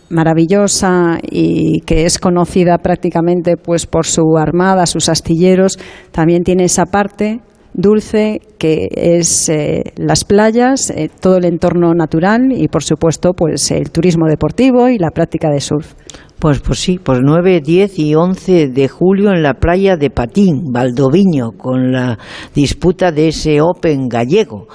maravillosa 0.08 1.18
y 1.22 1.80
que 1.80 2.04
es 2.04 2.18
conocida 2.18 2.78
prácticamente 2.78 3.56
pues 3.56 3.86
por 3.86 4.06
su 4.06 4.36
armada, 4.38 4.86
sus 4.86 5.08
astilleros, 5.08 5.78
también 6.12 6.44
tiene 6.44 6.64
esa 6.64 6.84
parte 6.84 7.40
dulce 7.76 8.40
que 8.58 8.88
es 8.90 9.48
eh, 9.48 9.84
las 9.96 10.24
playas, 10.24 10.90
eh, 10.90 11.10
todo 11.20 11.36
el 11.36 11.44
entorno 11.44 11.94
natural 11.94 12.50
y 12.50 12.68
por 12.68 12.82
supuesto 12.82 13.34
pues 13.34 13.70
el 13.70 13.90
turismo 13.90 14.26
deportivo 14.26 14.88
y 14.88 14.98
la 14.98 15.10
práctica 15.10 15.50
de 15.50 15.60
surf. 15.60 15.94
Pues, 16.38 16.60
pues 16.60 16.78
sí, 16.80 16.98
pues 17.02 17.20
9, 17.22 17.60
10 17.64 17.98
y 17.98 18.14
11 18.14 18.68
de 18.68 18.88
julio 18.88 19.30
en 19.30 19.42
la 19.42 19.54
playa 19.54 19.96
de 19.96 20.10
Patín, 20.10 20.70
Valdoviño, 20.70 21.52
con 21.56 21.92
la 21.92 22.18
disputa 22.54 23.10
de 23.10 23.28
ese 23.28 23.62
Open 23.62 24.08
gallego. 24.08 24.66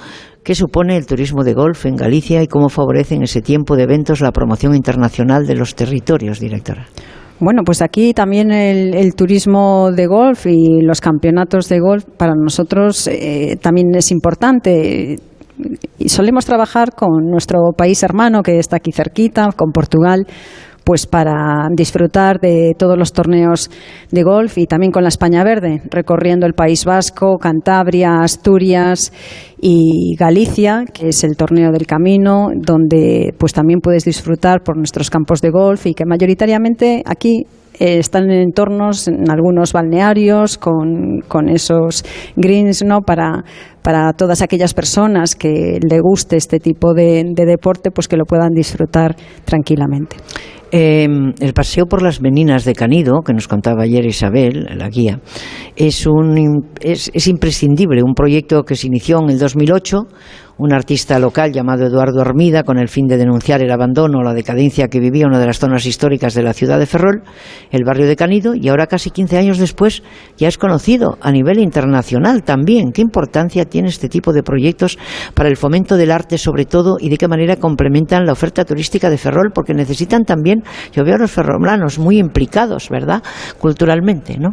¿Qué 0.43 0.55
supone 0.55 0.97
el 0.97 1.05
turismo 1.05 1.43
de 1.43 1.53
golf 1.53 1.85
en 1.85 1.95
Galicia 1.95 2.41
y 2.41 2.47
cómo 2.47 2.67
favorece 2.69 3.13
en 3.13 3.23
ese 3.23 3.41
tiempo 3.41 3.75
de 3.75 3.83
eventos 3.83 4.21
la 4.21 4.31
promoción 4.31 4.73
internacional 4.73 5.45
de 5.45 5.55
los 5.55 5.75
territorios, 5.75 6.39
directora? 6.39 6.87
Bueno, 7.41 7.63
pues 7.65 7.81
aquí 7.81 8.13
también 8.13 8.51
el, 8.51 9.15
turismo 9.15 9.89
de 9.91 10.05
golf 10.05 10.45
y 10.45 10.79
los 10.81 11.01
campeonatos 11.01 11.67
de 11.69 11.79
golf 11.79 12.05
para 12.15 12.35
nosotros 12.35 13.07
eh, 13.07 13.57
también 13.59 13.95
es 13.95 14.11
importante. 14.11 15.17
Y 15.97 16.09
solemos 16.09 16.45
trabajar 16.45 16.93
con 16.93 17.31
nuestro 17.31 17.71
país 17.75 18.03
hermano 18.03 18.43
que 18.43 18.59
está 18.59 18.75
aquí 18.75 18.91
cerquita, 18.91 19.49
con 19.55 19.71
Portugal, 19.71 20.27
pues 20.83 21.05
para 21.05 21.67
disfrutar 21.71 22.39
de 22.39 22.73
todos 22.77 22.97
los 22.97 23.13
torneos 23.13 23.69
de 24.11 24.23
golf 24.23 24.57
y 24.57 24.65
también 24.65 24.91
con 24.91 25.03
la 25.03 25.09
España 25.09 25.43
Verde, 25.43 25.81
recorriendo 25.89 26.45
el 26.45 26.53
País 26.53 26.85
Vasco, 26.85 27.37
Cantabria, 27.37 28.21
Asturias 28.21 29.13
y 29.59 30.15
Galicia, 30.17 30.85
que 30.91 31.09
es 31.09 31.23
el 31.23 31.37
torneo 31.37 31.71
del 31.71 31.85
camino, 31.85 32.49
donde 32.55 33.33
pues 33.37 33.53
también 33.53 33.79
puedes 33.79 34.03
disfrutar 34.05 34.61
por 34.63 34.77
nuestros 34.77 35.09
campos 35.09 35.41
de 35.41 35.51
golf 35.51 35.85
y 35.85 35.93
que 35.93 36.05
mayoritariamente 36.05 37.03
aquí 37.05 37.45
eh, 37.81 37.97
están 37.97 38.29
en 38.29 38.41
entornos, 38.41 39.07
en 39.07 39.31
algunos 39.31 39.73
balnearios, 39.73 40.59
con, 40.59 41.21
con 41.27 41.49
esos 41.49 42.05
greens, 42.35 42.83
¿no? 42.83 43.01
Para, 43.01 43.43
para 43.81 44.13
todas 44.13 44.43
aquellas 44.43 44.75
personas 44.75 45.33
que 45.33 45.79
le 45.81 45.99
guste 45.99 46.37
este 46.37 46.59
tipo 46.59 46.93
de, 46.93 47.23
de 47.35 47.45
deporte, 47.45 47.89
pues 47.89 48.07
que 48.07 48.17
lo 48.17 48.25
puedan 48.25 48.51
disfrutar 48.53 49.15
tranquilamente. 49.45 50.17
Em, 50.73 51.33
el 51.39 51.53
paseo 51.53 51.85
por 51.85 52.03
las 52.03 52.21
meninas 52.21 52.63
de 52.65 52.73
Canido, 52.75 53.23
que 53.25 53.33
nos 53.33 53.47
contaba 53.47 53.83
ayer 53.83 54.05
Isabel, 54.05 54.67
la 54.77 54.87
guía, 54.87 55.19
es, 55.75 56.05
un, 56.05 56.69
es, 56.79 57.09
es 57.13 57.27
imprescindible, 57.27 58.03
un 58.03 58.13
proyecto 58.13 58.63
que 58.63 58.75
se 58.75 58.87
inició 58.87 59.19
en 59.21 59.31
el 59.31 59.39
2008 59.39 60.03
un 60.61 60.73
artista 60.73 61.17
local 61.17 61.51
llamado 61.51 61.87
Eduardo 61.87 62.21
Armida, 62.21 62.61
con 62.61 62.77
el 62.77 62.87
fin 62.87 63.07
de 63.07 63.17
denunciar 63.17 63.63
el 63.63 63.71
abandono 63.71 64.19
o 64.19 64.23
la 64.23 64.35
decadencia 64.35 64.89
que 64.89 64.99
vivía 64.99 65.25
una 65.25 65.39
de 65.39 65.47
las 65.47 65.57
zonas 65.57 65.87
históricas 65.87 66.35
de 66.35 66.43
la 66.43 66.53
ciudad 66.53 66.77
de 66.77 66.85
Ferrol, 66.85 67.23
el 67.71 67.83
barrio 67.83 68.05
de 68.05 68.15
Canido, 68.15 68.53
y 68.53 68.69
ahora 68.69 68.85
casi 68.85 69.09
15 69.09 69.39
años 69.39 69.57
después 69.57 70.03
ya 70.37 70.47
es 70.47 70.59
conocido 70.59 71.17
a 71.19 71.31
nivel 71.31 71.57
internacional 71.57 72.43
también. 72.43 72.91
¿Qué 72.91 73.01
importancia 73.01 73.65
tiene 73.65 73.89
este 73.89 74.07
tipo 74.07 74.33
de 74.33 74.43
proyectos 74.43 74.99
para 75.33 75.49
el 75.49 75.57
fomento 75.57 75.97
del 75.97 76.11
arte 76.11 76.37
sobre 76.37 76.65
todo 76.65 76.97
y 76.99 77.09
de 77.09 77.17
qué 77.17 77.27
manera 77.27 77.55
complementan 77.55 78.27
la 78.27 78.33
oferta 78.33 78.63
turística 78.63 79.09
de 79.09 79.17
Ferrol? 79.17 79.51
Porque 79.55 79.73
necesitan 79.73 80.25
también, 80.25 80.61
yo 80.93 81.03
veo 81.03 81.15
a 81.15 81.17
los 81.17 81.31
ferrolanos 81.31 81.97
muy 81.97 82.19
implicados, 82.19 82.89
¿verdad? 82.89 83.23
Culturalmente, 83.57 84.37
¿no? 84.37 84.51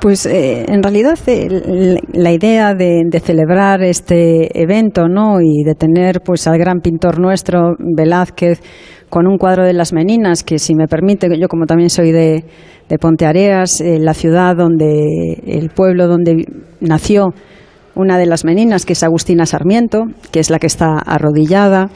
Pues 0.00 0.24
eh, 0.24 0.64
en 0.66 0.82
realidad 0.82 1.18
eh, 1.26 1.98
la 2.14 2.32
idea 2.32 2.74
de, 2.74 3.04
celebrar 3.22 3.82
este 3.82 4.62
evento, 4.62 5.08
¿no? 5.08 5.42
Y 5.42 5.62
de 5.62 5.74
tener 5.74 6.22
pues 6.22 6.46
al 6.46 6.58
gran 6.58 6.80
pintor 6.80 7.20
nuestro 7.20 7.76
Velázquez 7.78 8.62
con 9.10 9.26
un 9.26 9.36
cuadro 9.36 9.64
de 9.66 9.74
las 9.74 9.92
Meninas, 9.92 10.42
que 10.42 10.58
si 10.58 10.74
me 10.74 10.86
permite, 10.86 11.28
yo 11.38 11.48
como 11.48 11.66
también 11.66 11.90
soy 11.90 12.12
de, 12.12 12.44
Ponteareas, 12.98 13.82
eh, 13.82 13.98
la 13.98 14.14
ciudad 14.14 14.56
donde 14.56 15.34
el 15.46 15.68
pueblo 15.68 16.08
donde 16.08 16.46
nació 16.80 17.34
una 17.94 18.16
de 18.16 18.26
las 18.26 18.44
Meninas, 18.44 18.86
que 18.86 18.94
es 18.94 19.02
Agustina 19.02 19.44
Sarmiento, 19.44 20.04
que 20.32 20.40
es 20.40 20.48
la 20.48 20.58
que 20.58 20.66
está 20.66 20.98
arrodillada 20.98 21.90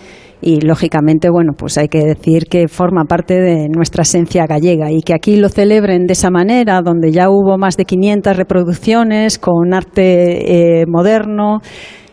y 0.46 0.60
lógicamente, 0.60 1.30
bueno, 1.30 1.52
pues 1.56 1.78
hay 1.78 1.88
que 1.88 2.04
decir 2.04 2.48
que 2.50 2.68
forma 2.68 3.06
parte 3.06 3.40
de 3.40 3.70
nuestra 3.70 4.02
esencia 4.02 4.44
gallega 4.46 4.92
y 4.92 5.00
que 5.00 5.14
aquí 5.14 5.36
lo 5.36 5.48
celebren 5.48 6.04
de 6.04 6.12
esa 6.12 6.28
manera, 6.28 6.82
donde 6.82 7.12
ya 7.12 7.30
hubo 7.30 7.56
más 7.56 7.78
de 7.78 7.86
500 7.86 8.36
reproducciones 8.36 9.38
con 9.38 9.72
arte 9.72 10.82
eh, 10.82 10.84
moderno 10.86 11.60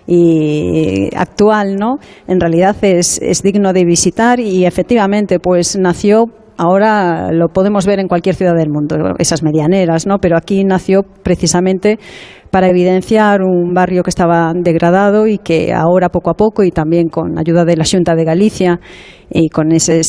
y 0.07 1.09
actual, 1.13 1.75
¿no? 1.75 1.97
En 2.25 2.39
realidad 2.39 2.77
es, 2.83 3.19
es 3.21 3.43
digno 3.43 3.73
de 3.73 3.83
visitar 3.83 4.39
y 4.39 4.65
efectivamente, 4.65 5.39
pues 5.39 5.77
nació 5.77 6.27
ahora 6.57 7.31
lo 7.31 7.47
podemos 7.49 7.85
ver 7.85 7.99
en 7.99 8.07
cualquier 8.07 8.35
ciudad 8.35 8.55
del 8.55 8.69
mundo, 8.69 8.95
esas 9.17 9.43
medianeras, 9.43 10.05
¿no? 10.05 10.19
Pero 10.19 10.37
aquí 10.37 10.63
nació 10.63 11.01
precisamente 11.03 11.97
para 12.51 12.67
evidenciar 12.67 13.41
un 13.41 13.73
barrio 13.73 14.03
que 14.03 14.09
estaba 14.09 14.53
degradado 14.53 15.25
y 15.25 15.37
que 15.37 15.73
ahora 15.73 16.09
poco 16.09 16.29
a 16.29 16.33
poco 16.33 16.63
y 16.63 16.71
también 16.71 17.07
con 17.07 17.39
ayuda 17.39 17.63
de 17.65 17.77
la 17.77 17.85
Junta 17.89 18.13
de 18.13 18.25
Galicia 18.25 18.79
y 19.29 19.49
con 19.49 19.71
ese 19.71 20.01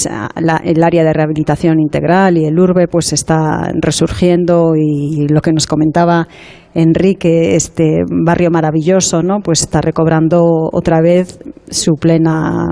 el 0.65 0.83
área 0.83 1.05
de 1.05 1.13
rehabilitación 1.13 1.79
integral 1.81 2.37
y 2.37 2.45
el 2.45 2.59
urbe 2.59 2.89
pues 2.89 3.13
está 3.13 3.71
resurgiendo 3.81 4.73
y 4.77 5.29
lo 5.29 5.41
que 5.41 5.53
nos 5.53 5.67
comentaba 5.67 6.27
Enrique, 6.75 7.55
este 7.55 8.03
barrio 8.25 8.51
maravilloso, 8.51 9.23
¿no? 9.23 9.41
Pues 9.43 9.63
está 9.63 9.81
recobrando 9.81 10.43
otra 10.73 11.01
vez 11.01 11.39
su 11.71 11.95
plena 11.95 12.67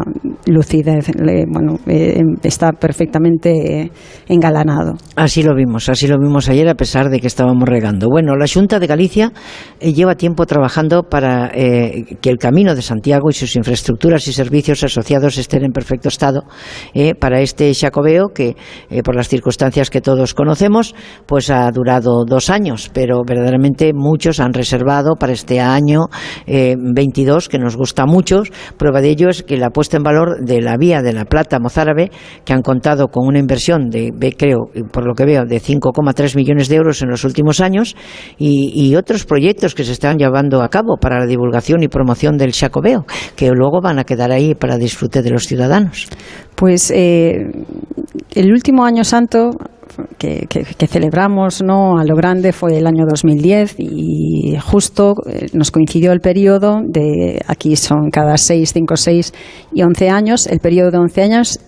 lucidez. 0.46 1.10
bueno, 1.48 1.78
eh, 1.86 2.22
está 2.42 2.72
perfectamente 2.72 3.90
engalanado. 4.28 4.94
Así 5.16 5.42
lo 5.42 5.54
vimos, 5.54 5.88
así 5.88 6.06
lo 6.06 6.18
vimos 6.18 6.48
ayer 6.48 6.68
a 6.68 6.74
pesar 6.74 7.10
de 7.10 7.20
que 7.20 7.26
estábamos 7.26 7.68
regando. 7.68 8.08
Bueno, 8.08 8.36
la 8.36 8.46
Junta 8.46 8.78
de 8.78 8.86
Galicia 8.86 9.32
eh, 9.80 9.92
lleva 9.92 10.14
tiempo 10.14 10.46
trabajando 10.46 11.02
para 11.02 11.50
eh, 11.54 12.16
que 12.20 12.30
el 12.30 12.38
Camino 12.38 12.74
de 12.74 12.82
Santiago 12.82 13.28
y 13.30 13.32
sus 13.32 13.54
infraestructuras 13.56 14.26
y 14.28 14.32
servicios 14.32 14.82
asociados 14.82 15.38
estén 15.38 15.64
en 15.64 15.72
perfecto 15.72 16.08
estado 16.08 16.42
para 17.18 17.40
este 17.40 17.72
Xacobeo 17.74 18.28
que 18.34 18.56
por 19.04 19.14
las 19.14 19.28
circunstancias 19.28 19.90
que 19.90 20.00
todos 20.00 20.34
conocemos, 20.34 20.94
pues 21.26 21.50
ha 21.50 21.70
durado 21.70 22.24
dos 22.26 22.50
años, 22.50 22.90
pero 22.92 23.22
verdaderamente 23.26 23.89
muchos 23.94 24.40
han 24.40 24.52
reservado 24.52 25.16
para 25.16 25.32
este 25.32 25.60
año 25.60 26.06
22, 26.46 27.46
eh, 27.46 27.48
que 27.50 27.58
nos 27.58 27.76
gusta 27.76 28.02
a 28.02 28.06
muchos. 28.06 28.50
Prueba 28.76 29.00
de 29.00 29.10
ello 29.10 29.28
es 29.28 29.42
que 29.42 29.56
la 29.56 29.70
puesta 29.70 29.96
en 29.96 30.02
valor 30.02 30.44
de 30.44 30.60
la 30.60 30.76
vía 30.76 31.02
de 31.02 31.12
la 31.12 31.24
Plata 31.24 31.58
Mozárabe, 31.58 32.10
que 32.44 32.52
han 32.52 32.62
contado 32.62 33.08
con 33.08 33.26
una 33.26 33.38
inversión 33.38 33.90
de, 33.90 34.12
creo, 34.36 34.70
por 34.92 35.06
lo 35.06 35.14
que 35.14 35.24
veo, 35.24 35.44
de 35.44 35.60
5,3 35.60 36.36
millones 36.36 36.68
de 36.68 36.76
euros 36.76 37.02
en 37.02 37.08
los 37.08 37.24
últimos 37.24 37.60
años 37.60 37.96
y, 38.38 38.90
otros 39.00 39.24
proyectos 39.24 39.74
que 39.74 39.84
se 39.84 39.92
están 39.92 40.18
llevando 40.18 40.62
a 40.62 40.68
cabo 40.68 40.96
para 41.00 41.20
la 41.20 41.26
divulgación 41.26 41.82
y 41.82 41.88
promoción 41.88 42.36
del 42.36 42.52
Chacobeo, 42.52 43.06
que 43.36 43.50
luego 43.50 43.80
van 43.80 43.98
a 43.98 44.04
quedar 44.04 44.32
ahí 44.32 44.54
para 44.54 44.76
disfrute 44.76 45.22
de 45.22 45.30
los 45.30 45.46
ciudadanos. 45.46 46.08
Pues 46.56 46.90
eh, 46.90 47.50
el 48.34 48.52
último 48.52 48.84
año 48.84 49.04
santo 49.04 49.50
que, 50.18 50.86
celebramos 50.88 51.62
¿no? 51.62 51.98
a 51.98 52.04
lo 52.04 52.14
grande 52.14 52.52
fue 52.52 52.78
el 52.78 52.86
año 52.86 53.04
2010 53.08 53.76
y 53.78 54.56
justo 54.60 55.14
eh, 55.26 55.46
nos 55.52 55.70
coincidió 55.70 56.12
el 56.12 56.20
periodo 56.20 56.80
de, 56.86 57.40
aquí 57.46 57.76
son 57.76 58.10
cada 58.10 58.36
6, 58.36 58.72
5, 58.72 58.96
6 58.96 59.32
y 59.72 59.82
11 59.82 60.10
años, 60.10 60.46
el 60.46 60.60
periodo 60.60 60.90
de 60.90 60.98
11 60.98 61.22
años 61.22 61.60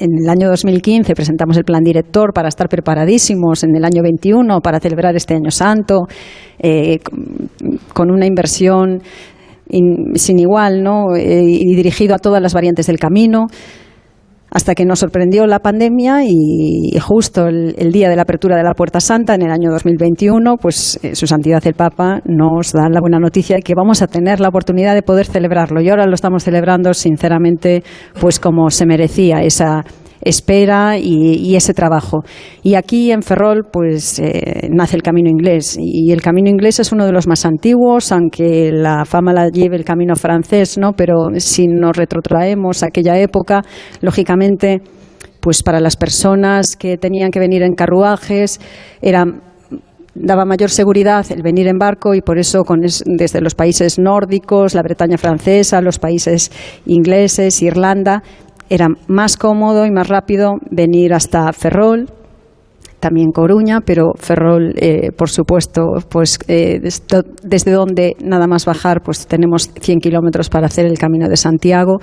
en 0.00 0.10
el 0.22 0.28
año 0.28 0.48
2015 0.48 1.14
presentamos 1.14 1.56
el 1.56 1.64
plan 1.64 1.82
director 1.82 2.32
para 2.32 2.48
estar 2.48 2.68
preparadísimos 2.68 3.62
en 3.62 3.76
el 3.76 3.84
año 3.84 4.02
21 4.02 4.60
para 4.60 4.80
celebrar 4.80 5.14
este 5.14 5.34
año 5.34 5.50
santo, 5.50 6.06
eh, 6.58 6.98
con 7.92 8.10
una 8.10 8.26
inversión 8.26 9.02
sin 10.14 10.38
igual 10.38 10.82
¿no? 10.82 11.14
Eh, 11.16 11.42
y 11.42 11.74
dirigido 11.74 12.14
a 12.14 12.18
todas 12.18 12.42
las 12.42 12.54
variantes 12.54 12.86
del 12.86 12.98
camino 12.98 13.46
hasta 14.54 14.76
que 14.76 14.84
nos 14.84 15.00
sorprendió 15.00 15.46
la 15.46 15.58
pandemia 15.58 16.22
y, 16.24 16.96
justo 17.00 17.48
el, 17.48 17.92
día 17.92 18.08
de 18.08 18.14
la 18.14 18.22
apertura 18.22 18.56
de 18.56 18.62
la 18.62 18.72
Puerta 18.74 19.00
Santa 19.00 19.34
en 19.34 19.42
el 19.42 19.50
año 19.50 19.70
2021, 19.72 20.56
pues 20.58 20.98
eh, 21.02 21.16
su 21.16 21.26
santidad 21.26 21.60
el 21.66 21.74
Papa 21.74 22.20
nos 22.24 22.72
da 22.72 22.88
la 22.88 23.00
buena 23.00 23.18
noticia 23.18 23.56
de 23.56 23.62
que 23.62 23.74
vamos 23.74 24.00
a 24.00 24.06
tener 24.06 24.38
la 24.38 24.48
oportunidad 24.48 24.94
de 24.94 25.02
poder 25.02 25.26
celebrarlo. 25.26 25.80
Y 25.80 25.88
ahora 25.88 26.06
lo 26.06 26.14
estamos 26.14 26.44
celebrando 26.44 26.94
sinceramente 26.94 27.82
pues 28.20 28.38
como 28.38 28.70
se 28.70 28.86
merecía 28.86 29.42
esa 29.42 29.84
espera 30.24 30.98
y, 30.98 31.54
ese 31.54 31.74
trabajo. 31.74 32.24
Y 32.62 32.74
aquí 32.74 33.12
en 33.12 33.22
Ferrol 33.22 33.62
pues 33.72 34.18
eh, 34.18 34.68
nace 34.72 34.96
el 34.96 35.02
camino 35.02 35.30
inglés 35.30 35.76
y 35.78 36.10
el 36.10 36.20
camino 36.20 36.48
inglés 36.50 36.80
es 36.80 36.90
uno 36.90 37.06
de 37.06 37.12
los 37.12 37.26
más 37.28 37.44
antiguos, 37.44 38.10
aunque 38.10 38.72
la 38.72 39.04
fama 39.04 39.32
la 39.32 39.48
lleve 39.48 39.76
el 39.76 39.84
camino 39.84 40.16
francés, 40.16 40.78
¿no? 40.78 40.92
Pero 40.92 41.28
si 41.36 41.68
nos 41.68 41.96
retrotraemos 41.96 42.82
a 42.82 42.86
aquella 42.86 43.18
época, 43.18 43.62
lógicamente 44.00 44.82
pues 45.40 45.62
para 45.62 45.78
las 45.78 45.96
personas 45.96 46.74
que 46.74 46.96
tenían 46.96 47.30
que 47.30 47.38
venir 47.38 47.62
en 47.62 47.74
carruajes 47.74 48.60
era 49.02 49.26
daba 50.14 50.44
mayor 50.44 50.70
seguridad 50.70 51.26
el 51.30 51.42
venir 51.42 51.66
en 51.66 51.78
barco 51.78 52.14
y 52.14 52.20
por 52.20 52.38
eso 52.38 52.62
con 52.62 52.80
desde 52.80 53.40
los 53.40 53.54
países 53.54 53.98
nórdicos, 53.98 54.74
la 54.74 54.82
Bretaña 54.82 55.18
francesa, 55.18 55.80
los 55.80 55.98
países 55.98 56.50
ingleses, 56.86 57.60
Irlanda, 57.62 58.22
era 58.68 58.88
más 59.08 59.36
cómodo 59.36 59.86
y 59.86 59.90
más 59.90 60.08
rápido 60.08 60.54
venir 60.70 61.14
hasta 61.14 61.52
Ferrol, 61.52 62.08
también 63.04 63.32
Coruña, 63.32 63.80
pero 63.82 64.12
Ferrol, 64.16 64.72
eh, 64.76 65.10
por 65.12 65.28
supuesto, 65.28 65.82
pues 66.08 66.38
eh, 66.48 66.80
desde 67.42 67.70
donde 67.70 68.16
nada 68.24 68.46
más 68.46 68.64
bajar, 68.64 69.02
pues 69.02 69.26
tenemos 69.26 69.70
100 69.78 69.98
kilómetros 69.98 70.48
para 70.48 70.68
hacer 70.68 70.86
el 70.86 70.98
Camino 70.98 71.28
de 71.28 71.36
Santiago. 71.36 71.98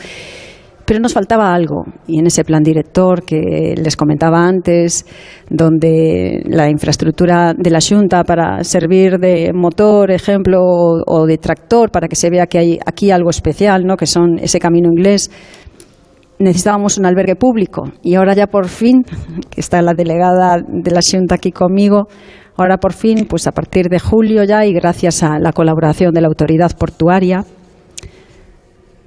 Pero 0.85 0.99
nos 0.99 1.13
faltaba 1.13 1.53
algo, 1.53 1.85
y 2.05 2.19
en 2.19 2.27
ese 2.27 2.43
plan 2.43 2.63
director 2.63 3.23
que 3.23 3.75
les 3.77 3.95
comentaba 3.95 4.45
antes, 4.45 5.05
donde 5.49 6.43
la 6.45 6.69
infraestructura 6.69 7.53
de 7.53 7.69
la 7.69 7.79
Junta 7.79 8.23
para 8.23 8.63
servir 8.63 9.17
de 9.17 9.53
motor, 9.53 10.11
ejemplo, 10.11 10.59
o 10.61 11.25
de 11.25 11.37
tractor, 11.37 11.91
para 11.91 12.07
que 12.07 12.15
se 12.15 12.29
vea 12.29 12.45
que 12.45 12.57
hay 12.57 12.79
aquí 12.85 13.09
algo 13.09 13.29
especial, 13.29 13.85
¿no? 13.85 13.95
que 13.95 14.05
son 14.05 14.37
ese 14.39 14.59
camino 14.59 14.89
inglés, 14.89 15.31
necesitábamos 16.41 16.97
un 16.97 17.05
albergue 17.05 17.35
público. 17.35 17.83
Y 18.03 18.15
ahora 18.15 18.33
ya 18.33 18.47
por 18.47 18.67
fin, 18.67 19.03
que 19.49 19.61
está 19.61 19.81
la 19.81 19.93
delegada 19.93 20.57
de 20.67 20.91
la 20.91 21.01
Junta 21.01 21.35
aquí 21.35 21.51
conmigo, 21.51 22.07
ahora 22.57 22.77
por 22.77 22.93
fin, 22.93 23.25
pues 23.29 23.47
a 23.47 23.51
partir 23.51 23.87
de 23.89 23.99
julio 23.99 24.43
ya 24.43 24.65
y 24.65 24.73
gracias 24.73 25.23
a 25.23 25.39
la 25.39 25.53
colaboración 25.53 26.13
de 26.13 26.21
la 26.21 26.27
autoridad 26.27 26.71
portuaria, 26.77 27.45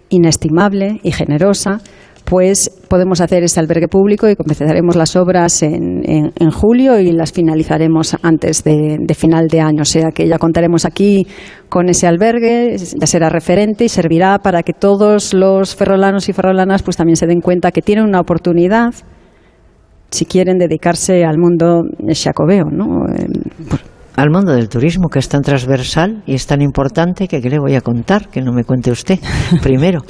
inestimable 0.08 1.00
y 1.02 1.12
generosa, 1.12 1.80
pues 2.24 2.70
podemos 2.88 3.20
hacer 3.20 3.42
ese 3.42 3.60
albergue 3.60 3.88
público 3.88 4.28
y 4.28 4.36
comenzaremos 4.36 4.96
las 4.96 5.14
obras 5.16 5.62
en, 5.62 6.32
julio 6.50 6.98
y 6.98 7.12
las 7.12 7.32
finalizaremos 7.32 8.16
antes 8.22 8.64
de, 8.64 9.14
final 9.14 9.48
de 9.48 9.60
año. 9.60 9.82
O 9.82 9.84
sea 9.84 10.10
que 10.10 10.26
ya 10.26 10.38
contaremos 10.38 10.84
aquí 10.84 11.26
con 11.68 11.88
ese 11.88 12.06
albergue, 12.06 12.76
ya 12.76 13.06
será 13.06 13.28
referente 13.28 13.84
y 13.84 13.88
servirá 13.88 14.38
para 14.38 14.62
que 14.62 14.72
todos 14.72 15.34
los 15.34 15.74
ferrolanos 15.76 16.28
y 16.28 16.32
ferrolanas 16.32 16.82
pues 16.82 16.96
también 16.96 17.16
se 17.16 17.26
den 17.26 17.40
cuenta 17.40 17.70
que 17.72 17.82
tienen 17.82 18.04
una 18.06 18.20
oportunidad 18.20 18.94
si 20.10 20.26
quieren 20.26 20.58
dedicarse 20.58 21.24
al 21.24 21.38
mundo 21.38 21.82
jacobeo, 22.08 22.66
¿no? 22.70 23.06
Al 24.16 24.30
mundo 24.30 24.52
del 24.52 24.68
turismo, 24.68 25.08
que 25.08 25.18
es 25.18 25.28
tan 25.28 25.42
transversal 25.42 26.22
y 26.26 26.34
es 26.34 26.46
tan 26.46 26.62
importante 26.62 27.26
que, 27.26 27.40
¿qué 27.40 27.50
le 27.50 27.58
voy 27.58 27.74
a 27.74 27.80
contar? 27.80 28.28
Que 28.28 28.40
no 28.42 28.52
me 28.52 28.64
cuente 28.64 28.90
usted 28.90 29.18
primero. 29.62 30.00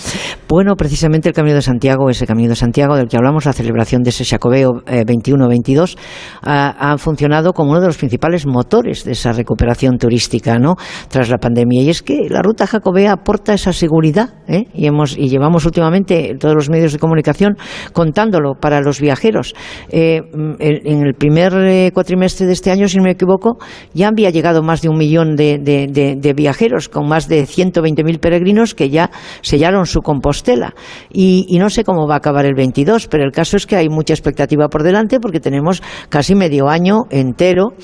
Bueno, 0.48 0.76
precisamente 0.76 1.30
el 1.30 1.34
Camino 1.34 1.56
de 1.56 1.62
Santiago, 1.62 2.10
ese 2.10 2.26
Camino 2.26 2.50
de 2.50 2.56
Santiago 2.56 2.96
del 2.96 3.08
que 3.08 3.16
hablamos, 3.16 3.46
la 3.46 3.52
celebración 3.52 4.02
de 4.02 4.10
ese 4.10 4.24
Jacobeo 4.24 4.82
21-22, 4.86 5.94
eh, 5.94 5.96
ha, 6.42 6.96
funcionado 6.98 7.52
como 7.52 7.70
uno 7.70 7.80
de 7.80 7.86
los 7.86 7.96
principales 7.96 8.46
motores 8.46 9.04
de 9.04 9.12
esa 9.12 9.32
recuperación 9.32 9.96
turística 9.98 10.58
¿no? 10.58 10.76
tras 11.08 11.30
la 11.30 11.38
pandemia. 11.38 11.82
Y 11.82 11.90
es 11.90 12.02
que 12.02 12.28
la 12.28 12.42
ruta 12.42 12.66
jacobea 12.66 13.12
aporta 13.12 13.54
esa 13.54 13.72
seguridad 13.72 14.34
¿eh? 14.46 14.64
y, 14.74 14.86
hemos, 14.86 15.16
y 15.16 15.28
llevamos 15.28 15.64
últimamente 15.64 16.36
todos 16.38 16.54
los 16.54 16.68
medios 16.68 16.92
de 16.92 16.98
comunicación 16.98 17.56
contándolo 17.92 18.54
para 18.60 18.80
los 18.80 19.00
viajeros. 19.00 19.54
Eh, 19.88 20.20
en 20.58 21.06
el 21.06 21.14
primer 21.14 21.92
cuatrimestre 21.92 22.46
de 22.46 22.52
este 22.52 22.70
año, 22.70 22.86
si 22.86 22.98
no 22.98 23.04
me 23.04 23.12
equivoco, 23.12 23.58
ya 23.94 24.08
había 24.08 24.30
llegado 24.30 24.62
más 24.62 24.82
de 24.82 24.88
un 24.88 24.98
millón 24.98 25.36
de, 25.36 26.34
viajeros, 26.36 26.88
con 26.88 27.08
más 27.08 27.28
de 27.28 27.44
120.000 27.44 28.18
peregrinos 28.18 28.74
que 28.74 28.90
ya 28.90 29.10
sellaron 29.40 29.86
su 29.86 30.00
Compostela. 30.00 30.74
Y, 31.12 31.46
y 31.48 31.58
no 31.58 31.70
sé 31.70 31.84
cómo 31.84 32.06
va 32.06 32.14
a 32.14 32.18
acabar 32.18 32.46
el 32.46 32.54
22, 32.54 33.08
pero 33.08 33.24
el 33.24 33.32
caso 33.32 33.56
es 33.56 33.66
que 33.66 33.76
hay 33.76 33.88
mucha 33.88 34.14
expectativa 34.14 34.68
por 34.68 34.82
delante 34.82 35.20
porque 35.20 35.40
tenemos 35.40 35.82
casi 36.08 36.34
medio 36.34 36.68
año 36.68 37.04
entero 37.10 37.74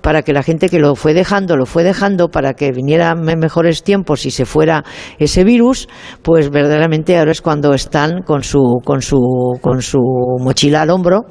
para 0.00 0.22
que 0.22 0.32
la 0.32 0.42
gente 0.42 0.68
que 0.68 0.78
lo 0.78 0.94
fue 0.94 1.14
dejando, 1.14 1.56
lo 1.56 1.66
fue 1.66 1.84
dejando 1.84 2.28
para 2.28 2.54
que 2.54 2.72
vinieran 2.72 3.20
mejores 3.22 3.82
tiempos 3.82 4.26
y 4.26 4.30
se 4.30 4.44
fuera 4.44 4.84
ese 5.18 5.44
virus, 5.44 5.88
pues 6.22 6.50
verdaderamente 6.50 7.18
ahora 7.18 7.32
es 7.32 7.40
cuando 7.40 7.74
están 7.74 8.22
con 8.22 8.42
su, 8.42 8.80
con 8.84 9.02
su, 9.02 9.18
con 9.60 9.82
su 9.82 10.00
mochila 10.40 10.82
al 10.82 10.90
hombro. 10.90 11.26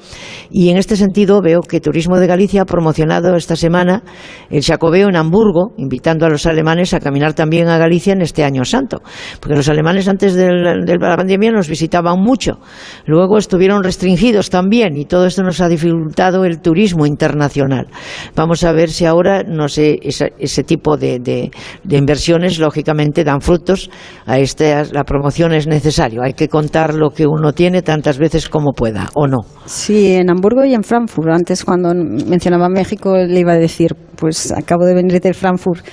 Y 0.50 0.70
en 0.70 0.78
este 0.78 0.96
sentido 0.96 1.42
veo 1.42 1.62
que 1.62 1.80
Turismo 1.80 2.18
de 2.20 2.28
Galicia 2.28 2.62
ha 2.62 2.66
promocionado 2.66 3.36
esta 3.36 3.56
semana 3.56 4.04
el 4.50 4.64
Jacobeo 4.64 5.10
en 5.10 5.16
Hamburgo, 5.16 5.74
invitando 5.78 6.26
a 6.26 6.30
los 6.30 6.46
alemanes 6.46 6.94
a 6.94 7.00
caminar 7.00 7.34
también 7.34 7.68
a 7.68 7.78
Galicia 7.78 8.14
en 8.14 8.22
este 8.22 8.44
año 8.44 8.66
santo. 8.66 9.02
Porque 9.40 9.56
los 9.56 9.70
alemanes 9.70 10.08
antes 10.08 10.36
de 10.36 10.50
la 10.52 11.18
pandemia 11.18 11.52
nos 11.52 11.68
visitaban 11.68 12.20
mucho. 12.20 12.60
Luego 13.06 13.38
estuvieron 13.38 13.84
restringidos 13.84 14.50
también 14.50 14.98
y 14.98 15.06
todo 15.06 15.26
esto 15.26 15.44
nos 15.44 15.62
ha 15.62 15.68
dificultado 15.68 16.46
el 16.46 16.60
turismo 16.60 17.06
internacional. 17.06 17.88
Vamos 18.36 18.64
a 18.64 18.72
ver 18.72 18.90
si 18.90 19.06
ahora, 19.06 19.44
no 19.44 19.68
sé, 19.68 20.00
ese, 20.02 20.64
tipo 20.64 20.98
de, 20.98 21.20
de, 21.20 21.98
inversiones 21.98 22.60
lógicamente 22.60 23.24
dan 23.24 23.42
frutos. 23.42 23.90
A 24.26 24.40
este, 24.40 24.84
la 24.92 25.04
promoción 25.04 25.54
es 25.54 25.68
necesario. 25.68 26.22
Hay 26.22 26.34
que 26.34 26.48
contar 26.48 26.94
lo 26.94 27.10
que 27.10 27.26
uno 27.26 27.54
tiene 27.54 27.82
tantas 27.82 28.18
veces 28.18 28.50
como 28.50 28.74
pueda, 28.74 29.10
¿o 29.16 29.28
no? 29.28 29.40
Sí, 29.66 30.14
en 30.14 30.30
Hamburgo 30.30 30.64
y 30.66 30.74
en 30.74 30.84
Frankfurt. 30.84 31.30
Antes, 31.30 31.64
cuando 31.64 31.94
mencionaba 31.94 32.70
México, 32.70 33.16
le 33.16 33.40
iba 33.40 33.54
a 33.54 33.58
decir, 33.58 33.96
pues 34.20 34.52
acabo 34.52 34.86
de 34.86 34.94
venir 34.94 35.20
de 35.22 35.34
Frankfurt 35.34 35.86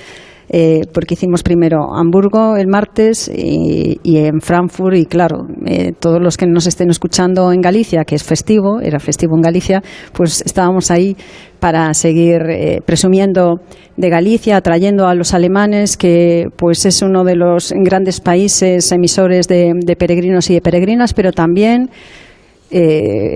eh, 0.49 0.83
porque 0.93 1.15
hicimos 1.15 1.43
primero 1.43 1.93
Hamburgo 1.93 2.55
el 2.55 2.67
martes 2.67 3.29
y, 3.33 3.99
en 4.03 4.39
Frankfurt 4.39 4.95
y 4.95 5.05
claro, 5.05 5.45
eh, 5.65 5.91
todos 5.99 6.21
los 6.21 6.37
que 6.37 6.45
nos 6.47 6.67
estén 6.67 6.89
escuchando 6.89 7.51
en 7.51 7.59
Galicia, 7.59 8.05
que 8.05 8.15
es 8.15 8.23
festivo, 8.23 8.79
era 8.79 8.99
festivo 8.99 9.35
en 9.35 9.41
Galicia, 9.41 9.83
pues 10.13 10.41
estábamos 10.45 10.89
ahí 10.89 11.17
para 11.59 11.93
seguir 11.93 12.43
eh, 12.49 12.79
presumiendo 12.85 13.59
de 13.97 14.09
Galicia, 14.09 14.55
atrayendo 14.55 15.07
a 15.07 15.15
los 15.15 15.33
alemanes, 15.33 15.97
que 15.97 16.45
pues 16.55 16.85
es 16.85 17.01
uno 17.01 17.25
de 17.25 17.35
los 17.35 17.73
grandes 17.75 18.21
países 18.21 18.89
emisores 18.93 19.49
de, 19.49 19.73
peregrinos 19.99 20.49
y 20.49 20.53
de 20.53 20.61
peregrinas, 20.61 21.13
pero 21.13 21.33
también 21.33 21.89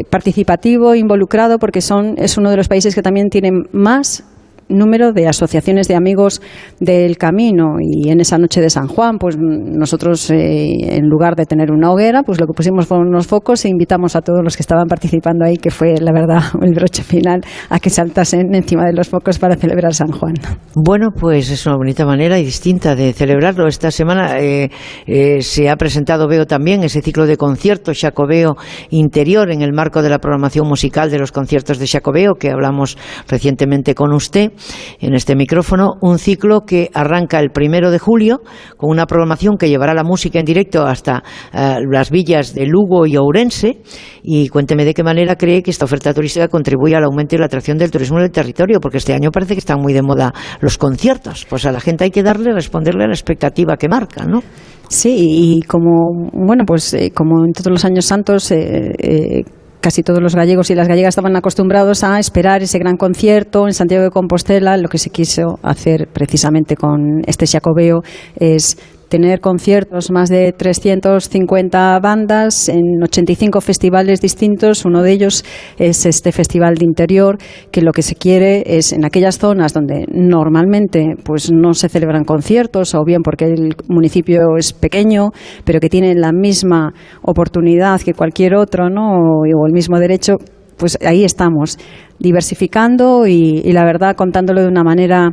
participativo, 0.10 0.94
involucrado, 0.94 1.58
porque 1.58 1.80
son, 1.80 2.16
es 2.18 2.38
uno 2.38 2.50
de 2.52 2.58
los 2.58 2.68
países 2.68 2.94
que 2.94 3.02
también 3.02 3.30
tienen 3.30 3.64
más 3.72 4.26
número 4.72 5.12
de 5.14 5.28
asociaciones 5.28 5.88
de 5.88 5.96
amigos 5.96 6.42
del 6.80 7.18
camino 7.18 7.76
y 7.80 8.10
en 8.10 8.20
esa 8.20 8.38
noche 8.38 8.62
de 8.62 8.70
San 8.70 8.88
Juan, 8.88 9.18
pues 9.18 9.38
nosotros 9.38 10.30
eh, 10.32 10.96
en 10.96 11.08
lugar 11.08 11.36
de 11.36 11.46
tener 11.46 11.72
una 11.72 11.92
hoguera, 11.92 12.24
pues 12.24 12.40
lo 12.40 12.48
que 12.48 12.54
pusimos 12.54 12.88
fueron 12.88 13.08
unos 13.08 13.28
focos 13.28 13.66
e 13.66 13.70
invitamos 13.70 14.16
a 14.16 14.22
todos 14.22 14.42
los 14.44 14.56
que 14.56 14.64
estaban 14.64 14.88
participando 14.88 15.46
ahí, 15.46 15.58
que 15.58 15.72
fue 15.72 15.96
la 16.00 16.12
verdad 16.12 16.42
el 16.62 16.74
broche 16.74 17.04
final, 17.04 17.42
a 17.70 17.80
que 17.80 17.90
saltasen 17.90 18.54
encima 18.54 18.86
de 18.86 18.94
los 18.94 19.10
focos 19.10 19.40
para 19.40 19.56
celebrar 19.56 19.94
San 19.94 20.12
Juan. 20.12 20.34
Bueno, 20.76 21.10
pues 21.18 21.50
es 21.52 21.66
una 21.66 21.78
bonita 21.78 22.06
manera 22.06 22.40
y 22.40 22.46
distinta 22.46 22.96
de 22.96 23.14
celebrarlo. 23.14 23.68
Esta 23.68 23.92
semana 23.92 24.40
eh, 24.40 24.70
eh, 25.06 25.42
se 25.42 25.70
ha 25.70 25.76
presentado, 25.76 26.28
veo 26.28 26.46
también, 26.46 26.84
ese 26.84 27.02
ciclo 27.02 27.26
de 27.26 27.38
conciertos 27.38 28.00
Jacobeo 28.00 28.56
Interior 28.90 29.52
en 29.52 29.62
el 29.62 29.74
marco 29.74 30.02
de 30.02 30.10
la 30.10 30.20
programación 30.20 30.68
musical 30.68 31.10
de 31.12 31.20
los 31.20 31.32
conciertos 31.32 31.80
de 31.80 31.88
Jacobeo 31.88 32.36
que 32.36 32.50
hablamos 32.50 32.98
recientemente 33.28 33.96
con 33.96 34.14
usted 34.14 34.52
en 35.00 35.14
este 35.14 35.36
micrófono 35.36 35.94
un 36.02 36.20
ciclo 36.20 36.62
que 36.62 36.90
arranca 36.94 37.40
el 37.40 37.52
primero 37.52 37.92
de 37.92 38.00
julio 38.00 38.42
con 38.78 38.90
una 38.90 39.06
programación 39.06 39.58
que 39.58 39.70
llevará 39.70 39.94
la 39.94 40.04
música 40.04 40.40
en 40.40 40.46
directo 40.46 40.86
hasta 40.86 41.24
eh, 41.54 41.78
las 41.90 42.12
villas 42.12 42.54
de 42.54 42.66
Lugo 42.66 43.06
y 43.06 43.18
Ourense. 43.18 43.82
Y 44.24 44.48
cuénteme 44.50 44.86
de 44.86 44.94
qué 44.94 45.04
manera 45.04 45.36
cree 45.36 45.64
que 45.64 45.72
esta 45.72 45.86
oferta 45.86 46.14
turística 46.14 46.48
contribuye 46.48 46.96
al 46.96 47.04
aumento 47.04 47.36
y 47.36 47.40
la 47.40 47.46
atracción 47.46 47.78
del 47.78 47.92
turismo 47.92 48.18
en 48.18 48.26
el 48.26 48.32
territorio, 48.32 48.80
porque 48.80 48.98
este 48.98 49.14
año 49.14 49.32
parece 49.32 49.54
que 49.54 49.60
están 49.60 49.82
muy 49.82 49.94
de 49.94 50.02
moda 50.02 50.34
los 50.60 50.78
conciertos. 50.78 51.46
Pues 51.50 51.66
a 51.66 51.72
la 51.72 51.80
gente 51.80 52.04
hay 52.04 52.12
que 52.12 52.24
darle, 52.24 52.54
responderle 52.54 53.04
a 53.04 53.08
la 53.08 53.14
expectativa 53.14 53.78
que 53.78 53.88
marca, 53.88 54.26
¿no? 54.26 54.42
Sí, 54.90 55.58
y 55.58 55.62
como, 55.62 56.30
bueno, 56.34 56.66
pues 56.66 56.94
eh, 56.94 57.12
como 57.16 57.46
en 57.46 57.54
todos 57.54 57.72
los 57.72 57.86
años 57.86 58.06
santos, 58.06 58.52
eh, 58.52 59.44
casi 59.82 60.04
todos 60.04 60.22
los 60.22 60.36
gallegos 60.36 60.70
y 60.70 60.76
las 60.76 60.88
gallegas 60.88 61.12
estaban 61.12 61.36
acostumbrados 61.36 62.04
a 62.04 62.20
esperar 62.20 62.62
ese 62.62 62.80
gran 62.80 62.96
concierto 62.96 63.68
en 63.68 63.74
Santiago 63.74 64.04
de 64.04 64.12
Compostela. 64.12 64.78
Lo 64.78 64.88
que 64.88 64.98
se 64.98 65.10
quiso 65.10 65.60
hacer 65.64 66.08
precisamente 66.14 66.76
con 66.76 67.22
este 67.26 67.48
Jacobeo 67.48 68.02
es 68.36 68.78
tener 69.12 69.42
conciertos, 69.42 70.10
más 70.10 70.30
de 70.30 70.54
350 70.54 72.00
bandas 72.00 72.70
en 72.70 73.04
85 73.04 73.60
festivales 73.60 74.22
distintos. 74.22 74.86
Uno 74.86 75.04
de 75.04 75.12
ellos 75.12 75.44
es 75.78 76.06
este 76.06 76.32
Festival 76.32 76.76
de 76.76 76.86
Interior, 76.86 77.38
que 77.72 77.82
lo 77.82 77.92
que 77.92 78.04
se 78.04 78.16
quiere 78.16 78.64
es 78.66 78.94
en 78.94 79.04
aquellas 79.04 79.38
zonas 79.38 79.74
donde 79.74 80.06
normalmente 80.14 81.16
pues 81.26 81.52
no 81.52 81.74
se 81.74 81.90
celebran 81.90 82.24
conciertos, 82.24 82.96
o 82.96 83.04
bien 83.04 83.22
porque 83.22 83.46
el 83.46 83.76
municipio 83.90 84.56
es 84.58 84.72
pequeño, 84.72 85.32
pero 85.66 85.82
que 85.82 85.90
tienen 85.90 86.22
la 86.22 86.32
misma 86.32 86.94
oportunidad 87.22 88.00
que 88.00 88.14
cualquier 88.14 88.56
otro, 88.56 88.90
¿no? 88.90 89.12
o 89.12 89.68
el 89.68 89.74
mismo 89.74 90.00
derecho, 90.00 90.38
pues 90.78 90.98
ahí 91.06 91.26
estamos, 91.26 91.78
diversificando 92.18 93.28
y, 93.28 93.62
y, 93.66 93.74
la 93.74 93.84
verdad 93.84 94.16
contándolo 94.16 94.62
de 94.62 94.70
una 94.70 94.84
manera 94.84 95.32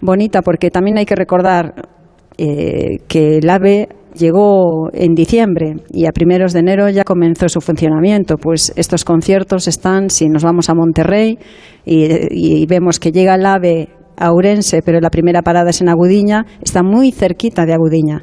bonita, 0.00 0.40
porque 0.40 0.70
también 0.70 0.96
hay 0.96 1.04
que 1.04 1.14
recordar 1.14 1.97
eh, 2.38 2.98
que 3.08 3.38
el 3.38 3.50
AVE 3.50 3.88
llegó 4.14 4.90
en 4.92 5.14
diciembre 5.14 5.74
y 5.90 6.06
a 6.06 6.12
primeros 6.12 6.52
de 6.52 6.60
enero 6.60 6.88
ya 6.88 7.04
comenzó 7.04 7.48
su 7.48 7.60
funcionamiento. 7.60 8.36
Pues 8.36 8.72
estos 8.76 9.04
conciertos 9.04 9.68
están, 9.68 10.08
si 10.10 10.28
nos 10.28 10.44
vamos 10.44 10.68
a 10.70 10.74
Monterrey 10.74 11.38
y, 11.84 12.66
vemos 12.66 13.00
que 13.00 13.12
llega 13.12 13.34
el 13.34 13.46
AVE 13.46 13.88
a 14.16 14.32
Urense, 14.32 14.82
pero 14.84 15.00
la 15.00 15.10
primera 15.10 15.42
parada 15.42 15.70
es 15.70 15.80
en 15.80 15.88
Agudiña, 15.88 16.44
está 16.62 16.82
muy 16.82 17.12
cerquita 17.12 17.64
de 17.66 17.74
Agudiña 17.74 18.22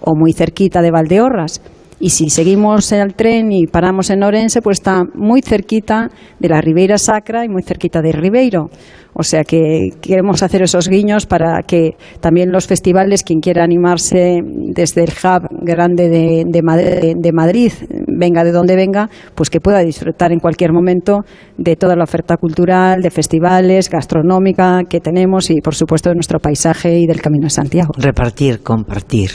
o 0.00 0.14
muy 0.14 0.32
cerquita 0.32 0.82
de 0.82 0.90
Valdeorras. 0.90 1.60
Y 2.00 2.10
si 2.10 2.30
seguimos 2.30 2.92
el 2.92 3.14
tren 3.14 3.50
y 3.50 3.66
paramos 3.66 4.10
en 4.10 4.22
Orense, 4.22 4.62
pues 4.62 4.78
está 4.78 5.02
muy 5.14 5.42
cerquita 5.42 6.10
de 6.38 6.48
la 6.48 6.60
Ribeira 6.60 6.96
Sacra 6.96 7.44
y 7.44 7.48
muy 7.48 7.62
cerquita 7.62 8.00
de 8.00 8.12
Ribeiro. 8.12 8.70
O 9.14 9.24
sea 9.24 9.42
que 9.42 9.90
queremos 10.00 10.44
hacer 10.44 10.62
esos 10.62 10.88
guiños 10.88 11.26
para 11.26 11.62
que 11.66 11.96
también 12.20 12.52
los 12.52 12.68
festivales, 12.68 13.24
quien 13.24 13.40
quiera 13.40 13.64
animarse 13.64 14.42
desde 14.44 15.02
el 15.02 15.10
hub 15.10 15.48
grande 15.62 16.08
de, 16.08 16.44
de, 16.46 17.32
Madrid, 17.32 17.72
venga 18.06 18.44
de 18.44 18.52
donde 18.52 18.76
venga, 18.76 19.10
pues 19.34 19.50
que 19.50 19.58
pueda 19.58 19.80
disfrutar 19.80 20.30
en 20.30 20.38
cualquier 20.38 20.72
momento 20.72 21.24
de 21.56 21.74
toda 21.74 21.96
la 21.96 22.04
oferta 22.04 22.36
cultural, 22.36 23.00
de 23.02 23.10
festivales, 23.10 23.90
gastronómica 23.90 24.82
que 24.88 25.00
tenemos 25.00 25.50
y, 25.50 25.60
por 25.60 25.74
supuesto, 25.74 26.10
de 26.10 26.14
nuestro 26.14 26.38
paisaje 26.38 26.96
y 26.96 27.06
del 27.06 27.20
Camino 27.20 27.46
de 27.46 27.50
Santiago. 27.50 27.90
Repartir, 27.96 28.62
compartir 28.62 29.30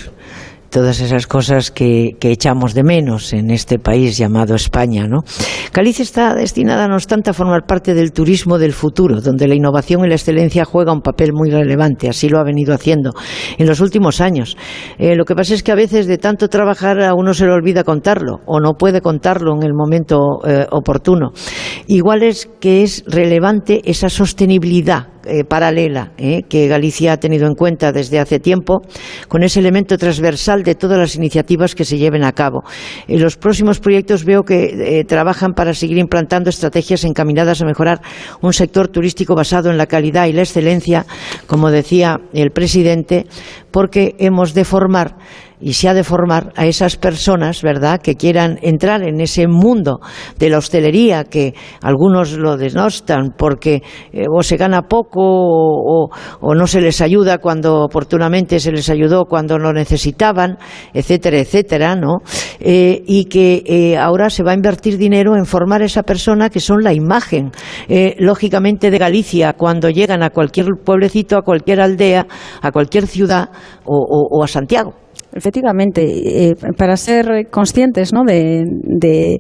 todas 0.74 1.00
esas 1.02 1.28
cosas 1.28 1.70
que, 1.70 2.18
echamos 2.20 2.74
de 2.74 2.84
menos 2.84 3.32
en 3.32 3.52
este 3.52 3.78
país 3.78 4.18
llamado 4.18 4.56
España. 4.56 5.08
¿no? 5.08 5.20
Galicia 5.72 6.02
está 6.02 6.34
destinada, 6.34 6.88
no 6.88 6.96
obstante, 6.96 7.30
a 7.30 7.34
formar 7.34 7.68
parte 7.68 7.94
del 7.94 8.12
turismo 8.12 8.58
del 8.58 8.74
futuro, 8.74 9.22
donde 9.22 9.48
la 9.48 9.54
innovación 9.54 10.04
y 10.04 10.10
la 10.10 10.16
excelencia 10.16 10.66
juega 10.66 10.92
un 10.92 11.02
papel 11.02 11.32
muy 11.32 11.52
relevante. 11.52 12.10
Así 12.10 12.28
lo 12.28 12.40
ha 12.40 12.44
venido 12.44 12.74
haciendo 12.74 13.12
en 13.60 13.68
los 13.68 13.82
últimos 13.82 14.20
años. 14.20 14.58
Eh, 14.98 15.16
lo 15.16 15.26
que 15.26 15.36
pasa 15.36 15.54
es 15.54 15.62
que 15.62 15.72
a 15.72 15.76
veces 15.76 16.08
de 16.08 16.18
tanto 16.18 16.48
trabajar 16.48 17.00
a 17.02 17.14
uno 17.14 17.36
se 17.36 17.46
le 17.46 17.52
olvida 17.52 17.84
contarlo 17.84 18.40
o 18.48 18.60
no 18.60 18.74
puede 18.74 19.02
contarlo 19.02 19.54
en 19.56 19.62
el 19.62 19.74
momento 19.76 20.40
eh, 20.44 20.66
oportuno. 20.72 21.34
Igual 21.86 22.24
es 22.24 22.50
que 22.60 22.82
es 22.82 23.04
relevante 23.06 23.82
esa 23.86 24.10
sostenibilidad 24.10 25.13
eh, 25.26 25.44
paralela 25.44 26.12
eh, 26.18 26.44
que 26.50 26.68
Galicia 26.68 27.14
ha 27.14 27.18
tenido 27.18 27.48
en 27.48 27.56
cuenta 27.56 27.92
desde 27.92 28.20
hace 28.20 28.40
tiempo, 28.40 28.82
con 29.28 29.44
ese 29.44 29.60
elemento 29.60 29.98
transversal 29.98 30.64
de 30.64 30.76
todas 30.76 30.98
las 30.98 31.16
iniciativas 31.16 31.76
que 31.76 31.86
se 31.86 31.98
lleven 31.98 32.24
a 32.24 32.32
cabo. 32.32 32.64
En 33.08 33.22
los 33.22 33.38
próximos 33.38 33.80
proyectos 33.80 34.26
veo 34.26 34.44
que 34.44 35.00
eh, 35.00 35.04
trabajan 35.06 35.54
para 35.54 35.74
seguir 35.74 35.98
implantando 35.98 36.50
estrategias 36.50 37.04
encaminadas 37.04 37.62
a 37.62 37.66
mejorar 37.66 38.02
un 38.42 38.54
sector 38.54 38.88
turístico 38.88 39.36
basado 39.36 39.70
en 39.70 39.78
la 39.78 39.88
calidad 39.88 40.28
y 40.28 40.34
la 40.34 40.42
excelencia, 40.42 41.06
como 41.48 41.72
decía 41.72 42.20
el 42.34 42.52
presidente, 42.52 43.26
porque 43.72 44.16
hemos 44.20 44.54
de 44.54 44.66
formar 44.66 45.16
y 45.64 45.74
se 45.74 45.88
ha 45.88 45.94
de 45.94 46.04
formar 46.04 46.52
a 46.58 46.66
esas 46.66 46.98
personas, 46.98 47.62
¿verdad?, 47.62 48.02
que 48.02 48.16
quieran 48.16 48.60
entrar 48.62 49.02
en 49.02 49.22
ese 49.22 49.48
mundo 49.48 50.02
de 50.38 50.50
la 50.50 50.58
hostelería, 50.58 51.24
que 51.24 51.54
algunos 51.82 52.34
lo 52.34 52.58
denostan 52.58 53.34
porque 53.38 53.82
eh, 54.12 54.26
o 54.30 54.44
se 54.44 54.58
gana 54.58 54.82
poco 54.82 55.22
o, 55.22 56.10
no 56.54 56.68
se 56.68 56.82
les 56.82 57.00
ayuda 57.00 57.38
cuando 57.38 57.82
oportunamente 57.82 58.60
se 58.60 58.74
les 58.74 58.90
ayudó 58.90 59.24
cuando 59.24 59.58
lo 59.58 59.72
necesitaban, 59.72 60.58
etcétera, 60.94 61.40
etcétera, 61.40 61.96
¿no? 61.96 62.18
Eh, 62.60 63.02
y 63.08 63.26
que 63.26 63.64
eh, 63.66 63.98
ahora 63.98 64.30
se 64.30 64.44
va 64.44 64.52
a 64.52 64.56
invertir 64.56 64.98
dinero 64.98 65.38
en 65.38 65.46
formar 65.46 65.82
a 65.82 65.86
esa 65.86 66.04
persona 66.04 66.50
que 66.50 66.60
son 66.60 66.84
la 66.84 66.94
imagen, 66.94 67.52
lógicamente, 68.20 68.92
de 68.92 68.98
Galicia 68.98 69.54
cuando 69.54 69.90
llegan 69.90 70.24
a 70.24 70.30
cualquier 70.30 70.68
pueblecito, 70.84 71.38
a 71.38 71.42
cualquier 71.42 71.80
aldea, 71.80 72.28
a 72.62 72.72
cualquier 72.72 73.08
ciudad 73.08 73.50
o 73.86 74.44
a 74.44 74.48
Santiago. 74.48 75.03
Efectivamente, 75.36 76.04
eh, 76.04 76.56
para 76.78 76.96
ser 76.96 77.48
conscientes 77.50 78.14
¿no? 78.14 78.24
de, 78.24 79.40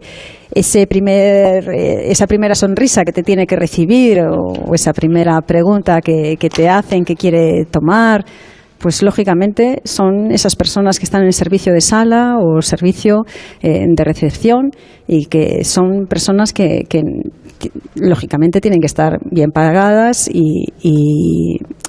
ese 0.53 0.87
primer, 0.87 1.69
eh, 1.69 2.11
esa 2.11 2.25
primera 2.27 2.55
sonrisa 2.55 3.03
que 3.03 3.11
te 3.11 3.23
tiene 3.23 3.45
que 3.45 3.55
recibir 3.55 4.21
o, 4.21 4.73
esa 4.73 4.93
primera 4.93 5.39
pregunta 5.41 6.01
que, 6.01 6.35
que 6.37 6.49
te 6.49 6.67
hacen, 6.67 7.05
que 7.05 7.15
quiere 7.15 7.65
tomar, 7.65 8.25
pues 8.83 9.01
lógicamente 9.01 9.81
son 9.85 10.29
esas 10.31 10.57
personas 10.57 10.99
que 10.99 11.05
están 11.05 11.21
en 11.21 11.27
el 11.27 11.33
servicio 11.33 11.71
de 11.71 11.79
sala 11.79 12.35
o 12.37 12.61
servicio 12.61 13.23
eh, 13.61 13.85
de 13.87 14.03
recepción 14.03 14.71
y 15.07 15.27
que 15.27 15.63
son 15.63 16.05
personas 16.05 16.51
que, 16.51 16.83
lógicamente 17.95 18.61
tienen 18.61 18.79
que 18.79 18.87
estar 18.87 19.19
bien 19.29 19.51
pagadas 19.51 20.29
y, 20.31 20.65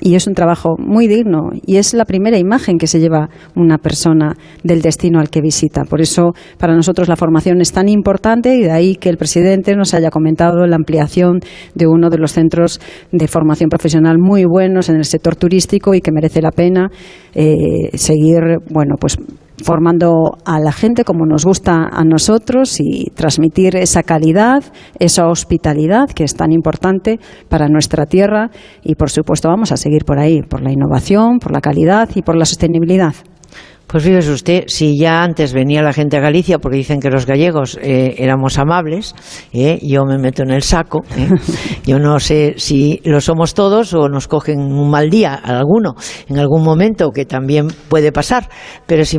es 0.01 0.27
un 0.27 0.35
trabajo 0.35 0.77
muy 0.79 1.09
digno 1.09 1.51
y 1.67 1.77
es 1.77 1.93
la 1.95 2.05
primera 2.05 2.39
imagen 2.39 2.79
que 2.79 2.87
se 2.87 3.01
lleva 3.01 3.31
una 3.57 3.79
persona 3.79 4.37
del 4.63 4.81
destino 4.81 5.19
al 5.19 5.29
que 5.29 5.41
visita. 5.41 5.83
Por 5.85 6.01
eso 6.01 6.35
para 6.59 6.75
nosotros 6.75 7.09
la 7.09 7.17
formación 7.17 7.61
es 7.61 7.73
tan 7.73 7.89
importante 7.89 8.55
y 8.55 8.63
de 8.63 8.71
ahí 8.71 8.97
que 8.97 9.09
el 9.09 9.17
presidente 9.17 9.75
nos 9.75 9.93
haya 9.93 10.11
comentado 10.11 10.67
la 10.67 10.77
ampliación 10.77 11.41
de 11.75 11.87
uno 11.87 12.11
de 12.11 12.19
los 12.19 12.33
centros 12.33 12.81
de 13.11 13.27
formación 13.27 13.71
profesional 13.71 14.19
muy 14.19 14.45
buenos 14.45 14.89
en 14.89 14.97
el 14.97 15.05
sector 15.05 15.37
turístico 15.37 15.95
y 15.95 16.01
que 16.01 16.13
merece 16.13 16.43
la 16.43 16.53
pena 16.53 16.91
eh, 17.35 17.97
seguir, 17.97 18.59
bueno, 18.71 18.95
pues 19.01 19.17
formando 19.63 20.37
a 20.45 20.59
la 20.59 20.73
gente 20.73 21.05
como 21.05 21.27
nos 21.27 21.45
gusta 21.45 21.89
a 21.91 22.05
nosotros 22.05 22.81
y 22.81 23.11
transmitir 23.15 23.77
esa 23.77 24.03
calidad, 24.03 24.63
esa 24.99 25.29
hospitalidad 25.29 26.09
que 26.09 26.25
es 26.25 26.35
tan 26.35 26.53
importante 26.53 27.21
para 27.49 27.69
nuestra 27.69 28.07
tierra 28.07 28.51
y 28.83 28.95
por 28.95 29.11
supuesto 29.11 29.49
vamos 29.49 29.73
a 29.73 29.77
seguir 29.77 30.05
por 30.05 30.19
ahí, 30.19 30.43
por 30.43 30.63
la 30.63 30.73
innovación, 30.73 31.39
por 31.39 31.53
la 31.53 31.61
calidad 31.61 32.09
y 32.15 32.23
por 32.23 32.37
la 32.37 32.45
sostenibilidad. 32.45 33.15
Pues 33.87 34.03
fíjese 34.03 34.33
usted, 34.33 34.65
si 34.67 34.99
ya 34.99 35.23
antes 35.23 35.53
venía 35.53 35.83
la 35.83 35.93
gente 35.93 36.17
a 36.17 36.21
Galicia 36.21 36.59
porque 36.59 36.79
dicen 36.79 37.01
que 37.01 37.11
los 37.11 37.27
gallegos 37.27 37.79
eh, 37.81 38.15
éramos 38.19 38.59
amables, 38.59 39.15
eh, 39.53 39.79
yo 39.83 40.05
me 40.05 40.19
meto 40.19 40.43
en 40.43 40.51
el 40.51 40.63
saco. 40.63 41.05
Eh. 41.17 41.29
Yo 41.87 41.99
no 41.99 42.19
sé 42.19 42.55
si 42.57 43.01
lo 43.05 43.21
somos 43.21 43.53
todos 43.53 43.93
o 43.93 44.09
nos 44.09 44.27
cogen 44.27 44.59
un 44.59 44.91
mal 44.91 45.11
día 45.11 45.35
alguno 45.35 45.95
en 46.29 46.39
algún 46.39 46.65
momento, 46.65 47.11
que 47.11 47.27
también 47.27 47.67
puede 47.89 48.11
pasar, 48.11 48.49
pero 48.87 49.03
es, 49.03 49.15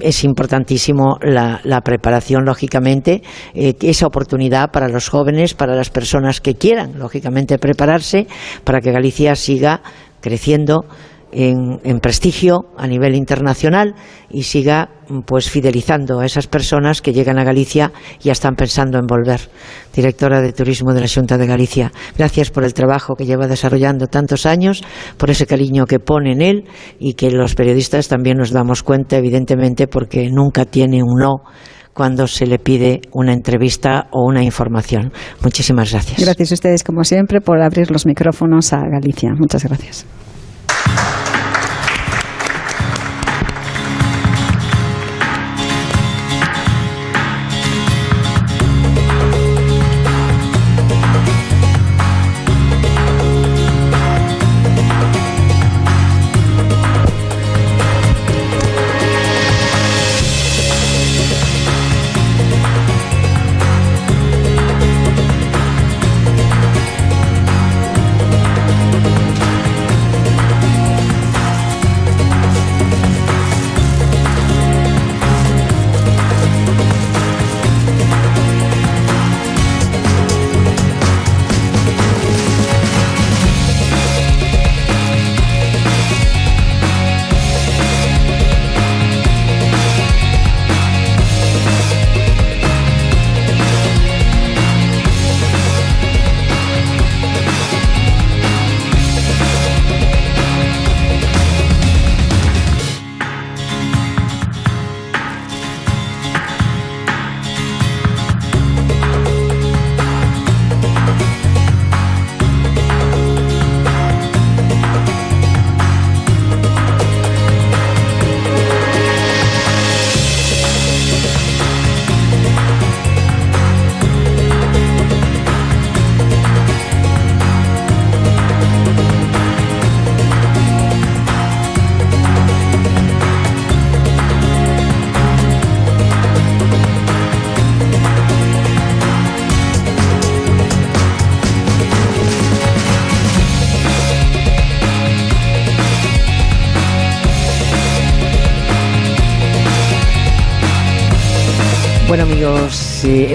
es, 0.00 0.24
importantísimo 0.24 1.18
la, 1.20 1.60
la, 1.64 1.80
preparación, 1.80 2.44
lógicamente, 2.44 3.22
esa 3.52 4.06
oportunidad 4.06 4.70
para 4.70 4.88
los 4.88 5.08
jóvenes, 5.08 5.54
para 5.54 5.74
las 5.74 5.90
personas 5.90 6.40
que 6.40 6.54
quieran, 6.54 6.98
lógicamente, 6.98 7.58
prepararse 7.58 8.28
para 8.62 8.80
que 8.80 8.92
Galicia 8.92 9.34
siga 9.34 9.82
creciendo 10.20 10.84
en, 11.32 12.00
prestigio 12.00 12.66
a 12.76 12.86
nivel 12.86 13.14
internacional 13.14 13.94
y 14.30 14.42
siga 14.44 14.90
pues 15.26 15.50
fidelizando 15.50 16.20
a 16.20 16.26
esas 16.26 16.46
personas 16.46 17.00
que 17.00 17.12
llegan 17.12 17.38
a 17.38 17.44
Galicia 17.44 17.92
y 18.20 18.24
ya 18.24 18.32
están 18.32 18.54
pensando 18.54 18.98
en 18.98 19.06
volver. 19.06 19.40
Directora 19.94 20.40
de 20.40 20.52
Turismo 20.52 20.92
de 20.92 21.00
la 21.00 21.08
Junta 21.08 21.38
de 21.38 21.46
Galicia, 21.46 21.92
gracias 22.16 22.50
por 22.50 22.64
el 22.64 22.74
trabajo 22.74 23.14
que 23.14 23.24
lleva 23.24 23.46
desarrollando 23.46 24.06
tantos 24.06 24.46
años, 24.46 24.82
por 25.16 25.30
ese 25.30 25.46
cariño 25.46 25.86
que 25.86 25.98
pone 25.98 26.32
en 26.32 26.42
él 26.42 26.64
y 26.98 27.14
que 27.14 27.30
los 27.30 27.54
periodistas 27.54 28.08
también 28.08 28.36
nos 28.36 28.50
damos 28.50 28.82
cuenta, 28.82 29.16
evidentemente, 29.16 29.86
porque 29.86 30.28
nunca 30.30 30.64
tiene 30.64 31.02
un 31.02 31.18
no 31.18 31.42
cuando 31.98 32.28
se 32.28 32.46
le 32.46 32.60
pide 32.60 33.00
una 33.12 33.32
entrevista 33.32 34.06
o 34.12 34.24
una 34.24 34.44
información. 34.44 35.10
Muchísimas 35.42 35.90
gracias. 35.90 36.20
Gracias 36.20 36.52
a 36.52 36.54
ustedes, 36.54 36.84
como 36.84 37.02
siempre, 37.02 37.40
por 37.40 37.60
abrir 37.60 37.90
los 37.90 38.06
micrófonos 38.06 38.72
a 38.72 38.78
Galicia. 38.88 39.32
Muchas 39.36 39.64
gracias. 39.64 40.06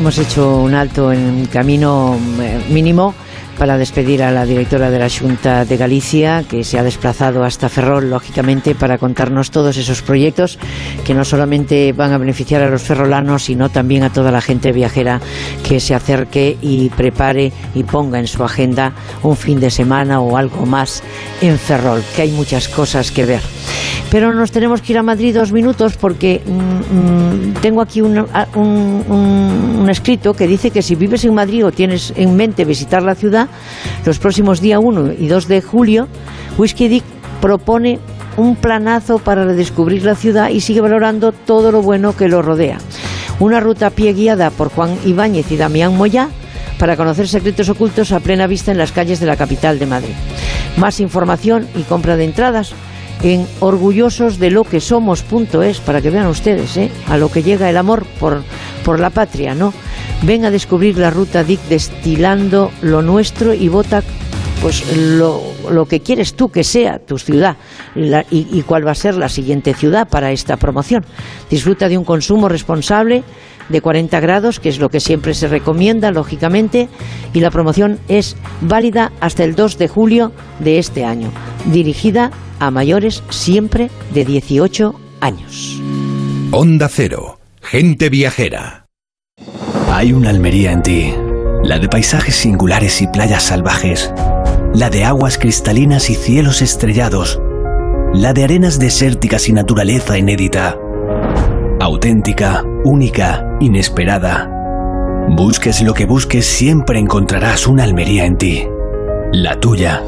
Hemos 0.03 0.17
hecho 0.17 0.57
un 0.57 0.73
alto 0.73 1.13
en 1.13 1.45
camino 1.45 2.19
eh, 2.41 2.61
mínimo 2.69 3.15
para 3.57 3.77
despedir 3.77 4.21
a 4.21 4.31
la 4.31 4.45
directora 4.45 4.91
de 4.91 4.99
la 4.99 5.07
Junta 5.09 5.63
de 5.63 5.77
Galicia, 5.77 6.43
que 6.43 6.65
se 6.65 6.77
ha 6.77 6.83
desplazado 6.83 7.45
hasta 7.45 7.69
Ferrol, 7.69 8.09
lógicamente, 8.09 8.75
para 8.75 8.97
contarnos 8.97 9.49
todos 9.49 9.77
esos 9.77 10.01
proyectos 10.01 10.59
que 11.03 11.13
no 11.13 11.25
solamente 11.25 11.93
van 11.93 12.13
a 12.13 12.17
beneficiar 12.17 12.61
a 12.61 12.69
los 12.69 12.81
ferrolanos, 12.81 13.43
sino 13.43 13.69
también 13.69 14.03
a 14.03 14.11
toda 14.11 14.31
la 14.31 14.41
gente 14.41 14.71
viajera 14.71 15.21
que 15.67 15.79
se 15.79 15.95
acerque 15.95 16.57
y 16.61 16.89
prepare 16.89 17.51
y 17.75 17.83
ponga 17.83 18.19
en 18.19 18.27
su 18.27 18.43
agenda 18.43 18.93
un 19.21 19.35
fin 19.35 19.59
de 19.59 19.69
semana 19.69 20.21
o 20.21 20.37
algo 20.37 20.65
más 20.65 21.03
en 21.41 21.57
Ferrol, 21.57 22.03
que 22.15 22.23
hay 22.23 22.31
muchas 22.31 22.67
cosas 22.67 23.11
que 23.11 23.25
ver. 23.25 23.41
Pero 24.09 24.33
nos 24.33 24.51
tenemos 24.51 24.81
que 24.81 24.93
ir 24.93 24.99
a 24.99 25.03
Madrid 25.03 25.33
dos 25.35 25.51
minutos 25.51 25.97
porque 25.97 26.41
mm, 26.45 27.49
mm, 27.49 27.53
tengo 27.61 27.81
aquí 27.81 28.01
un, 28.01 28.25
un 28.55 29.89
escrito 29.89 30.33
que 30.33 30.47
dice 30.47 30.71
que 30.71 30.81
si 30.81 30.95
vives 30.95 31.25
en 31.25 31.33
Madrid 31.33 31.65
o 31.65 31.71
tienes 31.71 32.13
en 32.15 32.35
mente 32.35 32.65
visitar 32.65 33.01
la 33.01 33.15
ciudad, 33.15 33.47
los 34.05 34.19
próximos 34.19 34.61
días 34.61 34.79
1 34.81 35.13
y 35.19 35.27
2 35.27 35.47
de 35.47 35.61
julio, 35.61 36.07
Whisky 36.57 36.87
Dick 36.87 37.03
propone 37.41 37.99
un 38.37 38.55
planazo 38.55 39.19
para 39.19 39.45
redescubrir 39.45 40.03
la 40.03 40.15
ciudad 40.15 40.49
y 40.49 40.61
sigue 40.61 40.81
valorando 40.81 41.31
todo 41.31 41.71
lo 41.71 41.81
bueno 41.81 42.15
que 42.15 42.27
lo 42.27 42.41
rodea. 42.41 42.77
Una 43.39 43.59
ruta 43.59 43.87
a 43.87 43.89
pie 43.89 44.13
guiada 44.13 44.49
por 44.49 44.69
Juan 44.69 44.97
Ibáñez 45.05 45.51
y 45.51 45.57
Damián 45.57 45.95
Moyá 45.95 46.29
para 46.79 46.97
conocer 46.97 47.27
secretos 47.27 47.69
ocultos 47.69 48.11
a 48.11 48.19
plena 48.19 48.47
vista 48.47 48.71
en 48.71 48.77
las 48.77 48.91
calles 48.91 49.19
de 49.19 49.25
la 49.25 49.37
capital 49.37 49.79
de 49.79 49.85
Madrid. 49.85 50.13
Más 50.77 50.99
información 50.99 51.67
y 51.75 51.83
compra 51.83 52.17
de 52.17 52.25
entradas 52.25 52.73
en 53.21 53.47
orgullosos 53.59 54.37
de 54.37 54.51
lo 54.51 54.63
que 54.63 54.81
somos.es 54.81 55.79
para 55.79 56.01
que 56.01 56.09
vean 56.09 56.27
ustedes 56.27 56.75
¿eh? 56.77 56.91
a 57.07 57.17
lo 57.17 57.31
que 57.31 57.43
llega 57.43 57.69
el 57.69 57.77
amor 57.77 58.05
por, 58.19 58.43
por 58.83 58.99
la 58.99 59.09
patria, 59.09 59.55
¿no? 59.55 59.73
Ven 60.23 60.45
a 60.45 60.51
descubrir 60.51 60.97
la 60.97 61.09
ruta 61.09 61.43
DIC 61.43 61.61
destilando 61.69 62.71
lo 62.81 63.01
nuestro 63.01 63.53
y 63.53 63.69
vota 63.69 64.03
pues 64.63 64.97
lo, 64.97 65.41
lo 65.69 65.85
que 65.85 65.99
quieres 65.99 66.33
tú 66.33 66.49
que 66.49 66.63
sea 66.63 66.97
tu 66.97 67.17
ciudad 67.19 67.57
la- 67.93 68.25
y, 68.31 68.47
y 68.51 68.61
cuál 68.63 68.87
va 68.87 68.91
a 68.91 68.95
ser 68.95 69.15
la 69.15 69.29
siguiente 69.29 69.73
ciudad 69.73 70.07
para 70.07 70.31
esta 70.31 70.57
promoción. 70.57 71.05
Disfruta 71.49 71.89
de 71.89 71.97
un 71.97 72.05
consumo 72.05 72.47
responsable 72.49 73.23
de 73.69 73.81
40 73.81 74.19
grados, 74.19 74.59
que 74.59 74.69
es 74.69 74.79
lo 74.79 74.89
que 74.89 74.99
siempre 74.99 75.33
se 75.33 75.47
recomienda, 75.47 76.11
lógicamente, 76.11 76.89
y 77.33 77.39
la 77.39 77.51
promoción 77.51 77.99
es 78.07 78.35
válida 78.61 79.11
hasta 79.19 79.43
el 79.43 79.55
2 79.55 79.77
de 79.77 79.87
julio 79.87 80.31
de 80.59 80.79
este 80.79 81.05
año, 81.05 81.29
dirigida 81.65 82.31
a 82.59 82.71
mayores 82.71 83.21
siempre 83.29 83.89
de 84.13 84.25
18 84.25 84.99
años. 85.21 85.79
Onda 86.51 86.87
Cero, 86.89 87.39
gente 87.61 88.09
viajera. 88.09 88.85
Hay 89.91 90.11
una 90.13 90.29
Almería 90.29 90.71
en 90.71 90.81
ti, 90.83 91.13
la 91.63 91.79
de 91.79 91.87
paisajes 91.87 92.35
singulares 92.35 93.01
y 93.01 93.07
playas 93.07 93.43
salvajes, 93.43 94.11
la 94.73 94.89
de 94.89 95.05
aguas 95.05 95.37
cristalinas 95.37 96.09
y 96.09 96.15
cielos 96.15 96.61
estrellados, 96.61 97.39
la 98.13 98.33
de 98.33 98.43
arenas 98.43 98.79
desérticas 98.79 99.47
y 99.47 99.53
naturaleza 99.53 100.17
inédita. 100.17 100.77
Auténtica, 101.79 102.63
única, 102.83 103.45
inesperada. 103.59 104.49
Busques 105.29 105.81
lo 105.81 105.93
que 105.93 106.05
busques, 106.05 106.45
siempre 106.45 106.99
encontrarás 106.99 107.67
una 107.67 107.83
Almería 107.83 108.25
en 108.25 108.37
ti. 108.37 108.63
La 109.31 109.59
tuya. 109.59 110.03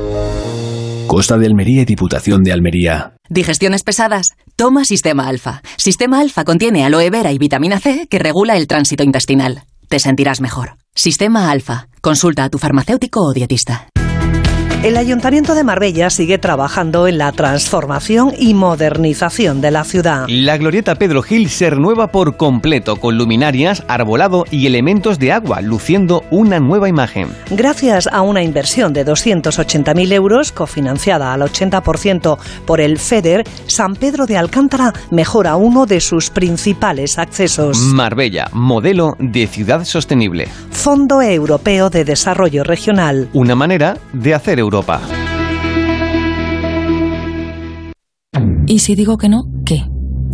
Costa 1.07 1.37
de 1.37 1.45
Almería 1.45 1.83
y 1.83 1.85
Diputación 1.85 2.43
de 2.43 2.51
Almería. 2.51 3.13
Digestiones 3.29 3.83
pesadas. 3.83 4.33
Toma 4.55 4.85
Sistema 4.85 5.27
Alfa. 5.27 5.61
Sistema 5.77 6.19
Alfa 6.19 6.43
contiene 6.43 6.85
aloe 6.85 7.09
vera 7.09 7.31
y 7.31 7.37
vitamina 7.37 7.79
C 7.79 8.07
que 8.09 8.19
regula 8.19 8.57
el 8.57 8.67
tránsito 8.67 9.03
intestinal. 9.03 9.63
Te 9.89 9.99
sentirás 9.99 10.41
mejor. 10.41 10.77
Sistema 10.97 11.51
Alfa. 11.51 11.89
Consulta 12.01 12.45
a 12.45 12.49
tu 12.49 12.57
farmacéutico 12.57 13.19
o 13.19 13.33
dietista. 13.33 13.89
El 14.85 14.97
Ayuntamiento 14.97 15.55
de 15.55 15.63
Marbella 15.63 16.11
sigue 16.11 16.37
trabajando 16.37 17.07
en 17.07 17.17
la 17.17 17.31
transformación 17.31 18.31
y 18.37 18.53
modernización 18.53 19.59
de 19.59 19.71
la 19.71 19.83
ciudad. 19.83 20.27
La 20.27 20.59
glorieta 20.59 20.93
Pedro 20.93 21.23
Gil 21.23 21.49
se 21.49 21.71
renueva 21.71 22.11
por 22.11 22.37
completo 22.37 22.97
con 22.97 23.17
luminarias, 23.17 23.83
arbolado 23.87 24.45
y 24.51 24.67
elementos 24.67 25.17
de 25.17 25.31
agua, 25.31 25.61
luciendo 25.61 26.23
una 26.29 26.59
nueva 26.59 26.87
imagen. 26.87 27.29
Gracias 27.49 28.05
a 28.05 28.21
una 28.21 28.43
inversión 28.43 28.93
de 28.93 29.07
280.000 29.07 30.13
euros, 30.13 30.51
cofinanciada 30.51 31.33
al 31.33 31.41
80% 31.41 32.37
por 32.67 32.79
el 32.79 32.99
FEDER, 32.99 33.43
San 33.65 33.95
Pedro 33.95 34.27
de 34.27 34.37
Alcántara 34.37 34.93
mejora 35.09 35.55
uno 35.55 35.87
de 35.87 35.99
sus 35.99 36.29
principales 36.29 37.17
accesos. 37.17 37.79
Marbella, 37.79 38.51
modelo 38.53 39.15
de 39.17 39.47
ciudad 39.47 39.83
sostenible. 39.83 40.47
Fondo 40.69 41.23
Europeo 41.23 41.89
de 41.89 42.05
Desarrollo 42.05 42.63
Regional. 42.63 43.29
Una 43.33 43.55
manera 43.55 43.97
de 44.13 44.35
hacer 44.35 44.59
Europa. 44.59 44.74
¿Y 48.67 48.79
si 48.79 48.95
digo 48.95 49.17
que 49.17 49.29
no? 49.29 49.45
¿Qué? 49.65 49.85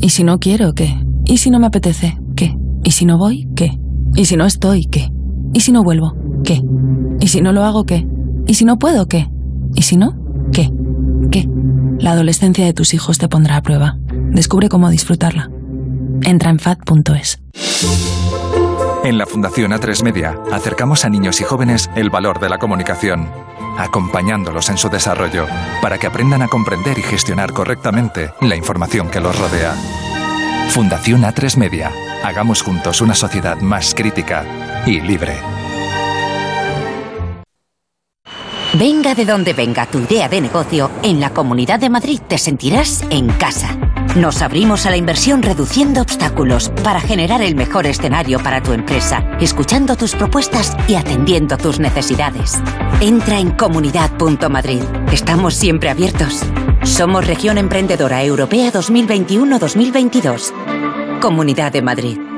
¿Y 0.02 0.10
si 0.10 0.24
no 0.24 0.40
quiero? 0.40 0.74
¿Qué? 0.74 0.96
¿Y 1.26 1.38
si 1.38 1.52
no 1.52 1.60
me 1.60 1.68
apetece? 1.68 2.18
¿Qué? 2.36 2.56
¿Y 2.84 2.92
si 2.92 3.06
no 3.06 3.18
voy? 3.18 3.48
¿Qué? 3.56 3.78
¿Y 4.16 4.26
si 4.26 4.38
no 4.38 4.46
estoy? 4.46 4.86
¿Qué? 4.86 5.10
¿Y 5.54 5.60
si 5.60 5.72
no 5.72 5.84
vuelvo? 5.84 6.16
¿Qué? 6.44 6.62
¿Y 7.20 7.28
si 7.28 7.42
no 7.42 7.52
lo 7.52 7.64
hago? 7.64 7.86
¿Qué? 7.86 8.08
¿Y 8.48 8.54
si 8.56 8.66
no 8.66 8.80
puedo? 8.80 9.08
¿Qué? 9.08 9.30
¿Y 9.76 9.84
si 9.84 9.98
no? 9.98 10.18
¿Qué? 10.52 10.72
¿Qué? 11.30 11.48
La 12.00 12.14
adolescencia 12.14 12.66
de 12.66 12.74
tus 12.74 12.94
hijos 12.94 13.18
te 13.18 13.28
pondrá 13.28 13.58
a 13.58 13.62
prueba. 13.62 13.98
Descubre 14.32 14.70
cómo 14.70 14.90
disfrutarla. 14.90 15.52
Entra 16.24 16.50
en 16.50 16.60
fat.es. 16.60 17.40
En 19.04 19.18
la 19.18 19.26
Fundación 19.26 19.72
A3 19.72 20.04
Media 20.04 20.38
acercamos 20.52 21.06
a 21.06 21.10
niños 21.10 21.42
y 21.42 21.44
jóvenes 21.44 21.90
el 21.96 22.10
valor 22.10 22.40
de 22.40 22.50
la 22.50 22.60
comunicación, 22.60 23.30
acompañándolos 23.84 24.70
en 24.70 24.78
su 24.78 24.90
desarrollo 24.90 25.48
para 25.82 25.98
que 25.98 26.08
aprendan 26.08 26.42
a 26.42 26.48
comprender 26.48 26.98
y 26.98 27.04
gestionar 27.04 27.54
correctamente 27.54 28.34
la 28.42 28.56
información 28.56 29.10
que 29.10 29.20
los 29.20 29.38
rodea. 29.38 29.74
Fundación 30.70 31.24
A3 31.24 31.58
Media. 31.58 31.92
Hagamos 32.24 32.62
juntos 32.62 33.02
una 33.02 33.16
sociedad 33.16 33.58
más 33.62 33.94
crítica 33.94 34.46
y 34.86 35.02
libre. 35.02 35.36
Venga 38.74 39.14
de 39.14 39.26
donde 39.26 39.52
venga 39.52 39.86
tu 39.86 40.00
idea 40.00 40.30
de 40.30 40.40
negocio, 40.40 40.90
en 41.04 41.20
la 41.20 41.32
Comunidad 41.32 41.80
de 41.80 41.90
Madrid 41.90 42.22
te 42.26 42.38
sentirás 42.38 43.04
en 43.10 43.28
casa. 43.28 43.78
Nos 44.16 44.42
abrimos 44.42 44.86
a 44.86 44.90
la 44.90 44.98
inversión 44.98 45.42
reduciendo 45.42 46.02
obstáculos 46.02 46.70
para 46.84 47.00
generar 47.00 47.42
el 47.42 47.56
mejor 47.56 47.86
escenario 47.86 48.40
para 48.40 48.62
tu 48.62 48.74
empresa, 48.74 49.24
escuchando 49.40 49.96
tus 49.96 50.16
propuestas 50.16 50.76
y 50.90 50.96
atendiendo 50.96 51.58
tus 51.58 51.80
necesidades. 51.80 52.62
Entra 53.00 53.40
en 53.40 53.52
comunidad.madrid. 53.52 54.82
Estamos 55.14 55.54
siempre 55.54 55.90
abiertos. 55.90 56.42
Somos 56.84 57.26
Región 57.26 57.58
Emprendedora 57.58 58.22
Europea 58.22 58.70
2021-2022. 58.74 60.52
Comunidad 61.22 61.72
de 61.72 61.82
Madrid. 61.82 62.31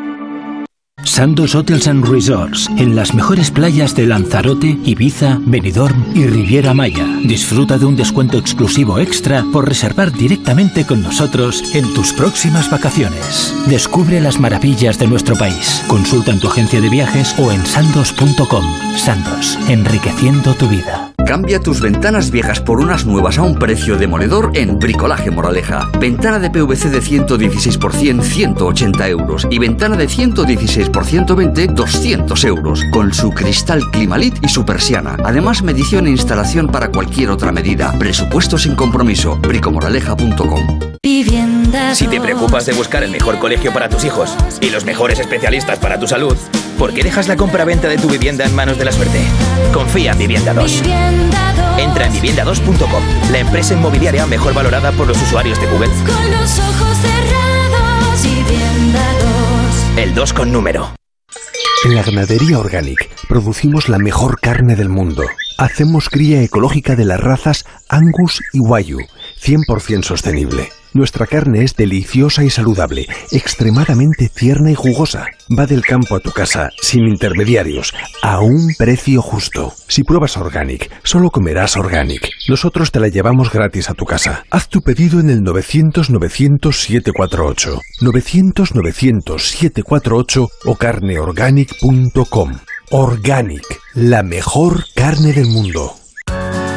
Sandos 1.04 1.56
Hotels 1.56 1.88
and 1.88 2.06
Resorts, 2.08 2.70
en 2.78 2.96
las 2.96 3.14
mejores 3.14 3.52
playas 3.52 3.96
de 3.96 4.08
Lanzarote, 4.08 4.78
Ibiza, 4.84 5.40
Benidorm 5.42 6.04
y 6.16 6.26
Riviera 6.26 6.74
Maya. 6.74 7.06
Disfruta 7.24 7.78
de 7.78 7.86
un 7.86 7.96
descuento 7.96 8.38
exclusivo 8.38 9.00
extra 9.00 9.44
por 9.52 9.68
reservar 9.68 10.12
directamente 10.12 10.86
con 10.86 11.02
nosotros 11.02 11.64
en 11.76 11.94
tus 11.94 12.14
próximas 12.14 12.70
vacaciones. 12.70 13.54
Descubre 13.68 14.20
las 14.20 14.40
maravillas 14.40 14.98
de 15.00 15.08
nuestro 15.08 15.36
país. 15.36 15.84
Consulta 15.88 16.32
en 16.32 16.40
tu 16.40 16.48
agencia 16.48 16.82
de 16.82 16.90
viajes 16.90 17.36
o 17.38 17.52
en 17.52 17.66
sandos.com. 17.66 18.66
Sandos, 18.98 19.58
enriqueciendo 19.70 20.54
tu 20.56 20.68
vida. 20.68 21.13
Cambia 21.26 21.60
tus 21.60 21.80
ventanas 21.80 22.32
viejas 22.32 22.60
por 22.60 22.80
unas 22.80 23.06
nuevas 23.06 23.38
a 23.38 23.44
un 23.44 23.56
precio 23.56 23.98
demoledor 23.98 24.52
en 24.56 24.78
Bricolaje 24.78 25.32
Moraleja. 25.32 25.90
Ventana 26.00 26.38
de 26.38 26.50
PVC 26.50 26.90
de 26.90 27.02
116 27.02 27.78
por 27.78 27.94
100, 27.94 28.22
180 28.22 29.08
euros. 29.08 29.48
Y 29.50 29.58
ventana 29.58 29.96
de 29.96 30.08
116 30.08 30.90
por 30.90 31.06
120, 31.06 31.68
200 31.68 32.44
euros. 32.44 32.82
Con 32.92 33.14
su 33.14 33.30
cristal 33.32 33.82
Climalit 33.92 34.44
y 34.44 34.50
su 34.50 34.66
persiana. 34.66 35.16
Además, 35.24 35.64
medición 35.64 36.08
e 36.08 36.12
instalación 36.12 36.68
para 36.68 36.90
cualquier 36.90 37.30
otra 37.30 37.52
medida. 37.52 37.98
Presupuesto 37.98 38.58
sin 38.58 38.76
compromiso. 38.76 39.38
bricomoraleja.com 39.38 40.80
Si 41.94 42.08
te 42.08 42.20
preocupas 42.20 42.66
de 42.66 42.74
buscar 42.74 43.04
el 43.04 43.12
mejor 43.12 43.40
colegio 43.40 43.72
para 43.72 43.88
tus 43.88 44.04
hijos 44.04 44.36
y 44.60 44.70
los 44.70 44.84
mejores 44.84 45.20
especialistas 45.20 45.80
para 45.80 46.00
tu 46.00 46.08
salud, 46.08 46.36
¿por 46.84 46.94
qué 46.94 47.02
dejas 47.02 47.30
la 47.30 47.38
compra-venta 47.38 47.88
de 47.88 47.96
tu 47.96 48.10
vivienda 48.10 48.44
en 48.44 48.54
manos 48.54 48.78
de 48.78 48.84
la 48.84 48.92
suerte? 48.92 49.22
Confía 49.74 50.12
en 50.12 50.18
Vivienda 50.18 50.54
2. 50.54 50.82
Entra 51.78 52.08
en 52.08 52.14
vivienda2.com, 52.14 53.04
la 53.32 53.40
empresa 53.40 53.74
inmobiliaria 53.74 54.26
mejor 54.28 54.54
valorada 54.54 54.92
por 54.92 55.08
los 55.08 55.16
usuarios 55.22 55.62
de 55.62 55.68
Google. 55.68 55.88
Con 55.88 56.32
los 56.32 56.60
ojos 56.60 56.98
cerrados, 56.98 58.24
vivienda 58.24 59.02
2. 59.96 59.98
El 60.04 60.14
2 60.14 60.34
con 60.34 60.52
número. 60.52 60.94
En 61.86 61.96
la 61.96 62.04
ganadería 62.04 62.60
Organic 62.60 63.10
producimos 63.30 63.88
la 63.88 63.98
mejor 63.98 64.42
carne 64.42 64.76
del 64.76 64.90
mundo. 64.90 65.24
Hacemos 65.58 66.10
cría 66.10 66.42
ecológica 66.42 66.98
de 66.98 67.06
las 67.06 67.22
razas 67.22 67.64
Angus 67.88 68.42
y 68.52 68.60
Wayu, 68.60 69.00
100% 69.42 70.04
sostenible. 70.04 70.83
Nuestra 70.94 71.26
carne 71.26 71.64
es 71.64 71.76
deliciosa 71.76 72.44
y 72.44 72.52
saludable, 72.52 73.08
extremadamente 73.32 74.30
tierna 74.30 74.70
y 74.70 74.76
jugosa. 74.76 75.26
Va 75.58 75.66
del 75.66 75.82
campo 75.82 76.16
a 76.16 76.20
tu 76.20 76.30
casa, 76.32 76.70
sin 76.80 77.08
intermediarios, 77.08 77.96
a 78.22 78.42
un 78.42 78.76
precio 78.78 79.24
justo. 79.24 79.74
Si 79.88 80.04
pruebas 80.04 80.38
Organic, 80.38 80.92
solo 81.04 81.32
comerás 81.32 81.78
Organic. 81.78 82.30
Nosotros 82.48 82.92
te 82.92 83.00
la 83.00 83.08
llevamos 83.08 83.52
gratis 83.52 83.90
a 83.90 83.96
tu 83.96 84.06
casa. 84.06 84.46
Haz 84.52 84.70
tu 84.70 84.82
pedido 84.82 85.20
en 85.20 85.32
el 85.32 85.42
900-900-748, 85.42 87.80
900-900-748 88.02 90.48
o 90.66 90.76
carneorganic.com. 90.76 92.52
Organic, 92.92 93.66
la 93.96 94.22
mejor 94.22 94.86
carne 94.94 95.34
del 95.34 95.48
mundo. 95.48 96.03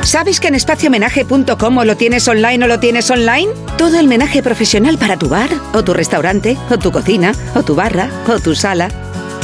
¿Sabes 0.06 0.38
que 0.38 0.46
en 0.46 0.54
espaciomenaje.com 0.54 1.82
lo 1.82 1.96
tienes 1.96 2.28
online 2.28 2.64
o 2.64 2.68
lo 2.68 2.78
tienes 2.78 3.10
online? 3.10 3.48
Todo 3.76 3.98
el 3.98 4.06
menaje 4.06 4.40
profesional 4.40 4.98
para 4.98 5.16
tu 5.16 5.28
bar, 5.28 5.50
o 5.74 5.82
tu 5.82 5.94
restaurante, 5.94 6.56
o 6.70 6.78
tu 6.78 6.92
cocina, 6.92 7.32
o 7.56 7.64
tu 7.64 7.74
barra, 7.74 8.08
o 8.28 8.38
tu 8.38 8.54
sala. 8.54 8.88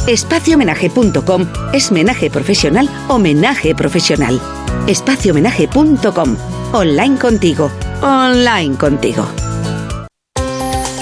Espaciomenaje.com 0.06 1.46
es 1.72 1.90
menaje 1.90 2.30
profesional 2.30 2.88
o 3.08 3.18
menaje 3.18 3.74
profesional. 3.74 4.40
Espaciomenaje.com. 4.86 6.36
Online 6.72 7.18
contigo. 7.18 7.68
online 8.00 8.76
contigo. 8.76 9.26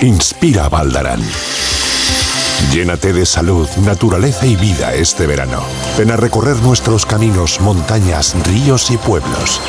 Inspira 0.01 0.71
Valdarán. 0.71 1.21
Llénate 2.73 3.13
de 3.13 3.27
salud, 3.27 3.69
naturaleza 3.85 4.47
y 4.47 4.55
vida 4.55 4.95
este 4.95 5.27
verano. 5.27 5.61
Ven 5.99 6.13
a 6.13 6.17
recorrer 6.17 6.57
nuestros 6.59 7.05
caminos, 7.05 7.61
montañas, 7.61 8.37
ríos 8.47 8.93
y 8.93 8.97
pueblos. 8.97 9.61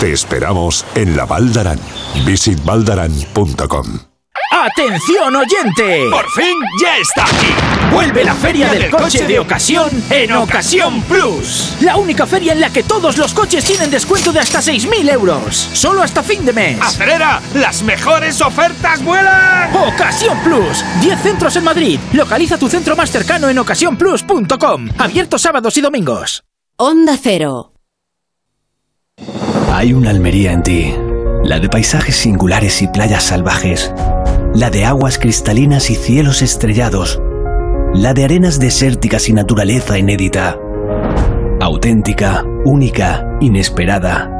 Te 0.00 0.12
esperamos 0.12 0.86
en 0.94 1.16
la 1.16 1.26
Valdarán. 1.26 1.80
Visitvaldarán.com. 2.24 4.13
¡Atención 4.50 5.34
oyente! 5.34 6.08
¡Por 6.10 6.30
fin 6.30 6.56
ya 6.80 6.96
está 6.98 7.24
aquí! 7.24 7.92
Vuelve 7.92 8.24
la 8.24 8.34
feria 8.34 8.70
del 8.70 8.90
coche 8.90 9.26
de 9.26 9.38
ocasión 9.38 9.90
en 10.10 10.32
Ocasión 10.32 11.02
Plus. 11.02 11.76
La 11.80 11.96
única 11.96 12.26
feria 12.26 12.52
en 12.52 12.60
la 12.60 12.70
que 12.70 12.82
todos 12.82 13.16
los 13.16 13.34
coches 13.34 13.64
tienen 13.64 13.90
descuento 13.90 14.32
de 14.32 14.40
hasta 14.40 14.60
6.000 14.60 15.10
euros. 15.12 15.56
Solo 15.72 16.02
hasta 16.02 16.22
fin 16.22 16.44
de 16.44 16.52
mes. 16.52 16.80
¡Acelera! 16.80 17.40
¡Las 17.54 17.82
mejores 17.82 18.40
ofertas 18.40 19.02
vuelan! 19.02 19.74
Ocasión 19.74 20.38
Plus. 20.40 20.84
10 21.00 21.20
centros 21.20 21.56
en 21.56 21.64
Madrid. 21.64 21.98
Localiza 22.12 22.58
tu 22.58 22.68
centro 22.68 22.96
más 22.96 23.10
cercano 23.10 23.48
en 23.48 23.58
ocasiónplus.com. 23.58 24.88
Abierto 24.98 25.38
sábados 25.38 25.76
y 25.76 25.80
domingos. 25.80 26.44
Onda 26.76 27.16
Cero. 27.20 27.72
Hay 29.72 29.92
una 29.92 30.10
Almería 30.10 30.52
en 30.52 30.62
ti. 30.62 30.94
La 31.42 31.58
de 31.58 31.68
paisajes 31.68 32.16
singulares 32.16 32.80
y 32.82 32.88
playas 32.88 33.24
salvajes 33.24 33.92
la 34.54 34.70
de 34.70 34.84
aguas 34.84 35.18
cristalinas 35.18 35.90
y 35.90 35.96
cielos 35.96 36.40
estrellados, 36.40 37.20
la 37.92 38.14
de 38.14 38.24
arenas 38.24 38.60
desérticas 38.60 39.28
y 39.28 39.32
naturaleza 39.32 39.98
inédita. 39.98 40.58
Auténtica, 41.60 42.44
única, 42.64 43.26
inesperada. 43.40 44.30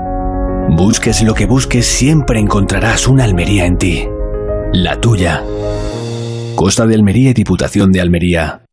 Busques 0.70 1.22
lo 1.22 1.34
que 1.34 1.46
busques, 1.46 1.86
siempre 1.86 2.38
encontrarás 2.38 3.08
una 3.08 3.24
Almería 3.24 3.66
en 3.66 3.76
ti. 3.76 4.08
La 4.72 5.00
tuya. 5.00 5.42
Costa 6.54 6.86
de 6.86 6.94
Almería 6.94 7.30
y 7.30 7.34
Diputación 7.34 7.90
de 7.90 8.00
Almería. 8.00 8.64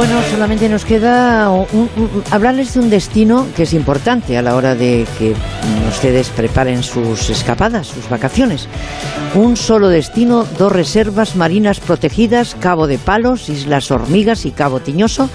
Bueno, 0.00 0.16
solamente 0.30 0.70
nos 0.70 0.86
queda 0.86 1.50
hablarles 2.30 2.72
de 2.72 2.80
un 2.80 2.88
destino 2.88 3.46
que 3.54 3.64
es 3.64 3.74
importante 3.74 4.38
a 4.38 4.40
la 4.40 4.56
hora 4.56 4.74
de 4.74 5.06
que 5.18 5.34
ustedes 5.90 6.30
preparen 6.30 6.82
sus 6.82 7.28
escapadas, 7.28 7.88
sus 7.88 8.08
vacaciones. 8.08 8.66
Un 9.34 9.58
solo 9.58 9.90
destino, 9.90 10.46
dos 10.56 10.72
reservas 10.72 11.36
marinas 11.36 11.80
protegidas, 11.80 12.56
Cabo 12.58 12.86
de 12.86 12.96
Palos, 12.96 13.50
Islas 13.50 13.90
Hormigas 13.90 14.46
y 14.46 14.52
Cabo 14.52 14.80
Tiñoso, 14.80 15.28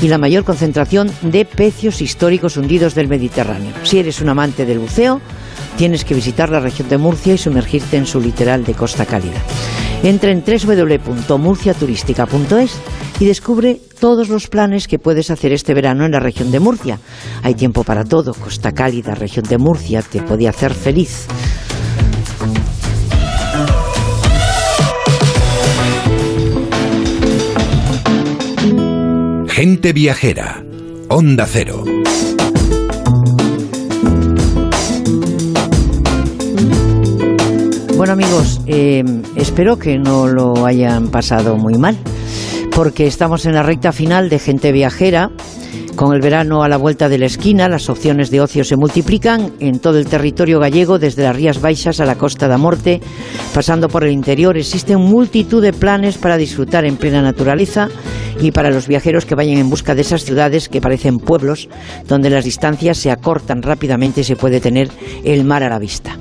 y 0.00 0.06
la 0.06 0.18
mayor 0.18 0.44
concentración 0.44 1.10
de 1.22 1.44
pecios 1.44 2.00
históricos 2.00 2.56
hundidos 2.56 2.94
del 2.94 3.08
Mediterráneo. 3.08 3.72
Si 3.82 3.98
eres 3.98 4.20
un 4.20 4.28
amante 4.28 4.64
del 4.64 4.78
buceo, 4.78 5.20
tienes 5.76 6.04
que 6.04 6.14
visitar 6.14 6.48
la 6.48 6.60
región 6.60 6.88
de 6.88 6.96
Murcia 6.96 7.34
y 7.34 7.38
sumergirte 7.38 7.96
en 7.96 8.06
su 8.06 8.20
literal 8.20 8.64
de 8.64 8.74
costa 8.74 9.04
cálida. 9.04 9.42
Entra 10.04 10.30
en 10.30 10.44
www.murciaturística.es 10.44 12.78
y 13.22 13.24
descubre 13.24 13.80
todos 14.00 14.28
los 14.28 14.48
planes 14.48 14.88
que 14.88 14.98
puedes 14.98 15.30
hacer 15.30 15.52
este 15.52 15.74
verano 15.74 16.04
en 16.04 16.10
la 16.10 16.18
región 16.18 16.50
de 16.50 16.58
Murcia. 16.58 16.98
Hay 17.44 17.54
tiempo 17.54 17.84
para 17.84 18.02
todo. 18.04 18.34
Costa 18.34 18.72
Cálida, 18.72 19.14
región 19.14 19.44
de 19.48 19.58
Murcia, 19.58 20.02
te 20.02 20.20
podía 20.22 20.50
hacer 20.50 20.74
feliz. 20.74 21.28
Gente 29.46 29.92
viajera. 29.92 30.64
Onda 31.08 31.46
Cero. 31.46 31.84
Bueno 37.96 38.14
amigos, 38.14 38.60
eh, 38.66 39.04
espero 39.36 39.78
que 39.78 39.96
no 39.96 40.26
lo 40.26 40.66
hayan 40.66 41.06
pasado 41.12 41.56
muy 41.56 41.74
mal, 41.74 41.96
porque 42.74 43.06
estamos 43.06 43.46
en 43.46 43.54
la 43.54 43.62
recta 43.62 43.92
final 43.92 44.28
de 44.28 44.38
Gente 44.38 44.72
Viajera. 44.72 45.30
Con 45.96 46.14
el 46.14 46.20
verano 46.20 46.62
a 46.62 46.68
la 46.68 46.78
vuelta 46.78 47.08
de 47.08 47.18
la 47.18 47.26
esquina, 47.26 47.68
las 47.68 47.90
opciones 47.90 48.30
de 48.30 48.40
ocio 48.40 48.64
se 48.64 48.76
multiplican 48.76 49.52
en 49.60 49.78
todo 49.78 49.98
el 49.98 50.06
territorio 50.06 50.58
gallego, 50.58 50.98
desde 50.98 51.22
las 51.22 51.36
Rías 51.36 51.60
Baixas 51.60 52.00
a 52.00 52.06
la 52.06 52.16
Costa 52.16 52.48
da 52.48 52.56
Morte, 52.56 53.00
pasando 53.54 53.88
por 53.88 54.04
el 54.04 54.12
interior. 54.12 54.56
Existen 54.56 55.00
multitud 55.00 55.62
de 55.62 55.72
planes 55.72 56.18
para 56.18 56.36
disfrutar 56.36 56.84
en 56.84 56.96
plena 56.96 57.20
naturaleza 57.20 57.88
y 58.40 58.52
para 58.52 58.70
los 58.70 58.88
viajeros 58.88 59.26
que 59.26 59.34
vayan 59.34 59.58
en 59.58 59.70
busca 59.70 59.94
de 59.94 60.02
esas 60.02 60.24
ciudades 60.24 60.68
que 60.68 60.80
parecen 60.80 61.18
pueblos, 61.18 61.68
donde 62.08 62.30
las 62.30 62.44
distancias 62.44 62.98
se 62.98 63.10
acortan 63.10 63.62
rápidamente 63.62 64.22
y 64.22 64.24
se 64.24 64.36
puede 64.36 64.60
tener 64.60 64.88
el 65.24 65.44
mar 65.44 65.62
a 65.62 65.68
la 65.68 65.78
vista 65.78 66.16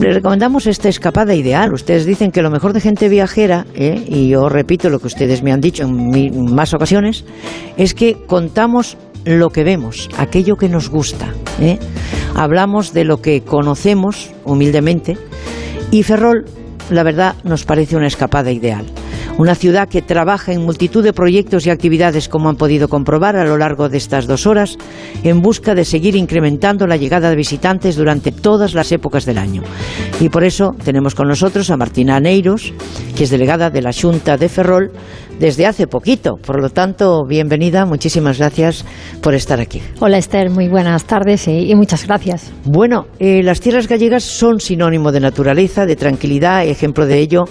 les 0.00 0.14
recomendamos 0.14 0.66
esta 0.66 0.88
escapada 0.88 1.34
ideal. 1.34 1.72
Ustedes 1.72 2.06
dicen 2.06 2.30
que 2.30 2.42
lo 2.42 2.50
mejor 2.50 2.72
de 2.72 2.80
gente 2.80 3.08
viajera, 3.08 3.66
¿eh? 3.74 4.02
y 4.06 4.28
yo 4.28 4.48
repito 4.48 4.90
lo 4.90 4.98
que 4.98 5.06
ustedes 5.06 5.42
me 5.42 5.52
han 5.52 5.60
dicho 5.60 5.84
en 5.84 6.54
más 6.54 6.74
ocasiones, 6.74 7.24
es 7.76 7.94
que 7.94 8.16
contamos 8.26 8.96
lo 9.24 9.50
que 9.50 9.64
vemos, 9.64 10.08
aquello 10.18 10.56
que 10.56 10.68
nos 10.68 10.88
gusta. 10.88 11.32
¿eh? 11.60 11.78
Hablamos 12.34 12.92
de 12.92 13.04
lo 13.04 13.20
que 13.20 13.42
conocemos 13.42 14.30
humildemente 14.44 15.16
y 15.90 16.02
Ferrol, 16.02 16.44
la 16.90 17.02
verdad, 17.02 17.34
nos 17.44 17.64
parece 17.64 17.96
una 17.96 18.06
escapada 18.06 18.52
ideal. 18.52 18.86
Una 19.38 19.54
ciudad 19.54 19.86
que 19.86 20.00
trabaja 20.00 20.54
en 20.54 20.64
multitud 20.64 21.04
de 21.04 21.12
proyectos 21.12 21.66
y 21.66 21.70
actividades, 21.70 22.26
como 22.26 22.48
han 22.48 22.56
podido 22.56 22.88
comprobar 22.88 23.36
a 23.36 23.44
lo 23.44 23.58
largo 23.58 23.90
de 23.90 23.98
estas 23.98 24.26
dos 24.26 24.46
horas, 24.46 24.78
en 25.24 25.42
busca 25.42 25.74
de 25.74 25.84
seguir 25.84 26.16
incrementando 26.16 26.86
la 26.86 26.96
llegada 26.96 27.28
de 27.28 27.36
visitantes 27.36 27.96
durante 27.96 28.32
todas 28.32 28.72
las 28.72 28.92
épocas 28.92 29.26
del 29.26 29.36
año. 29.36 29.62
Y 30.20 30.30
por 30.30 30.42
eso 30.42 30.74
tenemos 30.82 31.14
con 31.14 31.28
nosotros 31.28 31.68
a 31.68 31.76
Martina 31.76 32.18
Neiros, 32.18 32.72
que 33.14 33.24
es 33.24 33.30
delegada 33.30 33.68
de 33.68 33.82
la 33.82 33.92
Junta 33.92 34.38
de 34.38 34.48
Ferrol 34.48 34.90
desde 35.38 35.66
hace 35.66 35.86
poquito. 35.86 36.36
Por 36.36 36.60
lo 36.60 36.70
tanto, 36.70 37.24
bienvenida, 37.26 37.86
muchísimas 37.86 38.38
gracias 38.38 38.84
por 39.22 39.34
estar 39.34 39.60
aquí. 39.60 39.82
Hola 40.00 40.18
Esther, 40.18 40.50
muy 40.50 40.68
buenas 40.68 41.04
tardes 41.04 41.48
y, 41.48 41.74
muchas 41.74 42.06
gracias. 42.06 42.52
Bueno, 42.64 43.06
eh, 43.18 43.42
las 43.42 43.60
tierras 43.60 43.88
gallegas 43.88 44.24
son 44.24 44.60
sinónimo 44.60 45.12
de 45.12 45.20
naturaleza, 45.20 45.86
de 45.86 45.96
tranquilidad, 45.96 46.66
ejemplo 46.66 47.06
de 47.06 47.18
ello 47.18 47.44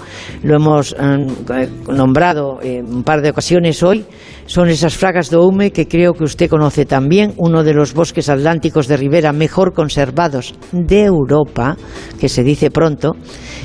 lo 0.44 0.56
hemos 0.56 0.96
eh, 1.00 1.70
nombrado 1.88 2.60
en 2.62 2.86
un 2.86 3.04
par 3.04 3.22
de 3.22 3.30
ocasiones 3.30 3.84
hoy, 3.84 4.06
son 4.46 4.70
esas 4.70 4.96
fragas 4.96 5.30
de 5.30 5.38
Oume 5.38 5.72
que 5.72 5.88
creo 5.88 6.14
que 6.14 6.24
usted 6.24 6.50
conoce 6.50 6.86
también, 6.86 7.34
uno 7.38 7.64
de 7.64 7.74
los 7.74 7.94
bosques 7.94 8.30
atlánticos 8.30 8.88
de 8.88 8.98
ribera 8.98 9.34
mejor 9.34 9.74
conservados 9.74 10.54
de 10.72 11.04
Europa, 11.04 11.78
que 12.20 12.30
se 12.30 12.44
dice 12.44 12.70
pronto. 12.70 13.16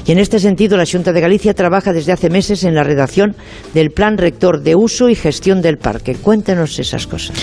Y 0.06 0.12
en 0.12 0.18
este 0.18 0.38
sentido, 0.38 0.76
la 0.76 0.86
Junta 0.86 1.12
de 1.12 1.20
Galicia 1.20 1.54
trabaja 1.54 1.92
desde 1.92 2.12
hace 2.12 2.30
meses 2.30 2.64
en 2.64 2.74
la 2.74 2.82
redacción 2.82 3.36
del 3.74 3.90
Plan 3.90 4.09
Rector 4.18 4.62
de 4.62 4.74
Uso 4.74 5.08
y 5.08 5.14
Gestión 5.14 5.62
del 5.62 5.78
Parque. 5.78 6.14
Cuéntenos 6.14 6.78
esas 6.78 7.06
cosas. 7.06 7.36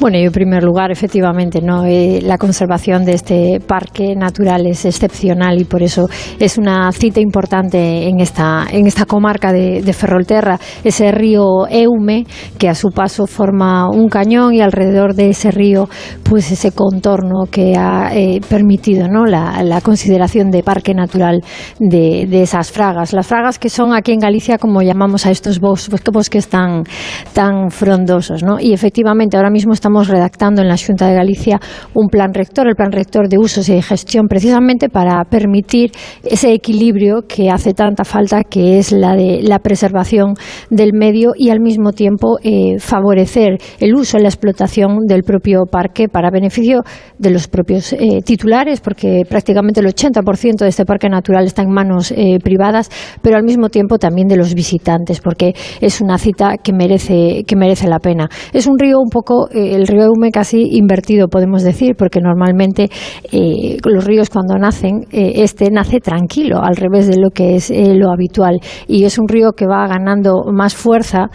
Bueno, 0.00 0.18
y 0.18 0.24
en 0.24 0.32
primer 0.32 0.64
lugar, 0.64 0.90
efectivamente, 0.90 1.60
no 1.60 1.84
eh, 1.84 2.20
la 2.22 2.38
conservación 2.38 3.04
de 3.04 3.12
este 3.12 3.60
parque 3.60 4.16
natural 4.16 4.66
es 4.66 4.84
excepcional 4.84 5.60
y 5.60 5.64
por 5.64 5.82
eso 5.82 6.08
es 6.38 6.58
una 6.58 6.90
cita 6.92 7.20
importante 7.20 8.08
en 8.08 8.20
esta, 8.20 8.66
en 8.70 8.86
esta 8.86 9.06
comarca 9.06 9.52
de, 9.52 9.82
de 9.82 9.92
Ferrolterra, 9.92 10.58
ese 10.82 11.12
río 11.12 11.68
Eume 11.68 12.26
que 12.58 12.68
a 12.68 12.74
su 12.74 12.88
paso 12.90 13.26
forma 13.26 13.88
un 13.88 14.08
cañón 14.08 14.54
y 14.54 14.60
alrededor 14.60 15.14
de 15.14 15.30
ese 15.30 15.50
río 15.50 15.88
pues 16.22 16.50
ese 16.50 16.72
contorno 16.72 17.44
que 17.50 17.76
ha 17.76 18.14
eh, 18.14 18.40
permitido 18.48 19.08
¿no? 19.08 19.24
la, 19.24 19.80
consideración 19.82 20.50
de 20.50 20.62
parque 20.62 20.94
natural 20.94 21.40
de, 21.78 22.42
esas 22.42 22.70
fragas. 22.70 23.12
Las 23.12 23.26
fragas 23.26 23.58
que 23.58 23.68
son 23.68 23.94
aquí 23.94 24.12
en 24.12 24.20
Galicia 24.20 24.58
como 24.58 24.82
llamamos 24.82 25.26
a 25.26 25.30
estos 25.30 25.60
bosques 25.60 26.00
tan, 26.48 26.84
tan 27.32 27.70
frondosos. 27.70 28.42
¿no? 28.42 28.60
Y 28.60 28.72
efectivamente 28.72 29.36
ahora 29.36 29.50
mismo 29.50 29.72
estamos 29.72 30.08
redactando 30.08 30.62
en 30.62 30.68
la 30.68 30.76
Junta 30.76 31.08
de 31.08 31.14
Galicia 31.14 31.60
un 31.94 32.08
plan 32.08 32.32
rector, 32.34 32.68
el 32.68 32.76
plan 32.76 32.92
rector 32.92 33.28
de 33.28 33.38
usos 33.38 33.68
y 33.68 33.80
gestión 33.82 34.26
precisamente 34.28 34.88
para 34.88 35.24
permitir 35.24 35.92
ese 36.22 36.52
equilibrio 36.52 37.22
que 37.26 37.50
hace 37.50 37.72
tanta 37.72 38.04
falta 38.04 38.42
que 38.44 38.78
es 38.78 38.92
la 38.92 39.14
de 39.14 39.40
la 39.42 39.58
preservación 39.58 40.34
del 40.70 40.92
medio 40.92 41.32
y 41.36 41.50
al 41.50 41.60
mismo 41.60 41.92
tiempo 41.92 42.38
eh, 42.42 42.78
favorecer 42.78 43.58
el 43.80 43.94
uso 43.94 44.18
y 44.18 44.22
la 44.22 44.28
explotación 44.28 45.06
del 45.06 45.22
propio 45.22 45.64
parque 45.70 46.08
para 46.08 46.30
beneficio 46.30 46.82
de 47.18 47.30
los 47.30 47.48
propios 47.48 47.92
eh, 47.92 48.20
titulares, 48.24 48.80
porque 48.80 49.22
prácticamente 49.28 49.80
el 49.80 49.86
80% 49.86 50.58
de 50.58 50.68
este 50.68 50.84
parque 50.84 51.08
natural 51.08 51.44
está 51.44 51.62
en 51.62 51.70
manos 51.70 52.12
eh, 52.12 52.38
privadas, 52.42 52.90
pero 53.22 53.36
al 53.36 53.44
mismo 53.44 53.68
tiempo 53.68 53.98
también 53.98 54.28
de 54.28 54.36
los 54.36 54.54
visitantes, 54.54 55.20
porque 55.20 55.54
es 55.80 56.01
una 56.02 56.18
cita 56.18 56.56
que 56.62 56.72
merece, 56.72 57.44
que 57.46 57.56
merece 57.56 57.88
la 57.88 57.98
pena. 57.98 58.28
Es 58.52 58.66
un 58.66 58.78
río 58.78 58.98
un 58.98 59.08
poco, 59.08 59.48
eh, 59.50 59.74
el 59.74 59.86
río 59.86 60.04
Eume 60.04 60.30
casi 60.30 60.76
invertido, 60.76 61.28
podemos 61.28 61.62
decir, 61.62 61.94
porque 61.96 62.20
normalmente 62.20 62.90
eh, 63.30 63.78
los 63.84 64.04
ríos 64.04 64.28
cuando 64.30 64.56
nacen, 64.58 65.06
este 65.10 65.70
nace 65.70 66.00
tranquilo, 66.00 66.60
al 66.62 66.76
revés 66.76 67.06
de 67.06 67.18
lo 67.18 67.30
que 67.30 67.56
es 67.56 67.70
lo 67.70 68.10
habitual. 68.10 68.60
Y 68.86 69.04
es 69.04 69.18
un 69.18 69.28
río 69.28 69.52
que 69.52 69.66
va 69.66 69.86
ganando 69.86 70.44
más 70.52 70.74
fuerza, 70.74 71.28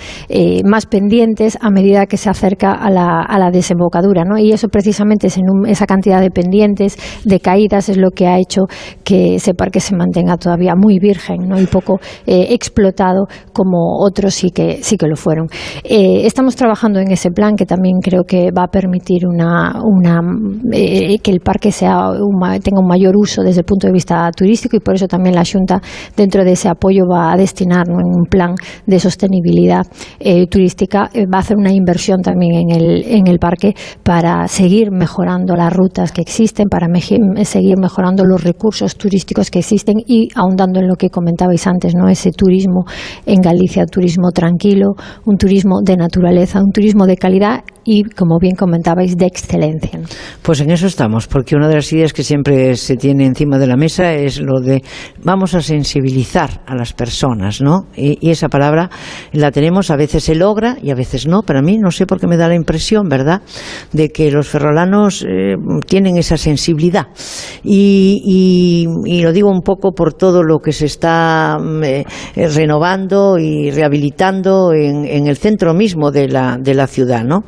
más 0.65 0.85
pendientes 0.85 1.57
a 1.61 1.69
medida 1.69 2.05
que 2.05 2.17
se 2.17 2.29
acerca 2.29 2.73
a 2.73 2.89
la, 2.89 3.21
a 3.21 3.39
la 3.39 3.51
desembocadura. 3.51 4.23
¿no? 4.23 4.37
Y 4.37 4.51
eso 4.51 4.67
precisamente 4.67 5.27
es 5.27 5.37
en 5.37 5.43
esa 5.67 5.85
cantidad 5.85 6.21
de 6.21 6.31
pendientes, 6.31 6.97
de 7.23 7.39
caídas, 7.39 7.89
es 7.89 7.97
lo 7.97 8.11
que 8.11 8.27
ha 8.27 8.37
hecho 8.39 8.63
que 9.03 9.35
ese 9.35 9.53
parque 9.53 9.79
se 9.79 9.95
mantenga 9.95 10.37
todavía 10.37 10.75
muy 10.75 10.99
virgen 10.99 11.47
¿no? 11.47 11.59
y 11.59 11.65
poco 11.65 11.99
explotado 12.25 13.27
como 13.53 13.99
otros 13.99 14.33
sí 14.33 14.51
que, 14.57 14.79
sí 14.81 14.97
que 14.97 15.07
lo 15.07 15.15
fueron. 15.15 15.47
Eh, 15.83 16.25
estamos 16.25 16.55
trabajando 16.55 16.99
en 16.99 17.11
ese 17.11 17.29
plan 17.29 17.55
que 17.55 17.67
también 17.67 17.99
creo 18.01 18.23
que 18.23 18.49
va 18.51 18.63
a 18.63 18.67
permitir 18.67 19.21
eh, 20.73 21.19
que 21.19 21.31
el 21.31 21.41
parque 21.41 21.69
tenga 21.71 22.79
un 22.79 22.87
mayor 22.87 23.15
uso 23.15 23.43
desde 23.43 23.59
el 23.59 23.65
punto 23.65 23.85
de 23.85 23.93
vista 23.93 24.29
turístico 24.35 24.75
y 24.75 24.79
por 24.79 24.95
eso 24.95 25.07
también 25.07 25.35
la 25.35 25.43
Junta 25.45 25.79
dentro 26.15 26.43
de 26.43 26.53
ese 26.53 26.69
apoyo 26.69 27.03
va 27.07 27.31
a 27.31 27.37
destinar 27.37 27.87
en 27.87 27.95
un 27.95 28.25
plan 28.29 28.55
de 28.85 28.99
sostenibilidad 28.99 29.85
eh, 30.19 30.47
turística, 30.47 31.09
va 31.31 31.37
a 31.37 31.39
hacer 31.41 31.57
una 31.57 31.71
inversión 31.71 32.21
también 32.21 32.55
en 32.55 32.75
el, 32.75 33.03
en 33.05 33.27
el 33.27 33.37
parque 33.37 33.75
para 34.03 34.47
seguir 34.47 34.91
mejorando 34.91 35.55
las 35.55 35.71
rutas 35.71 36.11
que 36.11 36.21
existen, 36.21 36.67
para 36.67 36.87
seguir 37.43 37.77
mejorando 37.77 38.23
los 38.25 38.43
recursos 38.43 38.97
turísticos 38.97 39.51
que 39.51 39.59
existen 39.59 39.97
y 40.05 40.29
ahondando 40.35 40.79
en 40.79 40.87
lo 40.87 40.95
que 40.95 41.09
comentabais 41.09 41.67
antes, 41.67 41.93
¿no? 41.95 42.09
ese 42.09 42.31
turismo 42.31 42.85
en 43.25 43.41
Galicia, 43.41 43.85
turismo 43.85 44.31
tranquilo, 44.31 44.46
un 45.25 45.37
turismo 45.37 45.81
de 45.83 45.97
naturaleza, 45.97 46.59
un 46.59 46.71
turismo 46.71 47.05
de 47.05 47.17
calidad 47.17 47.63
y, 47.89 48.03
como 48.03 48.37
bien 48.37 48.57
comentabais, 48.57 49.15
de 49.15 49.25
excelencia. 49.25 50.01
Pues 50.41 50.59
en 50.59 50.71
eso 50.71 50.87
estamos, 50.87 51.27
porque 51.27 51.55
una 51.55 51.69
de 51.69 51.75
las 51.75 51.93
ideas 51.93 52.11
que 52.11 52.21
siempre 52.21 52.75
se 52.75 52.97
tiene 52.97 53.25
encima 53.25 53.57
de 53.57 53.65
la 53.65 53.77
mesa 53.77 54.13
es 54.13 54.41
lo 54.41 54.59
de 54.59 54.83
vamos 55.23 55.53
a 55.53 55.61
sensibilizar 55.61 56.63
a 56.65 56.75
las 56.75 56.91
personas, 56.91 57.61
¿no? 57.61 57.87
Y, 57.95 58.29
esa 58.29 58.49
palabra 58.49 58.89
la 59.31 59.51
tenemos, 59.51 59.89
a 59.89 59.95
veces 59.95 60.25
se 60.25 60.35
logra 60.35 60.75
y 60.83 60.91
a 60.91 60.95
veces 60.95 61.27
no. 61.27 61.43
Para 61.43 61.61
mí, 61.61 61.77
no 61.77 61.89
sé 61.91 62.05
por 62.05 62.19
qué 62.19 62.27
me 62.27 62.35
da 62.35 62.49
la 62.49 62.55
impresión, 62.55 63.07
¿verdad?, 63.07 63.41
de 63.93 64.09
que 64.09 64.29
los 64.31 64.49
ferrolanos 64.49 65.23
eh, 65.23 65.55
tienen 65.85 66.17
esa 66.17 66.35
sensibilidad. 66.35 67.07
Y, 67.63 68.85
lo 69.23 69.31
digo 69.31 69.49
un 69.49 69.61
poco 69.61 69.93
por 69.93 70.13
todo 70.13 70.43
lo 70.43 70.59
que 70.59 70.73
se 70.73 70.87
está 70.87 71.57
mm, 71.57 71.83
eh, 71.83 72.05
renovando 72.53 73.37
y 73.39 73.71
rehabilitando 73.71 74.73
en, 74.73 75.05
en 75.05 75.27
el 75.27 75.37
centro 75.37 75.73
mismo 75.73 76.11
de 76.11 76.27
la, 76.27 76.57
de 76.57 76.73
la 76.73 76.87
ciudad, 76.87 77.23
¿no? 77.23 77.43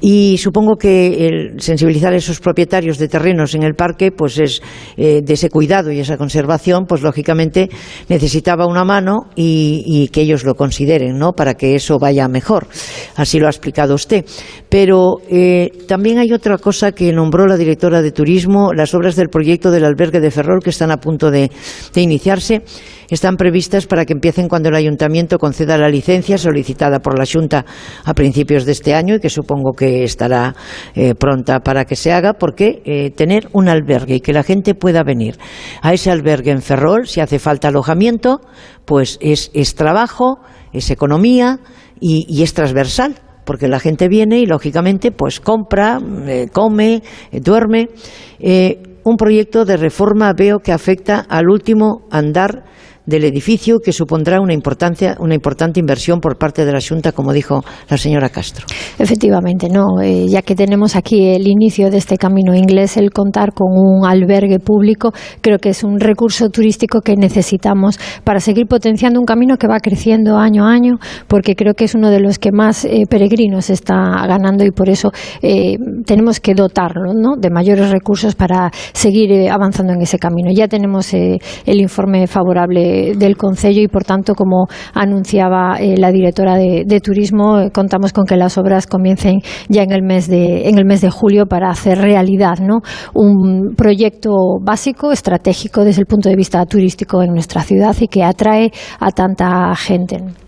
Y 0.00 0.38
supongo 0.38 0.76
que 0.76 1.26
el 1.26 1.60
sensibilizar 1.60 2.12
a 2.12 2.16
esos 2.16 2.40
propietarios 2.40 2.98
de 2.98 3.08
terrenos 3.08 3.54
en 3.54 3.62
el 3.62 3.74
parque, 3.74 4.10
pues 4.10 4.38
es 4.38 4.62
eh, 4.96 5.20
de 5.22 5.32
ese 5.32 5.48
cuidado 5.48 5.92
y 5.92 6.00
esa 6.00 6.16
conservación, 6.16 6.86
pues 6.86 7.02
lógicamente 7.02 7.68
necesitaba 8.08 8.66
una 8.66 8.84
mano 8.84 9.26
y, 9.36 10.08
que 10.12 10.22
ellos 10.22 10.44
lo 10.44 10.54
consideren, 10.54 11.18
¿no? 11.18 11.32
Para 11.32 11.54
que 11.54 11.74
eso 11.74 11.98
vaya 11.98 12.28
mejor. 12.28 12.66
Así 13.16 13.38
lo 13.38 13.46
ha 13.46 13.50
explicado 13.50 13.94
usted. 13.94 14.24
Pero 14.68 15.18
eh, 15.30 15.70
también 15.86 16.18
hay 16.18 16.32
otra 16.32 16.58
cosa 16.58 16.92
que 16.92 17.12
nombró 17.12 17.46
la 17.46 17.56
directora 17.56 18.02
de 18.02 18.12
turismo, 18.12 18.72
las 18.72 18.94
obras 18.94 19.16
del 19.16 19.28
proyecto 19.28 19.70
del 19.70 19.84
albergue 19.84 20.20
de 20.20 20.30
Ferrol 20.30 20.60
que 20.62 20.70
están 20.70 20.90
a 20.90 20.98
punto 20.98 21.30
de 21.30 21.50
iniciarse 21.94 22.62
están 23.14 23.36
previstas 23.36 23.86
para 23.86 24.06
que 24.06 24.14
empiecen 24.14 24.48
cuando 24.48 24.70
el 24.70 24.74
ayuntamiento 24.74 25.38
conceda 25.38 25.76
la 25.76 25.90
licencia 25.90 26.38
solicitada 26.38 27.00
por 27.00 27.18
la 27.18 27.26
Junta 27.30 27.66
a 28.04 28.14
principios 28.14 28.64
de 28.64 28.72
este 28.72 28.94
año 28.94 29.16
y 29.16 29.20
que 29.20 29.28
supongo 29.28 29.72
que 29.72 30.02
estará 30.02 30.54
eh, 30.94 31.14
pronta 31.14 31.60
para 31.60 31.84
que 31.84 31.94
se 31.94 32.10
haga, 32.10 32.32
porque 32.32 32.80
eh, 32.86 33.10
tener 33.10 33.48
un 33.52 33.68
albergue 33.68 34.14
y 34.14 34.20
que 34.20 34.32
la 34.32 34.42
gente 34.42 34.74
pueda 34.74 35.02
venir 35.02 35.36
a 35.82 35.92
ese 35.92 36.10
albergue 36.10 36.52
en 36.52 36.62
Ferrol, 36.62 37.06
si 37.06 37.20
hace 37.20 37.38
falta 37.38 37.68
alojamiento, 37.68 38.40
pues 38.86 39.18
es, 39.20 39.74
trabajo, 39.74 40.40
es 40.72 40.90
economía 40.90 41.60
y, 42.00 42.42
es 42.42 42.54
transversal 42.54 43.16
porque 43.44 43.68
la 43.68 43.80
gente 43.80 44.08
viene 44.08 44.38
y 44.38 44.46
lógicamente 44.46 45.10
pues 45.10 45.40
compra, 45.40 46.00
eh, 46.26 46.48
come, 46.50 47.02
duerme. 47.32 47.88
un 49.04 49.16
proyecto 49.16 49.64
de 49.64 49.76
reforma 49.76 50.32
veo 50.32 50.60
que 50.60 50.72
afecta 50.72 51.26
al 51.28 51.50
último 51.50 52.06
andar 52.10 52.64
del 53.06 53.24
edificio 53.24 53.80
que 53.80 53.92
supondrá 53.92 54.40
una, 54.40 54.54
importancia, 54.54 55.16
una 55.18 55.34
importante 55.34 55.80
inversión 55.80 56.20
por 56.20 56.38
parte 56.38 56.64
de 56.64 56.72
la 56.72 56.80
Junta, 56.80 57.12
como 57.12 57.32
dijo 57.32 57.62
la 57.88 57.96
señora 57.96 58.28
Castro. 58.28 58.66
Efectivamente, 58.98 59.68
no. 59.68 60.00
Eh, 60.02 60.26
ya 60.28 60.42
que 60.42 60.54
tenemos 60.54 60.96
aquí 60.96 61.28
el 61.28 61.46
inicio 61.46 61.90
de 61.90 61.98
este 61.98 62.16
camino 62.16 62.54
inglés, 62.54 62.96
el 62.96 63.10
contar 63.10 63.52
con 63.52 63.68
un 63.72 64.06
albergue 64.06 64.58
público, 64.58 65.12
creo 65.40 65.58
que 65.58 65.70
es 65.70 65.82
un 65.84 65.98
recurso 65.98 66.48
turístico 66.48 67.00
que 67.00 67.16
necesitamos 67.16 67.98
para 68.24 68.40
seguir 68.40 68.66
potenciando 68.66 69.18
un 69.18 69.26
camino 69.26 69.56
que 69.56 69.66
va 69.66 69.80
creciendo 69.80 70.38
año 70.38 70.66
a 70.66 70.72
año, 70.72 70.98
porque 71.28 71.54
creo 71.56 71.74
que 71.74 71.84
es 71.84 71.94
uno 71.94 72.10
de 72.10 72.20
los 72.20 72.38
que 72.38 72.52
más 72.52 72.84
eh, 72.84 73.04
peregrinos 73.08 73.70
está 73.70 73.94
ganando 74.26 74.64
y 74.64 74.70
por 74.70 74.88
eso 74.88 75.10
eh, 75.42 75.76
tenemos 76.06 76.40
que 76.40 76.54
dotarlo 76.54 77.14
¿no? 77.14 77.36
de 77.36 77.50
mayores 77.50 77.90
recursos 77.90 78.34
para 78.34 78.70
seguir 78.92 79.50
avanzando 79.50 79.92
en 79.92 80.02
ese 80.02 80.18
camino. 80.18 80.50
Ya 80.54 80.68
tenemos 80.68 81.12
el 81.14 81.40
informe 81.66 82.26
favorable 82.26 82.91
del 83.16 83.36
Concello 83.36 83.82
y, 83.82 83.88
por 83.88 84.04
tanto, 84.04 84.34
como 84.34 84.66
anunciaba 84.94 85.76
eh, 85.78 85.96
la 85.96 86.10
directora 86.10 86.56
de, 86.56 87.00
Turismo, 87.02 87.58
eh, 87.58 87.70
contamos 87.70 88.12
con 88.12 88.24
que 88.24 88.36
las 88.36 88.58
obras 88.58 88.86
comiencen 88.86 89.40
ya 89.68 89.82
en 89.82 89.92
el 89.92 90.02
mes 90.02 90.28
de, 90.28 90.68
en 90.68 90.78
el 90.78 90.84
mes 90.84 91.00
de 91.00 91.10
julio 91.10 91.46
para 91.46 91.70
hacer 91.70 91.98
realidad 91.98 92.58
¿no? 92.60 92.80
un 93.14 93.74
proyecto 93.76 94.30
básico, 94.60 95.10
estratégico 95.10 95.84
desde 95.84 96.00
el 96.00 96.06
punto 96.06 96.28
de 96.28 96.36
vista 96.36 96.64
turístico 96.66 97.22
en 97.22 97.32
nuestra 97.32 97.62
ciudad 97.62 97.96
y 98.00 98.08
que 98.08 98.22
atrae 98.22 98.70
a 99.00 99.10
tanta 99.10 99.74
gente. 99.74 100.41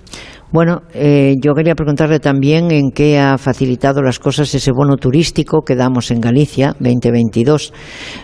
Bueno, 0.54 0.82
eh, 0.94 1.34
yo 1.42 1.52
quería 1.52 1.74
preguntarle 1.74 2.20
también 2.20 2.70
en 2.70 2.92
qué 2.92 3.18
ha 3.18 3.38
facilitado 3.38 4.02
las 4.02 4.20
cosas 4.20 4.54
ese 4.54 4.70
bono 4.70 4.96
turístico 4.96 5.62
que 5.62 5.74
damos 5.74 6.12
en 6.12 6.20
Galicia 6.20 6.76
2022, 6.78 7.72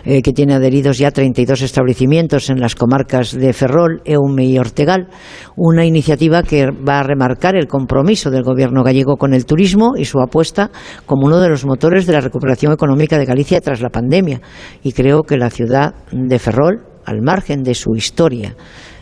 eh, 0.05 0.21
que 0.21 0.31
tiene 0.31 0.53
adheridos 0.53 0.97
ya 0.97 1.11
32 1.11 1.61
establecimientos 1.61 2.49
en 2.49 2.61
las 2.61 2.75
comarcas 2.75 3.37
de 3.37 3.51
Ferrol, 3.51 4.01
Eume 4.05 4.45
y 4.45 4.57
Ortegal, 4.57 5.09
una 5.57 5.85
iniciativa 5.85 6.41
que 6.41 6.67
va 6.67 7.01
a 7.01 7.03
remarcar 7.03 7.57
el 7.57 7.67
compromiso 7.67 8.31
del 8.31 8.43
gobierno 8.43 8.81
gallego 8.81 9.17
con 9.17 9.33
el 9.33 9.45
turismo 9.45 9.95
y 9.97 10.05
su 10.05 10.21
apuesta 10.21 10.71
como 11.05 11.27
uno 11.27 11.41
de 11.41 11.49
los 11.49 11.65
motores 11.65 12.05
de 12.05 12.13
la 12.13 12.21
recuperación 12.21 12.71
económica 12.71 13.17
de 13.17 13.25
Galicia 13.25 13.59
tras 13.59 13.81
la 13.81 13.89
pandemia. 13.89 14.39
Y 14.83 14.93
creo 14.93 15.23
que 15.23 15.35
la 15.35 15.49
ciudad 15.49 15.95
de 16.13 16.39
Ferrol, 16.39 16.79
al 17.03 17.21
margen 17.21 17.61
de 17.63 17.73
su 17.73 17.93
historia, 17.93 18.55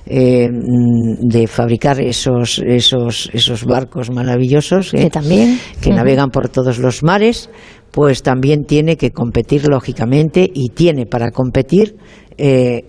eh, 0.06 0.50
de 0.52 1.48
fabricar 1.48 2.00
esos, 2.02 2.60
esos, 2.66 3.30
esos 3.34 3.66
barcos 3.66 4.10
maravillosos 4.10 4.92
que, 4.92 5.10
también. 5.10 5.60
que 5.82 5.92
navegan 5.92 6.30
por 6.30 6.50
todos 6.50 6.80
los 6.80 7.04
mares, 7.04 7.50
pues 7.92 8.24
también 8.24 8.66
tiene 8.66 8.96
que 8.98 9.12
competir 9.12 9.68
lógicamente 9.68 10.50
y 10.54 10.70
tiene 10.70 11.06
para 11.06 11.32
competir, 11.32 11.96
eh, 12.38 12.84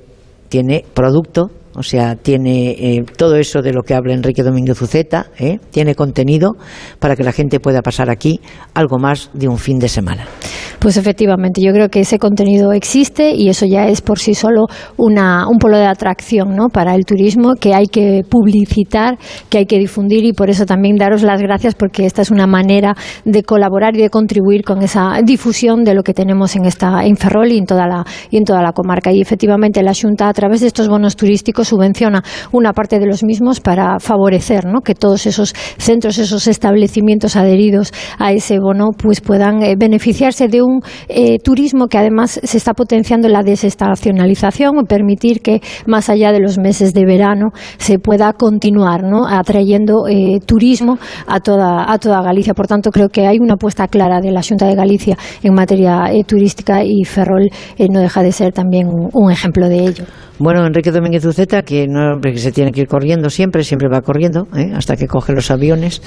tiene 0.48 0.84
producto 0.94 1.50
o 1.74 1.82
sea, 1.82 2.16
tiene 2.16 2.70
eh, 2.70 3.04
todo 3.16 3.36
eso 3.36 3.62
de 3.62 3.72
lo 3.72 3.82
que 3.82 3.94
habla 3.94 4.14
Enrique 4.14 4.42
Domínguez 4.42 4.80
Uceta, 4.82 5.26
¿eh? 5.38 5.58
tiene 5.70 5.94
contenido 5.94 6.56
para 6.98 7.16
que 7.16 7.22
la 7.22 7.32
gente 7.32 7.60
pueda 7.60 7.80
pasar 7.82 8.10
aquí 8.10 8.40
algo 8.74 8.98
más 8.98 9.30
de 9.34 9.48
un 9.48 9.58
fin 9.58 9.78
de 9.78 9.88
semana. 9.88 10.26
Pues 10.80 10.96
efectivamente, 10.96 11.60
yo 11.60 11.72
creo 11.72 11.90
que 11.90 12.00
ese 12.00 12.18
contenido 12.18 12.72
existe 12.72 13.32
y 13.32 13.50
eso 13.50 13.66
ya 13.66 13.86
es 13.86 14.00
por 14.00 14.18
sí 14.18 14.34
solo 14.34 14.66
una, 14.96 15.46
un 15.46 15.58
polo 15.58 15.76
de 15.76 15.86
atracción 15.86 16.56
¿no? 16.56 16.68
para 16.68 16.94
el 16.94 17.04
turismo 17.04 17.54
que 17.54 17.74
hay 17.74 17.86
que 17.86 18.22
publicitar, 18.28 19.18
que 19.50 19.58
hay 19.58 19.66
que 19.66 19.78
difundir 19.78 20.24
y 20.24 20.32
por 20.32 20.48
eso 20.48 20.64
también 20.64 20.96
daros 20.96 21.22
las 21.22 21.42
gracias 21.42 21.74
porque 21.74 22.06
esta 22.06 22.22
es 22.22 22.30
una 22.30 22.46
manera 22.46 22.94
de 23.26 23.42
colaborar 23.42 23.94
y 23.94 24.00
de 24.00 24.10
contribuir 24.10 24.64
con 24.64 24.82
esa 24.82 25.20
difusión 25.22 25.84
de 25.84 25.94
lo 25.94 26.02
que 26.02 26.14
tenemos 26.14 26.56
en 26.56 26.64
esta 26.64 27.04
en 27.04 27.16
y 27.50 27.58
en 27.58 27.66
toda 27.66 27.86
la 27.86 28.04
y 28.30 28.38
en 28.38 28.44
toda 28.44 28.62
la 28.62 28.72
comarca. 28.72 29.12
Y 29.12 29.20
efectivamente 29.20 29.82
la 29.82 29.92
Junta 30.00 30.28
a 30.28 30.32
través 30.32 30.62
de 30.62 30.66
estos 30.66 30.88
bonos 30.88 31.14
turísticos 31.16 31.59
subvenciona 31.64 32.22
una 32.52 32.72
parte 32.72 32.98
de 32.98 33.06
los 33.06 33.22
mismos 33.22 33.60
para 33.60 33.98
favorecer 33.98 34.60
que 34.84 34.94
todos 34.94 35.26
esos 35.26 35.54
centros, 35.78 36.18
esos 36.18 36.46
establecimientos 36.46 37.36
adheridos 37.36 37.92
a 38.18 38.32
ese 38.32 38.58
bono, 38.58 38.90
pues 38.96 39.20
puedan 39.20 39.62
eh, 39.62 39.74
beneficiarse 39.76 40.48
de 40.48 40.62
un 40.62 40.80
eh, 41.08 41.38
turismo 41.38 41.88
que 41.88 41.98
además 41.98 42.40
se 42.42 42.56
está 42.56 42.74
potenciando 42.74 43.28
la 43.28 43.42
desestacionalización 43.42 44.78
o 44.78 44.84
permitir 44.84 45.40
que 45.40 45.60
más 45.86 46.08
allá 46.08 46.32
de 46.32 46.40
los 46.40 46.58
meses 46.58 46.94
de 46.94 47.04
verano 47.04 47.50
se 47.78 47.98
pueda 47.98 48.32
continuar 48.32 49.02
¿no? 49.02 49.26
atrayendo 49.26 50.06
eh, 50.08 50.38
turismo 50.44 50.98
a 51.26 51.40
toda, 51.40 51.90
a 51.90 51.98
toda 51.98 52.22
Galicia. 52.22 52.54
Por 52.54 52.66
tanto, 52.66 52.90
creo 52.90 53.08
que 53.08 53.26
hay 53.26 53.38
una 53.38 53.54
apuesta 53.54 53.88
clara 53.88 54.20
de 54.20 54.30
la 54.30 54.42
Junta 54.42 54.66
de 54.66 54.74
Galicia 54.74 55.16
en 55.42 55.54
materia 55.54 56.10
turística 56.26 56.82
y 56.84 57.04
Ferrol 57.04 57.48
no 57.90 58.00
deja 58.00 58.22
de 58.22 58.32
ser 58.32 58.52
también 58.52 58.88
un, 58.88 59.30
ejemplo 59.30 59.68
de 59.68 59.86
ello. 59.86 60.04
Bueno, 60.38 60.66
Enrique 60.66 60.90
Domínguez 60.90 61.24
Uceta, 61.24 61.49
que 61.62 61.86
no 61.86 62.20
se 62.36 62.52
tiene 62.52 62.72
que 62.72 62.82
ir 62.82 62.86
corriendo 62.88 63.30
siempre, 63.30 63.64
siempre 63.64 63.88
va 63.88 64.00
corriendo, 64.00 64.48
hasta 64.74 64.96
que 64.96 65.06
coge 65.06 65.32
los 65.32 65.50
aviones, 65.50 66.00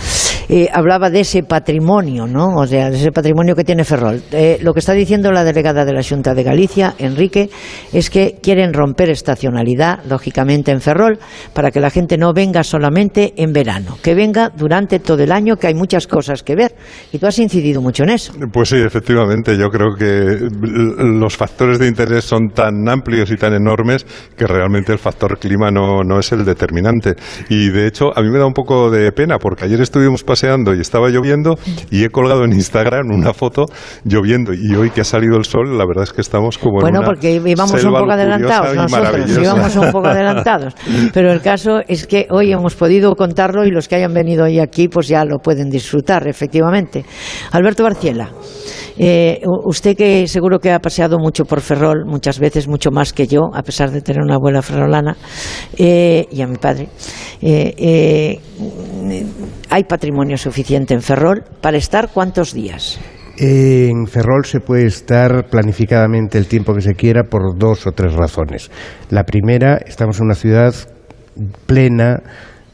hablaba 0.73 1.09
de 1.09 1.21
ese 1.21 1.43
patrimonio, 1.43 2.25
¿no? 2.27 2.55
O 2.55 2.67
sea, 2.67 2.89
de 2.89 2.97
ese 2.97 3.11
patrimonio 3.11 3.55
que 3.55 3.63
tiene 3.63 3.83
Ferrol. 3.83 4.21
lo 4.61 4.73
que 4.73 4.79
está 4.79 4.93
diciendo 4.93 5.31
la 5.31 5.43
delegada 5.43 5.85
de 5.85 5.93
la 5.93 6.03
Junta 6.03 6.33
de 6.33 6.43
Galicia, 6.43 6.95
Enrique, 6.97 7.49
es 7.91 8.09
que 8.09 8.37
quieren 8.41 8.73
romper 8.73 9.09
estacionalidad, 9.09 9.99
lógicamente, 10.09 10.71
en 10.71 10.81
Ferrol, 10.81 11.19
para 11.53 11.71
que 11.71 11.79
la 11.79 11.89
gente 11.89 12.17
no 12.17 12.33
venga 12.33 12.63
solamente 12.63 13.33
en 13.37 13.53
verano, 13.53 13.97
que 14.01 14.15
venga 14.15 14.49
durante 14.49 14.99
todo 14.99 15.23
el 15.23 15.31
año, 15.31 15.57
que 15.57 15.67
hay 15.67 15.73
muchas 15.75 16.07
cosas 16.07 16.43
que 16.43 16.55
ver. 16.55 16.75
Y 17.11 17.19
tú 17.19 17.27
has 17.27 17.37
incidido 17.39 17.81
mucho 17.81 18.03
en 18.03 18.09
eso. 18.09 18.33
Pues 18.51 18.69
sí, 18.69 18.77
efectivamente. 18.77 19.57
Yo 19.57 19.69
creo 19.69 19.95
que 19.97 20.49
los 20.61 21.35
factores 21.37 21.79
de 21.79 21.87
interés 21.87 22.23
son 22.23 22.49
tan 22.49 22.87
amplios 22.87 23.31
y 23.31 23.35
tan 23.35 23.53
enormes 23.53 24.05
que 24.37 24.47
realmente 24.47 24.91
el 24.91 24.99
factor 24.99 25.32
clima 25.37 25.71
no, 25.71 26.03
no 26.03 26.19
es 26.19 26.31
el 26.31 26.45
determinante. 26.45 27.15
Y 27.49 27.69
de 27.69 27.87
hecho, 27.87 28.17
a 28.17 28.21
mí 28.21 28.29
me 28.29 28.39
da 28.39 28.45
un 28.45 28.53
poco 28.53 28.89
de 28.89 29.11
pena 29.11 29.37
porque 29.39 29.65
ayer 29.65 29.81
estuvimos 29.81 30.23
paseando 30.23 30.73
y 30.73 30.81
estaba 30.81 31.09
lloviendo 31.09 31.57
y 31.89 32.03
he 32.03 32.09
colgado 32.09 32.43
en 32.45 32.53
Instagram 32.53 33.11
una 33.11 33.33
foto 33.33 33.65
lloviendo 34.03 34.53
y 34.53 34.75
hoy 34.75 34.89
que 34.89 35.01
ha 35.01 35.05
salido 35.05 35.37
el 35.37 35.45
sol, 35.45 35.77
la 35.77 35.85
verdad 35.85 36.03
es 36.03 36.13
que 36.13 36.21
estamos 36.21 36.57
como 36.57 36.79
bueno, 36.79 36.89
en 36.89 36.97
una 36.97 37.05
porque 37.05 37.41
íbamos 37.45 37.83
un 37.83 37.91
poco 37.91 38.11
adelantados 38.11 38.75
nosotros, 38.75 39.37
íbamos 39.37 39.75
un 39.75 39.91
poco 39.91 40.07
adelantados. 40.09 40.73
Pero 41.13 41.31
el 41.31 41.41
caso 41.41 41.79
es 41.87 42.07
que 42.07 42.27
hoy 42.29 42.51
hemos 42.51 42.75
podido 42.75 43.15
contarlo 43.15 43.65
y 43.65 43.71
los 43.71 43.87
que 43.87 43.95
hayan 43.95 44.13
venido 44.13 44.45
hoy 44.45 44.59
aquí 44.59 44.87
pues 44.87 45.07
ya 45.07 45.25
lo 45.25 45.39
pueden 45.39 45.69
disfrutar, 45.69 46.27
efectivamente. 46.27 47.05
Alberto 47.51 47.83
Barciela, 47.83 48.29
eh, 48.97 49.41
usted 49.65 49.95
que 49.95 50.27
seguro 50.27 50.59
que 50.59 50.71
ha 50.71 50.79
paseado 50.79 51.17
mucho 51.19 51.45
por 51.45 51.61
Ferrol, 51.61 52.05
muchas 52.05 52.39
veces, 52.39 52.67
mucho 52.67 52.91
más 52.91 53.13
que 53.13 53.27
yo, 53.27 53.49
a 53.53 53.63
pesar 53.63 53.91
de 53.91 54.01
tener 54.01 54.21
una 54.21 54.35
abuela 54.35 54.61
ferrolana, 54.61 55.15
eh, 55.77 56.27
y 56.31 56.41
a 56.41 56.47
mi 56.47 56.57
padre, 56.57 56.89
eh, 57.41 58.39
¿hay 59.69 59.83
patrimonio 59.85 60.37
suficiente 60.37 60.93
en 60.93 61.01
Ferrol 61.01 61.43
para 61.61 61.77
estar 61.77 62.09
cuántos 62.13 62.53
días? 62.53 62.99
En 63.37 64.05
Ferrol 64.05 64.45
se 64.45 64.59
puede 64.59 64.85
estar 64.85 65.47
planificadamente 65.49 66.37
el 66.37 66.47
tiempo 66.47 66.73
que 66.75 66.81
se 66.81 66.93
quiera 66.93 67.23
por 67.23 67.57
dos 67.57 67.87
o 67.87 67.91
tres 67.91 68.13
razones. 68.13 68.69
La 69.09 69.23
primera, 69.23 69.77
estamos 69.77 70.19
en 70.19 70.25
una 70.25 70.35
ciudad 70.35 70.75
plena 71.65 72.21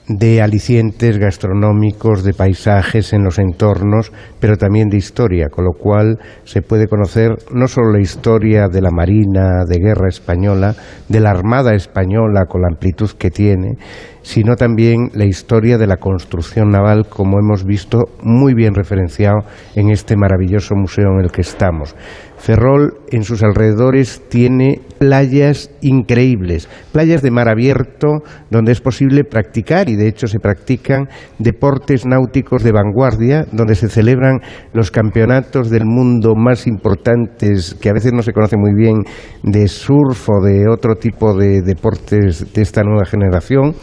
de 0.09 0.41
alicientes 0.41 1.19
gastronómicos, 1.19 2.23
de 2.23 2.33
paisajes 2.33 3.13
en 3.13 3.23
los 3.23 3.37
entornos, 3.37 4.11
pero 4.39 4.57
también 4.57 4.89
de 4.89 4.97
historia, 4.97 5.49
con 5.49 5.65
lo 5.65 5.73
cual 5.73 6.17
se 6.45 6.63
puede 6.63 6.87
conocer 6.87 7.37
no 7.53 7.67
solo 7.67 7.91
la 7.91 8.01
historia 8.01 8.67
de 8.67 8.81
la 8.81 8.89
Marina 8.89 9.65
de 9.67 9.77
Guerra 9.77 10.09
española, 10.09 10.73
de 11.07 11.19
la 11.19 11.29
Armada 11.29 11.75
española 11.75 12.45
con 12.49 12.61
la 12.61 12.69
amplitud 12.71 13.11
que 13.19 13.29
tiene, 13.29 13.77
sino 14.23 14.55
también 14.55 15.09
la 15.13 15.25
historia 15.25 15.77
de 15.77 15.85
la 15.85 15.97
construcción 15.97 16.69
naval, 16.69 17.07
como 17.07 17.37
hemos 17.39 17.63
visto 17.63 17.99
muy 18.23 18.55
bien 18.55 18.73
referenciado 18.73 19.39
en 19.75 19.91
este 19.91 20.15
maravilloso 20.17 20.73
museo 20.75 21.11
en 21.13 21.25
el 21.25 21.31
que 21.31 21.41
estamos. 21.41 21.95
Ferrol 22.39 22.99
en 23.11 23.23
sus 23.23 23.43
alrededores 23.43 24.21
tiene 24.29 24.81
playas 24.97 25.71
increíbles, 25.81 26.67
playas 26.91 27.21
de 27.21 27.31
mar 27.31 27.49
abierto 27.49 28.23
donde 28.49 28.71
es 28.71 28.81
posible 28.81 29.23
practicar 29.23 29.89
y 29.89 29.95
de 29.95 30.07
hecho 30.07 30.27
se 30.27 30.39
practican 30.39 31.07
deportes 31.37 32.05
náuticos 32.05 32.63
de 32.63 32.71
vanguardia, 32.71 33.45
donde 33.51 33.75
se 33.75 33.89
celebran 33.89 34.39
los 34.73 34.91
campeonatos 34.91 35.69
del 35.69 35.85
mundo 35.85 36.35
más 36.35 36.67
importantes 36.67 37.75
que 37.79 37.89
a 37.89 37.93
veces 37.93 38.13
no 38.13 38.21
se 38.21 38.33
conoce 38.33 38.57
muy 38.57 38.73
bien 38.73 39.03
de 39.43 39.67
surf 39.67 40.29
o 40.29 40.41
de 40.43 40.67
otro 40.69 40.95
tipo 40.95 41.33
de 41.33 41.61
deportes 41.61 42.53
de 42.53 42.61
esta 42.61 42.83
nueva 42.83 43.05
generación 43.05 43.75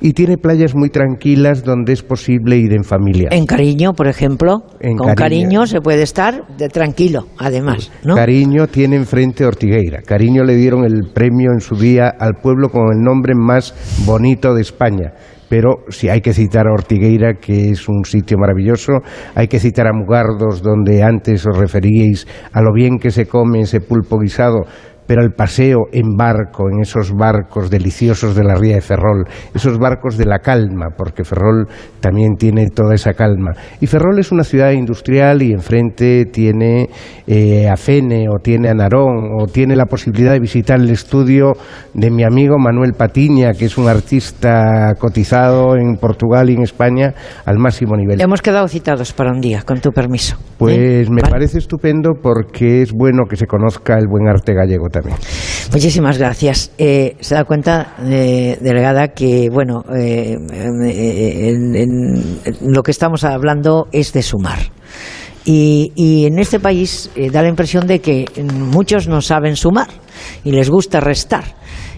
y 0.00 0.12
tiene 0.12 0.38
playas 0.38 0.74
muy 0.74 0.90
tranquilas 0.90 1.64
donde 1.64 1.92
es 1.92 2.02
posible 2.02 2.56
ir 2.56 2.72
en 2.72 2.84
familia. 2.84 3.28
En 3.32 3.46
Cariño, 3.46 3.92
por 3.92 4.08
ejemplo, 4.08 4.62
con 4.96 5.14
cariño. 5.14 5.66
se 5.66 5.80
puede 5.80 6.02
estar 6.02 6.46
de 6.56 6.68
tranquilo, 6.68 7.26
además. 7.38 7.90
Cariño 8.04 8.66
tiene 8.66 8.96
enfrente 8.96 9.46
Ortigueira. 9.46 10.02
Cariño 10.02 10.44
le 10.44 10.56
dieron 10.56 10.84
el 10.84 11.10
premio 11.14 11.52
en 11.52 11.60
su 11.60 11.76
día 11.76 12.08
al 12.18 12.34
pueblo 12.42 12.68
con 12.68 12.92
el 12.92 13.00
nombre 13.02 13.34
más 13.34 13.74
bonito 14.06 14.54
de 14.54 14.62
España 14.62 15.12
pero 15.48 15.84
si 15.88 16.08
hay 16.08 16.20
que 16.20 16.32
citar 16.32 16.66
a 16.66 16.72
Ortigueira, 16.72 17.34
que 17.34 17.70
es 17.70 17.88
un 17.88 18.04
sitio 18.04 18.38
maravilloso, 18.38 19.02
hay 19.36 19.46
que 19.46 19.60
citar 19.60 19.86
a 19.86 19.92
Mugardos, 19.92 20.62
donde 20.62 21.02
antes 21.02 21.46
os 21.46 21.56
referíais 21.56 22.26
a 22.52 22.60
lo 22.60 22.72
bien 22.72 22.98
que 22.98 23.10
se 23.10 23.26
come 23.26 23.60
ese 23.60 23.80
pulpo 23.80 24.18
guisado, 24.18 24.64
pero 25.06 25.22
el 25.22 25.32
paseo 25.32 25.86
en 25.92 26.16
barco, 26.16 26.68
en 26.70 26.80
esos 26.80 27.12
barcos 27.12 27.70
deliciosos 27.70 28.34
de 28.34 28.44
la 28.44 28.54
ría 28.54 28.76
de 28.76 28.80
Ferrol, 28.80 29.24
esos 29.54 29.78
barcos 29.78 30.16
de 30.16 30.26
la 30.26 30.38
calma, 30.38 30.88
porque 30.96 31.24
Ferrol 31.24 31.66
también 32.00 32.36
tiene 32.36 32.66
toda 32.68 32.94
esa 32.94 33.12
calma. 33.12 33.52
Y 33.80 33.86
Ferrol 33.86 34.18
es 34.18 34.32
una 34.32 34.44
ciudad 34.44 34.72
industrial 34.72 35.42
y 35.42 35.52
enfrente 35.52 36.26
tiene 36.26 36.88
eh, 37.26 37.68
a 37.68 37.76
Fene 37.76 38.26
o 38.28 38.38
tiene 38.42 38.68
a 38.68 38.74
Narón 38.74 39.30
o 39.40 39.46
tiene 39.46 39.76
la 39.76 39.86
posibilidad 39.86 40.32
de 40.32 40.40
visitar 40.40 40.80
el 40.80 40.90
estudio 40.90 41.52
de 41.92 42.10
mi 42.10 42.24
amigo 42.24 42.58
Manuel 42.58 42.92
Patiña, 42.92 43.52
que 43.52 43.66
es 43.66 43.78
un 43.78 43.88
artista 43.88 44.94
cotizado 44.98 45.76
en 45.76 45.96
Portugal 45.96 46.50
y 46.50 46.54
en 46.54 46.62
España 46.62 47.14
al 47.44 47.58
máximo 47.58 47.96
nivel. 47.96 48.20
Hemos 48.20 48.42
quedado 48.42 48.68
citados 48.68 49.12
para 49.12 49.32
un 49.32 49.40
día, 49.40 49.62
con 49.62 49.80
tu 49.80 49.90
permiso. 49.90 50.36
Pues 50.58 51.08
¿Eh? 51.08 51.10
me 51.10 51.22
parece 51.22 51.58
estupendo 51.58 52.12
porque 52.22 52.82
es 52.82 52.92
bueno 52.92 53.24
que 53.28 53.36
se 53.36 53.46
conozca 53.46 53.98
el 53.98 54.06
buen 54.08 54.28
arte 54.28 54.54
gallego 54.54 54.88
Muchísimas 55.72 56.18
gracias. 56.18 56.70
Eh, 56.78 57.16
se 57.20 57.34
da 57.34 57.44
cuenta, 57.44 57.96
eh, 58.04 58.58
delegada, 58.60 59.08
que 59.08 59.48
bueno, 59.50 59.84
eh, 59.94 60.36
lo 62.62 62.82
que 62.82 62.90
estamos 62.90 63.24
hablando 63.24 63.88
es 63.92 64.12
de 64.12 64.22
sumar. 64.22 64.58
Y, 65.46 65.92
y 65.94 66.24
en 66.24 66.38
este 66.38 66.58
país 66.58 67.10
da 67.30 67.42
la 67.42 67.48
impresión 67.48 67.86
de 67.86 68.00
que 68.00 68.24
muchos 68.42 69.08
no 69.08 69.20
saben 69.20 69.56
sumar 69.56 69.88
y 70.42 70.52
les 70.52 70.70
gusta 70.70 71.00
restar 71.00 71.44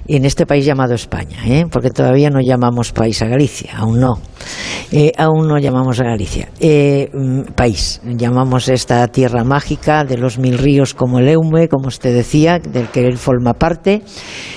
en 0.09 0.25
este 0.25 0.47
país 0.47 0.65
llamado 0.65 0.95
España, 0.95 1.39
¿eh? 1.47 1.67
porque 1.71 1.91
todavía 1.91 2.31
no 2.31 2.41
llamamos 2.41 2.93
país 2.93 3.21
a 3.23 3.27
Galicia, 3.27 3.77
aún 3.77 4.01
no, 4.01 4.19
eh, 4.93 5.13
aún 5.17 5.49
no 5.49 5.59
llamamos 5.59 6.01
a 6.01 6.05
Galicia 6.05 6.49
eh, 6.61 7.11
mm, 7.13 7.53
país, 7.55 8.01
llamamos 8.05 8.69
esta 8.69 9.07
tierra 9.09 9.45
mágica 9.45 10.05
de 10.05 10.19
los 10.19 10.39
mil 10.39 10.59
ríos 10.59 10.95
como 10.95 11.19
el 11.19 11.29
Eume, 11.29 11.69
como 11.69 11.89
usted 11.89 12.15
decía, 12.15 12.59
del 12.59 12.89
que 12.89 13.07
él 13.07 13.19
forma 13.19 13.55
parte, 13.55 14.03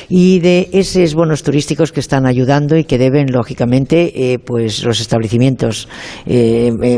y 0.07 0.39
de 0.39 0.69
esos 0.73 1.13
bonos 1.13 1.43
turísticos 1.43 1.91
que 1.91 1.99
están 1.99 2.25
ayudando 2.25 2.77
y 2.77 2.83
que 2.83 2.97
deben, 2.97 3.31
lógicamente, 3.31 4.39
pues 4.43 4.83
los 4.83 4.99
establecimientos 4.99 5.87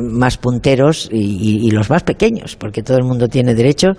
más 0.01 0.37
punteros 0.37 1.09
y, 1.11 1.67
y, 1.67 1.71
los 1.71 1.89
más 1.89 2.03
pequeños, 2.03 2.55
porque 2.55 2.83
todo 2.83 2.97
el 2.97 3.03
mundo 3.03 3.27
tiene 3.27 3.53
derecho, 3.53 3.89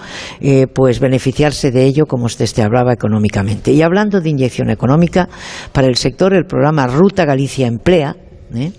pues 0.73 0.99
beneficiarse 0.99 1.71
de 1.71 1.85
ello, 1.85 2.07
como 2.07 2.25
usted 2.25 2.49
te 2.53 2.63
hablaba 2.63 2.93
económicamente. 2.93 3.73
Y 3.73 3.83
hablando 3.83 4.21
de 4.21 4.31
inyección 4.43 4.71
económica 4.71 5.29
para 5.73 5.87
el 5.87 5.97
sector, 5.97 6.35
el 6.35 6.45
programa 6.45 6.87
Ruta 6.89 7.25
Galicia 7.25 7.67
Emplea, 7.67 8.17
¿eh? 8.55 8.73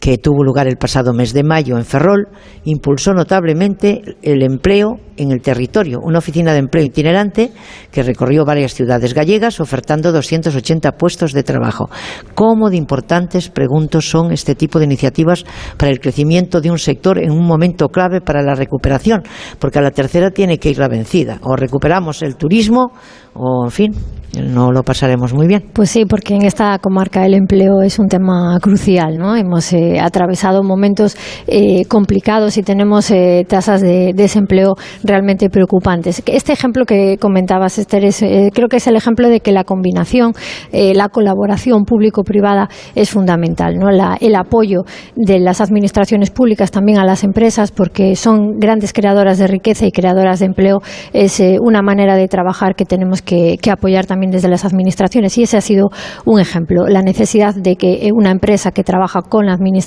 Que 0.00 0.18
tuvo 0.18 0.44
lugar 0.44 0.66
el 0.68 0.76
pasado 0.76 1.12
mes 1.12 1.32
de 1.32 1.42
mayo 1.42 1.76
en 1.76 1.84
Ferrol, 1.84 2.28
impulsó 2.64 3.12
notablemente 3.14 4.02
el 4.22 4.42
empleo 4.42 4.96
en 5.16 5.32
el 5.32 5.40
territorio. 5.40 5.98
Una 6.02 6.18
oficina 6.18 6.52
de 6.52 6.58
empleo 6.58 6.84
itinerante 6.84 7.50
que 7.90 8.02
recorrió 8.02 8.44
varias 8.44 8.74
ciudades 8.74 9.14
gallegas 9.14 9.60
ofertando 9.60 10.12
280 10.12 10.92
puestos 10.92 11.32
de 11.32 11.42
trabajo. 11.42 11.90
¿Cómo 12.34 12.70
de 12.70 12.76
importantes, 12.76 13.48
pregunto, 13.48 14.00
son 14.00 14.32
este 14.32 14.54
tipo 14.54 14.78
de 14.78 14.84
iniciativas 14.84 15.44
para 15.76 15.90
el 15.90 16.00
crecimiento 16.00 16.60
de 16.60 16.70
un 16.70 16.78
sector 16.78 17.18
en 17.18 17.30
un 17.30 17.46
momento 17.46 17.88
clave 17.88 18.20
para 18.20 18.42
la 18.42 18.54
recuperación? 18.54 19.22
Porque 19.58 19.78
a 19.78 19.82
la 19.82 19.90
tercera 19.90 20.30
tiene 20.30 20.58
que 20.58 20.70
ir 20.70 20.78
la 20.78 20.88
vencida. 20.88 21.38
O 21.42 21.56
recuperamos 21.56 22.22
el 22.22 22.36
turismo 22.36 22.92
o, 23.34 23.64
en 23.64 23.70
fin, 23.70 23.92
no 24.36 24.72
lo 24.72 24.82
pasaremos 24.82 25.32
muy 25.32 25.46
bien. 25.46 25.64
Pues 25.72 25.90
sí, 25.90 26.04
porque 26.04 26.34
en 26.34 26.44
esta 26.44 26.78
comarca 26.78 27.24
el 27.24 27.34
empleo 27.34 27.82
es 27.82 27.98
un 27.98 28.08
tema 28.08 28.58
crucial, 28.60 29.16
¿no? 29.16 29.36
Hemos 29.36 29.72
eh, 29.72 29.87
atravesado 30.00 30.62
momentos 30.62 31.16
eh, 31.46 31.84
complicados 31.86 32.56
y 32.56 32.62
tenemos 32.62 33.10
eh, 33.10 33.44
tasas 33.48 33.80
de 33.80 34.12
desempleo 34.14 34.74
realmente 35.02 35.48
preocupantes. 35.50 36.22
Este 36.26 36.52
ejemplo 36.52 36.84
que 36.84 37.16
comentabas, 37.18 37.78
Esther, 37.78 38.04
es, 38.04 38.24
creo 38.52 38.68
que 38.68 38.76
es 38.76 38.86
el 38.86 38.96
ejemplo 38.96 39.28
de 39.28 39.40
que 39.40 39.52
la 39.52 39.64
combinación, 39.64 40.32
la 40.72 41.08
colaboración 41.08 41.84
público-privada 41.84 42.68
es 42.94 43.10
fundamental, 43.10 43.76
¿no? 43.78 43.88
el 43.88 44.34
apoyo 44.36 44.82
de 45.16 45.38
las 45.38 45.60
administraciones 45.60 46.30
públicas 46.30 46.70
también 46.70 46.98
a 46.98 47.04
las 47.04 47.24
empresas, 47.24 47.70
porque 47.72 48.16
son 48.16 48.58
grandes 48.58 48.92
creadoras 48.92 49.38
de 49.38 49.46
riqueza 49.46 49.86
y 49.86 49.92
creadoras 49.92 50.40
de 50.40 50.46
empleo, 50.46 50.78
es 51.12 51.42
una 51.60 51.82
manera 51.82 52.16
de 52.16 52.28
trabajar 52.28 52.74
que 52.74 52.84
tenemos 52.84 53.22
que, 53.22 53.56
que 53.60 53.70
apoyar 53.70 54.06
también 54.06 54.30
desde 54.30 54.48
las 54.48 54.64
administraciones. 54.64 55.36
Y 55.38 55.42
ese 55.42 55.56
ha 55.56 55.60
sido 55.60 55.90
un 56.24 56.40
ejemplo, 56.40 56.86
la 56.86 57.02
necesidad 57.02 57.54
de 57.54 57.76
que 57.76 58.10
una 58.12 58.30
empresa 58.30 58.70
que 58.70 58.84
trabaja 58.84 59.22
con 59.22 59.46
la 59.46 59.52
administración 59.52 59.77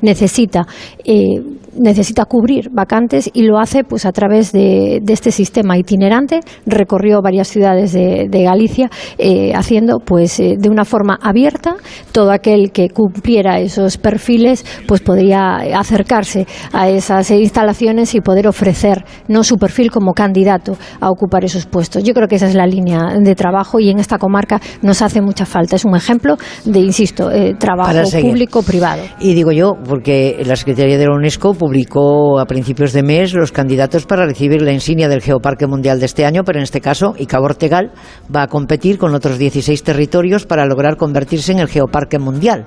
necesita 0.00 0.66
eh, 1.04 1.40
necesita 1.78 2.24
cubrir 2.24 2.70
vacantes 2.70 3.30
y 3.32 3.42
lo 3.42 3.58
hace 3.58 3.84
pues 3.84 4.06
a 4.06 4.12
través 4.12 4.52
de, 4.52 5.02
este 5.08 5.30
sistema 5.30 5.78
itinerante. 5.78 6.40
Recorrió 6.66 7.22
varias 7.22 7.48
ciudades 7.48 7.92
de, 7.92 8.44
Galicia 8.44 8.90
eh, 9.16 9.52
haciendo 9.54 10.00
pues 10.00 10.38
eh, 10.40 10.56
de 10.58 10.68
una 10.68 10.84
forma 10.84 11.18
abierta. 11.22 11.76
Todo 12.12 12.30
aquel 12.30 12.72
que 12.72 12.88
cumpliera 12.90 13.58
esos 13.60 13.96
perfiles 13.96 14.64
pues 14.86 15.00
podría 15.00 15.56
acercarse 15.78 16.46
a 16.72 16.88
esas 16.88 17.30
instalaciones 17.30 18.14
y 18.14 18.20
poder 18.20 18.46
ofrecer 18.48 19.04
no 19.28 19.44
su 19.44 19.56
perfil 19.56 19.90
como 19.90 20.12
candidato 20.12 20.76
a 21.00 21.10
ocupar 21.10 21.44
esos 21.44 21.66
puestos. 21.66 22.02
Yo 22.02 22.12
creo 22.12 22.28
que 22.28 22.36
esa 22.36 22.48
es 22.48 22.54
la 22.54 22.66
línea 22.66 23.16
de 23.18 23.34
trabajo 23.34 23.80
y 23.80 23.90
en 23.90 23.98
esta 23.98 24.18
comarca 24.18 24.60
nos 24.82 25.00
hace 25.00 25.22
mucha 25.22 25.46
falta. 25.46 25.76
Es 25.76 25.84
un 25.84 25.96
ejemplo 25.96 26.36
de 26.64 26.80
insisto 26.80 27.30
trabajo 27.58 28.10
público 28.20 28.62
privado 28.62 29.02
y 29.20 29.34
digo 29.34 29.52
yo 29.52 29.76
porque 29.86 30.42
la 30.44 30.56
Secretaría 30.56 30.98
de 30.98 31.06
la 31.06 31.14
UNESCO 31.14 31.54
publicó 31.64 32.38
a 32.38 32.44
principios 32.44 32.92
de 32.92 33.02
mes 33.02 33.32
los 33.32 33.50
candidatos 33.50 34.04
para 34.04 34.26
recibir 34.26 34.60
la 34.60 34.70
insignia 34.70 35.08
del 35.08 35.22
Geoparque 35.22 35.66
Mundial 35.66 35.98
de 35.98 36.04
este 36.04 36.26
año, 36.26 36.42
pero 36.44 36.58
en 36.58 36.64
este 36.64 36.82
caso 36.82 37.14
Icabor 37.16 37.52
Ortegal 37.52 37.90
va 38.34 38.42
a 38.42 38.48
competir 38.48 38.98
con 38.98 39.14
otros 39.14 39.38
16 39.38 39.82
territorios 39.82 40.44
para 40.44 40.66
lograr 40.66 40.98
convertirse 40.98 41.52
en 41.52 41.60
el 41.60 41.68
Geoparque 41.68 42.18
Mundial. 42.18 42.66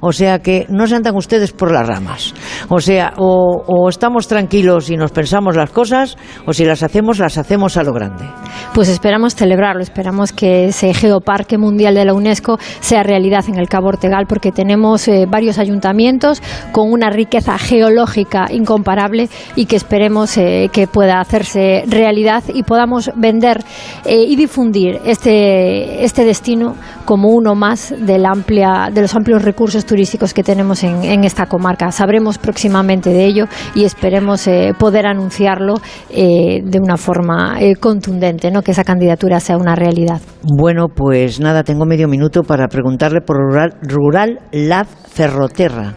O 0.00 0.12
sea 0.12 0.38
que 0.38 0.64
no 0.70 0.86
se 0.86 0.96
andan 0.96 1.14
ustedes 1.14 1.52
por 1.52 1.70
las 1.70 1.86
ramas. 1.86 2.32
O 2.70 2.80
sea, 2.80 3.12
o, 3.18 3.86
estamos 3.90 4.28
tranquilos 4.28 4.88
y 4.88 4.96
nos 4.96 5.10
pensamos 5.10 5.54
las 5.54 5.68
cosas, 5.68 6.16
o 6.46 6.54
si 6.54 6.64
las 6.64 6.82
hacemos, 6.82 7.18
las 7.18 7.36
hacemos 7.36 7.76
a 7.76 7.82
lo 7.82 7.92
grande. 7.92 8.24
Pues 8.72 8.88
esperamos 8.88 9.34
celebrarlo, 9.34 9.82
esperamos 9.82 10.32
que 10.32 10.68
ese 10.68 10.94
Geoparque 10.94 11.58
Mundial 11.58 11.96
de 11.96 12.06
la 12.06 12.14
UNESCO 12.14 12.56
sea 12.80 13.02
realidad 13.02 13.44
en 13.46 13.58
el 13.58 13.68
Cabo 13.68 13.88
Ortegal, 13.88 14.24
porque 14.26 14.52
tenemos 14.52 15.06
eh, 15.08 15.26
varios 15.28 15.58
ayuntamientos 15.58 16.40
con 16.72 16.90
una 16.90 17.10
riqueza 17.10 17.58
geológica 17.58 18.37
incomparable 18.50 19.28
y 19.56 19.66
que 19.66 19.76
esperemos 19.76 20.36
eh, 20.36 20.70
que 20.72 20.86
pueda 20.86 21.20
hacerse 21.20 21.84
realidad 21.88 22.44
y 22.52 22.62
podamos 22.62 23.10
vender 23.16 23.64
eh, 24.04 24.24
y 24.26 24.36
difundir 24.36 25.00
este, 25.04 26.04
este 26.04 26.24
destino 26.24 26.74
como 27.04 27.30
uno 27.30 27.54
más 27.54 27.94
de, 27.98 28.18
la 28.18 28.30
amplia, 28.30 28.90
de 28.92 29.00
los 29.00 29.14
amplios 29.14 29.42
recursos 29.42 29.86
turísticos 29.86 30.34
que 30.34 30.42
tenemos 30.42 30.84
en, 30.84 31.24
esta 31.24 31.46
comarca. 31.46 31.90
Sabremos 31.90 32.38
próximamente 32.38 33.10
de 33.10 33.24
ello 33.24 33.46
y 33.74 33.84
esperemos 33.84 34.46
eh, 34.46 34.72
poder 34.78 35.06
anunciarlo 35.06 35.74
de 36.10 36.80
una 36.82 36.96
forma 36.96 37.58
contundente, 37.80 38.50
¿no? 38.50 38.62
que 38.62 38.72
esa 38.72 38.84
candidatura 38.84 39.40
sea 39.40 39.56
una 39.56 39.74
realidad. 39.74 40.20
Bueno, 40.42 40.88
pues 40.94 41.40
nada, 41.40 41.62
tengo 41.62 41.84
medio 41.86 42.08
minuto 42.08 42.42
para 42.42 42.68
preguntarle 42.68 43.20
por 43.20 43.36
Rural, 43.36 43.74
Rural 43.82 44.40
Lab 44.52 44.86
Ferroterra. 44.86 45.94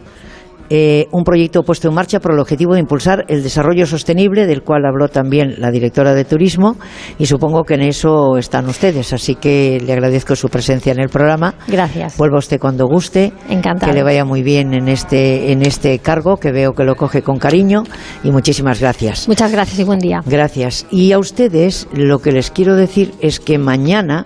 Eh, 0.74 1.10
un 1.12 1.26
proyecto 1.26 1.64
puesto 1.64 1.90
en 1.90 1.96
marcha 1.96 2.22
por 2.22 2.32
el 2.32 2.40
objetivo 2.40 2.76
de 2.76 2.80
impulsar 2.80 3.26
el 3.28 3.44
desarrollo 3.44 3.86
sostenible, 3.86 4.48
del 4.48 4.62
cual 4.62 4.86
habló 4.86 5.10
también 5.10 5.56
la 5.58 5.70
directora 5.70 6.14
de 6.14 6.24
turismo, 6.24 6.78
y 7.20 7.26
supongo 7.26 7.64
que 7.64 7.74
en 7.74 7.82
eso 7.82 8.38
están 8.38 8.70
ustedes. 8.70 9.12
Así 9.12 9.36
que 9.36 9.82
le 9.86 9.92
agradezco 9.92 10.34
su 10.34 10.48
presencia 10.48 10.94
en 10.94 11.02
el 11.02 11.10
programa. 11.10 11.56
Gracias. 11.68 12.16
Vuelva 12.18 12.38
usted 12.38 12.58
cuando 12.58 12.88
guste. 12.88 13.34
Encantado. 13.50 13.92
Que 13.92 13.98
le 13.98 14.02
vaya 14.02 14.24
muy 14.24 14.44
bien 14.44 14.74
en 14.74 14.88
este, 14.88 15.52
en 15.52 15.62
este 15.62 16.00
cargo, 16.00 16.38
que 16.38 16.54
veo 16.54 16.72
que 16.72 16.86
lo 16.86 16.96
coge 16.96 17.22
con 17.22 17.38
cariño. 17.38 17.84
Y 18.24 18.32
muchísimas 18.32 18.80
gracias. 18.80 19.28
Muchas 19.28 19.52
gracias 19.52 19.78
y 19.78 19.84
buen 19.84 20.00
día. 20.00 20.22
Gracias. 20.26 20.88
Y 20.90 21.12
a 21.12 21.20
ustedes 21.20 21.90
lo 21.94 22.20
que 22.20 22.32
les 22.32 22.50
quiero 22.50 22.78
decir 22.78 23.12
es 23.20 23.42
que 23.42 23.58
mañana 23.58 24.26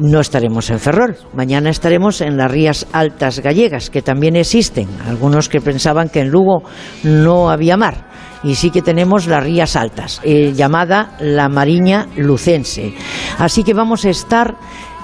no 0.00 0.20
estaremos 0.20 0.70
en 0.70 0.80
Ferrol. 0.80 1.16
Mañana 1.34 1.70
estaremos 1.70 2.20
en 2.20 2.36
las 2.36 2.50
Rías 2.50 2.86
Altas 2.92 3.40
Gallegas, 3.40 3.90
que 3.90 4.02
también 4.02 4.34
existen. 4.34 4.88
Algunos 5.06 5.48
que 5.48 5.60
pensaban 5.60 6.08
que 6.08 6.20
en 6.20 6.30
Lugo 6.30 6.62
no 7.04 7.50
había 7.50 7.76
mar. 7.76 8.08
Y 8.42 8.54
sí 8.54 8.70
que 8.70 8.80
tenemos 8.80 9.26
las 9.26 9.44
Rías 9.44 9.76
Altas, 9.76 10.20
eh, 10.24 10.52
llamada 10.54 11.16
la 11.20 11.48
Mariña 11.50 12.08
Lucense. 12.16 12.94
Así 13.38 13.62
que 13.62 13.74
vamos 13.74 14.06
a 14.06 14.10
estar 14.10 14.56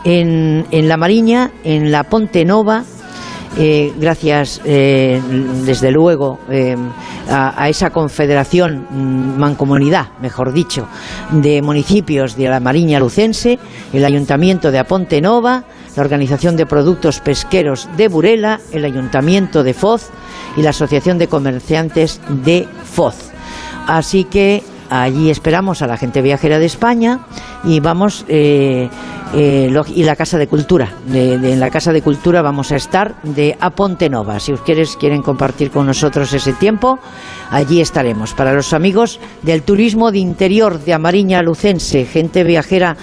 en, 0.05 0.67
en 0.71 0.89
la 0.89 0.97
Mariña, 0.97 1.51
en 1.63 1.93
la 1.93 2.05
Ponte 2.05 2.47
Nova, 2.47 2.85
eh, 3.59 3.95
gracias 3.99 4.61
eh, 4.67 5.19
desde 5.65 5.91
luego 5.91 6.39
eh, 6.51 6.77
a, 7.31 7.69
esa 7.71 7.89
confederación, 7.89 8.87
mm, 8.91 9.39
mancomunidad, 9.39 10.09
mejor 10.21 10.53
dicho, 10.53 10.87
de 11.31 11.63
municipios 11.63 12.37
de 12.37 12.51
la 12.51 12.61
Mariña 12.61 13.01
Lucense, 13.01 13.59
el 13.95 14.05
Ayuntamiento 14.05 14.71
de 14.71 14.79
Aponte 14.79 15.23
Nova, 15.23 15.65
la 15.97 16.03
Organización 16.03 16.57
de 16.57 16.67
Productos 16.67 17.21
Pesqueros 17.21 17.89
de 17.97 18.09
Burela, 18.09 18.61
el 18.73 18.85
Ayuntamiento 18.85 19.63
de 19.63 19.73
Foz 19.73 20.11
y 20.59 20.63
la 20.63 20.71
Asociación 20.71 21.17
de 21.17 21.29
Comerciantes 21.29 22.21
de 22.29 22.69
Foz. 22.85 23.31
Así 23.87 24.25
que 24.25 24.63
allí 24.91 25.31
esperamos 25.31 25.81
a 25.81 25.87
la 25.87 25.97
gente 25.97 26.21
viajera 26.21 26.59
de 26.59 26.67
España 26.67 27.21
y 27.65 27.81
vamos 27.81 28.27
y 29.35 30.05
la 30.05 30.17
Casa 30.17 30.39
de 30.39 30.47
Cultura. 30.47 30.93
De, 31.07 31.35
en 31.35 31.61
la 31.61 31.71
Casa 31.71 31.93
de 31.93 32.03
Cultura 32.03 32.43
vamos 32.43 32.73
a 32.73 32.77
estar 32.77 33.21
de 33.23 33.57
Aponte 33.61 34.09
Nova. 34.09 34.41
Si 34.41 34.53
ustedes 34.53 34.97
quieren 34.97 35.23
compartir 35.23 35.71
con 35.71 35.87
nosotros 35.87 36.33
ese 36.33 36.53
tiempo, 36.53 36.99
allí 37.51 37.81
estaremos. 37.81 38.35
Para 38.35 38.53
los 38.53 38.73
amigos 38.73 39.21
del 39.43 39.63
turismo 39.63 40.11
de 40.13 40.19
interior 40.19 40.79
de 40.81 40.95
Amariña 40.95 41.43
Lucense, 41.43 42.05
gente 42.05 42.45
viajera 42.45 42.97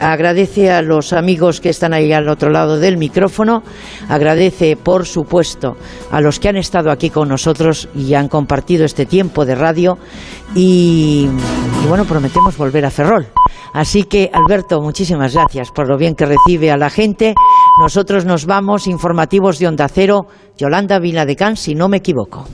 agradece 0.00 0.70
a 0.70 0.82
los 0.82 1.12
amigos 1.12 1.60
que 1.60 1.70
están 1.70 1.92
ahí 1.92 2.12
al 2.12 2.28
otro 2.28 2.50
lado 2.50 2.78
del 2.78 2.98
micrófono, 2.98 3.62
agradece 4.08 4.76
por 4.76 5.06
supuesto 5.06 5.76
a 6.10 6.20
los 6.20 6.38
que 6.38 6.48
han 6.48 6.56
estado 6.56 6.90
aquí 6.90 7.10
con 7.10 7.28
nosotros 7.28 7.88
y 7.94 8.14
han 8.14 8.28
compartido 8.28 8.84
este 8.84 9.06
tiempo 9.06 9.44
de 9.44 9.54
radio 9.54 9.98
y, 10.54 11.28
bueno, 11.88 12.04
prometemos 12.04 12.56
volver 12.56 12.84
a 12.84 12.90
Ferrol. 12.90 13.26
Así 13.72 14.04
que 14.04 14.30
Alberto, 14.32 14.80
muchísimas 14.80 15.34
gracias 15.34 15.67
por 15.70 15.88
lo 15.88 15.96
bien 15.96 16.14
que 16.14 16.26
recibe 16.26 16.70
a 16.70 16.76
la 16.76 16.90
gente. 16.90 17.34
Nosotros 17.80 18.24
nos 18.24 18.46
vamos, 18.46 18.86
informativos 18.86 19.58
de 19.58 19.68
Onda 19.68 19.88
Cero, 19.88 20.26
Yolanda 20.56 21.00
Can, 21.36 21.56
si 21.56 21.74
no 21.74 21.88
me 21.88 21.98
equivoco. 21.98 22.46